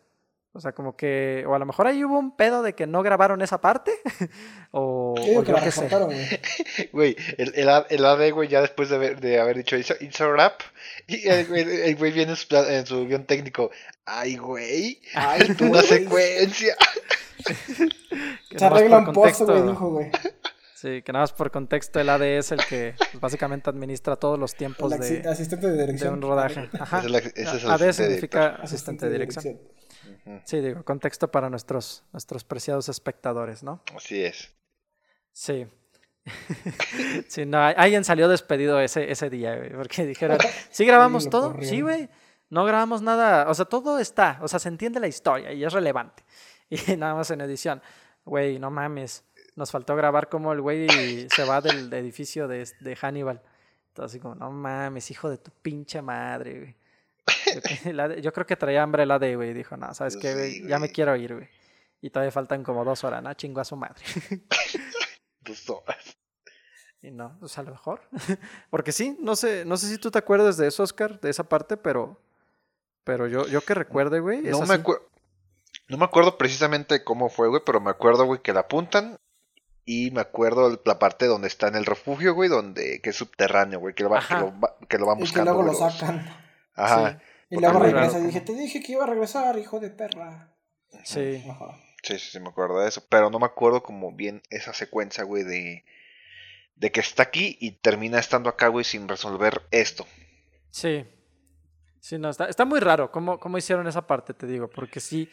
O 0.52 0.60
sea, 0.60 0.72
como 0.72 0.96
que, 0.96 1.44
o 1.46 1.54
a 1.54 1.60
lo 1.60 1.66
mejor 1.66 1.86
ahí 1.86 2.02
hubo 2.02 2.18
un 2.18 2.34
pedo 2.34 2.62
de 2.62 2.74
que 2.74 2.88
no 2.88 3.04
grabaron 3.04 3.40
esa 3.40 3.60
parte, 3.60 3.92
o, 4.72 5.14
yo, 5.16 5.44
que 5.44 5.70
sé. 5.70 5.88
Güey, 6.92 7.16
el, 7.38 7.54
el, 7.54 8.04
AD, 8.04 8.32
güey, 8.32 8.48
ya 8.48 8.60
después 8.60 8.88
de 8.88 8.96
haber, 8.96 9.20
de 9.20 9.38
haber 9.38 9.56
dicho 9.56 9.76
it's 9.76 10.20
a 10.20 10.28
rap, 10.28 10.60
y 11.06 11.28
el, 11.28 11.94
güey 11.96 12.10
viene 12.10 12.32
en 12.32 12.86
su, 12.86 13.06
guion 13.06 13.26
técnico, 13.26 13.70
ay, 14.04 14.36
güey, 14.38 15.00
ay, 15.14 15.54
tú 15.56 15.66
una 15.70 15.82
secuencia. 15.82 16.76
Se 18.56 18.64
arregla 18.64 18.98
un 18.98 19.12
post, 19.12 19.42
güey, 19.42 19.62
dijo, 19.62 19.90
güey. 19.90 20.10
Sí, 20.74 21.02
que 21.02 21.12
nada 21.12 21.24
más 21.24 21.32
por 21.34 21.50
contexto 21.50 22.00
el 22.00 22.08
AD 22.08 22.22
es 22.22 22.52
el 22.52 22.64
que 22.64 22.94
pues, 22.96 23.20
básicamente 23.20 23.68
administra 23.68 24.16
todos 24.16 24.38
los 24.38 24.54
tiempos 24.54 24.98
de, 24.98 25.28
asistente 25.28 25.70
de, 25.70 25.78
dirección. 25.78 26.08
de 26.08 26.14
un 26.14 26.22
rodaje. 26.22 26.70
Ajá. 26.72 27.02
AD 27.02 27.92
significa 27.92 28.56
asistente 28.62 29.06
de 29.06 29.12
dirección. 29.12 29.60
Sí, 30.44 30.60
digo, 30.60 30.84
contexto 30.84 31.30
para 31.30 31.50
nuestros, 31.50 32.04
nuestros 32.12 32.44
preciados 32.44 32.88
espectadores, 32.88 33.62
¿no? 33.62 33.82
Así 33.94 34.24
es. 34.24 34.52
Sí. 35.32 35.66
sí, 37.28 37.46
no, 37.46 37.58
alguien 37.58 38.04
salió 38.04 38.28
despedido 38.28 38.80
ese, 38.80 39.10
ese 39.10 39.30
día, 39.30 39.56
güey, 39.56 39.70
porque 39.70 40.06
dijeron, 40.06 40.38
¿sí 40.70 40.84
grabamos 40.84 41.28
todo? 41.30 41.56
Sí, 41.62 41.80
güey. 41.80 42.08
No 42.50 42.64
grabamos 42.64 43.00
nada, 43.00 43.48
o 43.48 43.54
sea, 43.54 43.64
todo 43.64 44.00
está, 44.00 44.38
o 44.42 44.48
sea, 44.48 44.58
se 44.58 44.68
entiende 44.68 44.98
la 44.98 45.06
historia 45.06 45.52
y 45.52 45.64
es 45.64 45.72
relevante. 45.72 46.24
Y 46.70 46.96
nada 46.96 47.16
más 47.16 47.28
en 47.32 47.40
edición, 47.40 47.82
güey, 48.24 48.60
no 48.60 48.70
mames, 48.70 49.24
nos 49.56 49.72
faltó 49.72 49.96
grabar 49.96 50.28
como 50.28 50.52
el 50.52 50.60
güey 50.60 51.28
se 51.28 51.44
va 51.44 51.60
del 51.60 51.92
edificio 51.92 52.46
de, 52.46 52.68
de 52.78 52.94
Hannibal. 52.94 53.42
Entonces, 53.88 54.12
así 54.12 54.20
como, 54.20 54.36
no 54.36 54.52
mames, 54.52 55.10
hijo 55.10 55.28
de 55.28 55.38
tu 55.38 55.50
pinche 55.50 56.00
madre, 56.00 56.58
güey. 56.60 56.76
Yo, 58.22 58.32
creo 58.32 58.46
que 58.46 58.56
traía 58.56 58.82
hambre 58.82 59.04
el 59.04 59.10
AD, 59.10 59.34
güey. 59.36 59.54
Dijo, 59.54 59.76
no, 59.76 59.92
¿sabes 59.94 60.16
qué, 60.16 60.62
Ya 60.66 60.78
me 60.78 60.90
quiero 60.90 61.16
ir, 61.16 61.34
güey. 61.34 61.48
Y 62.00 62.10
todavía 62.10 62.32
faltan 62.32 62.64
como 62.64 62.84
dos 62.84 63.04
horas, 63.04 63.22
¿no? 63.22 63.32
Chingo 63.34 63.60
a 63.60 63.64
su 63.64 63.76
madre. 63.76 64.02
dos 65.40 65.68
horas. 65.70 66.16
Y 67.02 67.10
no, 67.10 67.36
pues 67.40 67.56
a 67.58 67.62
lo 67.62 67.70
mejor. 67.72 68.02
Porque 68.70 68.92
sí, 68.92 69.16
no 69.20 69.36
sé, 69.36 69.64
no 69.64 69.76
sé 69.76 69.88
si 69.88 69.98
tú 69.98 70.10
te 70.10 70.18
acuerdas 70.18 70.56
de 70.56 70.68
eso, 70.68 70.82
Oscar, 70.82 71.20
de 71.20 71.30
esa 71.30 71.44
parte, 71.44 71.76
pero. 71.76 72.20
Pero 73.04 73.26
yo, 73.26 73.46
yo 73.48 73.62
que 73.62 73.74
recuerde, 73.74 74.20
güey. 74.20 74.42
No 74.42 74.60
me 74.66 74.74
acuerdo. 74.74 75.08
No 75.88 75.96
me 75.96 76.04
acuerdo 76.04 76.38
precisamente 76.38 77.02
cómo 77.02 77.28
fue, 77.30 77.48
güey, 77.48 77.62
pero 77.64 77.80
me 77.80 77.90
acuerdo, 77.90 78.24
güey, 78.24 78.40
que 78.40 78.52
la 78.52 78.60
apuntan 78.60 79.18
y 79.84 80.10
me 80.12 80.20
acuerdo 80.20 80.80
la 80.84 80.98
parte 80.98 81.26
donde 81.26 81.48
está 81.48 81.66
en 81.68 81.74
el 81.74 81.84
refugio, 81.84 82.34
güey, 82.34 82.48
donde 82.48 83.00
que 83.00 83.10
es 83.10 83.16
subterráneo, 83.16 83.80
güey, 83.80 83.94
que 83.94 84.04
lo, 84.04 84.10
va, 84.10 84.20
que 84.88 84.98
lo, 84.98 85.06
van 85.06 85.18
buscando. 85.18 85.50
Y 85.50 85.54
luego 85.54 85.62
lo 85.64 85.74
sacan. 85.74 86.24
Ajá. 86.74 87.20
Y 87.48 87.56
luego 87.56 87.80
regresa 87.80 88.18
y 88.18 88.26
dije, 88.26 88.40
te 88.40 88.54
dije 88.54 88.82
que 88.82 88.92
iba 88.92 89.04
a 89.04 89.08
regresar, 89.08 89.58
hijo 89.58 89.80
de 89.80 89.90
perra. 89.90 90.54
Sí. 91.04 91.42
Sí, 92.02 92.18
sí, 92.18 92.30
sí, 92.32 92.40
me 92.40 92.48
acuerdo 92.48 92.80
de 92.80 92.88
eso. 92.88 93.04
Pero 93.08 93.30
no 93.30 93.38
me 93.38 93.46
acuerdo 93.46 93.82
como 93.82 94.12
bien 94.12 94.42
esa 94.50 94.72
secuencia, 94.72 95.24
güey, 95.24 95.42
de, 95.44 95.84
de 96.76 96.92
que 96.92 97.00
está 97.00 97.24
aquí 97.24 97.56
y 97.60 97.72
termina 97.72 98.18
estando 98.18 98.48
acá, 98.48 98.68
güey, 98.68 98.84
sin 98.84 99.08
resolver 99.08 99.62
esto. 99.70 100.06
Sí. 100.70 101.04
Sí, 102.00 102.18
no, 102.18 102.30
está, 102.30 102.46
está 102.46 102.64
muy 102.64 102.80
raro 102.80 103.10
cómo, 103.10 103.38
cómo 103.38 103.58
hicieron 103.58 103.86
esa 103.86 104.06
parte, 104.06 104.32
te 104.32 104.46
digo, 104.46 104.70
porque 104.70 105.00
sí, 105.00 105.28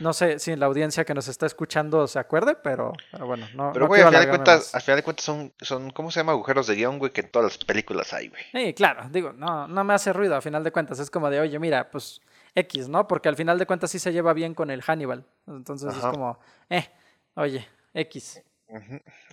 no 0.00 0.12
sé 0.12 0.38
si 0.38 0.54
la 0.56 0.66
audiencia 0.66 1.04
que 1.04 1.14
nos 1.14 1.28
está 1.28 1.46
escuchando 1.46 2.06
se 2.06 2.18
acuerde, 2.18 2.56
pero, 2.56 2.92
bueno, 3.20 3.46
no. 3.54 3.72
Pero, 3.72 3.86
güey, 3.86 4.02
al, 4.02 4.08
final 4.08 4.22
de 4.22 4.28
cuentas, 4.28 4.74
al 4.74 4.82
final 4.82 4.96
de 4.98 5.02
cuentas 5.02 5.24
son, 5.24 5.52
son, 5.60 5.90
¿cómo 5.90 6.10
se 6.10 6.20
llama? 6.20 6.32
Agujeros 6.32 6.66
de 6.66 6.74
guion, 6.74 6.98
güey, 6.98 7.12
que 7.12 7.20
en 7.22 7.30
todas 7.30 7.52
las 7.52 7.64
películas 7.64 8.12
hay, 8.12 8.28
güey. 8.28 8.42
Sí, 8.52 8.74
claro, 8.74 9.08
digo, 9.10 9.32
no, 9.32 9.68
no 9.68 9.84
me 9.84 9.94
hace 9.94 10.12
ruido, 10.12 10.34
al 10.34 10.42
final 10.42 10.64
de 10.64 10.72
cuentas. 10.72 10.98
Es 10.98 11.10
como 11.10 11.30
de, 11.30 11.40
oye, 11.40 11.58
mira, 11.58 11.90
pues 11.90 12.20
X, 12.54 12.88
¿no? 12.88 13.06
Porque 13.06 13.28
al 13.28 13.36
final 13.36 13.58
de 13.58 13.66
cuentas 13.66 13.90
sí 13.90 13.98
se 13.98 14.12
lleva 14.12 14.32
bien 14.32 14.54
con 14.54 14.70
el 14.70 14.82
Hannibal. 14.82 15.24
Entonces 15.46 15.94
es 15.94 16.02
como, 16.02 16.38
eh, 16.70 16.88
oye, 17.34 17.66
X. 17.92 18.42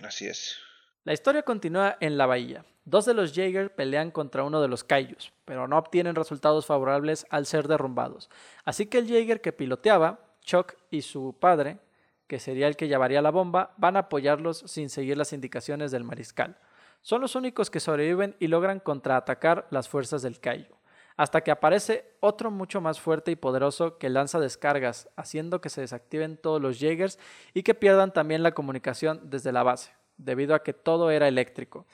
Así 0.02 0.26
es. 0.26 0.58
La 1.04 1.12
historia 1.12 1.42
continúa 1.42 1.96
en 2.00 2.16
la 2.16 2.26
bahía. 2.26 2.64
Dos 2.84 3.04
de 3.04 3.14
los 3.14 3.32
Jaeger 3.32 3.74
pelean 3.74 4.10
contra 4.10 4.42
uno 4.42 4.60
de 4.60 4.68
los 4.68 4.82
Kaijus, 4.82 5.32
pero 5.44 5.68
no 5.68 5.78
obtienen 5.78 6.16
resultados 6.16 6.66
favorables 6.66 7.26
al 7.30 7.46
ser 7.46 7.68
derrumbados. 7.68 8.28
Así 8.64 8.86
que 8.86 8.98
el 8.98 9.08
Jaeger 9.08 9.40
que 9.40 9.52
piloteaba 9.52 10.18
Chuck 10.42 10.74
y 10.90 11.02
su 11.02 11.36
padre, 11.38 11.78
que 12.26 12.38
sería 12.38 12.68
el 12.68 12.76
que 12.76 12.88
llevaría 12.88 13.22
la 13.22 13.30
bomba, 13.30 13.74
van 13.76 13.96
a 13.96 14.00
apoyarlos 14.00 14.58
sin 14.66 14.88
seguir 14.88 15.16
las 15.16 15.32
indicaciones 15.32 15.90
del 15.90 16.04
mariscal. 16.04 16.58
Son 17.00 17.20
los 17.20 17.34
únicos 17.34 17.70
que 17.70 17.80
sobreviven 17.80 18.36
y 18.38 18.46
logran 18.46 18.80
contraatacar 18.80 19.66
las 19.70 19.88
fuerzas 19.88 20.22
del 20.22 20.38
Kaiju, 20.38 20.74
hasta 21.16 21.40
que 21.42 21.50
aparece 21.50 22.14
otro 22.20 22.50
mucho 22.50 22.80
más 22.80 23.00
fuerte 23.00 23.30
y 23.30 23.36
poderoso 23.36 23.98
que 23.98 24.08
lanza 24.08 24.38
descargas, 24.38 25.08
haciendo 25.16 25.60
que 25.60 25.68
se 25.68 25.80
desactiven 25.80 26.36
todos 26.36 26.62
los 26.62 26.78
Jaegers 26.78 27.18
y 27.54 27.64
que 27.64 27.74
pierdan 27.74 28.12
también 28.12 28.42
la 28.42 28.52
comunicación 28.52 29.20
desde 29.24 29.52
la 29.52 29.62
base, 29.62 29.92
debido 30.16 30.54
a 30.54 30.62
que 30.62 30.72
todo 30.72 31.10
era 31.10 31.28
eléctrico. 31.28 31.86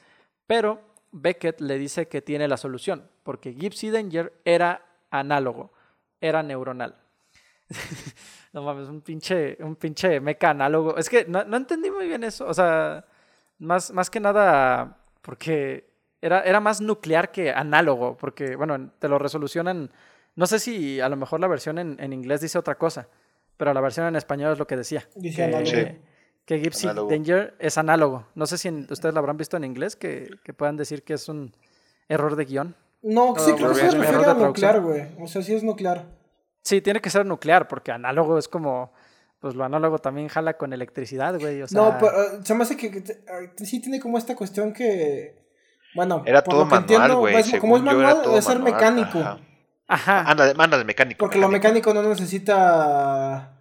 Pero 0.46 0.80
Beckett 1.10 1.60
le 1.60 1.78
dice 1.78 2.08
que 2.08 2.22
tiene 2.22 2.48
la 2.48 2.56
solución, 2.56 3.08
porque 3.22 3.54
Gypsy 3.54 3.90
Danger 3.90 4.32
era 4.44 4.84
análogo, 5.10 5.72
era 6.20 6.42
neuronal. 6.42 6.96
no 8.52 8.62
mames, 8.62 8.88
un 8.88 9.00
pinche, 9.00 9.56
un 9.60 9.76
pinche 9.76 10.20
meca 10.20 10.50
análogo. 10.50 10.96
Es 10.96 11.08
que 11.08 11.24
no, 11.26 11.40
entendí 11.56 11.90
muy 11.90 12.06
bien 12.06 12.24
eso. 12.24 12.46
O 12.46 12.54
sea, 12.54 13.04
más, 13.58 13.92
más 13.92 14.10
que 14.10 14.20
nada 14.20 14.98
porque 15.22 15.88
era, 16.20 16.42
era 16.42 16.60
más 16.60 16.80
nuclear 16.80 17.30
que 17.30 17.50
análogo. 17.50 18.16
Porque, 18.16 18.56
bueno, 18.56 18.90
te 18.98 19.08
lo 19.08 19.18
resolucionan. 19.18 19.90
No 20.34 20.46
sé 20.46 20.58
si 20.58 21.00
a 21.00 21.08
lo 21.08 21.16
mejor 21.16 21.40
la 21.40 21.48
versión 21.48 21.78
en, 21.78 22.12
inglés 22.12 22.40
dice 22.40 22.58
otra 22.58 22.76
cosa, 22.76 23.08
pero 23.56 23.74
la 23.74 23.80
versión 23.80 24.06
en 24.06 24.16
español 24.16 24.52
es 24.52 24.58
lo 24.58 24.66
que 24.66 24.76
decía. 24.76 25.08
Dice 25.14 25.44
análogo. 25.44 25.98
Que 26.44 26.60
Gypsy 26.60 26.86
Danger 26.86 27.54
es 27.58 27.76
análogo. 27.76 28.26
No 28.34 28.46
sé 28.46 28.56
si 28.56 28.70
ustedes 28.70 29.12
lo 29.12 29.18
habrán 29.20 29.36
visto 29.36 29.58
en 29.58 29.64
inglés, 29.64 29.96
que, 29.96 30.30
que 30.42 30.54
puedan 30.54 30.78
decir 30.78 31.02
que 31.02 31.12
es 31.12 31.28
un 31.28 31.52
error 32.08 32.36
de 32.36 32.46
guion. 32.46 32.74
No, 33.02 33.34
sí, 33.36 33.50
No, 33.50 33.56
creo 33.56 33.68
que 33.68 33.74
se 33.74 33.86
es 33.88 33.94
un 33.94 34.00
refiere 34.00 34.22
error 34.22 34.36
a 34.36 34.46
nuclear, 34.46 34.80
güey. 34.80 35.08
O 35.20 35.26
sea, 35.26 35.42
sí 35.42 35.54
es 35.54 35.62
nuclear. 35.62 36.06
Sí, 36.68 36.80
tiene 36.82 37.00
que 37.00 37.08
ser 37.10 37.24
nuclear, 37.24 37.66
porque 37.68 37.92
análogo 37.92 38.36
es 38.38 38.46
como. 38.48 38.92
Pues 39.40 39.54
lo 39.54 39.64
análogo 39.64 39.98
también 40.00 40.26
jala 40.28 40.56
con 40.58 40.72
electricidad, 40.72 41.38
güey. 41.38 41.62
O 41.62 41.68
sea, 41.68 41.80
No, 41.80 41.96
pero 41.98 42.10
eh, 42.10 42.40
se 42.42 42.54
me 42.54 42.64
hace 42.64 42.76
que, 42.76 42.86
eh, 42.88 43.52
sí 43.64 43.80
tiene 43.80 44.00
como 44.00 44.18
esta 44.18 44.34
cuestión 44.36 44.72
que. 44.72 45.46
Bueno, 45.94 46.22
Era 46.26 46.42
por 46.44 46.52
todo 46.54 46.64
lo 46.64 46.68
que 46.68 46.74
manual, 46.74 46.90
entiendo, 47.00 47.18
güey. 47.20 47.36
es- 47.36 47.46
como 47.60 47.76
es 47.76 47.82
según 47.82 47.84
yo, 47.84 47.90
era 47.92 48.08
manual, 48.08 48.22
todo 48.22 48.32
debe 48.32 48.42
ser 48.42 48.58
manual, 48.58 48.74
mecánico. 48.74 49.18
ajá. 49.20 49.38
Ajá. 49.90 50.30
Ándale, 50.30 50.54
ándale, 50.58 50.84
mecánico. 50.84 51.18
Porque 51.20 51.38
lo 51.38 51.48
mecánico 51.48 51.94
no 51.94 52.02
necesita. 52.02 53.54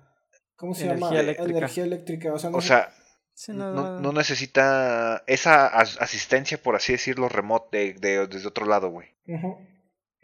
¿Cómo 0.58 0.74
se 0.74 0.86
Energía 0.86 1.08
llama? 1.10 1.20
eléctrica. 1.22 1.58
Energía 1.58 1.84
eléctrica. 1.84 2.34
O 2.34 2.40
sea, 2.40 2.50
no 2.50 2.58
O 2.58 2.62
sea, 2.62 2.90
Sí, 3.34 3.54
no, 3.54 4.00
no, 4.00 4.12
necesita 4.14 5.24
esa 5.28 5.68
as- 5.68 6.02
asistencia, 6.02 6.58
por 6.62 6.76
así 6.76 6.94
decirlo, 6.94 7.30
remote 7.30 7.78
de, 7.78 7.94
de- 7.94 8.28
desde 8.28 8.48
otro 8.48 8.66
lado, 8.66 8.90
güey. 8.90 9.10
Ujú. 9.28 9.60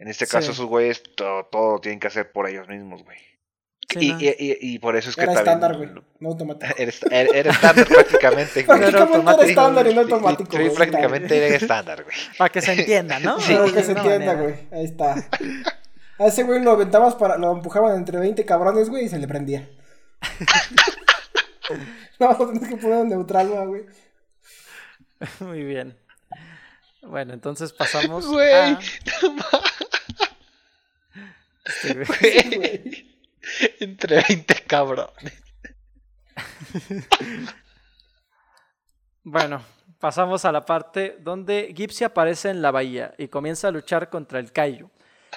En 0.04 0.10
este 0.10 0.28
caso, 0.28 0.48
Sí. 0.48 0.52
esos 0.52 0.66
güeyes 0.66 1.02
todo, 1.16 1.46
todo 1.46 1.72
lo 1.76 1.80
tienen 1.80 1.98
que 2.02 2.08
hacer 2.08 2.30
por 2.34 2.50
ellos 2.50 2.68
mismos, 2.68 3.04
güey. 3.06 3.18
Sí, 3.90 4.00
y, 4.08 4.12
no. 4.12 4.20
y, 4.20 4.28
y- 4.28 4.58
y 4.76 4.80
por 4.80 4.98
eso 4.98 5.10
es 5.10 5.16
que 5.16 5.22
Era 5.24 5.34
también- 5.34 5.56
estándar, 5.56 5.78
güey. 5.78 5.90
No 6.20 6.30
automático. 6.30 6.74
Era, 6.78 6.92
era 7.34 7.52
estándar 7.52 7.88
prácticamente, 7.88 8.64
Prácticamente 8.66 8.90
era 8.90 9.02
automático. 9.06 9.44
estándar 9.44 9.88
y 9.88 9.94
no 9.94 10.02
automático. 10.02 10.58
sí, 10.58 10.70
prácticamente 10.76 11.38
era 11.38 11.56
estándar, 11.56 12.04
güey. 12.04 12.16
Para 12.38 12.50
que 12.52 12.62
se 12.62 12.74
entienda, 12.74 13.20
¿no? 13.20 13.40
Sí. 13.40 13.54
Para 13.56 13.72
que 13.72 13.84
se 13.84 13.92
entienda, 13.94 14.34
güey. 14.34 14.56
Ahí 14.74 14.84
está. 14.86 15.16
A 16.20 16.26
ese 16.28 16.44
güey 16.44 16.62
lo 16.62 16.72
aventabas 16.72 17.16
para. 17.16 17.38
Lo 17.38 17.54
empujaban 17.54 17.96
entre 17.96 18.20
20 18.20 18.44
cabrones, 18.46 18.90
güey, 18.90 19.06
y 19.06 19.10
se 19.10 19.20
le 19.20 19.28
prendía. 19.28 19.70
no, 22.20 22.32
lo 22.38 22.52
tienes 22.52 22.70
que 22.70 22.78
poner 22.78 23.06
neutral, 23.06 23.48
güey. 23.68 23.86
Muy 25.40 25.64
bien. 25.64 25.98
Bueno, 27.02 27.34
entonces 27.34 27.74
pasamos 27.74 28.26
Güey, 28.28 28.54
a... 28.54 28.80
güey. 31.94 33.20
Entre 33.80 34.24
20 34.28 34.56
cabrones. 34.66 35.44
Bueno, 39.26 39.64
pasamos 40.00 40.44
a 40.44 40.52
la 40.52 40.66
parte 40.66 41.16
donde 41.22 41.74
Gipsy 41.74 42.04
aparece 42.04 42.50
en 42.50 42.62
la 42.62 42.72
bahía 42.72 43.14
y 43.18 43.30
comienza 43.30 43.70
a 43.70 43.72
luchar 43.72 44.10
contra 44.10 44.40
el 44.40 44.52
Kaiju. 44.52 44.90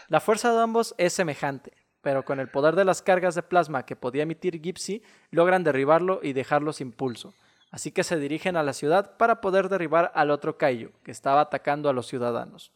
La 0.09 0.19
fuerza 0.19 0.53
de 0.53 0.61
ambos 0.61 0.93
es 0.99 1.13
semejante, 1.13 1.73
pero 2.03 2.25
con 2.25 2.41
el 2.41 2.49
poder 2.49 2.75
de 2.75 2.85
las 2.85 3.01
cargas 3.01 3.37
de 3.37 3.45
plasma 3.45 3.87
que 3.87 3.95
podía 3.95 4.25
emitir 4.25 4.61
Gipsy, 4.61 5.05
logran 5.31 5.63
derribarlo 5.63 6.19
y 6.21 6.33
dejarlo 6.33 6.73
sin 6.73 6.91
pulso. 6.91 7.33
Así 7.71 7.93
que 7.93 8.03
se 8.03 8.19
dirigen 8.19 8.57
a 8.57 8.65
la 8.65 8.73
ciudad 8.73 9.17
para 9.17 9.41
poder 9.41 9.69
derribar 9.69 10.11
al 10.17 10.33
otro 10.33 10.59
Kaiju, 10.59 10.91
que 11.05 11.13
estaba 11.13 11.43
atacando 11.43 11.89
a 11.89 11.93
los 11.93 12.09
ciudadanos. 12.09 12.73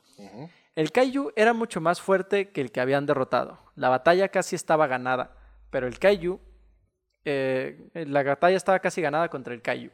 El 0.75 0.93
Kaiju 0.93 1.33
era 1.37 1.53
mucho 1.53 1.81
más 1.81 2.01
fuerte 2.01 2.51
que 2.51 2.61
el 2.61 2.71
que 2.71 2.81
habían 2.81 3.07
derrotado. 3.07 3.59
La 3.75 3.89
batalla 3.89 4.29
casi 4.29 4.57
estaba 4.57 4.87
ganada, 4.87 5.37
pero 5.71 5.87
el 5.87 5.99
Kaiju... 5.99 6.41
eh, 7.25 7.91
la 7.95 8.23
batalla 8.23 8.57
estaba 8.57 8.79
casi 8.79 9.03
ganada 9.03 9.29
contra 9.29 9.53
el 9.53 9.63
Kaiju. 9.63 9.91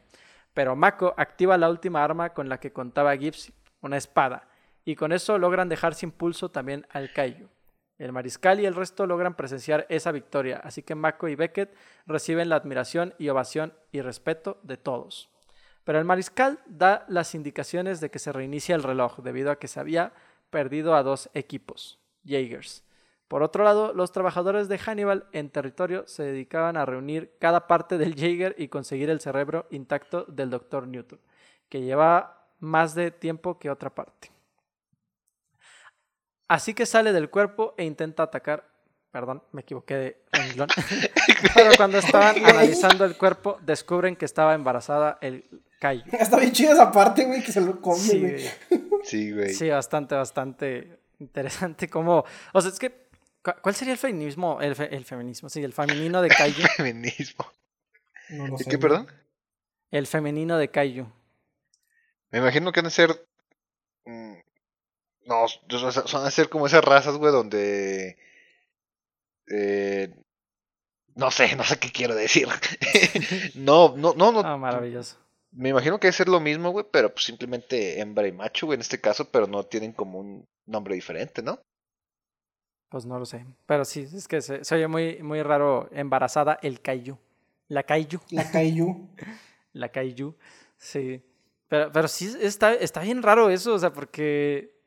Pero 0.53 0.75
Mako 0.75 1.13
activa 1.17 1.57
la 1.57 1.69
última 1.69 2.03
arma 2.03 2.33
con 2.33 2.49
la 2.49 2.59
que 2.59 2.71
contaba 2.71 3.15
Gibbs, 3.15 3.51
una 3.81 3.97
espada, 3.97 4.47
y 4.85 4.95
con 4.95 5.11
eso 5.11 5.37
logran 5.37 5.69
dejar 5.69 5.93
sin 5.93 6.11
pulso 6.11 6.49
también 6.49 6.87
al 6.89 7.11
Kaiju. 7.11 7.49
El 7.97 8.13
mariscal 8.13 8.59
y 8.59 8.65
el 8.65 8.75
resto 8.75 9.07
logran 9.07 9.35
presenciar 9.35 9.87
esa 9.89 10.11
victoria, 10.11 10.61
así 10.63 10.83
que 10.83 10.95
Mako 10.95 11.27
y 11.27 11.35
Beckett 11.35 11.75
reciben 12.05 12.49
la 12.49 12.55
admiración 12.55 13.15
y 13.17 13.29
ovación 13.29 13.73
y 13.91 14.01
respeto 14.01 14.59
de 14.61 14.77
todos. 14.77 15.29
Pero 15.83 15.99
el 15.99 16.05
mariscal 16.05 16.59
da 16.67 17.05
las 17.07 17.33
indicaciones 17.33 17.99
de 17.99 18.11
que 18.11 18.19
se 18.19 18.31
reinicia 18.31 18.75
el 18.75 18.83
reloj 18.83 19.19
debido 19.19 19.51
a 19.51 19.57
que 19.57 19.67
se 19.67 19.79
había 19.79 20.13
perdido 20.49 20.95
a 20.95 21.03
dos 21.03 21.29
equipos, 21.33 21.99
Jaegers. 22.23 22.83
Por 23.27 23.43
otro 23.43 23.63
lado, 23.65 23.93
los 23.93 24.11
trabajadores 24.11 24.69
de 24.69 24.77
Hannibal 24.77 25.27
en 25.33 25.49
territorio 25.49 26.07
se 26.07 26.23
dedicaban 26.23 26.77
a 26.77 26.85
reunir 26.85 27.35
cada 27.39 27.67
parte 27.67 27.97
del 27.97 28.15
Jaeger 28.15 28.55
y 28.57 28.69
conseguir 28.69 29.09
el 29.09 29.19
cerebro 29.19 29.67
intacto 29.69 30.23
del 30.25 30.49
Dr. 30.49 30.87
Newton, 30.87 31.19
que 31.67 31.81
llevaba 31.81 32.47
más 32.59 32.95
de 32.95 33.11
tiempo 33.11 33.59
que 33.59 33.69
otra 33.69 33.93
parte. 33.93 34.31
Así 36.47 36.73
que 36.73 36.85
sale 36.85 37.11
del 37.11 37.29
cuerpo 37.29 37.73
e 37.77 37.83
intenta 37.83 38.23
atacar. 38.23 38.65
Perdón, 39.11 39.43
me 39.51 39.61
equivoqué 39.61 39.95
de 39.95 40.23
renglón. 40.31 40.69
Pero 41.55 41.71
cuando 41.75 41.97
estaban 41.97 42.37
analizando 42.45 43.03
el 43.03 43.17
cuerpo, 43.17 43.57
descubren 43.61 44.15
que 44.15 44.25
estaba 44.25 44.53
embarazada 44.53 45.17
el 45.21 45.43
Kaiju. 45.79 46.09
Está 46.13 46.37
bien 46.37 46.53
chida 46.53 46.71
esa 46.71 46.91
parte, 46.91 47.25
güey, 47.25 47.43
que 47.43 47.51
se 47.51 47.59
lo 47.61 47.81
come, 47.81 47.99
Sí, 47.99 48.19
güey. 48.19 48.86
Sí, 49.07 49.31
güey. 49.31 49.53
Sí, 49.53 49.69
bastante, 49.69 50.15
bastante 50.15 50.99
interesante. 51.19 51.87
Como, 51.89 52.25
o 52.53 52.61
sea, 52.61 52.69
es 52.71 52.77
que, 52.79 53.07
¿cu- 53.41 53.53
¿cuál 53.61 53.73
sería 53.75 53.93
el 53.93 53.97
feminismo? 53.99 54.61
El, 54.61 54.75
fe- 54.75 54.93
el 54.95 55.05
feminismo, 55.05 55.49
sí, 55.49 55.63
el 55.63 55.73
femenino 55.73 56.21
de 56.21 56.27
Kaiju. 56.37 56.67
Feminismo. 56.75 57.45
No 58.29 58.47
lo 58.47 58.55
¿Y 58.55 58.57
sé, 58.59 58.69
qué, 58.69 58.75
güey. 58.77 58.81
perdón? 58.81 59.07
El 59.91 60.05
femenino 60.07 60.57
de 60.57 60.69
Kaiju. 60.69 61.07
Me 62.31 62.39
imagino 62.39 62.71
que 62.73 62.81
han 62.81 62.85
de 62.85 62.91
ser. 62.91 63.25
mm, 64.05 64.33
No, 65.27 65.47
son 65.47 66.25
a 66.25 66.31
ser 66.31 66.49
como 66.49 66.67
esas 66.67 66.83
razas, 66.83 67.15
güey, 67.17 67.31
donde. 67.31 68.17
eh, 69.49 70.13
no 71.15 71.31
sé, 71.31 71.55
no 71.55 71.63
sé 71.63 71.79
qué 71.79 71.91
quiero 71.91 72.13
decir. 72.15 72.47
no, 73.55 73.95
no, 73.97 74.13
no, 74.13 74.31
no. 74.33 74.41
Ah, 74.41 74.57
maravilloso. 74.57 75.17
Me 75.57 75.69
imagino 75.69 75.99
que 75.99 76.05
debe 76.05 76.13
ser 76.15 76.29
lo 76.29 76.39
mismo, 76.39 76.69
güey, 76.69 76.85
pero 76.91 77.11
pues 77.11 77.25
simplemente 77.25 77.99
hembra 77.99 78.27
y 78.27 78.31
macho, 78.31 78.67
güey, 78.67 78.75
en 78.75 78.81
este 78.81 79.01
caso, 79.01 79.31
pero 79.31 79.47
no 79.47 79.63
tienen 79.63 79.91
como 79.91 80.19
un 80.19 80.45
nombre 80.67 80.93
diferente, 80.93 81.41
¿no? 81.41 81.59
Pues 82.89 83.07
no 83.07 83.17
lo 83.17 83.25
sé. 83.25 83.43
Pero 83.65 83.83
sí, 83.83 84.07
es 84.13 84.27
que 84.27 84.39
se, 84.41 84.63
se 84.63 84.75
oye 84.75 84.87
muy, 84.87 85.17
muy 85.23 85.41
raro 85.41 85.89
embarazada 85.91 86.59
el 86.61 86.79
Kaiju. 86.79 87.17
La 87.69 87.81
Kaiju. 87.81 88.19
La 88.29 88.51
Kaiju. 88.51 89.09
La 89.73 89.89
Kaiju. 89.89 90.35
Sí. 90.77 91.23
Pero, 91.67 91.91
pero 91.91 92.07
sí 92.07 92.37
está, 92.39 92.73
está 92.75 93.01
bien 93.01 93.23
raro 93.23 93.49
eso, 93.49 93.73
o 93.73 93.79
sea, 93.79 93.91
porque 93.91 94.77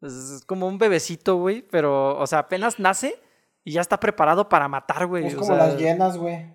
es 0.00 0.42
como 0.46 0.66
un 0.66 0.78
bebecito, 0.78 1.36
güey, 1.36 1.60
pero, 1.60 2.18
o 2.18 2.26
sea, 2.26 2.38
apenas 2.40 2.78
nace 2.78 3.20
y 3.64 3.72
ya 3.72 3.82
está 3.82 4.00
preparado 4.00 4.48
para 4.48 4.66
matar, 4.66 5.06
güey. 5.06 5.26
Es 5.26 5.34
o 5.34 5.40
como 5.40 5.54
sea, 5.54 5.66
las 5.66 5.78
llenas, 5.78 6.16
güey. 6.16 6.54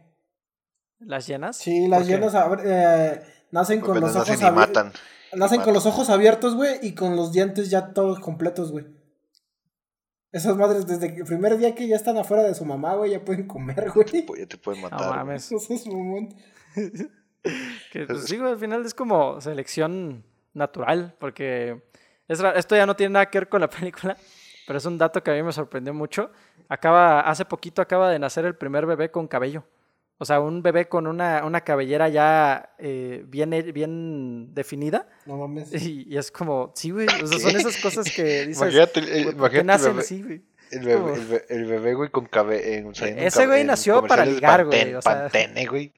¿Las 0.98 1.28
llenas? 1.28 1.58
Sí, 1.58 1.88
las 1.88 2.08
llenas 2.08 2.34
a 2.34 2.48
ver, 2.48 2.60
eh, 2.66 3.24
nacen 3.52 3.82
con 3.82 4.00
los 4.00 4.16
nacen 4.16 4.22
ojos 4.34 4.42
y 4.42 4.46
abiertos. 4.46 4.56
matan. 4.84 4.94
Nacen 5.34 5.62
y 5.62 5.64
con 5.64 5.74
los 5.74 5.86
ojos 5.86 6.10
abiertos, 6.10 6.56
güey, 6.56 6.80
y 6.82 6.94
con 6.94 7.16
los 7.16 7.32
dientes 7.32 7.70
ya 7.70 7.94
todos 7.94 8.20
completos, 8.20 8.72
güey. 8.72 8.86
Esas 10.32 10.56
madres, 10.56 10.88
desde 10.88 11.08
el 11.16 11.26
primer 11.26 11.58
día 11.58 11.76
que 11.76 11.88
ya 11.88 11.96
están 11.98 12.18
afuera 12.18 12.44
de 12.44 12.56
su 12.56 12.64
mamá, 12.66 12.96
güey, 12.96 13.12
ya 13.12 13.24
pueden 13.24 13.48
comer, 13.48 13.92
güey. 13.94 14.26
Pues 14.26 14.40
ya 14.40 14.48
te 14.48 14.58
pueden 14.58 14.82
No 14.82 14.90
matar. 14.90 15.08
güey. 15.08 15.18
mames. 15.20 15.52
No 15.52 15.60
seas 15.60 15.88
mamón. 15.88 16.30
Que, 17.92 18.06
pues, 18.06 18.28
digo, 18.28 18.48
al 18.48 18.58
final 18.58 18.86
es 18.86 18.94
como 18.94 19.42
selección 19.42 20.24
natural, 20.54 21.16
porque 21.20 21.82
es 22.28 22.40
esto 22.40 22.76
ya 22.76 22.86
no 22.86 22.96
tiene 22.96 23.14
nada 23.14 23.30
que 23.30 23.40
ver 23.40 23.50
con 23.50 23.62
la 23.62 23.70
película, 23.70 24.16
pero 24.68 24.78
es 24.78 24.86
un 24.86 24.98
dato 24.98 25.22
que 25.24 25.32
a 25.32 25.34
mí 25.34 25.44
me 25.44 25.52
sorprendió 25.52 25.94
mucho. 25.94 26.32
Acaba, 26.70 27.22
hace 27.22 27.44
poquito 27.44 27.82
acaba 27.82 28.10
de 28.10 28.20
nacer 28.20 28.46
el 28.46 28.56
primer 28.56 28.86
bebé 28.86 29.12
con 29.12 29.28
cabello. 29.28 29.66
O 30.22 30.26
sea, 30.26 30.40
un 30.40 30.62
bebé 30.62 30.88
con 30.88 31.08
una, 31.08 31.44
una 31.46 31.62
cabellera 31.62 32.08
ya 32.08 32.76
eh, 32.78 33.24
bien, 33.28 34.54
definida. 34.54 35.08
No 35.26 35.36
mames. 35.38 35.74
Y, 35.74 36.06
y 36.08 36.16
es 36.16 36.30
como, 36.30 36.72
sí, 36.76 36.92
güey. 36.92 37.08
O 37.08 37.26
sea, 37.26 37.40
son 37.40 37.56
esas 37.56 37.78
cosas 37.78 38.06
que 38.16 38.46
dices. 38.46 38.62
Imagínate, 38.62 39.00
el- 39.00 39.10
el- 39.10 39.36
"¿Por 39.36 39.50
qué 39.50 39.58
imagínate 39.58 39.60
el 39.62 39.66
nacen 39.66 39.94
bebé- 39.96 40.00
así, 40.02 40.22
güey? 40.22 40.42
El 40.70 40.80
bebé, 40.86 41.14
el 41.16 41.26
be- 41.26 41.46
el 41.50 41.66
bebé, 41.66 41.94
güey, 41.96 42.10
con 42.12 42.26
cabello. 42.28 42.92
Ese 42.94 43.48
güey 43.48 43.64
nació 43.64 44.06
para 44.06 44.24
ligar, 44.24 44.64
güey, 44.66 44.94
o 44.94 45.02
sea. 45.02 45.22
Pantene, 45.24 45.66
güey. 45.66 45.92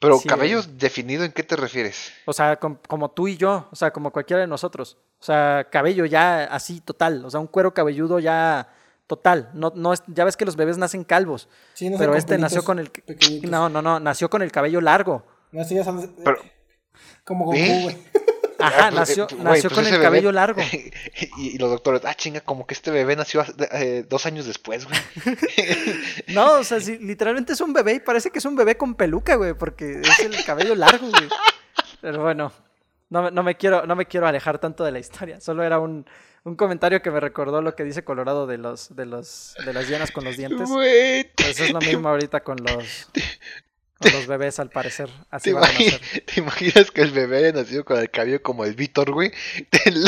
Pero 0.00 0.16
Sí, 0.18 0.26
cabello 0.28 0.62
güey. 0.62 0.76
definido, 0.78 1.22
¿en 1.24 1.32
qué 1.32 1.42
te 1.42 1.54
refieres? 1.56 2.12
O 2.24 2.32
sea, 2.32 2.56
com- 2.56 2.78
como 2.88 3.10
tú 3.10 3.28
y 3.28 3.36
yo, 3.36 3.68
o 3.70 3.76
sea, 3.76 3.90
como 3.92 4.10
cualquiera 4.10 4.40
de 4.40 4.46
nosotros. 4.46 4.96
O 5.20 5.22
sea, 5.24 5.68
cabello 5.70 6.06
ya 6.06 6.44
así 6.44 6.80
total, 6.80 7.24
o 7.26 7.30
sea, 7.30 7.40
un 7.40 7.46
cuero 7.46 7.74
cabelludo 7.74 8.18
ya 8.20 8.68
total. 9.06 9.50
No, 9.54 9.72
no 9.74 9.92
es, 9.92 10.02
ya 10.06 10.24
ves 10.24 10.36
que 10.36 10.44
los 10.44 10.56
bebés 10.56 10.78
nacen 10.78 11.04
calvos, 11.04 11.48
Sí, 11.74 11.88
no 11.90 11.96
sé, 11.98 12.04
pero 12.04 12.16
este 12.16 12.38
nació 12.38 12.64
con 12.64 12.78
el 12.78 12.90
pequeñitos. 12.90 13.50
No, 13.50 13.68
no, 13.68 13.82
no, 13.82 14.00
nació 14.00 14.28
con 14.30 14.42
el 14.42 14.50
cabello 14.52 14.80
largo. 14.80 15.24
No, 15.52 15.64
sí, 15.64 15.74
ya 15.74 15.84
son- 15.84 16.14
Pero- 16.24 16.38
Como 17.24 17.44
Goku, 17.46 17.56
¿Eh? 17.58 17.80
güey. 17.82 17.96
Ajá, 18.60 18.86
Ah, 18.86 18.90
pues, 18.90 18.94
nació, 18.94 19.24
eh, 19.24 19.36
nació 19.42 19.68
pues 19.68 19.74
con 19.74 19.86
el 19.86 19.92
bebé- 19.98 20.02
cabello 20.02 20.32
largo. 20.32 20.62
y, 20.72 21.48
y 21.54 21.58
los 21.58 21.68
doctores, 21.70 22.02
ah, 22.04 22.14
chinga, 22.14 22.40
como 22.40 22.66
que 22.66 22.74
este 22.74 22.90
bebé 22.90 23.14
nació 23.16 23.44
eh, 23.72 24.06
dos 24.08 24.24
años 24.26 24.46
después, 24.46 24.86
güey. 24.86 24.98
No, 26.28 26.60
o 26.60 26.64
sea, 26.64 26.80
sí, 26.80 26.98
literalmente 26.98 27.52
es 27.52 27.60
un 27.60 27.72
bebé 27.72 27.94
y 27.94 28.00
parece 28.00 28.30
que 28.30 28.38
es 28.38 28.44
un 28.44 28.56
bebé 28.56 28.76
con 28.76 28.94
peluca, 28.94 29.34
güey, 29.36 29.54
porque 29.54 30.00
es 30.00 30.18
el 30.20 30.44
cabello 30.44 30.74
largo, 30.74 31.08
güey. 31.10 31.28
Pero 32.00 32.22
bueno, 32.22 32.52
no, 33.10 33.22
me- 33.24 33.30
no 33.30 33.42
me 33.42 33.56
quiero, 33.56 33.86
no 33.86 33.96
me 33.96 34.06
quiero 34.06 34.26
alejar 34.26 34.58
tanto 34.58 34.84
de 34.84 34.92
la 34.92 34.98
historia. 35.00 35.40
Solo 35.40 35.62
era 35.64 35.78
un, 35.78 36.06
un 36.44 36.56
comentario 36.56 37.02
que 37.02 37.10
me 37.10 37.20
recordó 37.20 37.62
lo 37.62 37.74
que 37.74 37.84
dice 37.84 38.04
Colorado 38.04 38.46
de 38.46 38.58
los, 38.58 38.94
de 38.94 39.06
los, 39.06 39.54
de 39.64 39.72
las 39.72 39.88
llenas 39.88 40.10
con 40.12 40.24
los 40.24 40.36
dientes. 40.36 40.68
Güey, 40.68 41.32
Pues 41.34 41.58
es 41.60 41.72
lo 41.72 41.80
mismo 41.80 42.08
ahorita 42.08 42.42
con 42.44 42.56
los, 42.58 43.08
con 43.98 44.12
los 44.12 44.26
bebés, 44.26 44.58
al 44.60 44.70
parecer. 44.70 45.08
Así 45.30 45.50
¿Te, 45.50 45.54
van 45.54 45.64
a 45.64 45.72
nacer. 45.72 46.00
te 46.26 46.40
imaginas 46.40 46.90
que 46.90 47.02
el 47.02 47.10
bebé 47.12 47.38
haya 47.38 47.52
nacido 47.52 47.84
con 47.84 47.98
el 47.98 48.10
cabello 48.10 48.42
como 48.42 48.64
el 48.64 48.74
Víctor, 48.74 49.12
güey? 49.12 49.32
Pero 49.70 50.00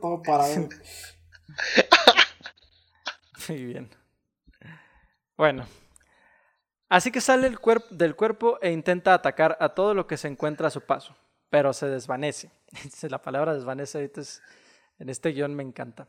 todo 0.00 0.22
parado. 0.22 0.68
Muy 3.48 3.64
bien. 3.64 3.90
Bueno. 5.36 5.66
Así 6.88 7.10
que 7.10 7.20
sale 7.20 7.46
el 7.46 7.58
cuerp- 7.58 7.88
del 7.90 8.14
cuerpo 8.14 8.58
e 8.60 8.70
intenta 8.70 9.14
atacar 9.14 9.56
a 9.60 9.70
todo 9.70 9.94
lo 9.94 10.06
que 10.06 10.18
se 10.18 10.28
encuentra 10.28 10.68
a 10.68 10.70
su 10.70 10.82
paso, 10.82 11.16
pero 11.52 11.74
se 11.74 11.86
desvanece. 11.86 12.50
La 13.10 13.20
palabra 13.20 13.52
desvanece 13.52 13.98
ahorita 13.98 14.22
en 14.98 15.10
este 15.10 15.32
guion 15.32 15.54
me 15.54 15.62
encanta. 15.62 16.08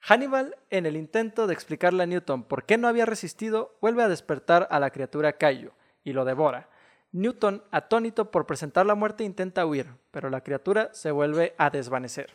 Hannibal, 0.00 0.56
en 0.70 0.86
el 0.86 0.96
intento 0.96 1.46
de 1.46 1.54
explicarle 1.54 2.02
a 2.02 2.06
Newton 2.06 2.42
por 2.42 2.66
qué 2.66 2.76
no 2.78 2.88
había 2.88 3.06
resistido, 3.06 3.78
vuelve 3.80 4.02
a 4.02 4.08
despertar 4.08 4.66
a 4.72 4.80
la 4.80 4.90
criatura 4.90 5.34
Kaiju 5.34 5.70
y 6.02 6.12
lo 6.14 6.24
devora. 6.24 6.68
Newton, 7.12 7.62
atónito 7.70 8.32
por 8.32 8.44
presentar 8.44 8.84
la 8.84 8.96
muerte, 8.96 9.22
intenta 9.22 9.64
huir, 9.64 9.86
pero 10.10 10.30
la 10.30 10.40
criatura 10.40 10.90
se 10.92 11.12
vuelve 11.12 11.54
a 11.58 11.70
desvanecer 11.70 12.32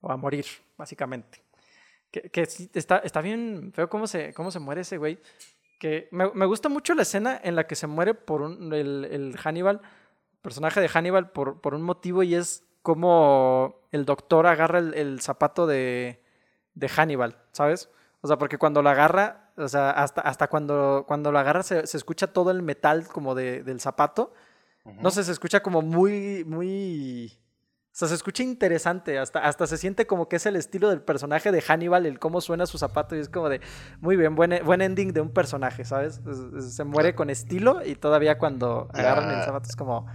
o 0.00 0.10
a 0.10 0.16
morir, 0.16 0.46
básicamente. 0.78 1.42
Que, 2.10 2.48
está, 2.72 3.20
bien 3.20 3.72
feo 3.74 3.90
cómo 3.90 4.06
se, 4.06 4.32
cómo 4.32 4.50
se 4.50 4.58
muere 4.58 4.80
ese 4.80 4.96
güey. 4.96 5.18
Que 5.78 6.08
me, 6.12 6.46
gusta 6.46 6.70
mucho 6.70 6.94
la 6.94 7.02
escena 7.02 7.38
en 7.44 7.56
la 7.56 7.66
que 7.66 7.74
se 7.74 7.86
muere 7.86 8.14
por 8.14 8.40
un, 8.40 8.72
el 8.72 9.36
Hannibal, 9.36 9.82
personaje 10.44 10.80
de 10.80 10.88
Hannibal, 10.88 11.30
por, 11.30 11.60
por 11.60 11.74
un 11.74 11.82
motivo 11.82 12.22
y 12.22 12.36
es 12.36 12.62
como 12.82 13.80
el 13.90 14.04
doctor 14.04 14.46
agarra 14.46 14.78
el, 14.78 14.94
el 14.94 15.20
zapato 15.22 15.66
de, 15.66 16.22
de 16.74 16.88
Hannibal, 16.88 17.38
¿sabes? 17.50 17.90
O 18.20 18.28
sea, 18.28 18.36
porque 18.36 18.58
cuando 18.58 18.82
lo 18.82 18.90
agarra, 18.90 19.50
o 19.56 19.66
sea, 19.68 19.90
hasta, 19.90 20.20
hasta 20.20 20.48
cuando, 20.48 21.04
cuando 21.08 21.32
lo 21.32 21.38
agarra 21.38 21.62
se, 21.62 21.86
se 21.86 21.96
escucha 21.96 22.28
todo 22.32 22.50
el 22.50 22.62
metal 22.62 23.08
como 23.08 23.34
de, 23.34 23.62
del 23.64 23.80
zapato. 23.80 24.32
No 25.00 25.10
sé, 25.10 25.24
se 25.24 25.32
escucha 25.32 25.62
como 25.62 25.80
muy, 25.80 26.44
muy... 26.44 27.32
O 27.94 27.96
sea, 27.96 28.08
se 28.08 28.14
escucha 28.16 28.42
interesante, 28.42 29.20
hasta, 29.20 29.38
hasta 29.38 29.68
se 29.68 29.76
siente 29.78 30.04
como 30.04 30.28
que 30.28 30.34
es 30.34 30.46
el 30.46 30.56
estilo 30.56 30.88
del 30.90 31.00
personaje 31.00 31.52
de 31.52 31.62
Hannibal, 31.62 32.06
el 32.06 32.18
cómo 32.18 32.40
suena 32.40 32.66
su 32.66 32.76
zapato, 32.76 33.14
y 33.14 33.20
es 33.20 33.28
como 33.28 33.48
de, 33.48 33.60
muy 34.00 34.16
bien, 34.16 34.34
buen, 34.34 34.58
buen 34.64 34.82
ending 34.82 35.12
de 35.12 35.20
un 35.20 35.30
personaje, 35.30 35.84
¿sabes? 35.84 36.20
Es- 36.28 36.38
es- 36.58 36.74
Se 36.74 36.82
muere 36.82 37.14
con 37.14 37.30
estilo 37.30 37.86
y 37.86 37.94
todavía 37.94 38.36
cuando 38.36 38.88
agarran 38.92 39.30
el 39.38 39.44
zapato 39.44 39.68
es 39.68 39.76
como, 39.76 40.08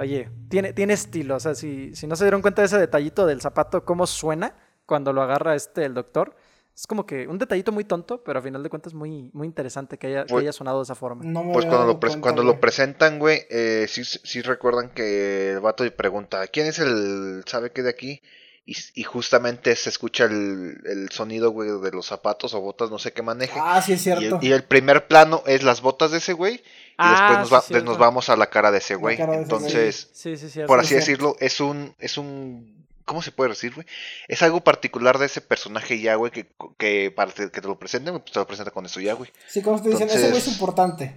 oye, 0.00 0.28
tiene, 0.48 0.72
tiene 0.72 0.94
estilo, 0.94 1.36
o 1.36 1.40
sea, 1.40 1.54
si, 1.54 1.94
si 1.94 2.08
no 2.08 2.16
se 2.16 2.24
dieron 2.24 2.42
cuenta 2.42 2.62
de 2.62 2.66
ese 2.66 2.78
detallito 2.78 3.24
del 3.26 3.40
zapato, 3.40 3.84
cómo 3.84 4.08
suena 4.08 4.56
cuando 4.84 5.12
lo 5.12 5.22
agarra 5.22 5.54
este, 5.54 5.84
el 5.84 5.94
doctor, 5.94 6.34
es 6.74 6.86
como 6.86 7.04
que 7.06 7.26
un 7.28 7.38
detallito 7.38 7.72
muy 7.72 7.84
tonto, 7.84 8.22
pero 8.24 8.38
a 8.38 8.42
final 8.42 8.62
de 8.62 8.70
cuentas 8.70 8.94
muy, 8.94 9.30
muy 9.34 9.46
interesante 9.46 9.98
que 9.98 10.06
haya, 10.06 10.24
que 10.24 10.30
Pues- 10.32 10.42
haya 10.42 10.52
sonado 10.52 10.78
de 10.78 10.84
esa 10.84 10.94
forma. 10.94 11.22
No 11.24 11.44
me 11.44 11.52
Pues 11.52 11.66
cuando 11.66 11.86
lo, 11.86 12.00
cuenta, 12.00 12.20
cuando 12.20 12.42
güey. 12.42 12.54
lo 12.54 12.60
presentan, 12.60 13.18
güey, 13.18 13.42
eh, 13.50 13.86
sí, 13.88 14.04
sí 14.04 14.40
recuerdan 14.42 14.90
que 14.90 15.52
el 15.52 15.60
vato 15.60 15.84
le 15.84 15.90
pregunta, 15.90 16.46
¿quién 16.48 16.66
es 16.66 16.78
el, 16.78 17.42
sabe 17.46 17.70
qué 17.72 17.82
de 17.82 17.90
aquí? 17.90 18.22
Y, 18.66 18.76
y 18.94 19.02
justamente 19.02 19.74
se 19.74 19.88
escucha 19.88 20.24
el, 20.26 20.78
el 20.84 21.08
sonido, 21.10 21.50
güey, 21.50 21.70
de 21.80 21.90
los 21.90 22.06
zapatos 22.06 22.54
o 22.54 22.60
botas, 22.60 22.90
no 22.90 22.98
sé 22.98 23.12
qué 23.12 23.22
maneje. 23.22 23.58
Ah, 23.60 23.82
sí 23.82 23.94
es 23.94 24.06
y, 24.06 24.10
el, 24.10 24.18
cierto. 24.18 24.38
y 24.46 24.52
el 24.52 24.62
primer 24.62 25.08
plano 25.08 25.42
es 25.46 25.62
las 25.64 25.80
botas 25.80 26.12
de 26.12 26.18
ese 26.18 26.34
güey. 26.34 26.54
Y 26.56 26.62
Ah, 26.98 27.38
después 27.40 27.50
nos, 27.50 27.80
va- 27.80 27.80
nos 27.82 27.98
vamos 27.98 28.28
a 28.28 28.36
la 28.36 28.48
cara 28.48 28.70
de 28.70 28.78
ese 28.78 28.94
güey. 28.94 29.16
cara 29.16 29.32
de 29.32 29.42
ese 29.42 29.48
güey. 29.50 29.62
Entonces, 29.62 30.10
Sí, 30.12 30.36
sí, 30.36 30.48
sí. 30.50 30.60
por 30.66 30.78
sí, 30.80 30.86
así 30.86 30.94
decirlo, 30.96 31.34
es 31.40 31.58
un, 31.60 31.94
es 31.98 32.16
un, 32.18 32.79
¿cómo 33.10 33.22
se 33.22 33.32
puede 33.32 33.50
decir, 33.50 33.74
güey? 33.74 33.84
Es 34.28 34.40
algo 34.42 34.60
particular 34.62 35.18
de 35.18 35.26
ese 35.26 35.40
personaje 35.40 36.00
ya, 36.00 36.14
güey, 36.14 36.30
que, 36.30 36.46
que 36.78 37.10
para 37.10 37.32
que 37.32 37.48
te 37.48 37.60
lo 37.62 37.76
presenten, 37.76 38.14
pues 38.20 38.30
te 38.32 38.38
lo 38.38 38.46
presenta 38.46 38.70
con 38.70 38.86
eso 38.86 39.00
ya, 39.00 39.14
güey. 39.14 39.28
Sí, 39.48 39.62
como 39.62 39.82
te 39.82 39.88
dicen, 39.88 40.06
ese 40.08 40.18
güey 40.18 40.28
es 40.28 40.34
Entonces- 40.46 40.52
importante. 40.52 41.16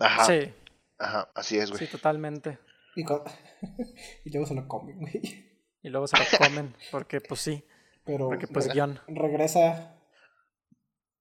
Ajá, 0.00 0.24
Sí, 0.24 0.52
ajá, 0.98 1.28
así 1.36 1.58
es, 1.58 1.70
güey. 1.70 1.78
sí, 1.78 1.86
totalmente. 1.90 2.58
Y, 2.96 3.04
con- 3.04 3.22
y 4.24 4.30
luego 4.30 4.46
se 4.48 4.54
lo 4.54 4.66
comen, 4.66 4.98
güey. 4.98 5.52
Y 5.82 5.88
luego 5.90 6.08
se 6.08 6.16
lo 6.18 6.24
comen, 6.38 6.74
porque 6.90 7.20
pues 7.20 7.40
sí, 7.40 7.64
Pero 8.04 8.26
porque 8.28 8.48
pues 8.48 8.66
re- 8.66 8.72
guion. 8.74 9.00
regresa. 9.06 9.94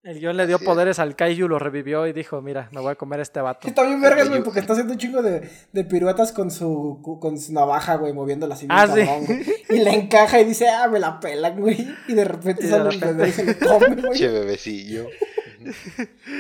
El 0.04 0.20
guion 0.20 0.36
le 0.36 0.48
dio 0.48 0.58
poderes 0.58 0.98
al 0.98 1.16
Kaiju, 1.16 1.48
lo 1.48 1.60
revivió 1.60 2.08
y 2.08 2.14
dijo, 2.14 2.42
mira, 2.42 2.70
me 2.72 2.82
voy 2.82 2.92
a 2.92 2.96
comer 2.96 3.20
a 3.20 3.22
este 3.22 3.40
vato. 3.40 3.68
Está 3.68 3.84
bien 3.84 4.02
vergas, 4.02 4.30
güey, 4.30 4.44
porque 4.44 4.60
está 4.60 4.74
haciendo 4.74 4.94
un 4.94 5.00
chingo 5.00 5.22
de, 5.22 5.48
de 5.72 5.84
piruetas 5.86 6.32
con 6.32 6.50
su, 6.50 7.00
con 7.22 7.40
su 7.40 7.54
navaja, 7.54 7.96
güey, 7.98 8.12
moviéndola 8.12 8.56
así 8.56 8.66
bien 8.66 8.80
Ah, 8.80 8.88
sí. 8.88 9.06
cabrón. 9.06 9.44
Y 9.70 9.78
le 9.80 9.92
encaja 9.94 10.40
y 10.42 10.46
dice, 10.46 10.68
ah, 10.70 10.88
me 10.88 11.00
la 11.00 11.20
pelan, 11.20 11.60
güey. 11.60 11.88
Y 12.08 12.14
de 12.16 12.26
repente 12.26 12.64
Y 12.64 12.66
de 12.66 12.72
sale 12.72 12.84
repente- 12.90 13.14
bebé 13.14 13.30
y 13.30 13.32
se 13.32 13.46
lo 13.46 13.54
come, 13.60 13.96
güey. 14.02 14.18
Che, 14.20 14.28
bebecillo. 14.28 15.08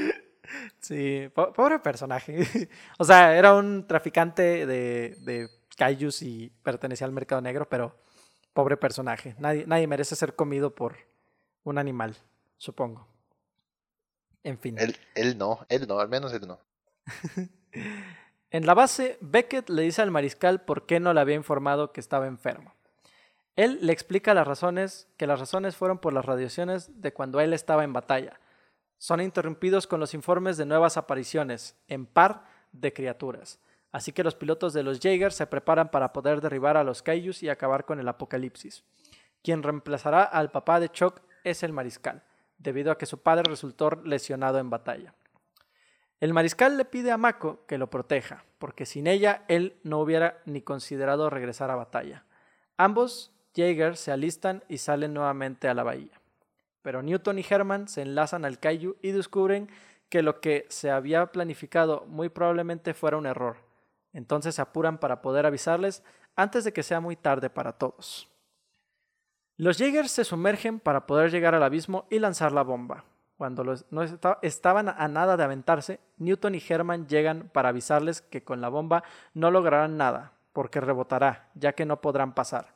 Sí, 0.79 1.29
po- 1.33 1.53
pobre 1.53 1.79
personaje. 1.79 2.67
o 2.97 3.05
sea, 3.05 3.37
era 3.37 3.53
un 3.55 3.85
traficante 3.87 4.65
de, 4.65 5.15
de 5.21 5.47
Kaijus 5.77 6.21
y 6.23 6.51
pertenecía 6.63 7.05
al 7.05 7.13
mercado 7.13 7.39
negro, 7.41 7.69
pero 7.69 7.95
pobre 8.51 8.75
personaje. 8.77 9.35
Nadie, 9.39 9.65
nadie 9.67 9.87
merece 9.87 10.15
ser 10.15 10.35
comido 10.35 10.73
por 10.75 10.97
un 11.63 11.77
animal, 11.77 12.17
supongo. 12.57 13.07
En 14.43 14.57
fin. 14.57 14.77
Él, 14.79 14.95
él 15.15 15.37
no, 15.37 15.65
él 15.69 15.87
no, 15.87 15.99
al 15.99 16.09
menos 16.09 16.33
él 16.33 16.47
no. 16.47 16.59
En 18.51 18.65
la 18.65 18.73
base, 18.73 19.17
Beckett 19.21 19.69
le 19.69 19.83
dice 19.83 20.01
al 20.01 20.11
mariscal 20.11 20.65
por 20.65 20.85
qué 20.85 20.99
no 20.99 21.13
le 21.13 21.21
había 21.21 21.35
informado 21.35 21.93
que 21.93 22.01
estaba 22.01 22.27
enfermo. 22.27 22.75
Él 23.55 23.79
le 23.81 23.93
explica 23.93 24.33
las 24.33 24.45
razones, 24.45 25.07
que 25.15 25.25
las 25.25 25.39
razones 25.39 25.77
fueron 25.77 25.99
por 25.99 26.11
las 26.11 26.25
radiaciones 26.25 27.01
de 27.01 27.13
cuando 27.13 27.39
él 27.39 27.53
estaba 27.53 27.85
en 27.85 27.93
batalla. 27.93 28.41
Son 28.97 29.21
interrumpidos 29.21 29.87
con 29.87 30.01
los 30.01 30.13
informes 30.13 30.57
de 30.57 30.65
nuevas 30.65 30.97
apariciones, 30.97 31.77
en 31.87 32.05
par, 32.05 32.45
de 32.73 32.91
criaturas. 32.91 33.59
Así 33.93 34.11
que 34.11 34.23
los 34.23 34.35
pilotos 34.35 34.73
de 34.73 34.83
los 34.83 34.99
Jaegers 34.99 35.35
se 35.35 35.47
preparan 35.47 35.89
para 35.89 36.11
poder 36.11 36.41
derribar 36.41 36.75
a 36.75 36.83
los 36.83 37.01
Kaijus 37.01 37.43
y 37.43 37.49
acabar 37.49 37.85
con 37.85 37.99
el 37.99 38.07
apocalipsis. 38.07 38.83
Quien 39.41 39.63
reemplazará 39.63 40.23
al 40.23 40.51
papá 40.51 40.79
de 40.81 40.89
Chuck 40.89 41.21
es 41.43 41.63
el 41.63 41.71
mariscal, 41.71 42.23
debido 42.61 42.91
a 42.91 42.97
que 42.97 43.05
su 43.05 43.19
padre 43.19 43.43
resultó 43.49 43.91
lesionado 44.03 44.59
en 44.59 44.69
batalla. 44.69 45.13
El 46.19 46.33
mariscal 46.33 46.77
le 46.77 46.85
pide 46.85 47.11
a 47.11 47.17
Mako 47.17 47.65
que 47.65 47.77
lo 47.77 47.89
proteja, 47.89 48.45
porque 48.59 48.85
sin 48.85 49.07
ella 49.07 49.43
él 49.47 49.75
no 49.83 49.99
hubiera 49.99 50.41
ni 50.45 50.61
considerado 50.61 51.29
regresar 51.29 51.71
a 51.71 51.75
batalla. 51.75 52.25
Ambos 52.77 53.31
Jaeger 53.55 53.97
se 53.97 54.11
alistan 54.11 54.63
y 54.69 54.77
salen 54.77 55.13
nuevamente 55.13 55.67
a 55.67 55.73
la 55.73 55.83
bahía. 55.83 56.21
Pero 56.81 57.01
Newton 57.01 57.39
y 57.39 57.45
Herman 57.47 57.87
se 57.87 58.01
enlazan 58.01 58.45
al 58.45 58.59
Kaiju 58.59 58.97
y 59.01 59.11
descubren 59.11 59.69
que 60.09 60.21
lo 60.21 60.41
que 60.41 60.65
se 60.69 60.91
había 60.91 61.25
planificado 61.27 62.05
muy 62.07 62.29
probablemente 62.29 62.93
fuera 62.93 63.17
un 63.17 63.25
error. 63.25 63.57
Entonces 64.13 64.55
se 64.55 64.61
apuran 64.61 64.97
para 64.97 65.21
poder 65.21 65.45
avisarles 65.45 66.03
antes 66.35 66.63
de 66.63 66.73
que 66.73 66.83
sea 66.83 66.99
muy 66.99 67.15
tarde 67.15 67.49
para 67.49 67.73
todos. 67.73 68.30
Los 69.61 69.77
Jaegers 69.77 70.09
se 70.09 70.23
sumergen 70.25 70.79
para 70.79 71.05
poder 71.05 71.29
llegar 71.29 71.53
al 71.53 71.61
abismo 71.61 72.07
y 72.09 72.17
lanzar 72.17 72.51
la 72.51 72.63
bomba. 72.63 73.03
Cuando 73.37 73.63
los- 73.63 73.85
no 73.91 74.01
esta- 74.01 74.39
estaban 74.41 74.89
a 74.89 75.07
nada 75.07 75.37
de 75.37 75.43
aventarse, 75.43 75.99
Newton 76.17 76.55
y 76.55 76.63
Herman 76.67 77.05
llegan 77.07 77.47
para 77.53 77.69
avisarles 77.69 78.23
que 78.23 78.43
con 78.43 78.59
la 78.59 78.69
bomba 78.69 79.03
no 79.35 79.51
lograrán 79.51 79.97
nada, 79.97 80.31
porque 80.51 80.81
rebotará, 80.81 81.47
ya 81.53 81.73
que 81.73 81.85
no 81.85 82.01
podrán 82.01 82.33
pasar. 82.33 82.73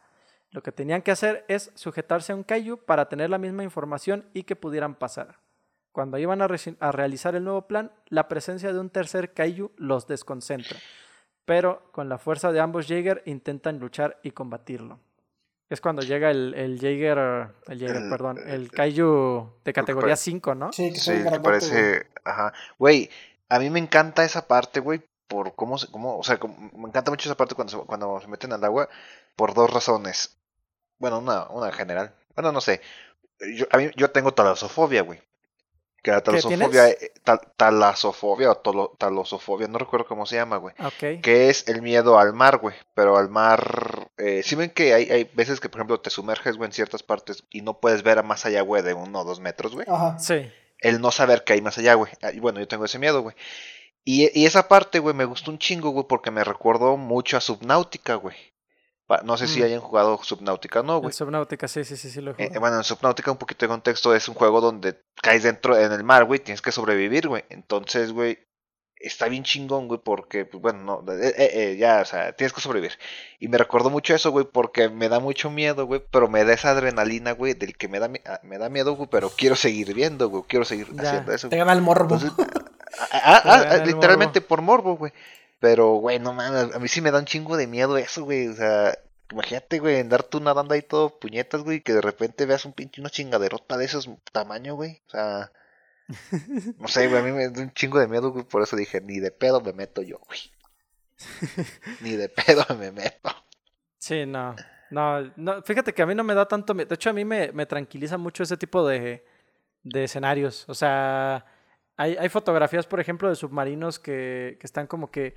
Lo 0.52 0.62
que 0.62 0.72
tenían 0.72 1.02
que 1.02 1.10
hacer 1.10 1.44
es 1.48 1.72
sujetarse 1.74 2.34
a 2.34 2.36
un 2.36 2.44
Kaiju 2.44 2.78
para 2.78 3.10
tener 3.10 3.32
la 3.32 3.40
misma 3.40 3.64
información 3.64 4.26
y 4.36 4.44
que 4.44 4.56
pudieran 4.56 4.94
pasar. 4.94 5.40
Cuando 5.92 6.20
iban 6.20 6.44
a, 6.44 6.48
a 6.82 6.92
realizar 6.92 7.34
el 7.34 7.46
nuevo 7.46 7.64
plan, 7.64 7.92
la 8.10 8.28
presencia 8.28 8.72
de 8.72 8.80
un 8.80 8.92
tercer 8.92 9.34
Kaiju 9.34 9.72
los 9.78 10.06
desconcentra, 10.06 10.78
pero 11.46 11.82
con 11.92 12.10
la 12.10 12.20
fuerza 12.20 12.52
de 12.52 12.60
ambos 12.60 12.88
Jaeger 12.88 13.24
intentan 13.26 13.80
luchar 13.80 14.20
y 14.22 14.30
combatirlo. 14.32 15.00
Es 15.70 15.82
cuando 15.82 16.02
llega 16.04 16.30
el, 16.30 16.54
el 16.54 16.80
Jaeger, 16.80 17.18
el 17.68 17.80
Jaeger, 17.80 17.96
El- 18.04 18.10
perdón, 18.10 18.38
el- 18.38 18.50
el 18.54 18.72
Kaiju 18.72 19.52
de 19.64 19.74
categoría 19.74 20.10
pare- 20.10 20.18
5, 20.18 20.54
¿no? 20.56 20.72
Sí, 20.72 20.92
que 20.94 21.00
Sí, 21.00 21.12
que 21.24 21.40
parece, 21.40 22.08
ajá. 22.24 22.54
Güey, 22.78 23.10
a 23.50 23.58
mí 23.60 23.70
me 23.72 23.80
encanta 23.80 24.24
esa 24.24 24.48
parte, 24.48 24.80
güey, 24.80 25.02
por 25.28 25.56
cómo, 25.56 25.78
se, 25.80 25.90
cómo, 25.90 26.20
o 26.20 26.24
sea, 26.24 26.38
como- 26.38 26.56
me 26.74 26.88
encanta 26.90 27.10
mucho 27.10 27.28
esa 27.28 27.36
parte 27.36 27.56
cuando 27.56 27.72
se, 27.80 27.86
cuando 27.86 28.20
se 28.22 28.28
meten 28.28 28.54
al 28.54 28.64
agua, 28.64 28.90
por 29.36 29.54
dos 29.56 29.72
razones. 29.74 30.38
Bueno, 31.00 31.18
una, 31.20 31.48
una 31.50 31.68
en 31.68 31.74
general. 31.74 32.16
Bueno, 32.36 32.52
no 32.52 32.62
sé. 32.62 32.82
Yo, 33.56 33.66
a 33.72 33.78
mí, 33.78 33.90
yo 33.96 34.12
tengo 34.12 34.34
talasofobia, 34.34 35.02
güey. 35.02 35.20
Que 36.06 36.12
la 36.12 36.22
talasofobia, 36.22 36.90
eh, 36.90 37.12
tal- 37.24 37.40
talasofobia 37.58 38.52
o 38.52 38.56
tolo- 38.62 38.96
talosofobia, 39.00 39.68
no 39.68 39.80
recuerdo 39.80 40.06
cómo 40.06 40.28
se 40.28 40.36
llama, 40.36 40.58
güey. 40.58 40.76
Ok. 40.80 41.22
Que 41.24 41.50
es 41.50 41.68
el 41.68 41.82
miedo 41.82 42.20
al 42.20 42.34
mar, 42.34 42.60
güey. 42.60 42.76
Pero 42.94 43.18
al 43.18 43.30
mar. 43.30 44.10
Eh, 44.18 44.44
si 44.44 44.54
ven 44.56 44.70
que 44.70 44.94
hay, 44.94 45.10
hay 45.10 45.24
veces 45.34 45.60
que, 45.60 45.68
por 45.68 45.80
ejemplo, 45.80 46.00
te 46.00 46.12
sumerges, 46.12 46.58
güey, 46.58 46.68
en 46.68 46.74
ciertas 46.74 47.02
partes 47.02 47.44
y 47.50 47.62
no 47.62 47.80
puedes 47.80 48.04
ver 48.04 48.20
a 48.20 48.24
más 48.24 48.46
allá, 48.46 48.62
güey, 48.62 48.84
de 48.84 48.94
uno 48.94 49.22
o 49.22 49.24
dos 49.24 49.40
metros, 49.40 49.74
güey. 49.74 49.88
Ajá. 49.90 50.20
Sí. 50.20 50.48
El 50.80 51.02
no 51.02 51.10
saber 51.10 51.44
que 51.44 51.54
hay 51.54 51.62
más 51.62 51.78
allá, 51.80 51.96
güey. 51.96 52.12
Ah, 52.22 52.32
Y 52.32 52.40
bueno, 52.40 52.60
yo 52.60 52.68
tengo 52.68 52.86
ese 52.86 53.00
miedo, 53.00 53.24
güey. 53.24 53.36
Y, 54.04 54.30
y 54.40 54.46
esa 54.46 54.68
parte, 54.68 55.00
güey, 55.00 55.16
me 55.16 55.26
gustó 55.26 55.50
un 55.50 55.58
chingo, 55.58 55.90
güey, 55.90 56.06
porque 56.08 56.30
me 56.30 56.44
recordó 56.44 56.98
mucho 56.98 57.38
a 57.38 57.42
Subnautica, 57.42 58.14
güey. 58.16 58.36
No 59.24 59.38
sé 59.38 59.48
si 59.48 59.60
Mm. 59.62 59.64
hayan 59.64 59.80
jugado 59.82 60.20
Subnautica 60.24 60.80
o 60.80 60.84
no, 60.84 61.00
güey. 61.00 61.14
Subnautica, 61.14 61.68
sí, 61.68 61.84
sí, 61.84 61.96
sí, 61.96 62.10
sí 62.10 62.22
lo 62.22 62.32
he 62.32 62.34
Eh, 62.34 62.48
jugado. 62.48 62.60
bueno, 62.60 62.78
en 62.78 62.84
Subnautica, 62.84 63.32
un 63.32 63.38
poquito 63.38 63.66
de 63.66 63.70
contexto, 63.70 64.16
es 64.16 64.28
un 64.28 64.36
juego 64.36 64.62
donde 64.62 65.00
caes 65.22 65.44
dentro 65.44 65.78
en 65.78 65.92
el 65.92 66.04
mar, 66.04 66.26
güey, 66.26 66.40
tienes 66.40 66.62
que 66.62 66.72
sobrevivir, 66.72 67.28
güey. 67.28 67.44
Entonces, 67.50 68.12
güey, 68.12 68.40
está 68.98 69.28
bien 69.28 69.44
chingón, 69.44 69.88
güey, 69.88 70.00
porque, 70.04 70.46
pues 70.46 70.60
bueno, 70.60 71.04
no, 71.06 71.14
eh, 71.14 71.34
eh, 71.38 71.78
ya, 71.78 72.02
o 72.02 72.06
sea, 72.06 72.32
tienes 72.34 72.54
que 72.54 72.62
sobrevivir. 72.62 72.98
Y 73.40 73.48
me 73.48 73.60
recordó 73.60 73.92
mucho 73.92 74.16
eso, 74.16 74.32
güey, 74.32 74.46
porque 74.52 74.90
me 74.90 75.08
da 75.10 75.20
mucho 75.20 75.52
miedo, 75.52 75.86
güey, 75.86 76.02
pero 76.12 76.28
me 76.28 76.44
da 76.44 76.54
esa 76.54 76.72
adrenalina, 76.72 77.34
güey, 77.34 77.54
del 77.54 77.78
que 77.78 77.88
me 77.88 78.00
da, 78.00 78.10
ah, 78.26 78.40
me 78.42 78.58
da 78.58 78.70
miedo, 78.70 78.94
güey, 78.96 79.08
pero 79.12 79.30
quiero 79.30 79.56
seguir 79.56 79.94
viendo, 79.94 80.30
güey, 80.30 80.44
quiero 80.48 80.66
seguir 80.66 80.88
haciendo 80.98 81.32
eso. 81.32 81.50
Te 81.50 81.58
gana 81.58 81.74
el 81.74 81.82
morbo. 81.84 82.18
ah, 83.12 83.42
ah, 83.44 83.78
literalmente 83.86 84.42
por 84.42 84.62
morbo, 84.62 84.98
güey. 84.98 85.12
Pero, 85.60 85.96
güey, 85.96 86.20
no 86.20 86.34
mames, 86.34 86.76
a 86.76 86.80
mí 86.80 86.88
sí 86.88 87.02
me 87.02 87.12
da 87.12 87.20
un 87.20 87.26
chingo 87.26 87.58
de 87.58 87.68
miedo 87.68 87.98
eso, 87.98 88.24
güey, 88.24 88.48
o 88.48 88.56
sea, 88.56 88.94
Imagínate, 89.32 89.80
güey, 89.80 90.00
andar 90.00 90.24
tú 90.24 90.40
nadando 90.40 90.74
ahí 90.74 90.84
todo 90.84 91.20
puñetas, 91.20 91.64
güey, 91.64 91.82
que 91.82 91.94
de 91.94 92.02
repente 92.02 92.46
veas 92.46 92.66
un 92.66 92.74
pinche 92.74 93.02
una 93.02 93.10
chingaderota 93.10 93.76
de 93.78 93.86
esos 93.86 94.08
tamaño, 94.32 94.76
güey. 94.76 95.02
O 95.08 95.10
sea, 95.10 95.52
no 96.78 96.88
sé, 96.88 97.08
güey, 97.08 97.20
a 97.20 97.24
mí 97.24 97.32
me 97.32 97.50
da 97.50 97.62
un 97.62 97.74
chingo 97.74 98.00
de 98.00 98.08
miedo, 98.08 98.32
güey, 98.32 98.46
por 98.46 98.62
eso 98.62 98.76
dije, 98.76 99.02
ni 99.02 99.20
de 99.20 99.32
pedo 99.32 99.62
me 99.62 99.74
meto 99.74 100.04
yo, 100.04 100.20
güey. 100.28 100.40
ni 102.02 102.16
de 102.16 102.30
pedo 102.30 102.66
me 102.80 102.92
meto. 102.92 103.30
Sí, 103.98 104.26
no. 104.26 104.56
No, 104.92 105.34
no, 105.36 105.64
fíjate 105.64 105.94
que 105.94 106.04
a 106.04 106.06
mí 106.06 106.14
no 106.14 106.24
me 106.24 106.36
da 106.36 106.48
tanto 106.48 106.76
miedo. 106.76 106.90
De 106.90 106.96
hecho, 106.96 107.10
a 107.10 107.14
mí 107.14 107.26
me, 107.26 107.52
me 107.52 107.66
tranquiliza 107.66 108.20
mucho 108.20 108.44
ese 108.44 108.58
tipo 108.58 108.88
de, 108.88 109.26
de 109.82 110.04
escenarios. 110.04 110.66
O 110.70 110.76
sea, 110.76 111.44
hay, 111.98 112.16
hay, 112.18 112.30
fotografías, 112.30 112.88
por 112.88 113.00
ejemplo, 113.00 113.30
de 113.30 113.36
submarinos 113.36 114.00
que, 114.00 114.58
que 114.60 114.68
están 114.68 114.88
como 114.88 115.12
que 115.12 115.36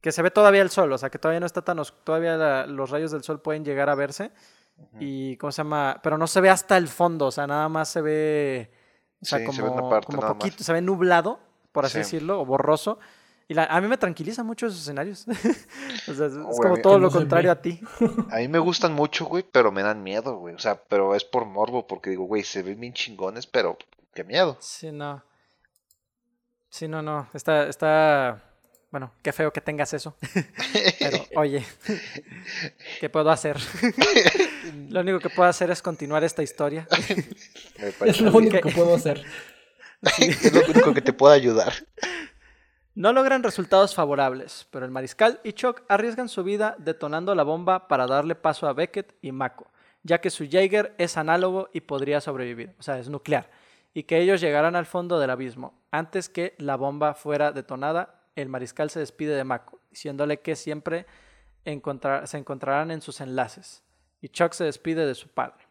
que 0.00 0.12
se 0.12 0.22
ve 0.22 0.30
todavía 0.30 0.62
el 0.62 0.70
sol, 0.70 0.92
o 0.92 0.98
sea, 0.98 1.10
que 1.10 1.18
todavía 1.18 1.40
no 1.40 1.46
está 1.46 1.62
tan 1.62 1.80
todavía 2.04 2.66
los 2.66 2.90
rayos 2.90 3.10
del 3.10 3.22
sol 3.22 3.40
pueden 3.40 3.64
llegar 3.64 3.90
a 3.90 3.94
verse. 3.94 4.32
Y, 4.98 5.36
¿cómo 5.36 5.52
se 5.52 5.58
llama? 5.58 6.00
Pero 6.02 6.16
no 6.16 6.26
se 6.26 6.40
ve 6.40 6.48
hasta 6.48 6.78
el 6.78 6.88
fondo, 6.88 7.26
o 7.26 7.30
sea, 7.30 7.46
nada 7.46 7.68
más 7.68 7.90
se 7.90 8.00
ve, 8.00 8.72
o 9.20 9.26
sea, 9.26 9.44
como, 9.44 9.52
se 9.52 9.62
ve 9.62 9.68
como 10.06 10.20
poquito, 10.26 10.64
se 10.64 10.72
ve 10.72 10.80
nublado, 10.80 11.38
por 11.70 11.84
así 11.84 11.98
decirlo, 11.98 12.40
o 12.40 12.46
borroso. 12.46 12.98
Y 13.46 13.58
a 13.58 13.80
mí 13.80 13.88
me 13.88 13.98
tranquiliza 13.98 14.42
mucho 14.42 14.68
esos 14.68 14.80
escenarios. 14.80 15.26
o 16.08 16.14
sea, 16.14 16.26
es, 16.26 16.34
como 16.34 16.78
todo 16.78 16.98
lo 16.98 17.10
contrario 17.10 17.50
a 17.52 17.56
ti. 17.56 17.80
a 18.30 18.36
mí 18.36 18.48
me 18.48 18.60
gustan 18.60 18.94
mucho, 18.94 19.26
güey, 19.26 19.42
pero 19.42 19.70
me 19.70 19.82
dan 19.82 20.02
miedo, 20.02 20.36
güey. 20.36 20.54
O 20.54 20.58
sea, 20.58 20.80
pero 20.88 21.14
es 21.14 21.24
por 21.24 21.44
morbo, 21.44 21.86
porque 21.86 22.10
digo, 22.10 22.24
güey, 22.24 22.44
se 22.44 22.62
ven 22.62 22.80
bien 22.80 22.94
chingones, 22.94 23.46
pero 23.46 23.76
qué 24.14 24.24
miedo. 24.24 24.56
Sí, 24.60 24.92
no. 24.92 25.22
Sí, 26.70 26.88
no, 26.88 27.02
no. 27.02 27.28
Está, 27.34 27.68
está 27.68 28.42
bueno, 28.90 29.12
qué 29.22 29.32
feo 29.32 29.52
que 29.52 29.60
tengas 29.60 29.92
eso. 29.94 30.16
Pero, 30.98 31.18
oye, 31.36 31.64
¿qué 33.00 33.08
puedo 33.08 33.30
hacer? 33.30 33.56
lo 34.88 35.00
único 35.00 35.20
que 35.20 35.30
puedo 35.30 35.48
hacer 35.48 35.70
es 35.70 35.80
continuar 35.82 36.24
esta 36.24 36.42
historia. 36.42 36.88
es 38.04 38.20
lo 38.20 38.32
único 38.32 38.60
que 38.60 38.72
puedo 38.72 38.94
hacer. 38.94 39.24
es 40.18 40.52
lo 40.52 40.60
único 40.66 40.94
que 40.94 41.02
te 41.02 41.12
puedo 41.12 41.32
ayudar. 41.32 41.72
No 42.96 43.12
logran 43.12 43.44
resultados 43.44 43.94
favorables, 43.94 44.66
pero 44.70 44.84
el 44.84 44.90
mariscal 44.90 45.40
y 45.44 45.52
Chuck 45.52 45.82
arriesgan 45.88 46.28
su 46.28 46.42
vida 46.42 46.74
detonando 46.78 47.34
la 47.36 47.44
bomba 47.44 47.86
para 47.86 48.08
darle 48.08 48.34
paso 48.34 48.66
a 48.66 48.72
Beckett 48.72 49.14
y 49.22 49.30
Mako, 49.30 49.70
ya 50.02 50.20
que 50.20 50.30
su 50.30 50.48
Jaeger 50.48 50.94
es 50.98 51.16
análogo 51.16 51.70
y 51.72 51.82
podría 51.82 52.20
sobrevivir, 52.20 52.74
o 52.78 52.82
sea, 52.82 52.98
es 52.98 53.08
nuclear, 53.08 53.48
y 53.92 54.04
que 54.04 54.18
ellos 54.18 54.40
llegarán 54.40 54.76
al 54.76 54.86
fondo 54.86 55.18
del 55.18 55.30
abismo 55.30 55.80
antes 55.90 56.28
que 56.28 56.54
la 56.58 56.76
bomba 56.76 57.14
fuera 57.14 57.52
detonada 57.52 58.20
el 58.36 58.48
mariscal 58.48 58.90
se 58.90 59.00
despide 59.00 59.34
de 59.34 59.44
Mako, 59.44 59.80
diciéndole 59.90 60.40
que 60.40 60.56
siempre 60.56 61.06
se 61.64 62.38
encontrarán 62.38 62.90
en 62.90 63.02
sus 63.02 63.20
enlaces, 63.20 63.84
y 64.20 64.28
Chuck 64.28 64.52
se 64.52 64.64
despide 64.64 65.06
de 65.06 65.14
su 65.14 65.28
padre. 65.28 65.66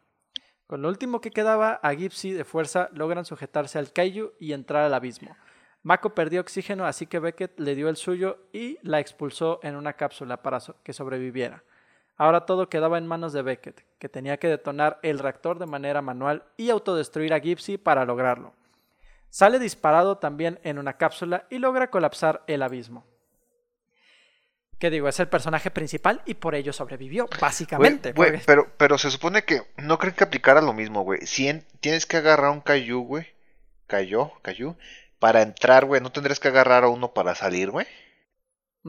Con 0.67 0.81
lo 0.81 0.89
último 0.89 1.19
que 1.19 1.31
quedaba, 1.31 1.79
a 1.81 1.93
Gypsy 1.93 2.31
de 2.31 2.43
fuerza 2.43 2.89
logran 2.93 3.25
sujetarse 3.25 3.79
al 3.79 3.91
Kaiju 3.91 4.33
y 4.39 4.53
entrar 4.53 4.83
al 4.83 4.93
abismo. 4.93 5.35
Mako 5.81 6.13
perdió 6.13 6.41
oxígeno, 6.41 6.85
así 6.85 7.07
que 7.07 7.19
Beckett 7.19 7.59
le 7.59 7.73
dio 7.73 7.89
el 7.89 7.95
suyo 7.95 8.49
y 8.53 8.77
la 8.83 8.99
expulsó 8.99 9.59
en 9.63 9.75
una 9.75 9.93
cápsula 9.93 10.43
para 10.43 10.59
que 10.83 10.93
sobreviviera. 10.93 11.63
Ahora 12.19 12.45
todo 12.45 12.67
quedaba 12.67 12.97
en 12.97 13.07
manos 13.07 13.31
de 13.31 13.41
Beckett, 13.41 13.85
que 13.97 14.09
tenía 14.09 14.35
que 14.35 14.49
detonar 14.49 14.99
el 15.03 15.19
reactor 15.19 15.57
de 15.57 15.65
manera 15.65 16.01
manual 16.01 16.43
y 16.57 16.69
autodestruir 16.69 17.33
a 17.33 17.39
Gypsy 17.39 17.77
para 17.77 18.03
lograrlo. 18.03 18.53
Sale 19.29 19.57
disparado 19.57 20.17
también 20.17 20.59
en 20.63 20.79
una 20.79 20.97
cápsula 20.97 21.45
y 21.49 21.59
logra 21.59 21.89
colapsar 21.89 22.43
el 22.47 22.61
abismo. 22.61 23.05
¿Qué 24.79 24.89
digo? 24.89 25.07
Es 25.07 25.17
el 25.21 25.29
personaje 25.29 25.71
principal 25.71 26.21
y 26.25 26.33
por 26.33 26.55
ello 26.55 26.73
sobrevivió, 26.73 27.29
básicamente. 27.39 28.13
pero, 28.45 28.69
pero 28.75 28.97
se 28.97 29.11
supone 29.11 29.45
que 29.45 29.61
no 29.77 29.97
creen 29.97 30.15
que 30.15 30.25
aplicara 30.25 30.59
lo 30.59 30.73
mismo, 30.73 31.03
güey. 31.03 31.25
Si 31.25 31.63
tienes 31.79 32.05
que 32.05 32.17
agarrar 32.17 32.51
un 32.51 32.59
Cayu, 32.59 32.99
güey. 32.99 33.27
Cayó, 33.87 34.33
Cayu. 34.41 34.75
Para 35.19 35.41
entrar, 35.41 35.85
güey, 35.85 36.01
¿no 36.01 36.11
tendrías 36.11 36.41
que 36.41 36.49
agarrar 36.49 36.83
a 36.83 36.89
uno 36.89 37.13
para 37.13 37.33
salir, 37.33 37.71
güey? 37.71 37.87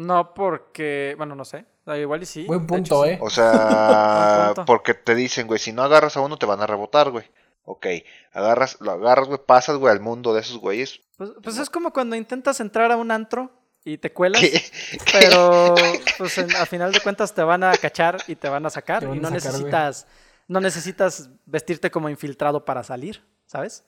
No, 0.01 0.33
porque, 0.33 1.15
bueno, 1.19 1.35
no 1.35 1.45
sé. 1.45 1.67
Igual 1.87 2.23
y 2.23 2.27
sí. 2.27 2.45
Buen 2.47 2.67
punto, 2.67 3.05
eh. 3.05 3.19
O 3.21 3.29
sea, 3.29 4.55
porque 4.67 4.95
te 4.95 5.15
dicen, 5.15 5.47
güey, 5.47 5.59
si 5.59 5.73
no 5.73 5.83
agarras 5.83 6.17
a 6.17 6.21
uno 6.21 6.39
te 6.39 6.47
van 6.47 6.63
a 6.63 6.67
rebotar, 6.67 7.11
güey. 7.11 7.25
Ok, 7.65 7.87
agarras, 8.33 8.81
lo 8.81 8.93
agarras, 8.93 9.29
güey, 9.29 9.41
pasas, 9.45 9.77
güey, 9.77 9.93
al 9.93 10.01
mundo 10.01 10.33
de 10.33 10.41
esos 10.41 10.57
güeyes. 10.57 11.03
Pues, 11.19 11.33
pues 11.43 11.59
es 11.59 11.69
como 11.69 11.93
cuando 11.93 12.17
intentas 12.17 12.61
entrar 12.61 12.91
a 12.91 12.97
un 12.97 13.11
antro 13.11 13.51
y 13.85 13.99
te 13.99 14.11
cuelas, 14.13 14.43
pero 15.13 15.75
pues 16.17 16.39
a 16.39 16.65
final 16.67 16.93
de 16.93 17.01
cuentas 17.01 17.35
te 17.35 17.43
van 17.43 17.63
a 17.63 17.77
cachar 17.77 18.17
y 18.27 18.37
te 18.37 18.49
van 18.49 18.65
a 18.65 18.71
sacar 18.71 19.05
y 19.05 19.21
no 19.21 19.31
necesitas 19.31 20.07
no 20.49 20.61
necesitas 20.61 21.29
vestirte 21.47 21.91
como 21.91 22.09
infiltrado 22.09 22.65
para 22.65 22.83
salir, 22.83 23.23
¿sabes? 23.47 23.85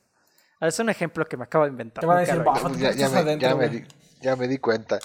Es 0.60 0.78
un 0.78 0.90
ejemplo 0.90 1.24
que 1.24 1.36
me 1.36 1.44
acabo 1.44 1.64
de 1.64 1.70
inventar. 1.70 2.02
Te 2.02 2.06
van 2.06 2.18
a 2.18 2.20
decir, 2.20 2.96
ya, 2.96 3.08
me, 3.08 3.38
ya 3.38 3.54
me 3.56 3.84
di 4.22 4.58
cuenta. 4.58 4.98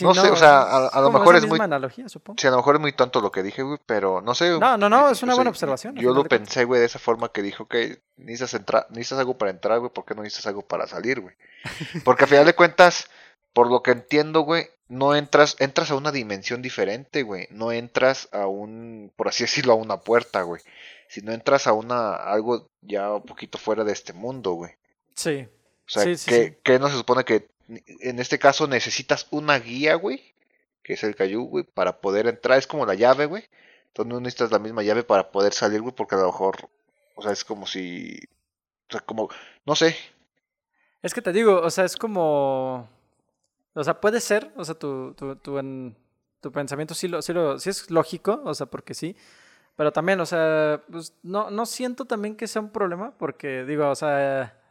no, 0.00 0.14
sé, 0.14 0.30
o 0.30 0.36
sea, 0.36 0.86
a, 0.88 1.00
lo 1.00 1.10
mejor 1.10 1.36
es 1.36 1.46
muy. 1.46 1.58
Analogía, 1.60 2.08
supongo. 2.08 2.38
Sí, 2.40 2.46
a 2.46 2.50
lo 2.50 2.56
mejor 2.58 2.76
es 2.76 2.80
muy 2.80 2.92
tonto 2.92 3.20
lo 3.20 3.30
que 3.30 3.42
dije, 3.42 3.62
güey, 3.62 3.78
pero 3.86 4.20
no 4.20 4.34
sé. 4.34 4.58
No, 4.58 4.76
no, 4.76 4.88
no, 4.88 5.10
es 5.10 5.22
una 5.22 5.34
buena 5.34 5.50
observación. 5.50 5.96
Yo 5.96 6.12
lo 6.12 6.24
pensé, 6.24 6.64
güey, 6.64 6.80
de 6.80 6.86
esa 6.86 6.98
forma 6.98 7.30
que 7.30 7.42
dijo 7.42 7.66
que 7.66 8.00
necesitas, 8.16 8.54
entrar, 8.54 8.86
necesitas 8.90 9.20
algo 9.20 9.38
para 9.38 9.50
entrar, 9.50 9.78
güey, 9.78 9.92
¿por 9.92 10.04
qué 10.04 10.14
no 10.14 10.22
necesitas 10.22 10.48
algo 10.48 10.62
para 10.62 10.86
salir, 10.86 11.20
güey? 11.20 11.34
Porque 12.04 12.24
a 12.24 12.26
final 12.26 12.44
de 12.44 12.54
cuentas, 12.54 13.08
por 13.52 13.70
lo 13.70 13.82
que 13.82 13.92
entiendo, 13.92 14.40
güey, 14.40 14.68
no 14.88 15.14
entras, 15.14 15.56
entras 15.58 15.90
a 15.90 15.96
una 15.96 16.12
dimensión 16.12 16.62
diferente, 16.62 17.22
güey. 17.22 17.48
No 17.50 17.72
entras 17.72 18.28
a 18.32 18.46
un, 18.46 19.12
por 19.16 19.28
así 19.28 19.44
decirlo, 19.44 19.72
a 19.72 19.76
una 19.76 20.00
puerta, 20.00 20.42
güey. 20.42 20.60
Sino 21.08 21.32
entras 21.32 21.66
a 21.66 21.72
una, 21.72 22.14
algo 22.14 22.68
ya 22.80 23.12
un 23.12 23.22
poquito 23.22 23.58
fuera 23.58 23.84
de 23.84 23.92
este 23.92 24.12
mundo, 24.12 24.52
güey. 24.52 24.72
Sí. 25.14 25.48
O 25.86 25.90
sea, 25.90 26.04
que, 26.04 26.58
que 26.62 26.78
no 26.78 26.88
se 26.88 26.96
supone 26.96 27.24
que 27.24 27.46
en 27.68 28.18
este 28.18 28.38
caso 28.38 28.66
necesitas 28.66 29.26
una 29.30 29.58
guía, 29.58 29.94
güey, 29.94 30.34
que 30.82 30.94
es 30.94 31.04
el 31.04 31.16
Cayu, 31.16 31.44
güey, 31.44 31.64
para 31.64 32.00
poder 32.00 32.26
entrar. 32.26 32.58
Es 32.58 32.66
como 32.66 32.86
la 32.86 32.94
llave, 32.94 33.26
güey. 33.26 33.44
Entonces 33.88 34.12
no 34.12 34.20
necesitas 34.20 34.50
la 34.50 34.58
misma 34.58 34.82
llave 34.82 35.04
para 35.04 35.30
poder 35.30 35.52
salir, 35.52 35.80
güey, 35.80 35.94
porque 35.94 36.14
a 36.14 36.18
lo 36.18 36.26
mejor, 36.26 36.68
o 37.14 37.22
sea, 37.22 37.32
es 37.32 37.44
como 37.44 37.66
si, 37.66 38.18
o 38.88 38.92
sea, 38.92 39.00
como, 39.00 39.28
no 39.64 39.74
sé. 39.76 39.96
Es 41.02 41.14
que 41.14 41.22
te 41.22 41.32
digo, 41.32 41.60
o 41.60 41.70
sea, 41.70 41.84
es 41.84 41.96
como, 41.96 42.88
o 43.74 43.84
sea, 43.84 44.00
puede 44.00 44.20
ser, 44.20 44.52
o 44.56 44.64
sea, 44.64 44.74
tu, 44.74 45.14
tu, 45.14 45.36
tu, 45.36 45.58
en, 45.58 45.96
tu 46.40 46.50
pensamiento 46.50 46.94
sí, 46.94 47.08
lo, 47.08 47.22
sí, 47.22 47.32
lo, 47.32 47.58
sí 47.58 47.70
es 47.70 47.90
lógico, 47.90 48.42
o 48.44 48.54
sea, 48.54 48.66
porque 48.66 48.94
sí. 48.94 49.16
Pero 49.76 49.92
también, 49.92 50.20
o 50.20 50.26
sea, 50.26 50.82
pues 50.90 51.14
no, 51.22 51.50
no 51.50 51.66
siento 51.66 52.04
también 52.04 52.36
que 52.36 52.46
sea 52.46 52.62
un 52.62 52.70
problema, 52.70 53.16
porque 53.16 53.64
digo, 53.64 53.88
o 53.88 53.94
sea 53.94 54.63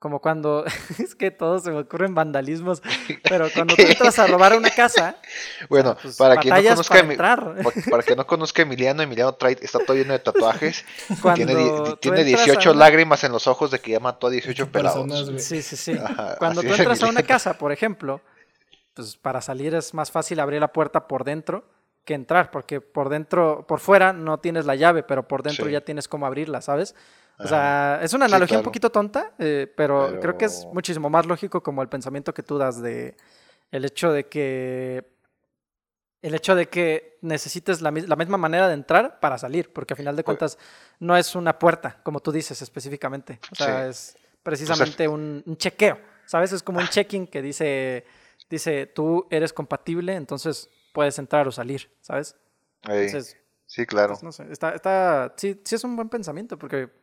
como 0.00 0.20
cuando, 0.20 0.64
es 0.98 1.14
que 1.14 1.30
todos 1.30 1.62
se 1.62 1.70
me 1.70 1.78
ocurren 1.78 2.14
vandalismos, 2.14 2.82
pero 3.28 3.48
cuando 3.54 3.76
tú 3.76 3.82
entras 3.82 4.18
a 4.18 4.26
robar 4.26 4.56
una 4.56 4.70
casa. 4.70 5.16
Bueno, 5.68 5.96
pues, 6.02 6.16
para, 6.16 6.38
quien 6.38 6.54
no 6.54 6.62
conozca, 6.62 7.06
para, 7.90 8.02
que 8.02 8.16
no 8.16 8.26
conozca 8.26 8.62
Emiliano, 8.62 9.02
Emiliano 9.02 9.34
trae, 9.34 9.58
está 9.60 9.78
todo 9.78 9.96
lleno 9.96 10.14
de 10.14 10.18
tatuajes. 10.18 10.86
tiene, 11.34 11.54
tiene 12.00 12.24
18 12.24 12.74
lágrimas 12.74 13.22
en 13.24 13.32
los 13.32 13.46
ojos 13.46 13.70
de 13.70 13.78
que 13.78 13.92
ya 13.92 14.00
mató 14.00 14.28
a 14.28 14.30
18 14.30 14.72
pelados. 14.72 15.30
Sí, 15.44 15.60
sí, 15.62 15.76
sí. 15.76 15.94
cuando 16.38 16.62
tú 16.62 16.68
entras 16.72 17.02
a 17.02 17.06
una 17.06 17.22
casa, 17.22 17.58
por 17.58 17.70
ejemplo, 17.70 18.22
pues 18.94 19.16
para 19.18 19.42
salir 19.42 19.74
es 19.74 19.92
más 19.92 20.10
fácil 20.10 20.40
abrir 20.40 20.60
la 20.60 20.72
puerta 20.72 21.06
por 21.06 21.24
dentro 21.24 21.62
que 22.06 22.14
entrar, 22.14 22.50
porque 22.50 22.80
por 22.80 23.10
dentro, 23.10 23.66
por 23.68 23.80
fuera 23.80 24.14
no 24.14 24.38
tienes 24.38 24.64
la 24.64 24.74
llave, 24.74 25.02
pero 25.02 25.28
por 25.28 25.42
dentro 25.42 25.68
ya 25.68 25.82
tienes 25.82 26.08
cómo 26.08 26.26
abrirla, 26.26 26.62
¿sabes? 26.62 26.94
O 27.42 27.48
sea, 27.48 28.00
es 28.02 28.12
una 28.12 28.26
analogía 28.26 28.58
un 28.58 28.64
poquito 28.64 28.90
tonta, 28.90 29.32
eh, 29.38 29.72
pero, 29.76 30.18
creo 30.20 30.36
que 30.36 30.44
es 30.44 30.66
muchísimo 30.72 31.08
más 31.08 31.26
lógico 31.26 31.62
como 31.62 31.82
el 31.82 31.88
pensamiento 31.88 32.34
que 32.34 32.42
tú 32.42 32.58
das 32.58 32.82
de 32.82 33.16
el 33.70 33.84
hecho 33.84 34.12
de 34.12 34.26
que 34.26 35.20
el 36.22 36.34
hecho 36.34 36.54
de 36.54 36.68
que 36.68 37.18
necesites 37.22 37.80
la, 37.80 37.90
misma 37.90 38.36
manera 38.36 38.68
de 38.68 38.74
entrar 38.74 39.20
para 39.20 39.38
salir, 39.38 39.72
porque 39.72 39.94
a 39.94 39.96
final 39.96 40.16
de 40.16 40.24
cuentas 40.24 40.58
no 40.98 41.16
es 41.16 41.34
una 41.34 41.58
puerta, 41.58 41.98
como 42.02 42.20
tú 42.20 42.30
dices 42.30 42.60
específicamente. 42.60 43.40
O 43.50 43.54
sea, 43.54 43.88
es 43.88 44.16
precisamente 44.42 45.08
un, 45.08 45.42
chequeo, 45.56 45.98
¿sabes? 46.26 46.52
Es 46.52 46.62
como 46.62 46.78
un 46.78 46.88
checking 46.88 47.26
que 47.26 47.40
dice, 47.40 48.04
dice, 48.50 48.86
tú 48.86 49.26
eres 49.30 49.54
compatible, 49.54 50.14
entonces 50.14 50.68
puedes 50.92 51.18
entrar 51.18 51.48
o 51.48 51.52
salir, 51.52 51.90
¿sabes? 52.02 52.36
sí, 53.64 53.86
claro. 53.86 54.12
Pues, 54.12 54.22
no 54.22 54.32
sé, 54.32 54.46
está, 54.50 54.74
está, 54.74 55.32
sí, 55.36 55.58
sí 55.64 55.74
es 55.74 55.84
un 55.84 55.96
buen 55.96 56.10
pensamiento, 56.10 56.58
porque 56.58 56.99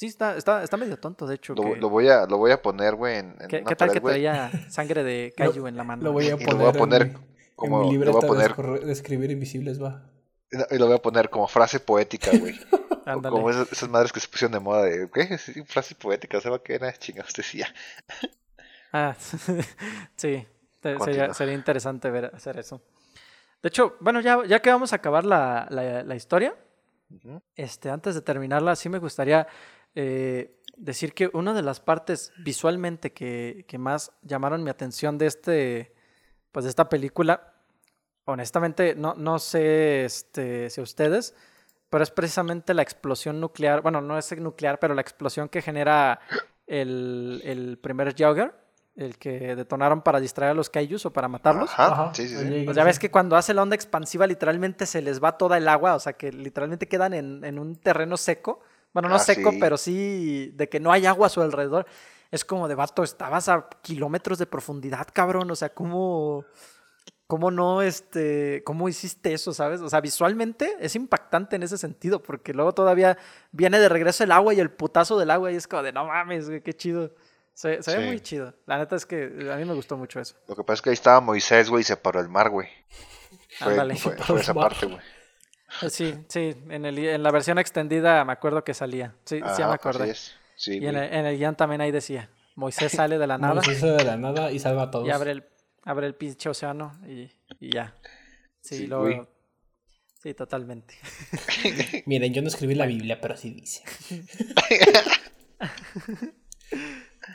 Sí, 0.00 0.06
está, 0.06 0.34
está, 0.34 0.62
está 0.62 0.78
medio 0.78 0.96
tonto, 0.98 1.26
de 1.26 1.34
hecho. 1.34 1.54
Lo, 1.54 1.62
que- 1.62 1.76
lo 1.76 1.90
voy 1.90 2.08
a, 2.08 2.24
lo 2.24 2.38
voy 2.38 2.52
a 2.52 2.62
poner, 2.62 2.94
güey, 2.94 3.18
en, 3.18 3.36
en 3.38 3.48
¿Qué, 3.48 3.58
una 3.58 3.68
qué 3.68 3.76
tal 3.76 3.88
pared, 3.88 3.92
que 3.92 4.00
traía 4.00 4.50
sangre 4.70 5.04
de 5.04 5.34
Kaiju 5.36 5.66
en 5.66 5.76
la 5.76 5.84
mano? 5.84 6.02
Lo 6.04 6.12
voy 6.12 6.24
a 6.30 6.36
Y 6.36 6.42
poner, 6.42 6.52
lo 6.54 6.56
voy 6.56 6.68
a 6.68 6.72
poner 6.72 7.02
en, 7.02 7.18
como- 7.54 7.82
en 7.82 7.88
mi 8.00 8.04
lo 8.06 8.12
voy 8.12 8.24
a 8.24 8.26
poner- 8.26 8.48
de, 8.48 8.62
escorre- 8.62 8.80
de 8.80 8.92
escribir 8.92 9.30
invisibles, 9.30 9.78
va. 9.82 10.04
Y 10.70 10.78
lo 10.78 10.86
voy 10.86 10.94
a 10.94 11.02
poner 11.02 11.28
como 11.28 11.46
frase 11.48 11.80
poética, 11.80 12.30
güey. 12.38 12.58
Como 13.28 13.50
esas, 13.50 13.70
esas 13.72 13.88
madres 13.90 14.10
que 14.12 14.20
se 14.20 14.28
pusieron 14.28 14.52
de 14.52 14.60
moda 14.60 14.84
de, 14.84 15.10
¿qué? 15.12 15.36
Sí, 15.36 15.62
frase 15.64 15.94
poética, 15.96 16.40
¿sabes 16.40 16.60
qué 16.64 16.76
era? 16.76 16.92
Chingados, 16.92 17.32
decía. 17.34 17.66
Ah, 18.92 19.14
sí, 20.16 20.46
Continúa. 20.82 21.04
sería, 21.04 21.34
sería 21.34 21.54
interesante 21.54 22.08
ver 22.10 22.30
hacer 22.34 22.58
eso. 22.58 22.80
De 23.62 23.68
hecho, 23.68 23.96
bueno, 24.00 24.20
ya, 24.20 24.44
ya 24.46 24.60
que 24.62 24.70
vamos 24.70 24.92
a 24.92 24.96
acabar 24.96 25.24
la, 25.26 25.66
la- 25.70 26.02
la 26.04 26.14
historia, 26.16 26.54
este, 27.56 27.90
antes 27.90 28.14
de 28.14 28.22
terminarla, 28.22 28.76
sí 28.76 28.88
me 28.88 28.98
gustaría 28.98 29.46
eh, 29.94 30.60
decir 30.76 31.14
que 31.14 31.30
una 31.32 31.52
de 31.54 31.62
las 31.62 31.80
partes 31.80 32.32
visualmente 32.38 33.12
que, 33.12 33.64
que 33.68 33.78
más 33.78 34.12
llamaron 34.22 34.62
mi 34.64 34.70
atención 34.70 35.18
de 35.18 35.26
este, 35.26 35.94
pues 36.52 36.64
de 36.64 36.70
esta 36.70 36.88
película, 36.88 37.54
honestamente, 38.24 38.94
no, 38.94 39.14
no 39.14 39.38
sé 39.38 40.04
este, 40.04 40.70
si 40.70 40.80
ustedes, 40.80 41.34
pero 41.90 42.04
es 42.04 42.10
precisamente 42.10 42.72
la 42.74 42.82
explosión 42.82 43.40
nuclear, 43.40 43.82
bueno, 43.82 44.00
no 44.00 44.16
es 44.18 44.36
nuclear, 44.38 44.78
pero 44.78 44.94
la 44.94 45.00
explosión 45.00 45.48
que 45.48 45.62
genera 45.62 46.20
el, 46.66 47.42
el 47.44 47.78
primer 47.78 48.14
Jogger, 48.16 48.54
el 48.96 49.18
que 49.18 49.56
detonaron 49.56 50.02
para 50.02 50.20
distraer 50.20 50.52
a 50.52 50.54
los 50.54 50.70
Kaijus 50.70 51.06
o 51.06 51.12
para 51.12 51.28
matarlos. 51.28 51.78
Ajá, 51.78 51.86
Ajá, 51.88 52.14
sí, 52.14 52.28
sí, 52.28 52.34
el 52.34 52.48
sí. 52.48 52.48
Jaeger, 52.48 52.64
Pues 52.64 52.76
ya 52.76 52.84
ves 52.84 52.98
que 52.98 53.10
cuando 53.10 53.36
hace 53.36 53.54
la 53.54 53.62
onda 53.62 53.74
expansiva 53.74 54.26
literalmente 54.26 54.86
se 54.86 55.02
les 55.02 55.22
va 55.22 55.36
toda 55.38 55.56
el 55.58 55.68
agua, 55.68 55.94
o 55.94 56.00
sea 56.00 56.12
que 56.14 56.32
literalmente 56.32 56.88
quedan 56.88 57.14
en, 57.14 57.44
en 57.44 57.58
un 57.58 57.76
terreno 57.76 58.16
seco. 58.16 58.60
Bueno, 58.92 59.08
no 59.08 59.16
Ah, 59.16 59.18
seco, 59.20 59.50
sí. 59.52 59.58
pero 59.60 59.76
sí 59.76 60.52
de 60.54 60.68
que 60.68 60.80
no 60.80 60.90
hay 60.92 61.06
agua 61.06 61.26
a 61.26 61.30
su 61.30 61.40
alrededor. 61.40 61.86
Es 62.30 62.44
como 62.44 62.68
de 62.68 62.74
vato, 62.74 63.02
estabas 63.02 63.48
a 63.48 63.68
kilómetros 63.82 64.38
de 64.38 64.46
profundidad, 64.46 65.06
cabrón. 65.12 65.50
O 65.50 65.56
sea, 65.56 65.70
¿cómo, 65.74 66.44
cómo 67.26 67.50
no, 67.50 67.82
este, 67.82 68.62
cómo 68.64 68.88
hiciste 68.88 69.32
eso, 69.32 69.52
sabes? 69.52 69.80
O 69.80 69.88
sea, 69.88 70.00
visualmente 70.00 70.76
es 70.80 70.94
impactante 70.96 71.56
en 71.56 71.62
ese 71.64 71.76
sentido, 71.78 72.22
porque 72.22 72.52
luego 72.52 72.72
todavía 72.72 73.18
viene 73.52 73.78
de 73.80 73.88
regreso 73.88 74.22
el 74.24 74.32
agua 74.32 74.54
y 74.54 74.60
el 74.60 74.70
putazo 74.70 75.18
del 75.18 75.30
agua 75.30 75.50
y 75.52 75.56
es 75.56 75.66
como 75.66 75.82
de 75.82 75.92
no 75.92 76.06
mames, 76.06 76.48
güey, 76.48 76.62
qué 76.62 76.72
chido. 76.72 77.12
Se, 77.52 77.82
se 77.82 77.96
ve 77.98 78.06
muy 78.06 78.20
chido. 78.20 78.54
La 78.64 78.78
neta 78.78 78.96
es 78.96 79.04
que 79.06 79.24
a 79.52 79.56
mí 79.56 79.64
me 79.64 79.74
gustó 79.74 79.96
mucho 79.96 80.18
eso. 80.20 80.34
Lo 80.48 80.54
que 80.56 80.62
pasa 80.62 80.74
es 80.74 80.82
que 80.82 80.90
ahí 80.90 80.94
estaba 80.94 81.20
Moisés, 81.20 81.68
güey, 81.68 81.82
y 81.82 81.84
se 81.84 81.96
paró 81.96 82.20
el 82.20 82.28
mar, 82.28 82.48
güey. 82.50 82.68
Fue, 83.58 83.72
Ándale. 83.72 83.96
fue- 83.96 84.16
esa 84.40 84.54
mar. 84.54 84.68
parte, 84.70 84.86
güey. 84.86 84.98
Sí, 85.88 86.14
sí, 86.28 86.56
en, 86.68 86.84
el, 86.84 86.98
en 86.98 87.22
la 87.22 87.30
versión 87.30 87.58
extendida 87.58 88.24
me 88.24 88.32
acuerdo 88.32 88.64
que 88.64 88.74
salía. 88.74 89.14
Sí, 89.24 89.36
sí, 89.36 89.42
me 89.42 89.48
así 89.48 89.62
acordé. 89.62 90.10
es. 90.10 90.34
Sí, 90.56 90.78
Y 90.78 90.86
en 90.86 90.96
el, 90.96 91.12
en 91.12 91.26
el 91.26 91.36
guion 91.38 91.54
también 91.56 91.80
ahí 91.80 91.90
decía, 91.90 92.28
Moisés 92.54 92.92
sale 92.92 93.18
de 93.18 93.26
la 93.26 93.38
nada 93.38 93.54
Moisés 93.54 93.80
de 93.80 94.04
la 94.04 94.16
nada 94.16 94.50
y 94.52 94.58
salva 94.58 94.82
a 94.84 94.90
todos. 94.90 95.06
y 95.06 95.10
abre 95.10 95.30
el, 95.32 95.44
abre 95.84 96.06
el 96.06 96.14
pinche 96.14 96.48
océano 96.48 96.92
y, 97.06 97.30
y 97.60 97.72
ya. 97.72 97.94
Sí, 98.60 98.78
Sí, 98.78 98.86
luego... 98.86 99.28
Sí, 100.22 100.34
totalmente. 100.34 100.98
Miren, 102.06 102.34
yo 102.34 102.42
no 102.42 102.48
escribí 102.48 102.74
la 102.74 102.84
Biblia, 102.84 103.18
pero 103.22 103.36
sí 103.38 103.50
dice. 103.50 103.82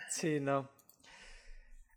Sí, 0.10 0.40
no. 0.40 0.70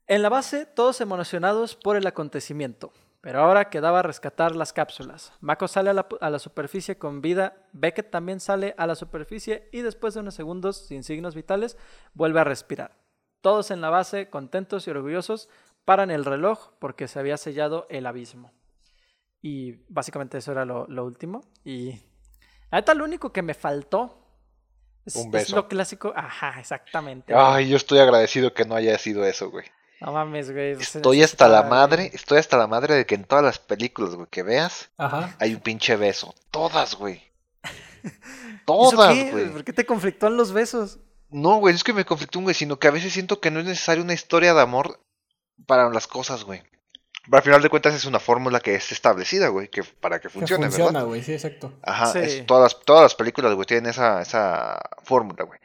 En 0.07 0.23
la 0.23 0.29
base, 0.29 0.67
todos 0.67 1.01
emocionados 1.01 1.75
por 1.77 1.97
el 1.97 2.07
acontecimiento. 2.07 2.93
Pero 3.21 3.41
ahora 3.43 3.69
quedaba 3.69 4.03
rescatar 4.03 4.55
las 4.55 4.73
cápsulas. 4.73 5.33
Mako 5.41 5.67
sale 5.67 5.91
a 5.91 5.93
la, 5.93 6.07
a 6.21 6.31
la 6.31 6.39
superficie 6.39 6.99
con 6.99 7.21
vida, 7.21 7.67
Beckett 7.73 8.11
también 8.11 8.39
sale 8.39 8.75
a 8.79 8.87
la 8.87 8.95
superficie 8.95 9.69
y 9.73 9.83
después 9.83 10.15
de 10.15 10.21
unos 10.21 10.35
segundos, 10.35 10.77
sin 10.87 11.03
signos 11.03 11.35
vitales, 11.35 11.77
vuelve 12.15 12.41
a 12.41 12.45
respirar. 12.45 12.97
Todos 13.41 13.71
en 13.73 13.81
la 13.81 13.91
base, 13.91 14.31
contentos 14.31 14.87
y 14.87 14.91
orgullosos, 14.91 15.49
paran 15.85 16.11
el 16.11 16.25
reloj 16.25 16.71
porque 16.79 17.09
se 17.09 17.19
había 17.19 17.37
sellado 17.37 17.87
el 17.91 18.07
abismo. 18.07 18.53
Y 19.43 19.85
básicamente 19.89 20.39
eso 20.39 20.53
era 20.53 20.65
lo, 20.65 20.87
lo 20.89 21.05
último. 21.05 21.43
Y 21.65 22.01
neta, 22.71 22.95
lo 22.95 23.05
único 23.05 23.33
que 23.33 23.43
me 23.43 23.55
faltó 23.55 24.19
es, 25.07 25.17
Un 25.17 25.27
es 25.27 25.33
beso. 25.33 25.57
lo 25.57 25.69
clásico. 25.69 26.13
Ajá, 26.15 26.59
exactamente. 26.61 27.33
Ay, 27.35 27.69
yo 27.69 27.77
estoy 27.77 27.99
agradecido 27.99 28.53
que 28.55 28.65
no 28.65 28.75
haya 28.75 28.97
sido 28.99 29.25
eso, 29.25 29.51
güey. 29.51 29.67
No 30.01 30.13
mames, 30.13 30.51
güey. 30.53 30.73
Estoy 30.73 31.23
hasta 31.23 31.49
la 31.49 31.65
madre, 31.65 32.05
güey. 32.09 32.15
estoy 32.15 32.39
hasta 32.39 32.57
la 32.57 32.67
madre 32.67 32.95
de 32.95 33.07
que 33.07 33.15
en 33.17 33.25
todas 33.25 33.45
las 33.45 33.59
películas, 33.59 34.15
güey, 34.15 34.29
que 34.31 34.43
veas, 34.43 34.91
Ajá. 34.97 35.35
hay 35.41 35.55
un 35.55 35.61
pinche 35.61 35.97
beso. 35.97 36.35
Todas, 36.51 36.95
güey. 36.95 37.23
¿Eso 38.05 38.13
Todas, 38.65 39.15
qué? 39.15 39.31
güey. 39.31 39.49
¿Por 39.53 39.65
qué 39.65 39.73
te 39.73 39.87
conflictó 39.87 40.27
en 40.29 40.37
los 40.37 40.53
besos? 40.53 40.99
No, 41.31 41.57
güey, 41.57 41.75
es 41.75 41.85
que 41.85 41.93
me 41.93 42.05
conflictó, 42.05 42.41
güey, 42.41 42.55
sino 42.55 42.79
que 42.79 42.89
a 42.89 42.93
veces 42.93 43.13
siento 43.13 43.41
que 43.41 43.51
no 43.51 43.61
es 43.61 43.67
necesaria 43.67 44.03
una 44.03 44.15
historia 44.15 44.55
de 44.55 44.61
amor 44.63 45.01
para 45.67 45.89
las 45.91 46.07
cosas, 46.07 46.45
güey. 46.45 46.63
Pero 47.25 47.37
al 47.37 47.43
final 47.43 47.63
de 47.63 47.69
cuentas 47.69 47.95
es 47.95 48.07
una 48.07 48.21
fórmula 48.21 48.61
que 48.61 48.75
es 48.75 48.91
establecida, 48.93 49.49
güey, 49.49 49.69
que 49.69 49.83
para 49.83 50.19
que 50.19 50.29
Que 50.29 50.31
funcione, 50.31 50.67
funciona, 50.67 50.93
¿verdad? 50.93 51.07
güey, 51.07 51.23
sí, 51.23 51.35
exacto. 51.35 51.73
Ajá, 51.83 52.07
Sí. 52.13 52.19
es- 52.21 52.47
todas, 52.47 52.73
las, 52.73 52.85
todas 52.85 53.03
las 53.03 53.15
películas, 53.15 53.53
güey, 53.55 53.67
tienen 53.67 53.91
esa, 53.91 54.23
esa 54.23 54.79
fórmula, 55.03 55.45
güey. 55.45 55.59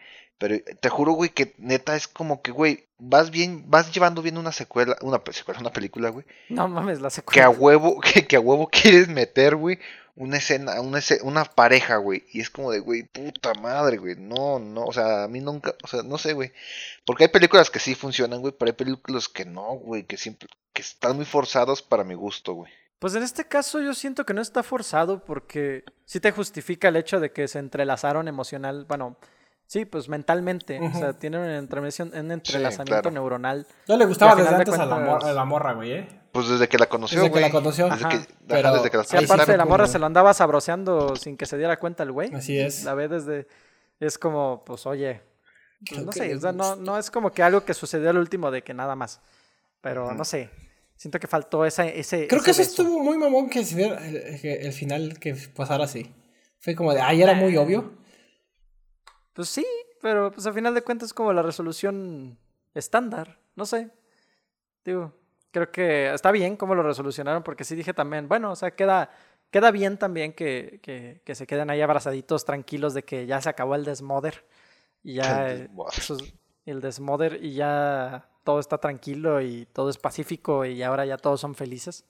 Pero 0.44 0.58
te 0.82 0.90
juro, 0.90 1.14
güey, 1.14 1.30
que 1.30 1.56
neta 1.58 1.96
es 1.96 2.10
como 2.10 2.42
que, 2.42 2.52
güey, 2.52 2.86
vas 2.98 3.32
bien, 3.32 3.64
vas 3.70 3.94
llevando 3.94 4.22
bien 4.22 4.38
una 4.38 4.52
secuela, 4.52 4.98
una 5.02 5.22
secuela, 5.32 5.62
una 5.62 5.72
película, 5.72 6.10
güey, 6.10 6.26
No 6.50 6.68
mames, 6.68 7.00
la 7.00 7.08
que 7.08 7.16
secuela. 7.16 7.46
a 7.46 7.50
huevo, 7.50 8.02
que, 8.02 8.28
que 8.28 8.36
a 8.36 8.42
huevo 8.42 8.68
quieres 8.70 9.08
meter, 9.08 9.56
güey, 9.56 9.80
una 10.16 10.36
escena, 10.36 10.82
una, 10.82 10.98
esce- 11.00 11.22
una 11.24 11.46
pareja, 11.46 11.96
güey, 11.96 12.26
y 12.34 12.42
es 12.42 12.50
como 12.50 12.72
de, 12.72 12.80
güey, 12.80 13.04
puta 13.04 13.54
madre, 13.54 13.96
güey, 13.96 14.16
no, 14.18 14.60
no, 14.60 14.84
o 14.84 14.92
sea, 14.92 15.24
a 15.24 15.28
mí 15.30 15.40
nunca, 15.40 15.76
o 15.82 15.88
sea, 15.88 16.04
no 16.04 16.18
sé, 16.18 16.34
güey, 16.34 16.52
porque 17.06 17.24
hay 17.24 17.30
películas 17.30 17.70
que 17.70 17.80
sí 17.80 17.96
funcionan, 17.96 18.42
güey, 18.42 18.54
pero 18.60 18.68
hay 18.70 18.76
películas 18.76 19.30
que 19.30 19.46
no, 19.46 19.76
güey, 19.76 20.04
que 20.04 20.18
siempre, 20.18 20.50
que 20.74 20.82
están 20.82 21.16
muy 21.16 21.24
forzados 21.26 21.82
para 21.82 22.04
mi 22.04 22.16
gusto, 22.16 22.52
güey. 22.54 22.70
Pues 23.00 23.16
en 23.16 23.24
este 23.24 23.46
caso 23.48 23.80
yo 23.82 23.94
siento 23.94 24.26
que 24.26 24.34
no 24.34 24.42
está 24.42 24.62
forzado 24.62 25.24
porque 25.24 25.84
sí 26.06 26.20
te 26.20 26.32
justifica 26.32 26.90
el 26.90 26.98
hecho 26.98 27.20
de 27.22 27.32
que 27.32 27.48
se 27.48 27.60
entrelazaron 27.60 28.28
emocional, 28.28 28.86
bueno, 28.88 29.18
sí, 29.68 29.86
pues 29.86 30.08
mentalmente. 30.10 30.80
O 30.80 30.92
sea, 30.92 31.10
Ujú. 31.10 31.20
tienen 31.20 31.42
un, 31.42 31.48
entrelazamiento 32.32 32.86
claro. 32.86 33.12
neuronal. 33.12 33.68
No 33.88 33.98
le 33.98 34.06
gustaba 34.06 34.36
desde 34.36 34.50
final 34.50 34.66
de 34.66 34.72
antes 34.72 34.80
a 34.80 34.86
la, 34.86 34.96
cuentas- 34.96 35.24
mor- 35.24 35.30
a 35.30 35.34
la 35.34 35.46
morra, 35.46 35.74
güey, 35.74 35.92
¿eh? 35.94 36.08
Pues 36.32 36.48
desde 36.50 36.68
que 36.68 36.78
la 36.78 36.88
conoció, 36.88 37.20
Desde 37.22 37.34
que 37.34 37.40
la 37.42 37.52
conoció. 37.52 37.86
Desde 37.90 38.00
Ajá, 38.06 38.10
que, 38.10 38.16
ajá, 38.18 38.28
pero- 38.48 38.74
desde 38.74 38.90
que 38.92 38.98
la 38.98 39.04
Sí, 39.04 39.18
aparte 39.18 39.46
sabe 39.46 39.58
la 39.58 39.66
morra 39.66 39.88
se 39.88 40.00
lo 40.00 40.06
andaba 40.08 40.34
sabroseando 40.34 41.16
sin 41.16 41.38
que 41.38 41.46
se 41.46 41.58
diera 41.58 41.78
cuenta 41.78 42.04
el 42.04 42.12
güey. 42.12 42.34
Así 42.34 42.58
es. 42.58 42.84
La 42.84 42.94
ve 42.96 43.08
desde... 43.08 43.48
Es 44.00 44.18
como, 44.18 44.64
pues 44.66 44.86
oye, 44.88 45.22
pues, 45.88 46.04
no 46.04 46.12
sé, 46.12 46.36
o 46.36 46.40
sea, 46.40 46.52
no, 46.52 46.76
no 46.76 46.98
es 46.98 47.10
como 47.12 47.32
que 47.32 47.44
algo 47.44 47.64
que 47.64 47.74
sucedió 47.74 48.10
al 48.10 48.18
último 48.18 48.50
de 48.52 48.64
que 48.64 48.74
nada 48.74 48.96
más. 48.96 49.22
Pero 49.82 50.08
Ujú. 50.08 50.16
no 50.16 50.26
sé, 50.26 50.50
siento 50.98 51.20
que 51.20 51.28
faltó 51.28 51.66
esa, 51.66 51.86
ese... 51.86 52.28
Creo 52.28 52.40
ese 52.42 52.46
que 52.46 52.52
eso 52.52 52.62
beso. 52.62 52.82
estuvo 52.82 53.00
muy 53.04 53.18
mamón 53.18 53.50
que 53.50 53.64
se 53.64 53.76
diera 53.76 54.06
el, 54.06 54.42
que 54.42 54.54
el 54.56 54.74
final 54.74 55.20
que 55.20 55.36
pasara 55.56 55.84
así. 55.86 56.12
Fue 56.60 56.76
como 56.76 56.94
de, 56.94 57.02
ay, 57.02 57.22
era 57.22 57.34
muy 57.34 57.56
obvio. 57.58 57.94
Pues 59.34 59.50
sí, 59.50 59.66
pero 60.02 60.32
pues 60.32 60.46
al 60.46 60.54
final 60.54 60.74
de 60.74 60.82
cuentas 60.84 61.08
es 61.08 61.14
como 61.14 61.34
la 61.34 61.42
resolución 61.42 62.38
estándar, 62.74 63.40
no 63.56 63.66
sé. 63.66 63.92
Digo, 64.86 65.14
creo 65.52 65.72
que 65.72 66.14
está 66.14 66.32
bien 66.32 66.58
cómo 66.58 66.76
lo 66.76 66.84
resolucionaron 66.84 67.44
porque 67.44 67.64
sí 67.64 67.76
dije 67.76 67.94
también, 67.94 68.28
bueno, 68.28 68.52
o 68.52 68.56
sea, 68.56 68.72
queda, 68.76 69.12
queda 69.52 69.72
bien 69.72 69.98
también 69.98 70.34
que, 70.34 70.80
que, 70.84 71.22
que 71.26 71.36
se 71.36 71.48
queden 71.48 71.70
ahí 71.70 71.82
abrazaditos 71.82 72.46
tranquilos 72.46 72.94
de 72.94 73.04
que 73.04 73.26
ya 73.26 73.42
se 73.42 73.50
acabó 73.50 73.76
el 73.76 73.86
desmoder 73.86 74.46
y 75.04 75.16
ya 75.16 75.46
El 75.46 75.58
eh, 75.58 75.62
desmoder. 75.62 75.94
esos- 75.98 76.34
el 76.66 76.82
desmoder 76.82 77.44
y 77.44 77.56
ya 77.56 78.30
todo 78.44 78.60
está 78.60 78.78
tranquilo 78.78 79.42
y 79.42 79.66
todo 79.68 79.90
es 79.90 79.98
pacífico 79.98 80.66
y 80.66 80.82
ahora 80.84 81.06
ya 81.06 81.18
todos 81.18 81.42
son 81.42 81.56
felices. 81.56 82.06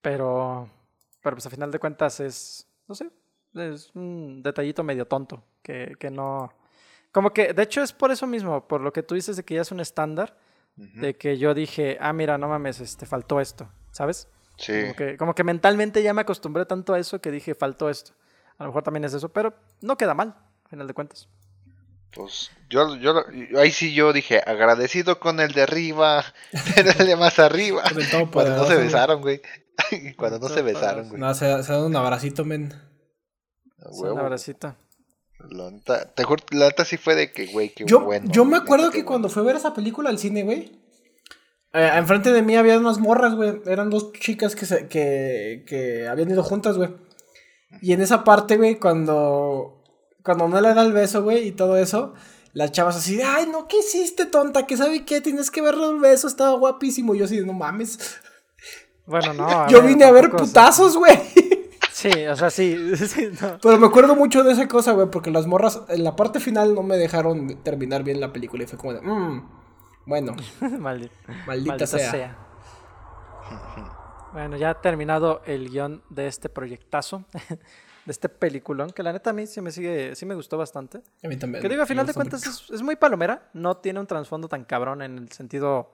Pero, 0.00 0.68
pero 1.22 1.36
pues 1.36 1.46
al 1.46 1.52
final 1.52 1.70
de 1.70 1.78
cuentas 1.78 2.20
es, 2.20 2.66
no 2.88 2.94
sé, 2.94 3.10
es 3.54 3.90
un 3.94 4.42
detallito 4.42 4.82
medio 4.82 5.06
tonto 5.06 5.44
que, 5.62 5.94
que 5.98 6.10
no... 6.10 6.52
Como 7.12 7.32
que, 7.32 7.52
de 7.52 7.62
hecho 7.62 7.82
es 7.82 7.92
por 7.92 8.10
eso 8.10 8.26
mismo, 8.26 8.66
por 8.66 8.80
lo 8.80 8.92
que 8.92 9.02
tú 9.02 9.14
dices 9.14 9.36
de 9.36 9.44
que 9.44 9.54
ya 9.54 9.62
es 9.62 9.70
un 9.70 9.80
estándar, 9.80 10.36
de 10.76 11.16
que 11.16 11.38
yo 11.38 11.54
dije, 11.54 11.96
ah, 12.00 12.12
mira, 12.12 12.36
no 12.38 12.48
mames, 12.48 12.80
este, 12.80 13.06
faltó 13.06 13.40
esto, 13.40 13.70
¿sabes? 13.92 14.28
Sí. 14.56 14.80
Como 14.82 14.96
que, 14.96 15.16
como 15.16 15.34
que 15.34 15.44
mentalmente 15.44 16.02
ya 16.02 16.12
me 16.12 16.22
acostumbré 16.22 16.66
tanto 16.66 16.92
a 16.92 16.98
eso 16.98 17.20
que 17.20 17.30
dije, 17.30 17.54
faltó 17.54 17.88
esto. 17.88 18.12
A 18.58 18.64
lo 18.64 18.70
mejor 18.70 18.82
también 18.82 19.04
es 19.04 19.14
eso, 19.14 19.28
pero 19.28 19.54
no 19.80 19.96
queda 19.96 20.14
mal, 20.14 20.34
al 20.64 20.70
final 20.70 20.86
de 20.88 20.94
cuentas. 20.94 21.28
Pues 22.14 22.50
yo, 22.70 22.96
yo, 22.96 23.24
ahí 23.58 23.72
sí 23.72 23.92
yo 23.92 24.12
dije, 24.12 24.40
agradecido 24.44 25.18
con 25.18 25.40
el 25.40 25.52
de 25.52 25.62
arriba, 25.62 26.24
pero 26.74 26.90
el 26.98 27.06
de 27.06 27.16
más 27.16 27.38
arriba. 27.38 27.82
Cuando 28.32 28.56
no 28.56 28.64
se 28.66 28.76
besaron, 28.76 29.20
güey. 29.20 29.40
Cuando 30.16 30.38
no 30.38 30.48
se 30.48 30.62
besaron, 30.62 31.08
güey. 31.08 31.20
No, 31.20 31.34
se, 31.34 31.62
se 31.62 31.72
dan 31.72 31.82
un 31.82 31.96
abracito, 31.96 32.44
men. 32.44 32.72
A 33.84 33.92
Sí, 33.92 34.00
huevo. 34.00 34.14
Un 34.14 34.20
abracito. 34.20 34.76
La 35.50 35.70
neta, 35.70 36.12
te 36.14 36.24
juro, 36.24 36.42
la 36.52 36.66
neta 36.66 36.84
sí 36.84 36.96
fue 36.96 37.14
de 37.14 37.32
que, 37.32 37.46
güey, 37.46 37.68
qué 37.74 37.84
Yo, 37.86 38.00
bueno. 38.00 38.30
yo 38.30 38.44
me 38.44 38.56
acuerdo 38.56 38.90
que 38.90 39.04
cuando 39.04 39.28
fui 39.28 39.42
a 39.42 39.46
ver 39.46 39.56
esa 39.56 39.74
película 39.74 40.08
al 40.10 40.18
cine, 40.18 40.42
güey. 40.42 40.80
eh, 41.74 41.90
enfrente 41.96 42.32
de 42.32 42.40
mí 42.42 42.56
había 42.56 42.78
unas 42.78 42.98
morras, 42.98 43.34
güey. 43.34 43.60
Eran 43.66 43.90
dos 43.90 44.12
chicas 44.12 44.56
que, 44.56 44.64
se, 44.64 44.88
que, 44.88 45.64
que 45.66 46.06
habían 46.08 46.30
ido 46.30 46.42
juntas, 46.42 46.76
güey. 46.78 46.90
Y 47.82 47.92
en 47.92 48.00
esa 48.00 48.24
parte, 48.24 48.56
güey, 48.56 48.78
cuando, 48.78 49.82
cuando 50.22 50.48
no 50.48 50.60
le 50.60 50.72
da 50.72 50.82
el 50.82 50.92
beso, 50.92 51.22
güey, 51.24 51.48
y 51.48 51.52
todo 51.52 51.76
eso, 51.76 52.14
las 52.52 52.70
chavas 52.72 52.96
así, 52.96 53.20
ay, 53.20 53.46
no, 53.50 53.66
¿qué 53.66 53.78
hiciste, 53.80 54.26
tonta? 54.26 54.66
¿Qué 54.66 54.76
sabe 54.76 55.04
qué? 55.04 55.20
Tienes 55.20 55.50
que 55.50 55.60
verle 55.60 55.88
el 55.88 55.98
beso, 55.98 56.28
estaba 56.28 56.56
guapísimo. 56.56 57.14
Y 57.14 57.18
yo 57.18 57.24
así, 57.26 57.40
no 57.40 57.52
mames. 57.52 57.98
Bueno, 59.06 59.34
no. 59.34 59.68
yo 59.68 59.82
vine 59.82 60.04
a 60.04 60.12
ver 60.12 60.30
putazos, 60.30 60.96
güey. 60.96 61.12
Sí, 62.04 62.26
o 62.26 62.36
sea, 62.36 62.50
sí. 62.50 62.76
Pero 63.62 63.78
me 63.78 63.86
acuerdo 63.86 64.14
mucho 64.14 64.44
de 64.44 64.52
esa 64.52 64.68
cosa, 64.68 64.92
güey, 64.92 65.08
porque 65.10 65.30
las 65.30 65.46
morras 65.46 65.80
en 65.88 66.04
la 66.04 66.14
parte 66.14 66.38
final 66.38 66.74
no 66.74 66.82
me 66.82 66.98
dejaron 66.98 67.62
terminar 67.62 68.02
bien 68.02 68.20
la 68.20 68.30
película 68.30 68.64
y 68.64 68.66
fue 68.66 68.78
como 68.78 68.92
de, 68.92 69.00
mmm, 69.00 69.48
bueno. 70.04 70.36
maldita, 70.78 71.86
sea. 71.86 72.36
Bueno, 74.34 74.58
ya 74.58 74.70
ha 74.70 74.80
terminado 74.82 75.40
el 75.46 75.70
guion 75.70 76.02
de 76.10 76.26
este 76.26 76.50
proyectazo, 76.50 77.24
de 78.04 78.12
este 78.12 78.28
peliculón, 78.28 78.90
que 78.90 79.02
la 79.02 79.14
neta 79.14 79.30
a 79.30 79.32
mí 79.32 79.46
sí 79.46 79.62
me 79.62 79.70
sigue, 79.70 80.14
sí 80.14 80.26
me 80.26 80.34
gustó 80.34 80.58
bastante. 80.58 81.00
A 81.22 81.28
mí 81.28 81.38
también. 81.38 81.62
Que 81.62 81.70
digo, 81.70 81.84
a 81.84 81.86
final 81.86 82.06
de 82.06 82.12
cuentas 82.12 82.68
es, 82.70 82.82
muy 82.82 82.96
palomera, 82.96 83.48
no 83.54 83.78
tiene 83.78 83.98
un 83.98 84.06
trasfondo 84.06 84.46
tan 84.46 84.64
cabrón 84.64 85.00
en 85.00 85.16
el 85.16 85.32
sentido, 85.32 85.90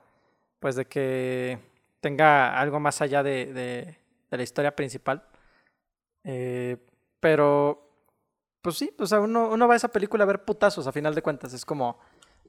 pues, 0.59 0.74
de 0.74 0.87
que 0.87 1.61
tenga 2.01 2.59
algo 2.59 2.81
más 2.81 3.01
allá 3.01 3.23
de, 3.23 3.53
de, 3.53 4.37
la 4.37 4.43
historia 4.43 4.74
principal. 4.74 5.23
Eh, 6.25 6.77
pero, 7.21 7.89
pues 8.63 8.77
sí, 8.77 8.93
o 8.99 9.07
sea, 9.07 9.21
uno, 9.21 9.49
uno 9.49 9.69
va 9.69 9.75
a 9.75 9.77
esa 9.77 9.89
película 9.89 10.25
a 10.25 10.27
ver 10.27 10.45
putazos, 10.45 10.87
a 10.87 10.93
final 10.93 11.15
de 11.15 11.23
cuentas, 11.23 11.53
es 11.53 11.65
como, 11.65 11.99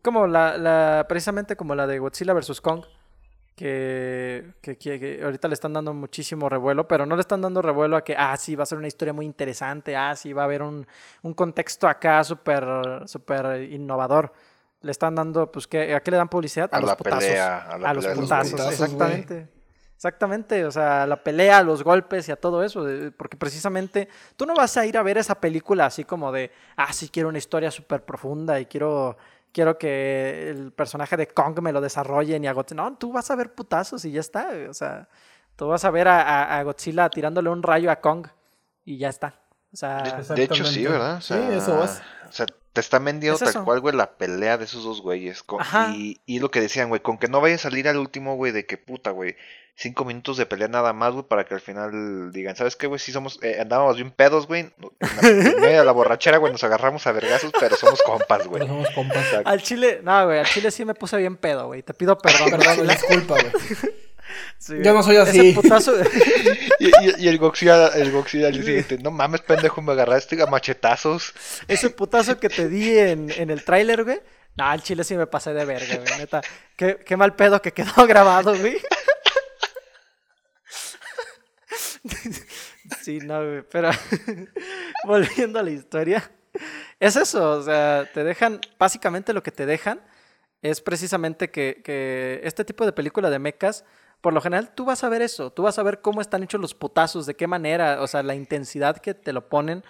como 0.02 0.28
la, 0.28 0.58
la 0.58 1.06
precisamente 1.08 1.56
como 1.56 1.76
la 1.76 1.88
de 1.88 2.00
Godzilla 2.00 2.34
vs. 2.34 2.62
Kong 2.62 2.84
que, 3.56 4.54
que, 4.62 5.20
ahorita 5.24 5.48
le 5.48 5.54
están 5.54 5.74
dando 5.74 5.94
muchísimo 5.94 6.50
revuelo, 6.50 6.88
pero 6.88 7.06
no 7.06 7.16
le 7.16 7.22
están 7.22 7.42
dando 7.42 7.62
revuelo 7.62 7.96
a 7.98 8.04
que, 8.04 8.16
ah, 8.18 8.36
sí, 8.38 8.56
va 8.56 8.64
a 8.64 8.66
ser 8.66 8.78
una 8.78 8.88
historia 8.88 9.14
muy 9.14 9.26
interesante, 9.26 9.96
ah, 9.96 10.16
sí, 10.16 10.34
va 10.34 10.44
a 10.44 10.46
haber 10.46 10.64
un, 10.64 10.88
un 11.22 11.34
contexto 11.34 11.88
acá 11.88 12.24
súper 12.24 12.66
super 13.06 13.62
innovador. 13.62 14.34
Le 14.82 14.92
están 14.92 15.14
dando, 15.14 15.52
pues, 15.52 15.68
¿qué, 15.68 15.94
¿a 15.94 16.00
qué 16.02 16.10
le 16.10 16.18
dan 16.18 16.28
publicidad? 16.28 16.70
A, 16.72 16.80
los 16.80 16.96
putazos. 16.96 17.30
a, 17.38 17.94
los 17.94 18.08
putazos, 18.08 18.72
exactamente. 18.72 19.48
Exactamente, 20.02 20.66
o 20.66 20.72
sea, 20.72 21.06
la 21.06 21.24
pelea, 21.24 21.60
a 21.60 21.64
los 21.64 21.84
golpes 21.84 22.28
y 22.28 22.32
a 22.32 22.36
todo 22.36 22.64
eso, 22.64 22.88
porque 23.16 23.38
precisamente 23.38 24.10
tú 24.36 24.48
no 24.48 24.56
vas 24.56 24.76
a 24.78 24.84
ir 24.88 24.98
a 24.98 25.04
ver 25.04 25.20
esa 25.20 25.36
película 25.36 25.86
así 25.86 26.06
como 26.06 26.32
de, 26.32 26.50
ah, 26.76 26.92
sí, 26.92 27.10
quiero 27.10 27.30
una 27.30 27.38
historia 27.38 27.70
súper 27.70 28.04
profunda 28.04 28.60
y 28.60 28.66
quiero 28.66 29.16
quiero 29.52 29.78
que 29.78 30.50
el 30.50 30.72
personaje 30.72 31.18
de 31.18 31.28
Kong 31.28 31.60
me 31.62 31.72
lo 31.72 31.82
desarrollen 31.82 32.44
y 32.44 32.48
a 32.48 32.54
Godzilla. 32.54 32.82
No, 32.82 32.98
tú 32.98 33.12
vas 33.12 33.30
a 33.30 33.36
ver 33.36 33.54
putazos 33.54 34.04
y 34.06 34.12
ya 34.12 34.22
está. 34.22 34.50
O 34.68 34.74
sea, 34.74 35.08
tú 35.56 35.68
vas 35.68 35.86
a 35.86 35.92
ver 35.92 36.08
a, 36.08 36.64
Godzilla 36.64 37.08
tirándole 37.08 37.52
un 37.52 37.62
rayo 37.62 37.92
a 37.92 37.98
Kong 37.98 38.26
y 38.84 38.98
ya 38.98 39.10
está. 39.10 39.36
O 39.72 39.78
sea, 39.78 40.02
de, 40.02 40.44
hecho, 40.44 40.66
sí, 40.66 40.84
¿verdad? 40.84 41.22
sí, 41.22 41.36
eso 41.36 41.84
es. 41.84 42.02
O 42.28 42.32
sea, 42.32 42.48
te 42.74 42.82
están 42.82 43.04
vendiendo 43.06 43.40
tal 43.40 43.64
cual, 43.64 43.80
güey, 43.82 43.96
la 43.96 44.18
pelea 44.18 44.58
de 44.58 44.66
esos 44.66 44.84
dos 44.84 45.02
güeyes. 45.02 45.44
y, 45.94 46.22
y, 46.26 46.40
lo 46.40 46.52
que 46.52 46.62
decían, 46.62 46.90
güey, 46.90 47.02
con 47.02 47.18
que 47.18 47.28
no 47.28 47.42
vaya 47.42 47.56
a 47.56 47.60
salir 47.60 47.88
al 47.88 47.98
último, 47.98 48.36
güey, 48.36 48.52
de 48.52 48.66
que 48.66 48.78
puta, 48.78 49.12
güey 49.12 49.36
cinco 49.76 50.06
minutos 50.06 50.38
de 50.38 50.46
pelea 50.46 50.68
nada 50.68 50.94
más, 50.94 51.14
güey, 51.14 51.26
para 51.26 51.44
que 51.46 51.54
al 51.54 51.62
final 51.62 52.32
digan, 52.32 52.56
¿sabes 52.56 52.76
qué, 52.76 52.88
güey? 52.88 53.00
Si 53.00 53.12
somos, 53.12 53.40
eh, 53.42 53.58
andábamos 53.60 53.96
bien 53.96 54.12
pedos, 54.12 54.48
güey. 54.48 54.72
En 55.24 55.60
medio 55.60 55.80
de 55.80 55.86
la 55.86 55.92
borrachera, 55.92 56.38
güey, 56.38 56.52
nos 56.52 56.64
agarramos 56.64 57.06
a 57.08 57.12
vergazos, 57.12 57.52
pero 57.60 57.76
somos 57.76 58.02
compas, 58.04 58.48
güey. 58.48 58.68
somos 58.68 58.90
compas. 58.92 59.26
Al 59.44 59.62
chile, 59.62 60.02
no, 60.04 60.26
güey, 60.26 60.40
al 60.40 60.46
chile 60.46 60.72
sí 60.72 60.86
me 60.86 60.94
puse 60.94 61.18
bien 61.18 61.38
pedo, 61.38 61.68
güey. 61.68 61.84
Te 61.84 61.94
pido 61.94 62.18
perdón. 62.18 62.52
perdón, 62.52 62.88
disculpa, 62.88 63.36
güey. 63.36 63.54
Yo 64.68 64.94
no 64.94 65.04
soy 65.04 65.18
así. 65.18 65.54
Putazo... 65.54 65.94
y, 66.80 66.92
y, 67.24 67.28
el 67.28 67.38
Goxida, 67.38 67.90
el 67.90 68.12
Goxida 68.12 68.50
le 68.50 68.62
dice, 68.62 68.98
no 68.98 69.12
mames, 69.12 69.42
pendejo, 69.42 69.82
me 69.82 69.92
agarraste 69.94 70.42
a 70.42 70.46
machetazos. 70.46 71.34
Ese 71.68 71.90
putazo 71.90 72.40
que 72.40 72.50
te 72.50 72.70
di 72.70 72.98
en, 72.98 73.32
en 73.32 73.50
el 73.50 73.64
tráiler, 73.64 74.04
güey. 74.04 74.20
No, 74.58 74.66
al 74.66 74.82
chile 74.84 75.04
sí 75.04 75.16
me 75.16 75.28
pasé 75.28 75.54
de 75.54 75.66
verga, 75.66 75.96
güey, 75.96 76.20
neta. 76.20 76.42
Qué, 76.76 76.98
qué 77.06 77.18
mal 77.18 77.36
pedo 77.36 77.62
que 77.62 77.72
quedó 77.72 78.06
grabado, 78.08 78.58
güey. 78.58 78.78
sí, 83.02 83.20
no, 83.20 83.64
pero 83.72 83.92
volviendo 85.06 85.60
a 85.60 85.64
la 85.64 85.72
historia, 85.72 86.32
es 87.00 87.16
eso, 87.16 87.52
o 87.52 87.64
sea, 87.64 88.10
te 88.14 88.24
dejan, 88.24 88.60
básicamente 88.78 89.34
lo 89.34 89.44
que 89.44 89.52
te 89.52 89.66
dejan 89.66 90.02
es 90.62 90.82
precisamente 90.82 91.50
que, 91.50 92.42
este 92.44 92.66
tipo 92.66 92.86
de 92.86 92.94
película 92.94 93.30
de 93.30 93.40
mechas, 93.40 93.86
por 94.22 94.34
lo 94.34 94.42
general 94.42 94.74
tú 94.74 94.86
vas 94.86 95.04
a 95.04 95.10
ver 95.10 95.22
eso, 95.22 95.52
tú 95.52 95.64
vas 95.64 95.78
a 95.80 95.84
ver 95.84 96.02
cómo 96.02 96.22
están 96.22 96.44
hechos 96.44 96.62
los 96.62 96.74
putazos, 96.74 97.26
de 97.26 97.36
qué 97.36 97.48
manera, 97.48 98.02
o 98.02 98.08
sea, 98.08 98.24
la 98.24 98.36
intensidad 98.36 98.98
que 98.98 99.14
te 99.14 99.34
lo 99.34 99.50
ponen, 99.50 99.84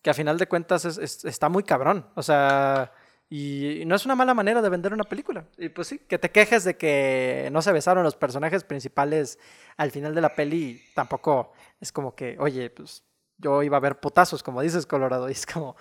que 0.00 0.10
a 0.10 0.14
final 0.14 0.38
de 0.38 0.46
cuentas 0.46 0.84
está 0.84 1.48
muy 1.48 1.62
cabrón, 1.62 2.06
o 2.14 2.22
sea... 2.22 2.92
Y 3.34 3.84
no 3.86 3.94
es 3.94 4.04
una 4.04 4.14
mala 4.14 4.34
manera 4.34 4.60
de 4.60 4.68
vender 4.68 4.92
una 4.92 5.04
película. 5.04 5.46
Y 5.56 5.70
pues 5.70 5.88
sí, 5.88 6.00
que 6.00 6.18
te 6.18 6.30
quejes 6.30 6.64
de 6.64 6.76
que 6.76 7.48
no 7.50 7.62
se 7.62 7.72
besaron 7.72 8.04
los 8.04 8.14
personajes 8.14 8.62
principales 8.62 9.38
al 9.78 9.90
final 9.90 10.14
de 10.14 10.20
la 10.20 10.34
peli, 10.34 10.82
tampoco 10.94 11.54
es 11.80 11.92
como 11.92 12.14
que, 12.14 12.36
oye, 12.38 12.68
pues 12.68 13.02
yo 13.38 13.62
iba 13.62 13.78
a 13.78 13.80
ver 13.80 14.00
putazos, 14.00 14.42
como 14.42 14.60
dices 14.60 14.84
Colorado, 14.84 15.30
y 15.30 15.32
es 15.32 15.46
como, 15.46 15.76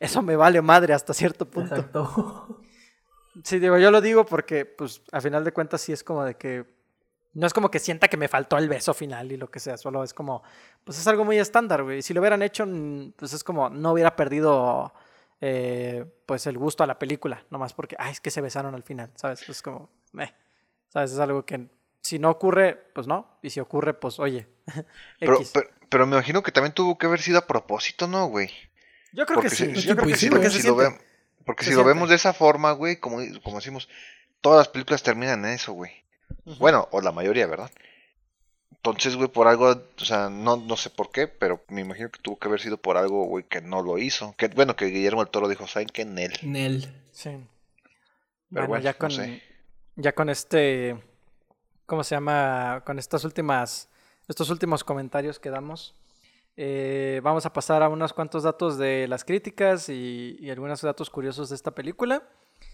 eso 0.00 0.20
me 0.20 0.34
vale 0.34 0.60
madre 0.62 0.94
hasta 0.94 1.14
cierto 1.14 1.48
punto. 1.48 1.76
Exacto. 1.76 2.60
Sí, 3.44 3.60
digo, 3.60 3.78
yo 3.78 3.92
lo 3.92 4.00
digo 4.00 4.26
porque, 4.26 4.64
pues, 4.64 5.00
al 5.12 5.22
final 5.22 5.44
de 5.44 5.52
cuentas 5.52 5.82
sí 5.82 5.92
es 5.92 6.02
como 6.02 6.24
de 6.24 6.34
que, 6.34 6.64
no 7.36 7.46
es 7.46 7.52
como 7.52 7.70
que 7.70 7.78
sienta 7.78 8.08
que 8.08 8.16
me 8.16 8.28
faltó 8.28 8.56
el 8.56 8.66
beso 8.66 8.94
final 8.94 9.30
y 9.30 9.36
lo 9.36 9.50
que 9.50 9.60
sea, 9.60 9.76
solo 9.76 10.02
es 10.02 10.14
como, 10.14 10.42
pues 10.84 10.98
es 10.98 11.06
algo 11.06 11.22
muy 11.22 11.38
estándar, 11.38 11.82
güey. 11.82 12.00
Si 12.00 12.14
lo 12.14 12.20
hubieran 12.20 12.42
hecho, 12.42 12.66
pues 13.14 13.34
es 13.34 13.44
como, 13.44 13.68
no 13.68 13.92
hubiera 13.92 14.16
perdido 14.16 14.94
eh, 15.42 16.06
pues 16.24 16.46
el 16.46 16.56
gusto 16.56 16.82
a 16.82 16.86
la 16.86 16.98
película, 16.98 17.44
nomás 17.50 17.74
porque, 17.74 17.94
ay, 17.98 18.12
es 18.12 18.22
que 18.22 18.30
se 18.30 18.40
besaron 18.40 18.74
al 18.74 18.82
final, 18.82 19.10
¿sabes? 19.16 19.46
Es 19.50 19.60
como, 19.60 19.90
eh, 20.18 20.32
¿sabes? 20.88 21.12
Es 21.12 21.18
algo 21.18 21.44
que 21.44 21.68
si 22.00 22.18
no 22.18 22.30
ocurre, 22.30 22.74
pues 22.94 23.06
no, 23.06 23.38
y 23.42 23.50
si 23.50 23.60
ocurre, 23.60 23.92
pues 23.92 24.18
oye. 24.18 24.48
pero, 25.20 25.38
pero, 25.90 26.06
me 26.06 26.16
imagino 26.16 26.42
que 26.42 26.52
también 26.52 26.72
tuvo 26.72 26.96
que 26.96 27.04
haber 27.04 27.20
sido 27.20 27.38
a 27.38 27.46
propósito, 27.46 28.06
¿no, 28.06 28.28
güey? 28.28 28.50
Yo 29.12 29.26
creo 29.26 29.42
que 29.42 29.50
sí, 29.50 29.74
yo 29.74 29.94
creo 29.94 30.08
que 30.08 30.16
sí, 30.16 30.30
porque, 30.30 30.48
si, 30.48 30.66
lo, 30.66 30.78
porque 31.44 31.64
si 31.66 31.74
lo 31.74 31.84
vemos 31.84 32.08
de 32.08 32.14
esa 32.14 32.32
forma, 32.32 32.72
güey, 32.72 32.96
como, 32.96 33.18
como 33.42 33.56
decimos, 33.56 33.90
todas 34.40 34.56
las 34.56 34.68
películas 34.68 35.02
terminan 35.02 35.44
en 35.44 35.52
eso, 35.52 35.74
güey. 35.74 36.05
Bueno, 36.58 36.88
o 36.92 37.00
la 37.00 37.12
mayoría, 37.12 37.46
¿verdad? 37.46 37.70
Entonces, 38.70 39.16
güey, 39.16 39.28
por 39.28 39.48
algo, 39.48 39.70
o 39.70 40.04
sea, 40.04 40.30
no, 40.30 40.56
no 40.56 40.76
sé 40.76 40.90
por 40.90 41.10
qué, 41.10 41.26
pero 41.26 41.64
me 41.68 41.80
imagino 41.80 42.08
que 42.08 42.20
tuvo 42.20 42.38
que 42.38 42.46
haber 42.46 42.60
sido 42.60 42.76
por 42.76 42.96
algo, 42.96 43.24
güey, 43.24 43.44
que 43.44 43.60
no 43.60 43.82
lo 43.82 43.98
hizo. 43.98 44.34
Que, 44.36 44.46
bueno, 44.48 44.76
que 44.76 44.86
Guillermo 44.86 45.22
el 45.22 45.28
Toro 45.28 45.48
dijo, 45.48 45.66
¿saben 45.66 45.88
qué? 45.88 46.04
Nel. 46.04 46.32
Nel. 46.42 46.88
Sí. 47.10 47.30
Pero 48.52 48.68
bueno, 48.68 48.84
ya 48.84 48.94
con, 48.94 49.10
ya 49.96 50.12
con 50.14 50.30
este, 50.30 50.96
¿cómo 51.84 52.04
se 52.04 52.14
llama? 52.14 52.82
Con 52.86 53.00
estas 53.00 53.24
últimas, 53.24 53.88
estos 54.28 54.50
últimos 54.50 54.84
comentarios 54.84 55.40
que 55.40 55.50
damos, 55.50 55.96
eh, 56.56 57.20
vamos 57.24 57.44
a 57.44 57.52
pasar 57.52 57.82
a 57.82 57.88
unos 57.88 58.12
cuantos 58.12 58.44
datos 58.44 58.78
de 58.78 59.08
las 59.08 59.24
críticas 59.24 59.88
y, 59.88 60.36
y 60.38 60.50
algunos 60.50 60.80
datos 60.80 61.10
curiosos 61.10 61.48
de 61.48 61.56
esta 61.56 61.72
película. 61.72 62.22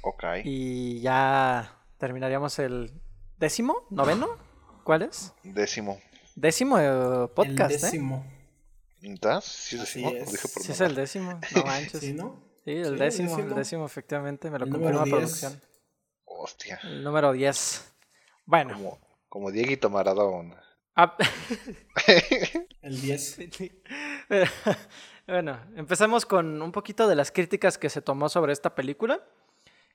Ok. 0.03 0.24
Y 0.44 1.01
ya 1.01 1.74
terminaríamos 1.97 2.59
el 2.59 2.93
décimo, 3.43 3.85
noveno. 3.90 4.28
¿Cuál 4.85 5.02
es? 5.02 5.35
Décimo. 5.43 6.01
Décimo 6.36 6.78
eh, 6.78 7.28
podcast, 7.35 7.73
el 7.73 7.81
décimo. 7.81 8.24
¿eh? 9.01 9.12
¿Estás? 9.12 9.44
¿Sí, 9.44 9.74
es 9.74 9.81
décimo? 9.81 10.10
Es. 10.10 10.40
sí 10.40 10.73
es 10.73 10.81
el 10.81 10.94
décimo, 10.94 11.40
no 11.55 11.62
manches. 11.66 12.01
¿Sí, 12.01 12.12
no? 12.12 12.40
Sí, 12.64 12.70
el, 12.70 12.97
décimo, 12.97 13.36
el 13.36 13.52
décimo, 13.52 13.85
efectivamente, 13.85 14.48
me 14.48 14.60
lo 14.60 14.69
confirma 14.69 15.02
producción. 15.02 15.60
Hostia. 16.24 16.78
El 16.85 17.02
número 17.02 17.32
10. 17.32 17.93
Bueno. 18.47 18.74
Como, 18.74 19.01
como 19.28 19.51
Dieguito 19.51 19.90
Maradona. 19.90 20.62
Ah. 20.94 21.16
el 22.82 23.01
10. 23.01 23.39
bueno, 25.27 25.59
empezamos 25.74 26.27
con 26.27 26.62
un 26.62 26.70
poquito 26.70 27.09
de 27.09 27.16
las 27.16 27.32
críticas 27.32 27.77
que 27.77 27.90
se 27.90 28.02
tomó 28.02 28.28
sobre 28.28 28.52
esta 28.52 28.77
película. 28.77 29.20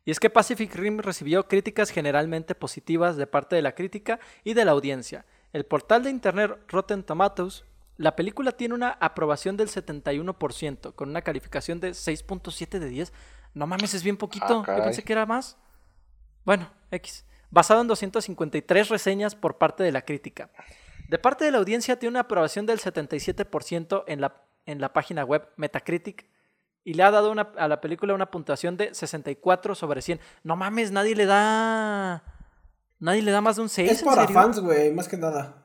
Y 0.08 0.12
es 0.12 0.22
que 0.22 0.30
Pacific 0.30 0.74
Rim 0.74 1.00
recibió 1.00 1.50
críticas 1.50 1.90
generalmente 1.90 2.56
positivas 2.56 3.18
de 3.18 3.28
parte 3.28 3.58
de 3.58 3.62
la 3.62 3.76
crítica 3.76 4.22
y 4.46 4.54
de 4.54 4.64
la 4.64 4.72
audiencia. 4.72 5.26
El 5.52 5.66
portal 5.66 6.04
de 6.04 6.10
internet 6.10 6.58
Rotten 6.70 7.04
Tomatoes, 7.04 7.66
la 7.98 8.16
película 8.16 8.54
tiene 8.54 8.74
una 8.74 8.92
aprobación 9.02 9.58
del 9.58 9.68
71%, 9.68 10.96
con 10.96 11.10
una 11.10 11.24
calificación 11.24 11.82
de 11.82 11.90
6.7 11.90 12.80
de 12.80 12.88
10. 12.88 13.12
No 13.54 13.68
mames, 13.68 13.94
es 13.96 14.02
bien 14.02 14.16
poquito. 14.16 14.64
Ah, 14.66 14.78
Yo 14.78 14.84
pensé 14.86 15.04
que 15.04 15.12
era 15.12 15.26
más. 15.26 15.58
Bueno, 16.46 16.72
X. 16.92 17.26
Basado 17.52 17.82
en 17.82 17.88
253 17.88 18.88
reseñas 18.88 19.36
por 19.36 19.58
parte 19.58 19.84
de 19.84 19.92
la 19.92 20.04
crítica. 20.04 20.50
De 21.10 21.20
parte 21.20 21.44
de 21.44 21.52
la 21.52 21.58
audiencia 21.58 22.00
tiene 22.00 22.12
una 22.12 22.22
aprobación 22.22 22.66
del 22.66 22.80
77% 22.80 24.06
en 24.08 24.22
la, 24.22 24.42
en 24.68 24.80
la 24.80 24.94
página 24.94 25.26
web 25.26 25.50
Metacritic 25.58 26.28
y 26.88 26.94
le 26.94 27.04
ha 27.04 27.12
dado 27.12 27.34
a 27.58 27.68
la 27.68 27.82
película 27.82 28.14
una 28.14 28.32
puntuación 28.32 28.78
de 28.78 28.94
64 28.96 29.76
sobre 29.76 30.02
100. 30.02 30.22
No 30.44 30.56
mames, 30.56 30.90
nadie 30.90 31.16
le 31.16 31.26
da. 31.26 32.24
Nadie 32.98 33.22
le 33.24 33.32
da 33.32 33.42
más 33.42 33.58
de 33.58 33.64
un 33.64 33.68
6. 33.68 33.92
Es 33.92 34.04
para 34.04 34.26
fans, 34.26 34.62
güey, 34.62 34.94
más 34.94 35.10
que 35.10 35.18
nada. 35.18 35.58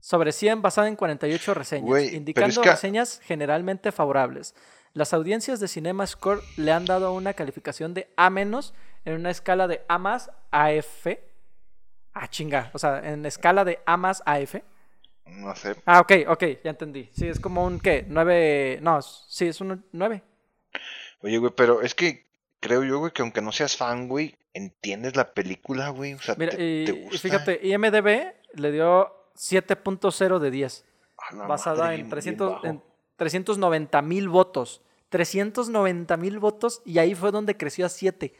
Sobre 0.00 0.32
100, 0.32 0.60
basada 0.60 0.88
en 0.88 0.96
48 0.96 1.54
reseñas, 1.54 2.12
indicando 2.12 2.62
reseñas 2.62 3.22
generalmente 3.24 3.90
favorables. 3.90 4.54
Las 4.92 5.14
audiencias 5.14 5.60
de 5.60 5.66
Cinema 5.68 6.06
Score 6.06 6.42
le 6.58 6.72
han 6.72 6.84
dado 6.84 7.14
una 7.14 7.32
calificación 7.32 7.94
de 7.94 8.12
A- 8.18 8.26
en 8.26 9.14
una 9.14 9.30
escala 9.30 9.66
de 9.66 9.82
A 9.88 9.96
más 9.96 10.30
a 10.50 10.72
F. 10.72 11.26
Ah, 12.12 12.28
chinga. 12.28 12.70
O 12.74 12.78
sea, 12.78 12.98
en 12.98 13.24
escala 13.24 13.64
de 13.64 13.80
A 13.86 13.96
más 13.96 14.22
a 14.26 14.40
F. 14.40 14.62
No 15.24 15.56
sé. 15.56 15.74
Ah, 15.86 16.00
ok, 16.00 16.12
ok, 16.28 16.44
ya 16.62 16.68
entendí. 16.68 17.08
Sí, 17.14 17.26
es 17.28 17.40
como 17.40 17.64
un 17.64 17.80
¿qué? 17.80 18.04
9. 18.06 18.80
No, 18.82 19.00
sí, 19.00 19.46
es 19.46 19.58
un 19.62 19.82
9. 19.90 20.22
Oye, 21.20 21.38
güey, 21.38 21.52
pero 21.56 21.82
es 21.82 21.94
que 21.94 22.26
creo 22.60 22.82
yo, 22.84 22.98
güey, 22.98 23.12
que 23.12 23.22
aunque 23.22 23.42
no 23.42 23.52
seas 23.52 23.76
fan, 23.76 24.08
güey, 24.08 24.36
entiendes 24.52 25.16
la 25.16 25.32
película, 25.34 25.90
güey. 25.90 26.14
O 26.14 26.20
sea, 26.20 26.34
Mira, 26.38 26.52
te, 26.52 26.82
y, 26.82 26.84
te 26.84 26.92
gusta. 26.92 27.18
fíjate, 27.18 27.60
IMDB 27.62 28.34
le 28.54 28.72
dio 28.72 29.12
7.0 29.36 30.38
de 30.38 30.50
10. 30.50 30.84
A 31.18 31.34
la 31.34 31.46
basada 31.46 31.84
madre, 31.84 31.94
en, 31.94 32.00
bien 32.02 32.10
300, 32.10 32.52
bajo. 32.52 32.66
en 32.66 32.82
390 33.16 34.02
mil 34.02 34.28
votos. 34.28 34.80
390 35.10 36.16
mil 36.16 36.38
votos 36.38 36.82
y 36.84 36.98
ahí 36.98 37.14
fue 37.14 37.30
donde 37.30 37.56
creció 37.56 37.86
a 37.86 37.88
7. 37.88 38.34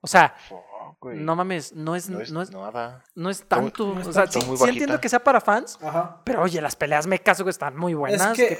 O 0.00 0.06
sea, 0.06 0.34
Fuck, 0.48 0.58
güey. 1.00 1.18
no 1.18 1.36
mames, 1.36 1.72
no 1.72 1.94
es, 1.94 2.08
no 2.08 2.20
es, 2.20 2.32
no 2.32 2.42
es, 2.42 2.50
nada. 2.50 3.04
no 3.14 3.30
es 3.30 3.42
tanto. 3.44 3.94
no 3.94 4.00
es 4.00 4.06
o 4.08 4.12
sea, 4.12 4.26
sí, 4.26 4.40
entiendo 4.66 5.00
que 5.00 5.08
sea 5.08 5.22
para 5.22 5.40
fans, 5.40 5.78
Ajá. 5.82 6.22
pero 6.24 6.42
oye, 6.42 6.60
las 6.60 6.76
peleas 6.76 7.06
mecas 7.06 7.40
güey, 7.40 7.50
están 7.50 7.76
muy 7.76 7.94
buenas. 7.94 8.38
es 8.38 8.58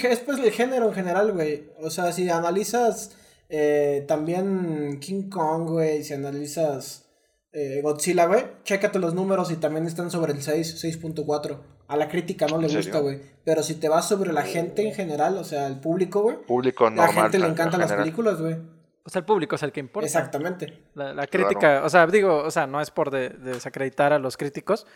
que 0.00 0.12
es, 0.12 0.20
pues 0.20 0.38
el 0.38 0.50
género 0.50 0.88
en 0.88 0.94
general, 0.94 1.32
güey. 1.32 1.70
O 1.80 1.90
sea, 1.90 2.12
si 2.12 2.28
analizas 2.28 3.16
eh, 3.48 4.04
también 4.06 4.98
King 5.00 5.28
Kong, 5.28 5.68
güey, 5.68 6.04
si 6.04 6.14
analizas 6.14 7.06
eh, 7.52 7.80
Godzilla, 7.82 8.26
güey, 8.26 8.44
chécate 8.64 8.98
los 8.98 9.14
números 9.14 9.50
y 9.50 9.56
también 9.56 9.86
están 9.86 10.10
sobre 10.10 10.32
el 10.32 10.42
6, 10.42 10.84
6.4. 10.84 11.58
A 11.88 11.96
la 11.96 12.08
crítica 12.08 12.46
no 12.46 12.58
le 12.58 12.68
¿En 12.68 12.76
gusta, 12.76 13.00
güey. 13.00 13.20
Pero 13.44 13.64
si 13.64 13.74
te 13.74 13.88
vas 13.88 14.06
sobre 14.06 14.32
la 14.32 14.42
gente 14.42 14.86
en 14.86 14.94
general, 14.94 15.36
o 15.38 15.42
sea, 15.42 15.66
el 15.66 15.80
público, 15.80 16.22
güey, 16.22 16.36
Público 16.46 16.84
la 16.84 16.90
normal. 16.90 17.22
gente 17.22 17.38
le 17.40 17.46
en 17.46 17.52
encantan 17.52 17.80
las 17.80 17.92
películas, 17.92 18.40
güey. 18.40 18.56
O 19.10 19.12
sea, 19.12 19.18
el 19.20 19.26
público 19.26 19.56
es 19.56 19.62
el 19.64 19.72
que 19.72 19.80
importa. 19.80 20.06
Exactamente. 20.06 20.84
La, 20.94 21.12
la 21.12 21.26
crítica, 21.26 21.82
o 21.84 21.88
sea, 21.90 22.06
digo, 22.06 22.38
o 22.44 22.50
sea, 22.52 22.68
no 22.68 22.80
es 22.80 22.92
por 22.92 23.10
de- 23.10 23.30
desacreditar 23.30 24.12
a 24.12 24.20
los 24.20 24.36
críticos, 24.36 24.86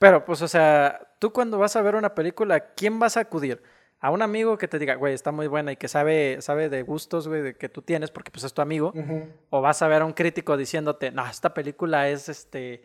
pero 0.00 0.24
pues, 0.24 0.42
o 0.42 0.48
sea, 0.48 1.00
tú 1.20 1.32
cuando 1.32 1.56
vas 1.56 1.76
a 1.76 1.82
ver 1.82 1.94
una 1.94 2.16
película, 2.16 2.56
¿a 2.56 2.60
quién 2.74 2.98
vas 2.98 3.16
a 3.16 3.20
acudir? 3.20 3.62
A 4.00 4.10
un 4.10 4.22
amigo 4.22 4.58
que 4.58 4.66
te 4.66 4.80
diga, 4.80 4.96
güey, 4.96 5.14
está 5.14 5.30
muy 5.30 5.46
buena 5.46 5.70
y 5.70 5.76
que 5.76 5.86
sabe, 5.86 6.38
sabe 6.40 6.68
de 6.68 6.82
gustos, 6.82 7.28
güey, 7.28 7.42
de 7.42 7.54
que 7.56 7.68
tú 7.68 7.80
tienes, 7.82 8.10
porque 8.10 8.32
pues 8.32 8.42
es 8.42 8.52
tu 8.52 8.60
amigo, 8.60 8.92
Ujú. 8.94 9.28
o 9.50 9.60
vas 9.60 9.80
a 9.82 9.86
ver 9.88 10.02
a 10.02 10.04
un 10.04 10.12
crítico 10.14 10.56
diciéndote, 10.56 11.12
no, 11.12 11.24
esta 11.24 11.54
película 11.54 12.08
es, 12.08 12.28
este, 12.28 12.82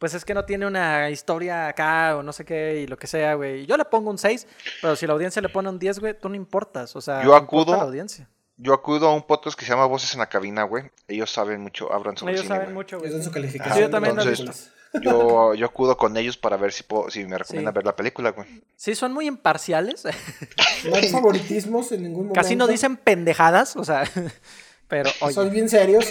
pues 0.00 0.14
es 0.14 0.24
que 0.24 0.34
no 0.34 0.44
tiene 0.44 0.66
una 0.66 1.08
historia 1.10 1.68
acá 1.68 2.16
o 2.16 2.22
no 2.24 2.32
sé 2.32 2.44
qué 2.44 2.80
y 2.82 2.88
lo 2.88 2.96
que 2.96 3.06
sea, 3.06 3.34
güey. 3.34 3.64
Yo 3.66 3.76
le 3.76 3.84
pongo 3.84 4.10
un 4.10 4.18
6, 4.18 4.46
pero 4.82 4.96
si 4.96 5.06
la 5.06 5.12
audiencia 5.12 5.40
le 5.40 5.48
pone 5.50 5.68
un 5.68 5.78
10, 5.78 6.00
güey, 6.00 6.18
tú 6.18 6.28
no 6.28 6.34
importas, 6.34 6.94
o 6.96 7.00
sea, 7.00 7.22
Yo 7.22 7.36
importa 7.36 7.44
acudo- 7.72 7.76
la 7.76 7.82
audiencia. 7.84 8.28
Yo 8.56 8.72
acudo 8.72 9.08
a 9.08 9.14
un 9.14 9.22
podcast 9.22 9.58
que 9.58 9.64
se 9.64 9.72
llama 9.72 9.86
Voces 9.86 10.14
en 10.14 10.20
la 10.20 10.28
Cabina, 10.28 10.62
güey. 10.62 10.84
Ellos 11.08 11.30
saben 11.30 11.60
mucho, 11.60 11.92
hablan 11.92 12.16
sobre 12.16 12.34
Ellos 12.34 12.44
cine, 12.44 12.54
saben 12.54 12.66
güey. 12.74 12.74
mucho, 12.84 12.98
güey. 12.98 13.10
Es 13.10 13.16
en 13.16 13.24
su 13.24 13.30
calificación. 13.32 13.74
Sí, 13.76 13.80
yo 13.82 13.90
también 13.90 14.16
Entonces. 14.18 14.70
Yo, 15.02 15.54
yo 15.54 15.66
acudo 15.66 15.96
con 15.96 16.16
ellos 16.16 16.36
para 16.36 16.56
ver 16.56 16.70
si, 16.72 16.84
puedo, 16.84 17.10
si 17.10 17.24
me 17.24 17.36
recomiendan 17.36 17.72
Sí. 17.72 17.76
ver 17.76 17.84
la 17.84 17.96
película, 17.96 18.30
güey. 18.30 18.46
Sí, 18.76 18.94
son 18.94 19.12
muy 19.12 19.26
imparciales. 19.26 20.04
No 20.88 20.96
hay 20.96 21.08
favoritismos 21.08 21.90
en 21.92 22.02
ningún 22.02 22.26
momento. 22.26 22.38
Casi 22.38 22.56
no 22.56 22.66
dicen 22.66 22.98
pendejadas, 22.98 23.74
o 23.74 23.84
sea, 23.84 24.04
pero 24.86 25.08
oye, 25.22 25.32
Son 25.32 25.50
bien 25.50 25.68
serios. 25.70 26.04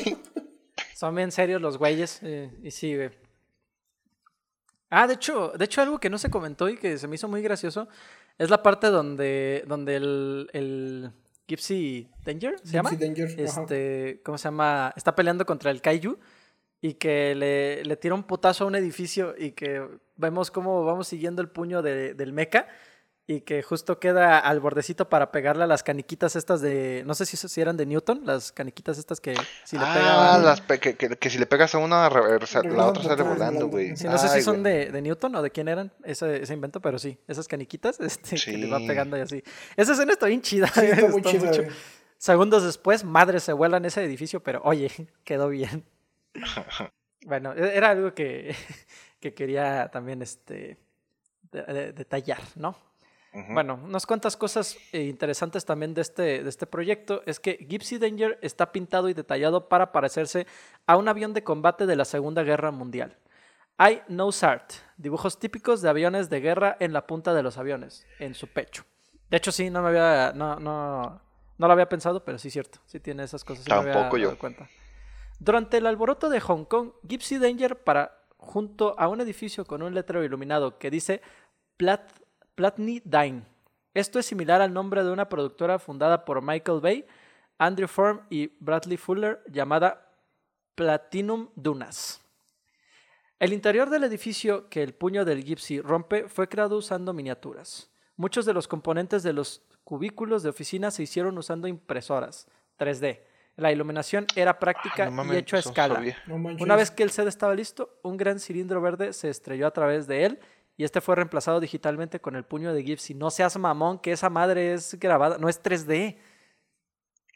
son 0.95 1.14
bien 1.14 1.32
serios 1.32 1.61
los 1.61 1.78
güeyes 1.78 2.20
eh, 2.24 2.49
y 2.64 2.72
sí, 2.72 2.95
güey. 2.95 3.11
Ah, 4.90 5.06
de 5.06 5.14
hecho, 5.14 5.53
de 5.56 5.64
hecho 5.65 5.82
algo 5.82 5.99
que 5.99 6.10
no 6.10 6.18
se 6.18 6.32
comentó 6.32 6.70
y 6.70 6.78
que 6.78 6.98
se 6.98 7.07
me 7.07 7.15
hizo 7.15 7.28
muy 7.28 7.44
gracioso 7.44 7.88
es 8.40 8.49
la 8.49 8.64
parte 8.64 8.88
donde, 8.88 9.64
donde 9.68 9.95
el, 9.95 10.49
el 10.53 11.11
Gypsy 11.48 12.10
Danger, 12.24 12.56
¿se 12.64 12.72
llama? 12.74 12.91
Danger, 12.91 13.28
ajá. 13.28 13.61
Este, 13.61 14.22
¿cómo 14.24 14.38
se 14.38 14.45
llama? 14.45 14.94
Está 14.95 15.15
peleando 15.15 15.45
contra 15.45 15.72
el 15.72 15.82
Kaiju 15.82 16.18
y 16.82 16.94
que 16.95 17.36
le, 17.36 17.84
le 17.84 17.95
tira 17.98 18.15
un 18.15 18.24
putazo 18.24 18.64
a 18.64 18.68
un 18.68 18.76
edificio 18.76 19.36
y 19.38 19.52
que 19.52 19.86
vemos 20.15 20.52
cómo 20.52 20.84
vamos 20.86 21.07
siguiendo 21.07 21.41
el 21.41 21.49
puño 21.49 21.82
de- 21.82 22.14
del 22.14 22.34
mecha 22.34 22.68
y 23.26 23.41
que 23.41 23.64
justo 23.64 24.00
queda 24.00 24.38
al 24.38 24.60
bordecito 24.60 25.08
para 25.08 25.32
pegarle 25.32 25.64
a 25.64 25.68
las 25.68 25.82
caniquitas 25.82 26.36
estas 26.36 26.60
de, 26.60 27.04
no 27.06 27.14
sé 27.14 27.26
si, 27.26 27.38
si 27.38 27.62
eran 27.62 27.78
de 27.78 27.86
Newton, 27.86 28.22
las 28.26 28.52
caniquitas 28.52 28.98
estas 28.98 29.22
que 29.22 29.34
si 29.64 29.78
le 29.78 29.86
ah, 29.86 29.94
pegaban, 29.94 30.44
las 30.44 30.60
pe- 30.60 30.80
que, 30.80 30.95
que- 30.98 31.16
que 31.16 31.30
si 31.30 31.38
le 31.38 31.45
pegas 31.45 31.74
a 31.74 31.78
una, 31.78 32.10
reversa- 32.10 32.62
la 32.64 32.88
otra 32.88 33.02
sale 33.04 33.24
volando, 33.24 33.68
güey. 33.68 33.95
Sí, 33.95 34.08
no 34.08 34.18
sé 34.18 34.28
si 34.28 34.41
son 34.41 34.62
de, 34.62 34.91
de 34.91 35.02
Newton 35.02 35.34
o 35.36 35.41
de 35.41 35.52
quién 35.52 35.70
eran 35.70 35.94
ese, 36.04 36.44
ese 36.44 36.54
invento, 36.54 36.82
pero 36.82 37.00
sí, 37.00 37.18
esas 37.28 37.48
caniquitas 37.48 37.98
este, 38.02 38.36
que 38.36 38.58
le 38.58 38.70
va 38.70 38.80
Sí. 38.80 38.88
pegando 38.88 39.18
y 39.18 39.22
así. 39.22 39.41
Esa 39.78 39.94
escena 39.94 40.12
está 40.12 40.26
bien 40.26 40.41
chida. 40.41 40.68
Sí, 40.68 40.82
está 40.86 41.08
muy 41.08 41.22
mucho. 41.22 41.62
Segundos 42.18 42.64
después, 42.64 43.04
madre 43.06 43.40
se 43.40 43.54
vuela 43.54 43.78
en 43.78 43.86
ese 43.86 44.04
edificio, 44.04 44.44
pero 44.44 44.62
oye, 44.66 44.91
quedó 45.24 45.48
bien. 45.48 45.86
bueno, 47.26 47.54
e- 47.54 47.78
era 47.78 47.91
algo 47.91 48.14
que, 48.14 48.54
que 49.22 49.34
quería 49.34 49.90
también 49.91 50.22
este, 50.22 50.78
de- 51.52 51.64
de- 51.64 51.94
detallar, 51.94 52.41
¿no? 53.34 53.53
Bueno, 53.53 53.80
unas 53.84 54.05
cuantas 54.05 54.38
cosas 54.38 54.77
eh, 54.91 55.03
interesantes 55.03 55.65
también 55.65 55.93
de 55.93 56.01
este, 56.01 56.43
de 56.43 56.49
este 56.49 56.68
proyecto 56.68 57.23
es 57.26 57.39
que 57.39 57.57
Gypsy 57.68 57.97
Danger 57.97 58.38
está 58.41 58.72
pintado 58.72 59.10
y 59.10 59.14
detallado 59.14 59.69
para 59.69 59.91
parecerse 59.91 60.45
a 60.85 60.97
un 60.97 61.07
avión 61.07 61.34
de 61.34 61.43
combate 61.43 61.85
de 61.85 61.95
la 61.95 62.05
Segunda 62.05 62.43
Guerra 62.43 62.72
Mundial. 62.72 63.18
Hay 63.77 64.01
nose 64.07 64.45
art, 64.45 64.72
dibujos 64.97 65.39
típicos 65.39 65.81
de 65.81 65.89
aviones 65.89 66.30
de 66.30 66.39
guerra 66.41 66.77
en 66.80 66.93
la 66.93 67.07
punta 67.07 67.34
de 67.34 67.41
los 67.41 67.57
aviones, 67.57 68.05
en 68.19 68.35
su 68.35 68.47
pecho. 68.47 68.84
De 69.30 69.38
hecho, 69.38 69.51
sí, 69.51 69.72
no 69.72 69.81
me 69.81 69.89
había, 69.89 70.31
no, 70.35 70.60
no, 70.60 71.19
no 71.57 71.68
lo 71.68 71.73
había 71.73 71.89
pensado, 71.89 72.23
pero 72.23 72.38
sí 72.38 72.49
es 72.49 72.53
cierto, 72.53 72.80
sí 72.85 72.99
tiene 72.99 73.23
esas 73.23 73.43
cosas. 73.43 73.64
sí 73.64 73.72
me 73.72 73.77
había 73.77 73.93
Tampoco 73.93 74.18
yo. 74.18 74.27
dado 74.27 74.38
cuenta. 74.38 74.69
Durante 75.39 75.77
el 75.77 75.88
alboroto 75.88 76.30
de 76.30 76.39
Hong 76.39 76.65
Kong, 76.65 76.91
Gypsy 77.01 77.39
Danger 77.39 77.84
para 77.84 78.19
junto 78.38 78.93
a 78.99 79.07
un 79.07 79.22
edificio 79.22 79.65
con 79.65 79.81
un 79.81 79.95
letrero 79.95 80.23
iluminado 80.23 80.77
que 80.77 80.91
dice 80.91 81.22
Plat 81.77 82.11
Platney 82.56 83.02
Dine. 83.04 83.44
Esto 83.94 84.20
es 84.20 84.26
similar 84.26 84.62
al 84.62 84.74
nombre 84.74 85.04
de 85.04 85.12
una 85.12 85.30
productora 85.30 85.80
fundada 85.80 86.26
por 86.26 86.42
Michael 86.42 86.82
Bay, 86.82 87.06
Andrew 87.58 87.88
Form 87.88 88.22
y 88.30 88.52
Bradley 88.60 88.98
Fuller 88.98 89.42
llamada 89.48 90.10
Platinum 90.76 91.50
Dunas. 91.56 92.22
El 93.40 93.54
interior 93.54 93.90
del 93.90 94.04
edificio 94.04 94.70
que 94.70 94.82
el 94.82 94.94
puño 94.94 95.26
del 95.26 95.44
Gypsy 95.44 95.82
rompe 95.82 96.30
fue 96.30 96.48
creado 96.48 96.78
usando 96.78 97.14
miniaturas. 97.14 97.90
Muchos 98.16 98.46
de 98.46 98.54
los 98.54 98.68
componentes 98.68 99.22
de 99.22 99.34
los 99.34 99.64
cubículos 99.84 100.44
de 100.44 100.50
oficina 100.50 100.92
se 100.92 101.04
hicieron 101.04 101.38
usando 101.38 101.68
impresoras 101.68 102.48
3D. 102.80 103.20
La 103.56 103.72
iluminación 103.72 104.26
era 104.36 104.58
práctica 104.58 105.06
Ah, 105.08 105.10
no 105.12 105.32
y 105.32 105.38
hecho 105.38 105.58
a 105.58 105.60
escala. 105.60 106.02
No. 106.26 106.36
Una 106.36 106.76
vez 106.76 106.90
que 106.90 107.04
el 107.04 107.12
set 107.12 107.28
estaba 107.28 107.54
listo, 107.54 108.00
un 108.02 108.18
gran 108.18 108.40
cilindro 108.40 108.82
verde 108.82 109.14
se 109.14 109.30
estrelló 109.30 109.68
a 109.68 109.72
través 109.72 110.08
de 110.08 110.26
él 110.26 110.40
y 110.78 110.84
este 110.84 111.02
fue 111.02 111.16
reemplazado 111.16 111.60
digitalmente 111.60 112.20
con 112.20 112.36
el 112.36 112.44
puño 112.45 112.74
de 112.74 112.84
Gypsy. 112.84 113.14
No 113.14 113.30
seas 113.30 113.58
mamón, 113.58 114.00
que 114.00 114.12
esa 114.12 114.30
madre 114.30 114.74
es 114.74 114.98
grabada, 115.00 115.38
no 115.38 115.50
es 115.50 115.62
3D. 115.62 116.18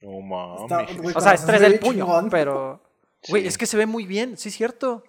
No 0.02 0.22
mames. 0.22 0.62
O 0.62 0.68
sea, 0.68 0.82
es 0.82 0.98
cuando 0.98 1.20
3D 1.54 1.58
se 1.60 1.66
el 1.66 1.80
puño, 1.80 2.06
chingón. 2.06 2.30
pero... 2.30 2.84
Güey, 3.30 3.42
Sí. 3.44 3.48
es 3.48 3.58
que 3.58 3.66
se 3.66 3.78
ve 3.78 3.86
muy 3.88 4.06
bien, 4.06 4.38
sí 4.38 4.50
es 4.50 4.56
cierto. 4.56 5.04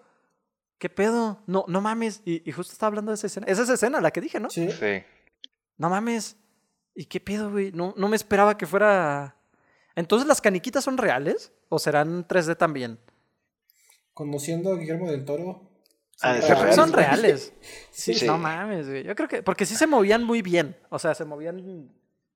¿Qué 0.79 0.89
pedo? 0.89 1.43
No, 1.47 1.65
no 1.69 1.81
mames. 1.81 2.23
Y, 2.25 2.49
y 2.49 2.53
justo 2.53 2.73
estaba 2.73 2.89
hablando 2.89 3.11
de 3.11 3.17
esa 3.17 3.27
escena. 3.27 3.47
Es 3.49 3.59
esa 3.59 3.75
escena 3.75 4.01
la 4.01 4.11
que 4.11 4.21
dije, 4.23 4.41
¿no? 4.41 4.49
Sí. 4.49 4.71
Sí. 4.73 5.03
No 5.77 5.91
mames. 5.91 6.37
¿Y 6.95 7.05
qué 7.05 7.21
pedo, 7.21 7.51
güey? 7.51 7.71
No, 7.73 7.95
no 7.97 8.09
me 8.09 8.17
esperaba 8.17 8.57
que 8.57 8.67
fuera... 8.67 9.37
Entonces, 9.95 10.27
¿las 10.27 10.41
caniquitas 10.41 10.85
son 10.85 10.97
reales? 10.97 11.53
¿O 11.69 11.79
serán 11.79 12.27
3D 12.27 12.57
también? 12.57 12.99
Conociendo 14.15 14.73
a 14.73 14.77
Guillermo 14.77 15.11
del 15.11 15.25
Toro. 15.25 15.68
Ah, 16.21 16.35
son 16.35 16.41
de 16.41 16.55
reales, 16.55 16.75
son 16.75 16.91
güey. 16.93 17.05
reales. 17.05 17.53
Sí. 17.91 18.15
Sí. 18.19 18.27
No 18.27 18.39
mames, 18.39 18.89
güey. 18.89 19.05
Yo 19.05 19.15
creo 19.15 19.29
que. 19.29 19.43
Porque 19.43 19.67
sí 19.67 19.75
se 19.77 19.87
movían 19.87 20.25
muy 20.25 20.43
bien. 20.43 20.77
O 20.91 20.99
sea, 20.99 21.15
se 21.15 21.25
movían. 21.25 21.91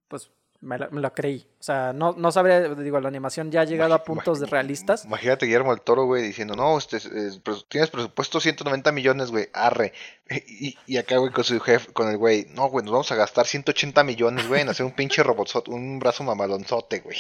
Pues 0.09 0.31
me 0.61 0.79
lo, 0.79 0.89
me 0.93 1.01
lo 1.01 1.13
creí. 1.13 1.49
O 1.59 1.63
sea, 1.63 1.93
no, 1.93 2.13
no 2.17 2.31
sabría. 2.31 2.61
Digo, 2.75 3.01
la 3.01 3.09
animación 3.09 3.51
ya 3.51 3.63
ha 3.63 3.65
llegado 3.65 3.95
a 3.95 4.05
puntos 4.05 4.39
de 4.39 4.47
realistas. 4.47 5.05
Imagínate 5.05 5.47
Guillermo 5.47 5.73
del 5.75 5.83
Toro, 5.83 6.05
güey, 6.07 6.23
diciendo, 6.23 6.55
no, 6.55 6.79
este, 6.79 6.99
es- 6.99 7.07
es- 7.07 7.43
pres- 7.43 7.65
tienes 7.69 7.91
presupuesto 7.91 8.39
190 8.39 8.93
millones, 8.93 9.31
güey, 9.33 9.49
arre. 9.53 9.93
Y, 10.47 10.79
y 10.87 10.97
acá, 10.99 11.17
güey, 11.17 11.33
con 11.33 11.43
su 11.43 11.59
jefe, 11.59 11.93
con 11.93 12.09
el 12.09 12.17
güey, 12.17 12.47
no, 12.51 12.69
güey, 12.69 12.85
nos 12.85 12.93
vamos 12.93 13.11
a 13.11 13.17
gastar 13.17 13.47
180 13.47 14.05
millones, 14.05 14.47
güey, 14.47 14.61
en 14.63 14.69
hacer 14.69 14.87
un 14.87 14.93
pinche 14.93 15.23
robotzote, 15.25 15.73
un 15.73 15.99
brazo 15.99 16.23
mamalonzote, 16.23 17.01
güey. 17.01 17.19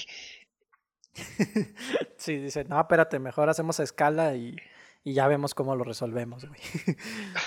Sí, 2.16 2.36
dice, 2.36 2.64
no, 2.64 2.80
espérate, 2.80 3.18
mejor 3.18 3.48
hacemos 3.48 3.80
a 3.80 3.82
escala 3.82 4.34
y, 4.34 4.56
y 5.04 5.14
ya 5.14 5.26
vemos 5.28 5.54
cómo 5.54 5.74
lo 5.76 5.84
resolvemos, 5.84 6.44
güey. 6.46 6.60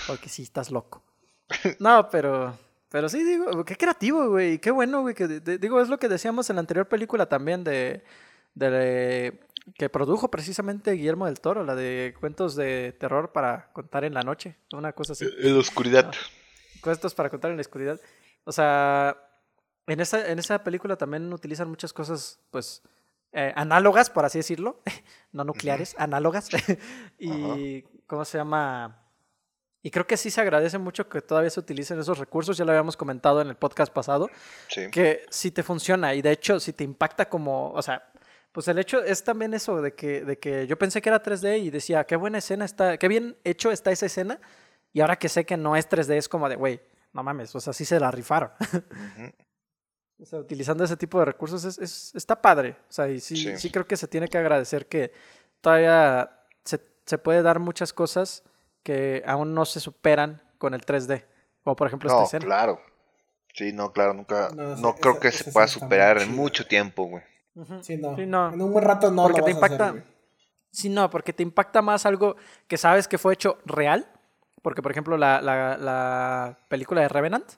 Porque 0.06 0.28
sí, 0.28 0.42
estás 0.42 0.70
loco. 0.70 1.02
No, 1.78 2.08
pero. 2.10 2.58
Pero 2.88 3.08
sí, 3.08 3.22
digo, 3.24 3.64
qué 3.64 3.76
creativo, 3.76 4.28
güey. 4.30 4.54
y 4.54 4.58
Qué 4.58 4.70
bueno, 4.70 5.00
güey. 5.02 5.14
Que, 5.14 5.26
de- 5.26 5.58
digo, 5.58 5.80
es 5.80 5.88
lo 5.88 5.98
que 5.98 6.08
decíamos 6.08 6.48
en 6.50 6.56
la 6.56 6.60
anterior 6.60 6.88
película 6.88 7.28
también 7.28 7.64
de, 7.64 8.02
de. 8.54 9.40
que 9.76 9.88
produjo 9.88 10.30
precisamente 10.30 10.92
Guillermo 10.92 11.26
del 11.26 11.40
Toro, 11.40 11.64
la 11.64 11.74
de 11.74 12.14
cuentos 12.20 12.54
de 12.56 12.96
terror 12.98 13.32
para 13.32 13.72
contar 13.72 14.04
en 14.04 14.14
la 14.14 14.22
noche. 14.22 14.56
Una 14.72 14.92
cosa 14.92 15.12
así. 15.14 15.26
En 15.40 15.54
la 15.54 15.60
oscuridad. 15.60 16.12
Cuentos 16.80 17.14
para 17.14 17.28
contar 17.30 17.50
en 17.50 17.56
la 17.56 17.62
oscuridad. 17.62 18.00
O 18.44 18.52
sea, 18.52 19.16
en 19.88 20.00
esa, 20.00 20.30
en 20.30 20.38
esa 20.38 20.62
película 20.62 20.96
también 20.96 21.32
utilizan 21.32 21.68
muchas 21.68 21.92
cosas, 21.92 22.38
pues, 22.52 22.82
eh, 23.38 23.52
análogas, 23.54 24.08
por 24.10 24.24
así 24.24 24.38
decirlo, 24.38 24.80
no 25.32 25.44
nucleares, 25.44 25.94
análogas. 25.98 26.48
y, 27.18 27.82
¿cómo 28.06 28.24
se 28.24 28.38
llama? 28.38 29.02
Y 29.82 29.90
creo 29.90 30.06
que 30.06 30.16
sí 30.16 30.30
se 30.30 30.40
agradece 30.40 30.78
mucho 30.78 31.08
que 31.08 31.20
todavía 31.20 31.50
se 31.50 31.60
utilicen 31.60 32.00
esos 32.00 32.18
recursos, 32.18 32.56
ya 32.56 32.64
lo 32.64 32.72
habíamos 32.72 32.96
comentado 32.96 33.40
en 33.42 33.48
el 33.48 33.56
podcast 33.56 33.92
pasado, 33.92 34.28
Sí. 34.68 34.90
que 34.90 35.24
si 35.30 35.50
te 35.50 35.62
funciona 35.62 36.14
y 36.14 36.22
de 36.22 36.32
hecho 36.32 36.58
si 36.58 36.72
te 36.72 36.82
impacta 36.82 37.28
como, 37.28 37.70
o 37.72 37.82
sea, 37.82 38.10
pues 38.52 38.66
el 38.68 38.78
hecho 38.78 39.04
es 39.04 39.22
también 39.22 39.52
eso 39.54 39.82
de 39.82 39.94
que, 39.94 40.24
de 40.24 40.38
que 40.38 40.66
yo 40.66 40.78
pensé 40.78 41.02
que 41.02 41.10
era 41.10 41.22
3D 41.22 41.58
y 41.60 41.70
decía, 41.70 42.04
qué 42.04 42.16
buena 42.16 42.38
escena 42.38 42.64
está, 42.64 42.96
qué 42.96 43.06
bien 43.06 43.36
hecho 43.44 43.70
está 43.70 43.92
esa 43.92 44.06
escena 44.06 44.40
y 44.92 45.02
ahora 45.02 45.16
que 45.16 45.28
sé 45.28 45.44
que 45.44 45.56
no 45.58 45.76
es 45.76 45.88
3D 45.88 46.16
es 46.16 46.28
como 46.28 46.48
de, 46.48 46.56
güey, 46.56 46.80
no 47.12 47.22
mames, 47.22 47.54
o 47.54 47.60
sea, 47.60 47.72
sí 47.74 47.84
se 47.84 48.00
la 48.00 48.10
rifaron. 48.10 48.50
Ujú. 48.60 49.32
O 50.18 50.24
sea, 50.24 50.38
utilizando 50.38 50.82
ese 50.84 50.96
tipo 50.96 51.18
de 51.18 51.26
recursos 51.26 51.64
es, 51.64 51.78
es- 51.78 52.14
está 52.14 52.40
padre. 52.40 52.76
O 52.88 52.92
sea, 52.92 53.08
y 53.08 53.20
sí, 53.20 53.36
Sí. 53.36 53.56
sí. 53.58 53.70
creo 53.70 53.86
que 53.86 53.96
se 53.96 54.08
tiene 54.08 54.28
que 54.28 54.38
agradecer 54.38 54.86
que 54.86 55.12
todavía 55.60 56.30
se, 56.64 56.80
se 57.04 57.18
puede 57.18 57.42
dar 57.42 57.58
muchas 57.58 57.92
cosas 57.92 58.42
que 58.82 59.22
aún 59.26 59.54
no 59.54 59.64
se 59.64 59.80
superan 59.80 60.42
con 60.58 60.72
el 60.74 60.80
3D. 60.84 61.24
Como 61.62 61.76
por 61.76 61.86
ejemplo 61.88 62.08
No, 62.08 62.14
esta 62.22 62.24
escena. 62.38 62.44
claro. 62.46 62.80
Sí, 63.52 63.72
no, 63.72 63.92
claro, 63.92 64.14
nunca. 64.14 64.50
No, 64.54 64.76
No, 64.76 64.92
sí, 64.92 65.00
creo 65.00 65.12
esa- 65.14 65.20
que 65.20 65.28
esa 65.28 65.44
se 65.44 65.52
pueda 65.52 65.66
superar 65.68 66.18
en 66.18 66.34
mucho 66.34 66.66
tiempo, 66.66 67.04
güey. 67.04 67.22
Ujú. 67.54 67.82
Sí, 67.82 67.96
no. 67.96 68.14
Sí, 68.16 68.26
no. 68.26 68.52
En 68.52 68.60
un 68.60 68.72
buen 68.72 68.84
rato 68.84 69.10
no 69.10 69.22
Porque 69.24 69.40
lo 69.40 69.46
te 69.46 69.52
vas 69.54 69.62
a 69.62 69.66
hacer, 69.66 69.80
impacta. 69.80 70.10
Sí, 70.70 70.88
no, 70.90 71.08
porque 71.10 71.32
te 71.32 71.42
impacta 71.42 71.80
más 71.82 72.04
algo 72.06 72.36
que 72.68 72.76
sabes 72.76 73.08
que 73.08 73.16
fue 73.18 73.32
hecho 73.34 73.58
real. 73.64 74.06
Porque, 74.62 74.82
por 74.82 74.90
ejemplo, 74.92 75.16
la, 75.16 75.40
la- 75.40 75.76
la 75.78 76.58
película 76.68 77.00
de 77.00 77.08
Revenant, 77.08 77.50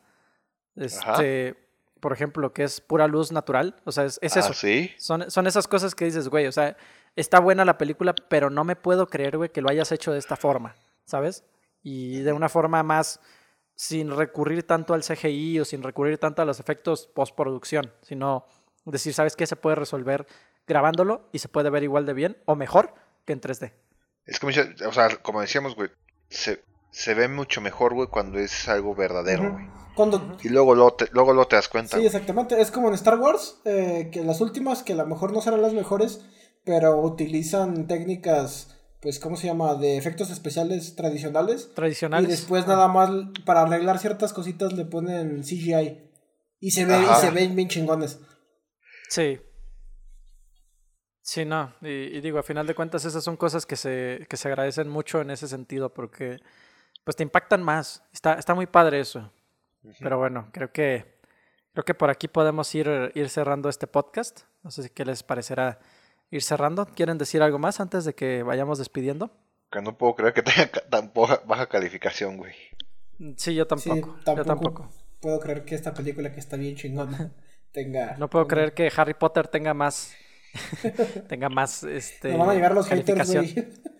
este, 0.77 1.57
por 2.01 2.13
ejemplo, 2.13 2.53
que 2.53 2.65
es 2.65 2.81
pura 2.81 3.07
luz 3.07 3.33
natural. 3.33 3.77
O 3.85 3.93
sea, 3.93 4.05
es, 4.05 4.19
es 4.23 4.37
Ah, 4.37 4.41
eso. 4.41 4.53
sí. 4.55 4.93
Son, 4.99 5.31
son 5.31 5.47
esas 5.47 5.67
cosas 5.69 5.95
que 5.95 6.05
dices, 6.05 6.29
güey, 6.29 6.47
o 6.47 6.53
sea, 6.53 6.77
está 7.17 7.41
buena 7.41 7.65
la 7.65 7.79
película, 7.79 8.15
pero 8.29 8.51
no 8.51 8.65
me 8.65 8.77
puedo 8.77 9.07
creer, 9.09 9.37
güey, 9.37 9.51
que 9.51 9.61
lo 9.63 9.71
hayas 9.71 9.91
hecho 9.93 10.13
de 10.13 10.19
esta 10.19 10.37
forma, 10.37 10.75
¿sabes? 11.05 11.45
Y 11.83 12.21
de 12.21 12.33
una 12.33 12.49
forma 12.49 12.83
más 12.83 13.21
sin 13.75 14.11
recurrir 14.17 14.65
tanto 14.65 14.95
al 14.95 15.03
CGI 15.05 15.61
o 15.61 15.65
sin 15.65 15.83
recurrir 15.83 16.19
tanto 16.19 16.43
a 16.43 16.45
los 16.45 16.59
efectos 16.61 17.07
postproducción, 17.07 17.93
sino 18.03 18.47
decir, 18.85 19.15
¿sabes 19.15 19.37
qué? 19.37 19.47
Se 19.47 19.55
puede 19.57 19.77
resolver 19.77 20.27
grabándolo 20.67 21.29
y 21.33 21.39
se 21.39 21.49
puede 21.49 21.71
ver 21.71 21.83
igual 21.85 22.05
de 22.07 22.13
bien 22.13 22.37
o 22.45 22.57
mejor 22.57 22.95
que 23.25 23.33
en 23.33 23.41
3D. 23.41 23.73
Es 24.27 24.43
mucha- 24.43 24.69
o 24.87 24.93
sea, 24.93 25.17
como 25.23 25.41
decíamos, 25.41 25.75
güey, 25.75 25.91
se, 26.29 26.63
se 26.91 27.15
ve 27.15 27.29
mucho 27.29 27.61
mejor, 27.61 27.95
güey, 27.95 28.09
cuando 28.09 28.39
es 28.39 28.69
algo 28.69 28.95
verdadero, 28.95 29.53
güey. 29.53 29.67
Cuando, 29.95 30.37
Y 30.43 30.49
luego 30.49 30.75
lo 30.77 30.93
te, 30.93 31.09
luego 31.13 31.33
lo 31.33 31.47
te 31.49 31.57
das 31.57 31.69
cuenta. 31.69 31.91
Sí, 31.91 31.97
güey. 31.97 32.07
exactamente. 32.07 32.61
Es 32.61 32.71
como 32.71 32.89
en 32.89 32.95
Star 32.95 33.19
Wars, 33.19 33.61
eh, 33.65 34.11
que 34.13 34.23
las 34.25 34.41
últimas, 34.41 34.83
que 34.83 34.93
a 34.93 34.97
lo 34.97 35.07
mejor 35.07 35.33
no 35.33 35.41
serán 35.41 35.61
las 35.61 35.73
mejores, 35.73 36.25
pero 36.65 37.01
utilizan 37.01 37.89
técnicas, 37.89 38.77
pues, 39.01 39.19
¿cómo 39.19 39.37
se 39.37 39.49
llama? 39.49 39.75
De 39.75 39.97
efectos 39.97 40.31
especiales 40.31 40.95
tradicionales. 40.95 41.69
Y 41.73 41.75
Tradicionales. 41.75 42.29
después 42.31 42.67
nada 42.69 42.87
más, 42.89 43.11
para 43.45 43.63
arreglar 43.63 43.99
ciertas 43.99 44.33
cositas, 44.33 44.73
le 44.73 44.85
ponen 44.85 45.43
CGI. 45.43 46.05
Y 46.61 46.71
se, 46.73 46.85
ve, 46.87 46.99
y 47.01 47.21
se 47.21 47.31
ven 47.31 47.55
bien 47.57 47.69
chingones. 47.69 48.21
Sí. 49.09 49.41
Sí, 51.23 51.45
no. 51.45 51.75
Y, 51.83 52.17
y 52.17 52.21
digo, 52.21 52.39
a 52.39 52.43
final 52.43 52.67
de 52.67 52.75
cuentas, 52.75 53.05
esas 53.05 53.23
son 53.23 53.37
cosas 53.37 53.67
que 53.67 53.77
se, 53.77 54.27
que 54.29 54.37
se 54.37 54.49
agradecen 54.49 54.89
mucho 54.89 55.21
en 55.21 55.31
ese 55.31 55.47
sentido, 55.49 55.93
porque 55.93 56.39
pues 57.05 57.17
te 57.17 57.23
impactan 57.23 57.63
más. 57.63 58.03
Está, 58.13 58.35
está 58.35 58.55
muy 58.55 58.67
padre 58.67 59.01
eso. 59.01 59.31
Pero 60.01 60.19
bueno, 60.19 60.49
creo 60.53 60.71
que 60.73 61.19
creo 61.73 61.85
que 61.85 61.95
por 61.95 62.11
aquí 62.11 62.29
podemos 62.29 62.75
ir, 62.75 63.13
ir 63.15 63.29
cerrando 63.29 63.69
este 63.69 63.87
podcast. 63.87 64.41
No 64.63 64.71
sé 64.71 64.83
si 64.83 64.91
qué 64.91 65.05
les 65.05 65.23
parecerá 65.23 65.79
ir 66.31 66.43
cerrando. 66.43 66.87
¿Quieren 66.87 67.17
decir 67.19 67.43
algo 67.43 67.59
más 67.59 67.81
antes 67.81 68.05
de 68.05 68.15
que 68.15 68.43
vayamos 68.43 68.79
despidiendo? 68.79 69.31
Que 69.71 69.81
no 69.81 69.97
puedo 69.97 70.15
creer 70.17 70.35
que 70.35 70.43
tenga 70.43 70.69
tan 70.91 71.13
poca- 71.13 71.43
baja 71.47 71.67
calificación, 71.69 72.37
güey. 72.37 72.55
Sí, 73.37 73.55
yo 73.55 73.67
tampoco. 73.67 73.95
sí, 73.95 74.01
Yo 74.03 74.25
tampoco, 74.25 74.45
tampoco. 74.45 74.89
puedo 75.21 75.41
creer 75.41 75.65
que 75.65 75.75
esta 75.75 75.95
película 75.95 76.33
que 76.33 76.41
está 76.41 76.57
bien 76.57 76.77
chingona 76.77 77.33
tenga... 77.73 78.17
No 78.19 78.29
puedo 78.31 78.47
creer 78.47 78.75
que 78.75 78.91
Harry 78.97 79.15
Potter 79.15 79.49
tenga 79.49 79.75
más 79.75 80.15
tenga 81.29 81.49
más 81.49 81.83
este 81.85 82.29
Me 82.33 82.37
van 82.39 82.51
a 82.51 82.55
llegar 82.55 82.75
los 82.75 82.87
haters, 82.89 83.29
calificación. 83.29 83.47
güey. 83.65 83.98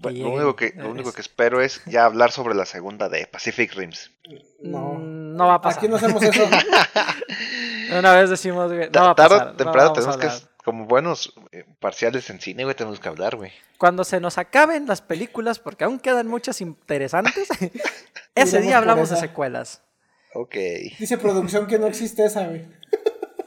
Bueno, 0.00 0.18
lo 0.24 0.30
único 0.30 0.56
que, 0.56 0.72
lo 0.76 0.84
eh, 0.84 0.88
único 0.88 1.12
que 1.12 1.20
espero 1.20 1.60
es 1.60 1.82
ya 1.86 2.04
hablar 2.04 2.30
sobre 2.30 2.54
la 2.54 2.64
segunda 2.66 3.08
de 3.08 3.26
Pacific 3.26 3.74
Rims. 3.74 4.10
No. 4.60 4.94
Mm, 4.94 5.36
no 5.36 5.46
va 5.48 5.54
a 5.54 5.60
pasar. 5.60 5.78
Aquí 5.78 5.88
no 5.88 5.96
hacemos 5.96 6.22
eso. 6.22 6.44
Una 7.98 8.14
vez 8.14 8.30
decimos, 8.30 8.72
güey, 8.72 8.90
no 8.90 9.00
va 9.02 9.10
a 9.10 9.14
Tarde 9.14 9.34
pasar, 9.36 9.48
o 9.48 9.50
no 9.50 9.56
temprano 9.56 9.92
tenemos 9.92 10.16
que, 10.16 10.28
como 10.64 10.86
buenos 10.86 11.34
eh, 11.50 11.64
parciales 11.80 12.30
en 12.30 12.40
cine, 12.40 12.64
güey, 12.64 12.74
tenemos 12.76 13.00
que 13.00 13.08
hablar, 13.08 13.36
güey. 13.36 13.52
Cuando 13.76 14.04
se 14.04 14.20
nos 14.20 14.38
acaben 14.38 14.86
las 14.86 15.02
películas, 15.02 15.58
porque 15.58 15.84
aún 15.84 15.98
quedan 15.98 16.28
muchas 16.28 16.60
interesantes, 16.60 17.48
ese 18.34 18.60
día 18.60 18.78
hablamos 18.78 19.10
de 19.10 19.16
esa. 19.16 19.26
secuelas. 19.26 19.82
Ok. 20.34 20.54
Dice 20.98 21.18
producción 21.18 21.66
que 21.66 21.78
no 21.78 21.86
existe 21.86 22.24
esa, 22.24 22.46
güey. 22.46 22.64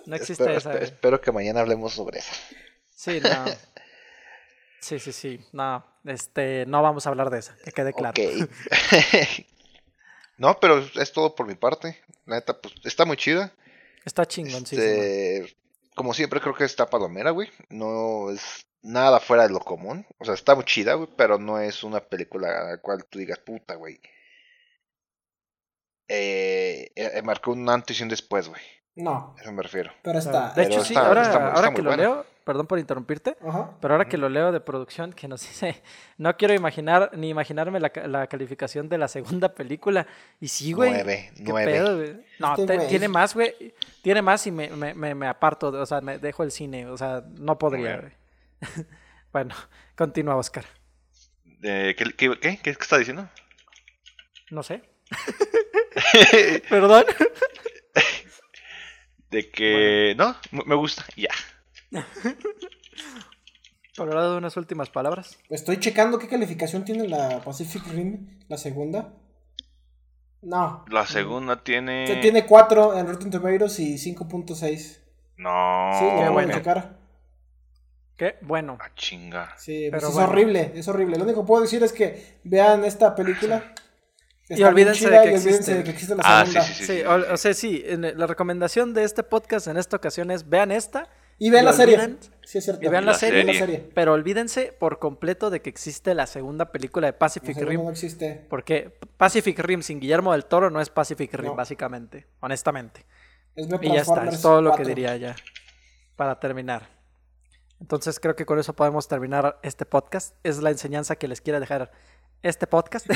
No 0.06 0.16
existe 0.16 0.44
espero, 0.44 0.58
esa. 0.58 0.70
espe- 0.70 0.74
güey. 0.74 0.84
espero 0.84 1.22
que 1.22 1.32
mañana 1.32 1.62
hablemos 1.62 1.94
sobre 1.94 2.20
eso. 2.20 2.34
Sí, 2.96 3.20
no. 3.22 3.30
Sí, 4.86 5.00
sí, 5.00 5.12
sí. 5.14 5.40
No, 5.52 5.84
este, 6.04 6.68
no 6.68 6.84
vamos 6.84 7.08
a 7.08 7.10
hablar 7.10 7.32
de 7.32 7.40
esa, 7.40 7.56
que 7.64 7.72
quede 7.72 7.92
claro. 7.92 8.22
No, 10.38 10.60
pero 10.60 10.78
es 10.78 11.12
todo 11.12 11.34
por 11.34 11.48
mi 11.48 11.56
parte. 11.56 12.00
La 12.28 12.36
neta, 12.36 12.62
pues 12.62 12.76
está 12.84 13.04
muy 13.04 13.18
chida. 13.18 13.52
Está 14.04 14.28
chingoncísimo. 14.28 14.84
Este, 14.84 15.58
como 15.96 16.14
siempre, 16.14 16.40
creo 16.40 16.54
que 16.54 16.66
está 16.66 16.86
palomera, 16.86 17.32
güey. 17.32 17.50
No 17.70 18.30
es 18.30 18.68
nada 18.84 19.20
fuera 19.20 19.48
de 19.48 19.54
lo 19.54 19.62
común. 19.62 20.06
O 20.20 20.26
sea, 20.26 20.36
está 20.36 20.54
muy 20.54 20.66
chida, 20.66 20.94
güey, 20.94 21.10
pero 21.18 21.40
no 21.40 21.60
es 21.60 21.84
una 21.84 22.02
película 22.02 22.50
a 22.50 22.64
la 22.72 22.78
cual 22.78 23.06
tú 23.06 23.18
digas, 23.18 23.40
puta, 23.40 23.74
güey. 23.76 24.00
Eh, 26.10 26.45
eh, 26.96 27.22
marcó 27.24 27.52
un 27.52 27.70
antes 27.70 28.00
y 28.00 28.04
un 28.04 28.10
después, 28.10 28.48
güey. 28.50 28.62
No, 28.98 29.36
eso 29.42 29.52
me 29.52 29.62
refiero. 29.62 29.92
pero 30.02 30.20
está. 30.20 30.54
de 30.54 30.62
hecho, 30.64 30.72
pero 30.76 30.84
sí, 30.86 30.94
está- 30.94 31.08
ahora, 31.08 31.22
está 31.24 31.38
muy- 31.40 31.48
está 31.50 31.58
ahora 31.60 31.70
muy 31.72 31.76
que 31.76 31.82
lo 31.82 31.90
buena. 31.90 32.04
leo, 32.04 32.26
perdón 32.46 32.66
por 32.68 32.80
interrumpirte, 32.80 33.36
Ajá. 33.46 33.72
pero 33.82 33.94
ahora 33.94 34.06
que 34.08 34.18
lo 34.18 34.30
leo 34.30 34.54
de 34.54 34.62
producción, 34.62 35.12
que 35.12 35.28
nos 35.28 35.42
dice, 35.42 35.82
no 36.18 36.38
quiero 36.38 36.54
imaginar 36.54 37.10
ni 37.14 37.28
imaginarme 37.28 37.82
la, 37.82 37.92
la 38.08 38.28
calificación 38.28 38.88
de 38.88 38.98
la 38.98 39.10
segunda 39.10 39.54
película. 39.54 40.08
Y 40.40 40.48
sí, 40.48 40.72
güey. 40.72 40.92
Nueve, 40.92 41.32
¿qué 41.36 41.44
nueve. 41.44 41.72
pedo, 41.74 41.96
güey? 41.98 42.26
No, 42.40 42.52
Este 42.54 42.66
te- 42.68 42.76
güey. 42.78 42.88
tiene 42.88 43.08
más, 43.10 43.34
güey. 43.34 43.74
Tiene 44.02 44.22
más 44.22 44.48
y 44.48 44.52
me, 44.52 44.70
me, 44.70 44.94
me, 44.94 45.14
me 45.14 45.28
aparto, 45.28 45.68
o 45.68 45.86
sea, 45.86 46.00
me 46.00 46.18
dejo 46.18 46.44
el 46.44 46.52
cine, 46.52 46.88
o 46.88 46.96
sea, 46.96 47.22
no 47.38 47.58
podría, 47.58 47.96
Bueno. 47.98 48.02
güey. 48.02 48.14
bueno, 49.34 49.56
continúa, 49.98 50.38
Oscar. 50.38 50.64
Eh, 51.64 51.96
¿qué, 51.98 52.06
qué, 52.16 52.40
qué, 52.40 52.60
qué 52.64 52.70
está 52.70 52.98
diciendo? 52.98 53.28
No 54.52 54.64
sé. 54.64 54.84
Perdón. 56.70 57.06
De 59.32 59.50
que, 59.50 60.16
no, 60.18 60.36
me 60.66 60.76
gusta, 60.76 61.06
ya. 61.16 61.30
Por 63.96 64.10
hablar 64.10 64.32
de 64.32 64.38
unas 64.38 64.58
últimas 64.58 64.90
palabras. 64.90 65.38
Estoy 65.50 65.80
checando 65.80 66.20
qué 66.20 66.28
calificación 66.28 66.84
tiene 66.84 67.08
la 67.08 67.42
Pacific 67.42 67.86
Rim, 67.88 68.40
la 68.50 68.58
segunda. 68.58 69.14
No. 70.42 70.86
La 70.90 71.08
segunda 71.08 71.64
tiene... 71.64 72.06
Se 72.06 72.18
tiene 72.18 72.46
4 72.46 73.00
en 73.00 73.08
Rotten 73.08 73.32
Tomatoes 73.32 73.80
y 73.80 73.96
5.6. 73.96 75.00
No. 75.38 75.92
Sí, 75.98 76.06
lo 76.26 76.34
bueno. 76.34 76.54
checar. 76.54 77.00
¿Qué? 78.18 78.36
Bueno. 78.42 78.78
Ah, 78.80 78.92
chinga. 78.96 79.54
Sí, 79.58 79.88
pues 79.90 80.02
Pero 80.02 80.10
es 80.10 80.14
bueno. 80.14 80.30
horrible, 80.30 80.72
es 80.76 80.88
horrible. 80.88 81.18
Lo 81.18 81.24
único 81.24 81.42
que 81.42 81.48
puedo 81.48 81.62
decir 81.62 81.82
es 81.84 81.92
que 81.92 82.40
vean 82.44 82.86
esta 82.86 83.16
película. 83.16 83.74
Está 84.48 84.62
Y 84.62 84.64
olvídense 84.64 85.10
de 85.10 85.10
que 85.10 85.16
y 85.16 85.20
olvídense 85.20 85.50
existe. 85.50 85.74
de 85.76 85.84
que 85.84 85.90
existe 85.92 86.16
la 86.16 86.22
Ah, 86.24 86.46
sí, 86.46 86.52
segunda. 86.52 86.74
sí, 86.74 86.86
sí. 86.86 86.94
Sí, 86.98 87.02
o, 87.04 87.34
o 87.34 87.38
sea, 87.38 87.54
sí, 87.54 87.84
en- 87.86 88.18
la 88.20 88.28
recomendación 88.28 88.94
de 88.94 89.04
este 89.04 89.24
podcast 89.24 89.68
en 89.68 89.78
esta 89.78 89.98
ocasión 89.98 90.30
es 90.32 90.48
vean 90.48 90.72
esta 90.72 91.10
Y 91.40 91.50
vean 91.50 91.64
Y 91.64 91.66
la 91.66 91.74
serie. 91.74 92.16
Sí, 92.46 92.60
es 92.60 92.64
cierto. 92.64 92.86
y 92.86 92.88
vean 92.90 93.06
la 93.06 93.12
La 93.14 93.18
serie, 93.18 93.90
pero 93.94 94.14
olvídense 94.14 94.72
por 94.80 95.00
completo 95.00 95.50
de 95.50 95.62
que 95.62 95.70
existe 95.70 96.14
la 96.14 96.28
segunda 96.28 96.72
película 96.72 97.08
de 97.08 97.14
Pacific 97.14 97.58
Rim. 97.58 97.84
no 97.84 97.90
existe. 97.90 98.46
Porque 98.50 98.98
Pacific 99.18 99.58
Rim 99.60 99.82
sin 99.82 100.00
Guillermo 100.00 100.32
del 100.32 100.46
Toro 100.46 100.70
no 100.70 100.80
es 100.80 100.90
Pacific 100.90 101.34
Rim, 101.34 101.48
No. 101.48 101.56
básicamente, 101.56 102.28
honestamente. 102.40 103.06
Es 103.56 103.68
Y 103.82 103.88
ya 103.94 104.02
está, 104.02 104.26
es 104.30 104.42
todo 104.42 104.62
lo 104.62 104.72
que 104.72 104.84
4. 104.84 104.88
diría 104.90 105.18
ya 105.18 105.36
para 106.16 106.40
terminar. 106.40 106.88
Entonces 107.82 108.20
creo 108.20 108.36
que 108.36 108.46
con 108.46 108.58
eso 108.60 108.74
podemos 108.74 109.08
terminar 109.08 109.60
este 109.64 109.86
podcast. 109.86 110.36
Es 110.44 110.60
la 110.60 110.70
enseñanza 110.70 111.18
que 111.18 111.28
les 111.28 111.42
quiere 111.42 111.60
dejar 111.60 111.92
este 112.50 112.68
podcast. 112.68 113.08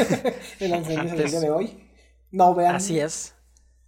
En 0.59 0.71
la 0.71 0.77
enseñanza 0.77 1.15
del 1.15 1.29
día 1.29 1.39
de 1.39 1.51
hoy. 1.51 1.89
No 2.31 2.53
vean. 2.55 2.75
Así 2.75 2.99
es. 2.99 3.35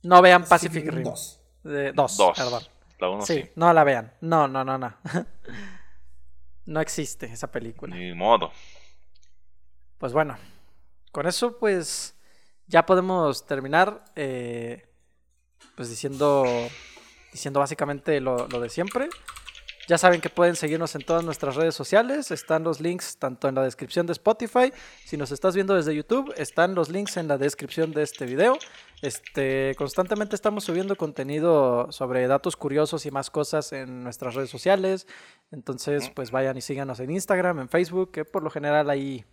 No 0.03 0.22
vean 0.22 0.45
Pacific 0.45 0.88
Rim. 0.88 1.03
2. 1.03 1.41
Eh, 1.65 1.91
dos, 1.95 2.18
Dos. 2.18 2.38
perdón. 2.38 2.63
La 2.99 3.09
uno 3.09 3.26
Sí, 3.26 3.41
sí. 3.41 3.49
no 3.55 3.73
la 3.73 3.84
vean. 3.84 4.13
No, 4.22 4.47
no, 4.47 4.63
no, 4.63 4.77
no. 4.77 4.95
no 6.65 6.80
existe 6.81 7.26
esa 7.27 7.51
película. 7.51 7.95
Ni 7.95 8.13
modo. 8.13 8.51
Pues 9.97 10.13
bueno, 10.13 10.38
con 11.11 11.27
eso 11.27 11.57
pues 11.59 12.15
ya 12.68 12.85
podemos 12.85 13.45
terminar 13.45 14.03
eh, 14.15 14.88
pues 15.76 15.89
diciendo 15.89 16.45
diciendo 17.31 17.59
básicamente 17.59 18.19
lo, 18.19 18.47
lo 18.47 18.59
de 18.59 18.69
siempre. 18.69 19.09
Ya 19.87 19.97
saben 19.97 20.21
que 20.21 20.29
pueden 20.29 20.55
seguirnos 20.55 20.95
en 20.95 21.03
todas 21.03 21.23
nuestras 21.23 21.55
redes 21.55 21.75
sociales. 21.75 22.31
Están 22.31 22.63
los 22.63 22.79
links 22.79 23.17
tanto 23.17 23.47
en 23.47 23.55
la 23.55 23.63
descripción 23.63 24.05
de 24.05 24.13
Spotify. 24.13 24.71
Si 25.05 25.17
nos 25.17 25.31
estás 25.31 25.55
viendo 25.55 25.75
desde 25.75 25.95
YouTube, 25.95 26.33
están 26.37 26.75
los 26.75 26.89
links 26.89 27.17
en 27.17 27.27
la 27.27 27.37
descripción 27.37 27.91
de 27.91 28.03
este 28.03 28.25
video. 28.25 28.57
Este, 29.01 29.75
constantemente 29.77 30.35
estamos 30.35 30.63
subiendo 30.63 30.95
contenido 30.95 31.91
sobre 31.91 32.27
datos 32.27 32.55
curiosos 32.55 33.05
y 33.05 33.11
más 33.11 33.29
cosas 33.29 33.73
en 33.73 34.03
nuestras 34.03 34.35
redes 34.35 34.49
sociales. 34.49 35.07
Entonces, 35.51 36.09
pues 36.09 36.31
vayan 36.31 36.57
y 36.57 36.61
síganos 36.61 36.99
en 36.99 37.09
Instagram, 37.09 37.59
en 37.59 37.69
Facebook, 37.69 38.11
que 38.11 38.23
por 38.23 38.43
lo 38.43 38.49
general 38.49 38.89
ahí 38.89 39.25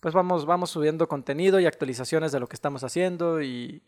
pues 0.00 0.14
vamos, 0.14 0.44
vamos 0.46 0.70
subiendo 0.70 1.08
contenido 1.08 1.58
y 1.58 1.66
actualizaciones 1.66 2.30
de 2.32 2.40
lo 2.40 2.46
que 2.48 2.54
estamos 2.54 2.84
haciendo 2.84 3.40
y, 3.40 3.82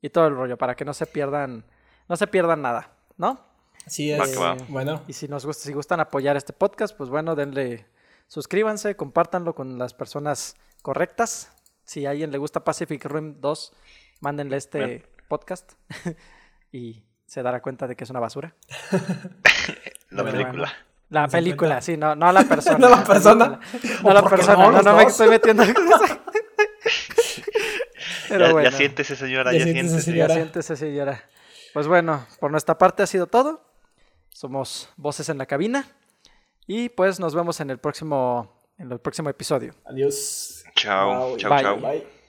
y 0.00 0.10
todo 0.10 0.26
el 0.26 0.34
rollo 0.34 0.58
para 0.58 0.74
que 0.74 0.84
no 0.84 0.92
se 0.92 1.06
pierdan, 1.06 1.64
no 2.08 2.16
se 2.16 2.26
pierdan 2.26 2.62
nada, 2.62 2.92
¿no? 3.16 3.51
Sí, 3.86 4.12
Va 4.12 4.24
es 4.24 4.30
que 4.30 4.38
va. 4.38 4.56
bueno. 4.68 5.02
Y 5.08 5.12
si 5.12 5.28
nos 5.28 5.44
gusta, 5.46 5.64
si 5.64 5.72
gustan 5.72 6.00
apoyar 6.00 6.36
este 6.36 6.52
podcast, 6.52 6.96
pues 6.96 7.10
bueno, 7.10 7.34
denle, 7.34 7.86
suscríbanse, 8.28 8.96
compártanlo 8.96 9.54
con 9.54 9.78
las 9.78 9.94
personas 9.94 10.54
correctas. 10.82 11.50
Si 11.84 12.06
a 12.06 12.10
alguien 12.10 12.30
le 12.30 12.38
gusta 12.38 12.64
Pacific 12.64 13.04
Rim 13.06 13.40
2, 13.40 13.72
mándenle 14.20 14.56
este 14.56 14.78
Bien. 14.84 15.06
podcast 15.28 15.72
y 16.72 17.02
se 17.26 17.42
dará 17.42 17.60
cuenta 17.60 17.86
de 17.86 17.96
que 17.96 18.04
es 18.04 18.10
una 18.10 18.20
basura. 18.20 18.54
La 20.10 20.22
Bueno, 20.22 20.38
película. 20.38 20.72
La 21.08 21.28
película, 21.28 21.80
sí, 21.82 21.96
no, 21.96 22.14
no 22.14 22.32
la 22.32 22.44
persona. 22.44 22.78
No 22.78 22.88
la 22.88 23.04
persona. 23.04 23.60
No 24.02 24.12
la 24.14 24.22
persona, 24.28 24.70
no, 24.70 24.82
no, 24.82 24.96
me 24.96 25.02
estoy 25.04 25.28
metiendo 25.28 25.62
en. 25.62 25.74
Pero 28.28 28.46
ya, 28.46 28.52
bueno, 28.52 28.70
ya 28.70 28.76
siéntese, 28.76 29.16
señora, 29.16 29.52
Ya 29.52 29.58
ya, 29.58 29.64
siéntese, 29.64 29.88
siéntese. 29.88 30.10
señora. 30.10 30.28
ya 30.28 30.34
siéntese, 30.34 30.76
señora. 30.76 31.22
Pues 31.74 31.86
bueno, 31.86 32.26
por 32.40 32.50
nuestra 32.50 32.78
parte 32.78 33.02
ha 33.02 33.06
sido 33.06 33.26
todo. 33.26 33.62
Somos 34.32 34.88
Voces 34.96 35.28
en 35.28 35.38
la 35.38 35.46
Cabina. 35.46 35.86
Y 36.66 36.88
pues 36.90 37.18
nos 37.20 37.34
vemos 37.34 37.60
en 37.60 37.70
el 37.70 37.78
próximo, 37.78 38.52
en 38.78 38.90
el 38.92 38.98
próximo 39.00 39.28
episodio. 39.28 39.74
Adiós. 39.84 40.64
Chao, 40.76 41.30
Bye. 41.30 41.36
chao, 41.38 41.50
Bye. 41.50 41.62
chao. 41.62 41.76
Bye. 41.80 42.21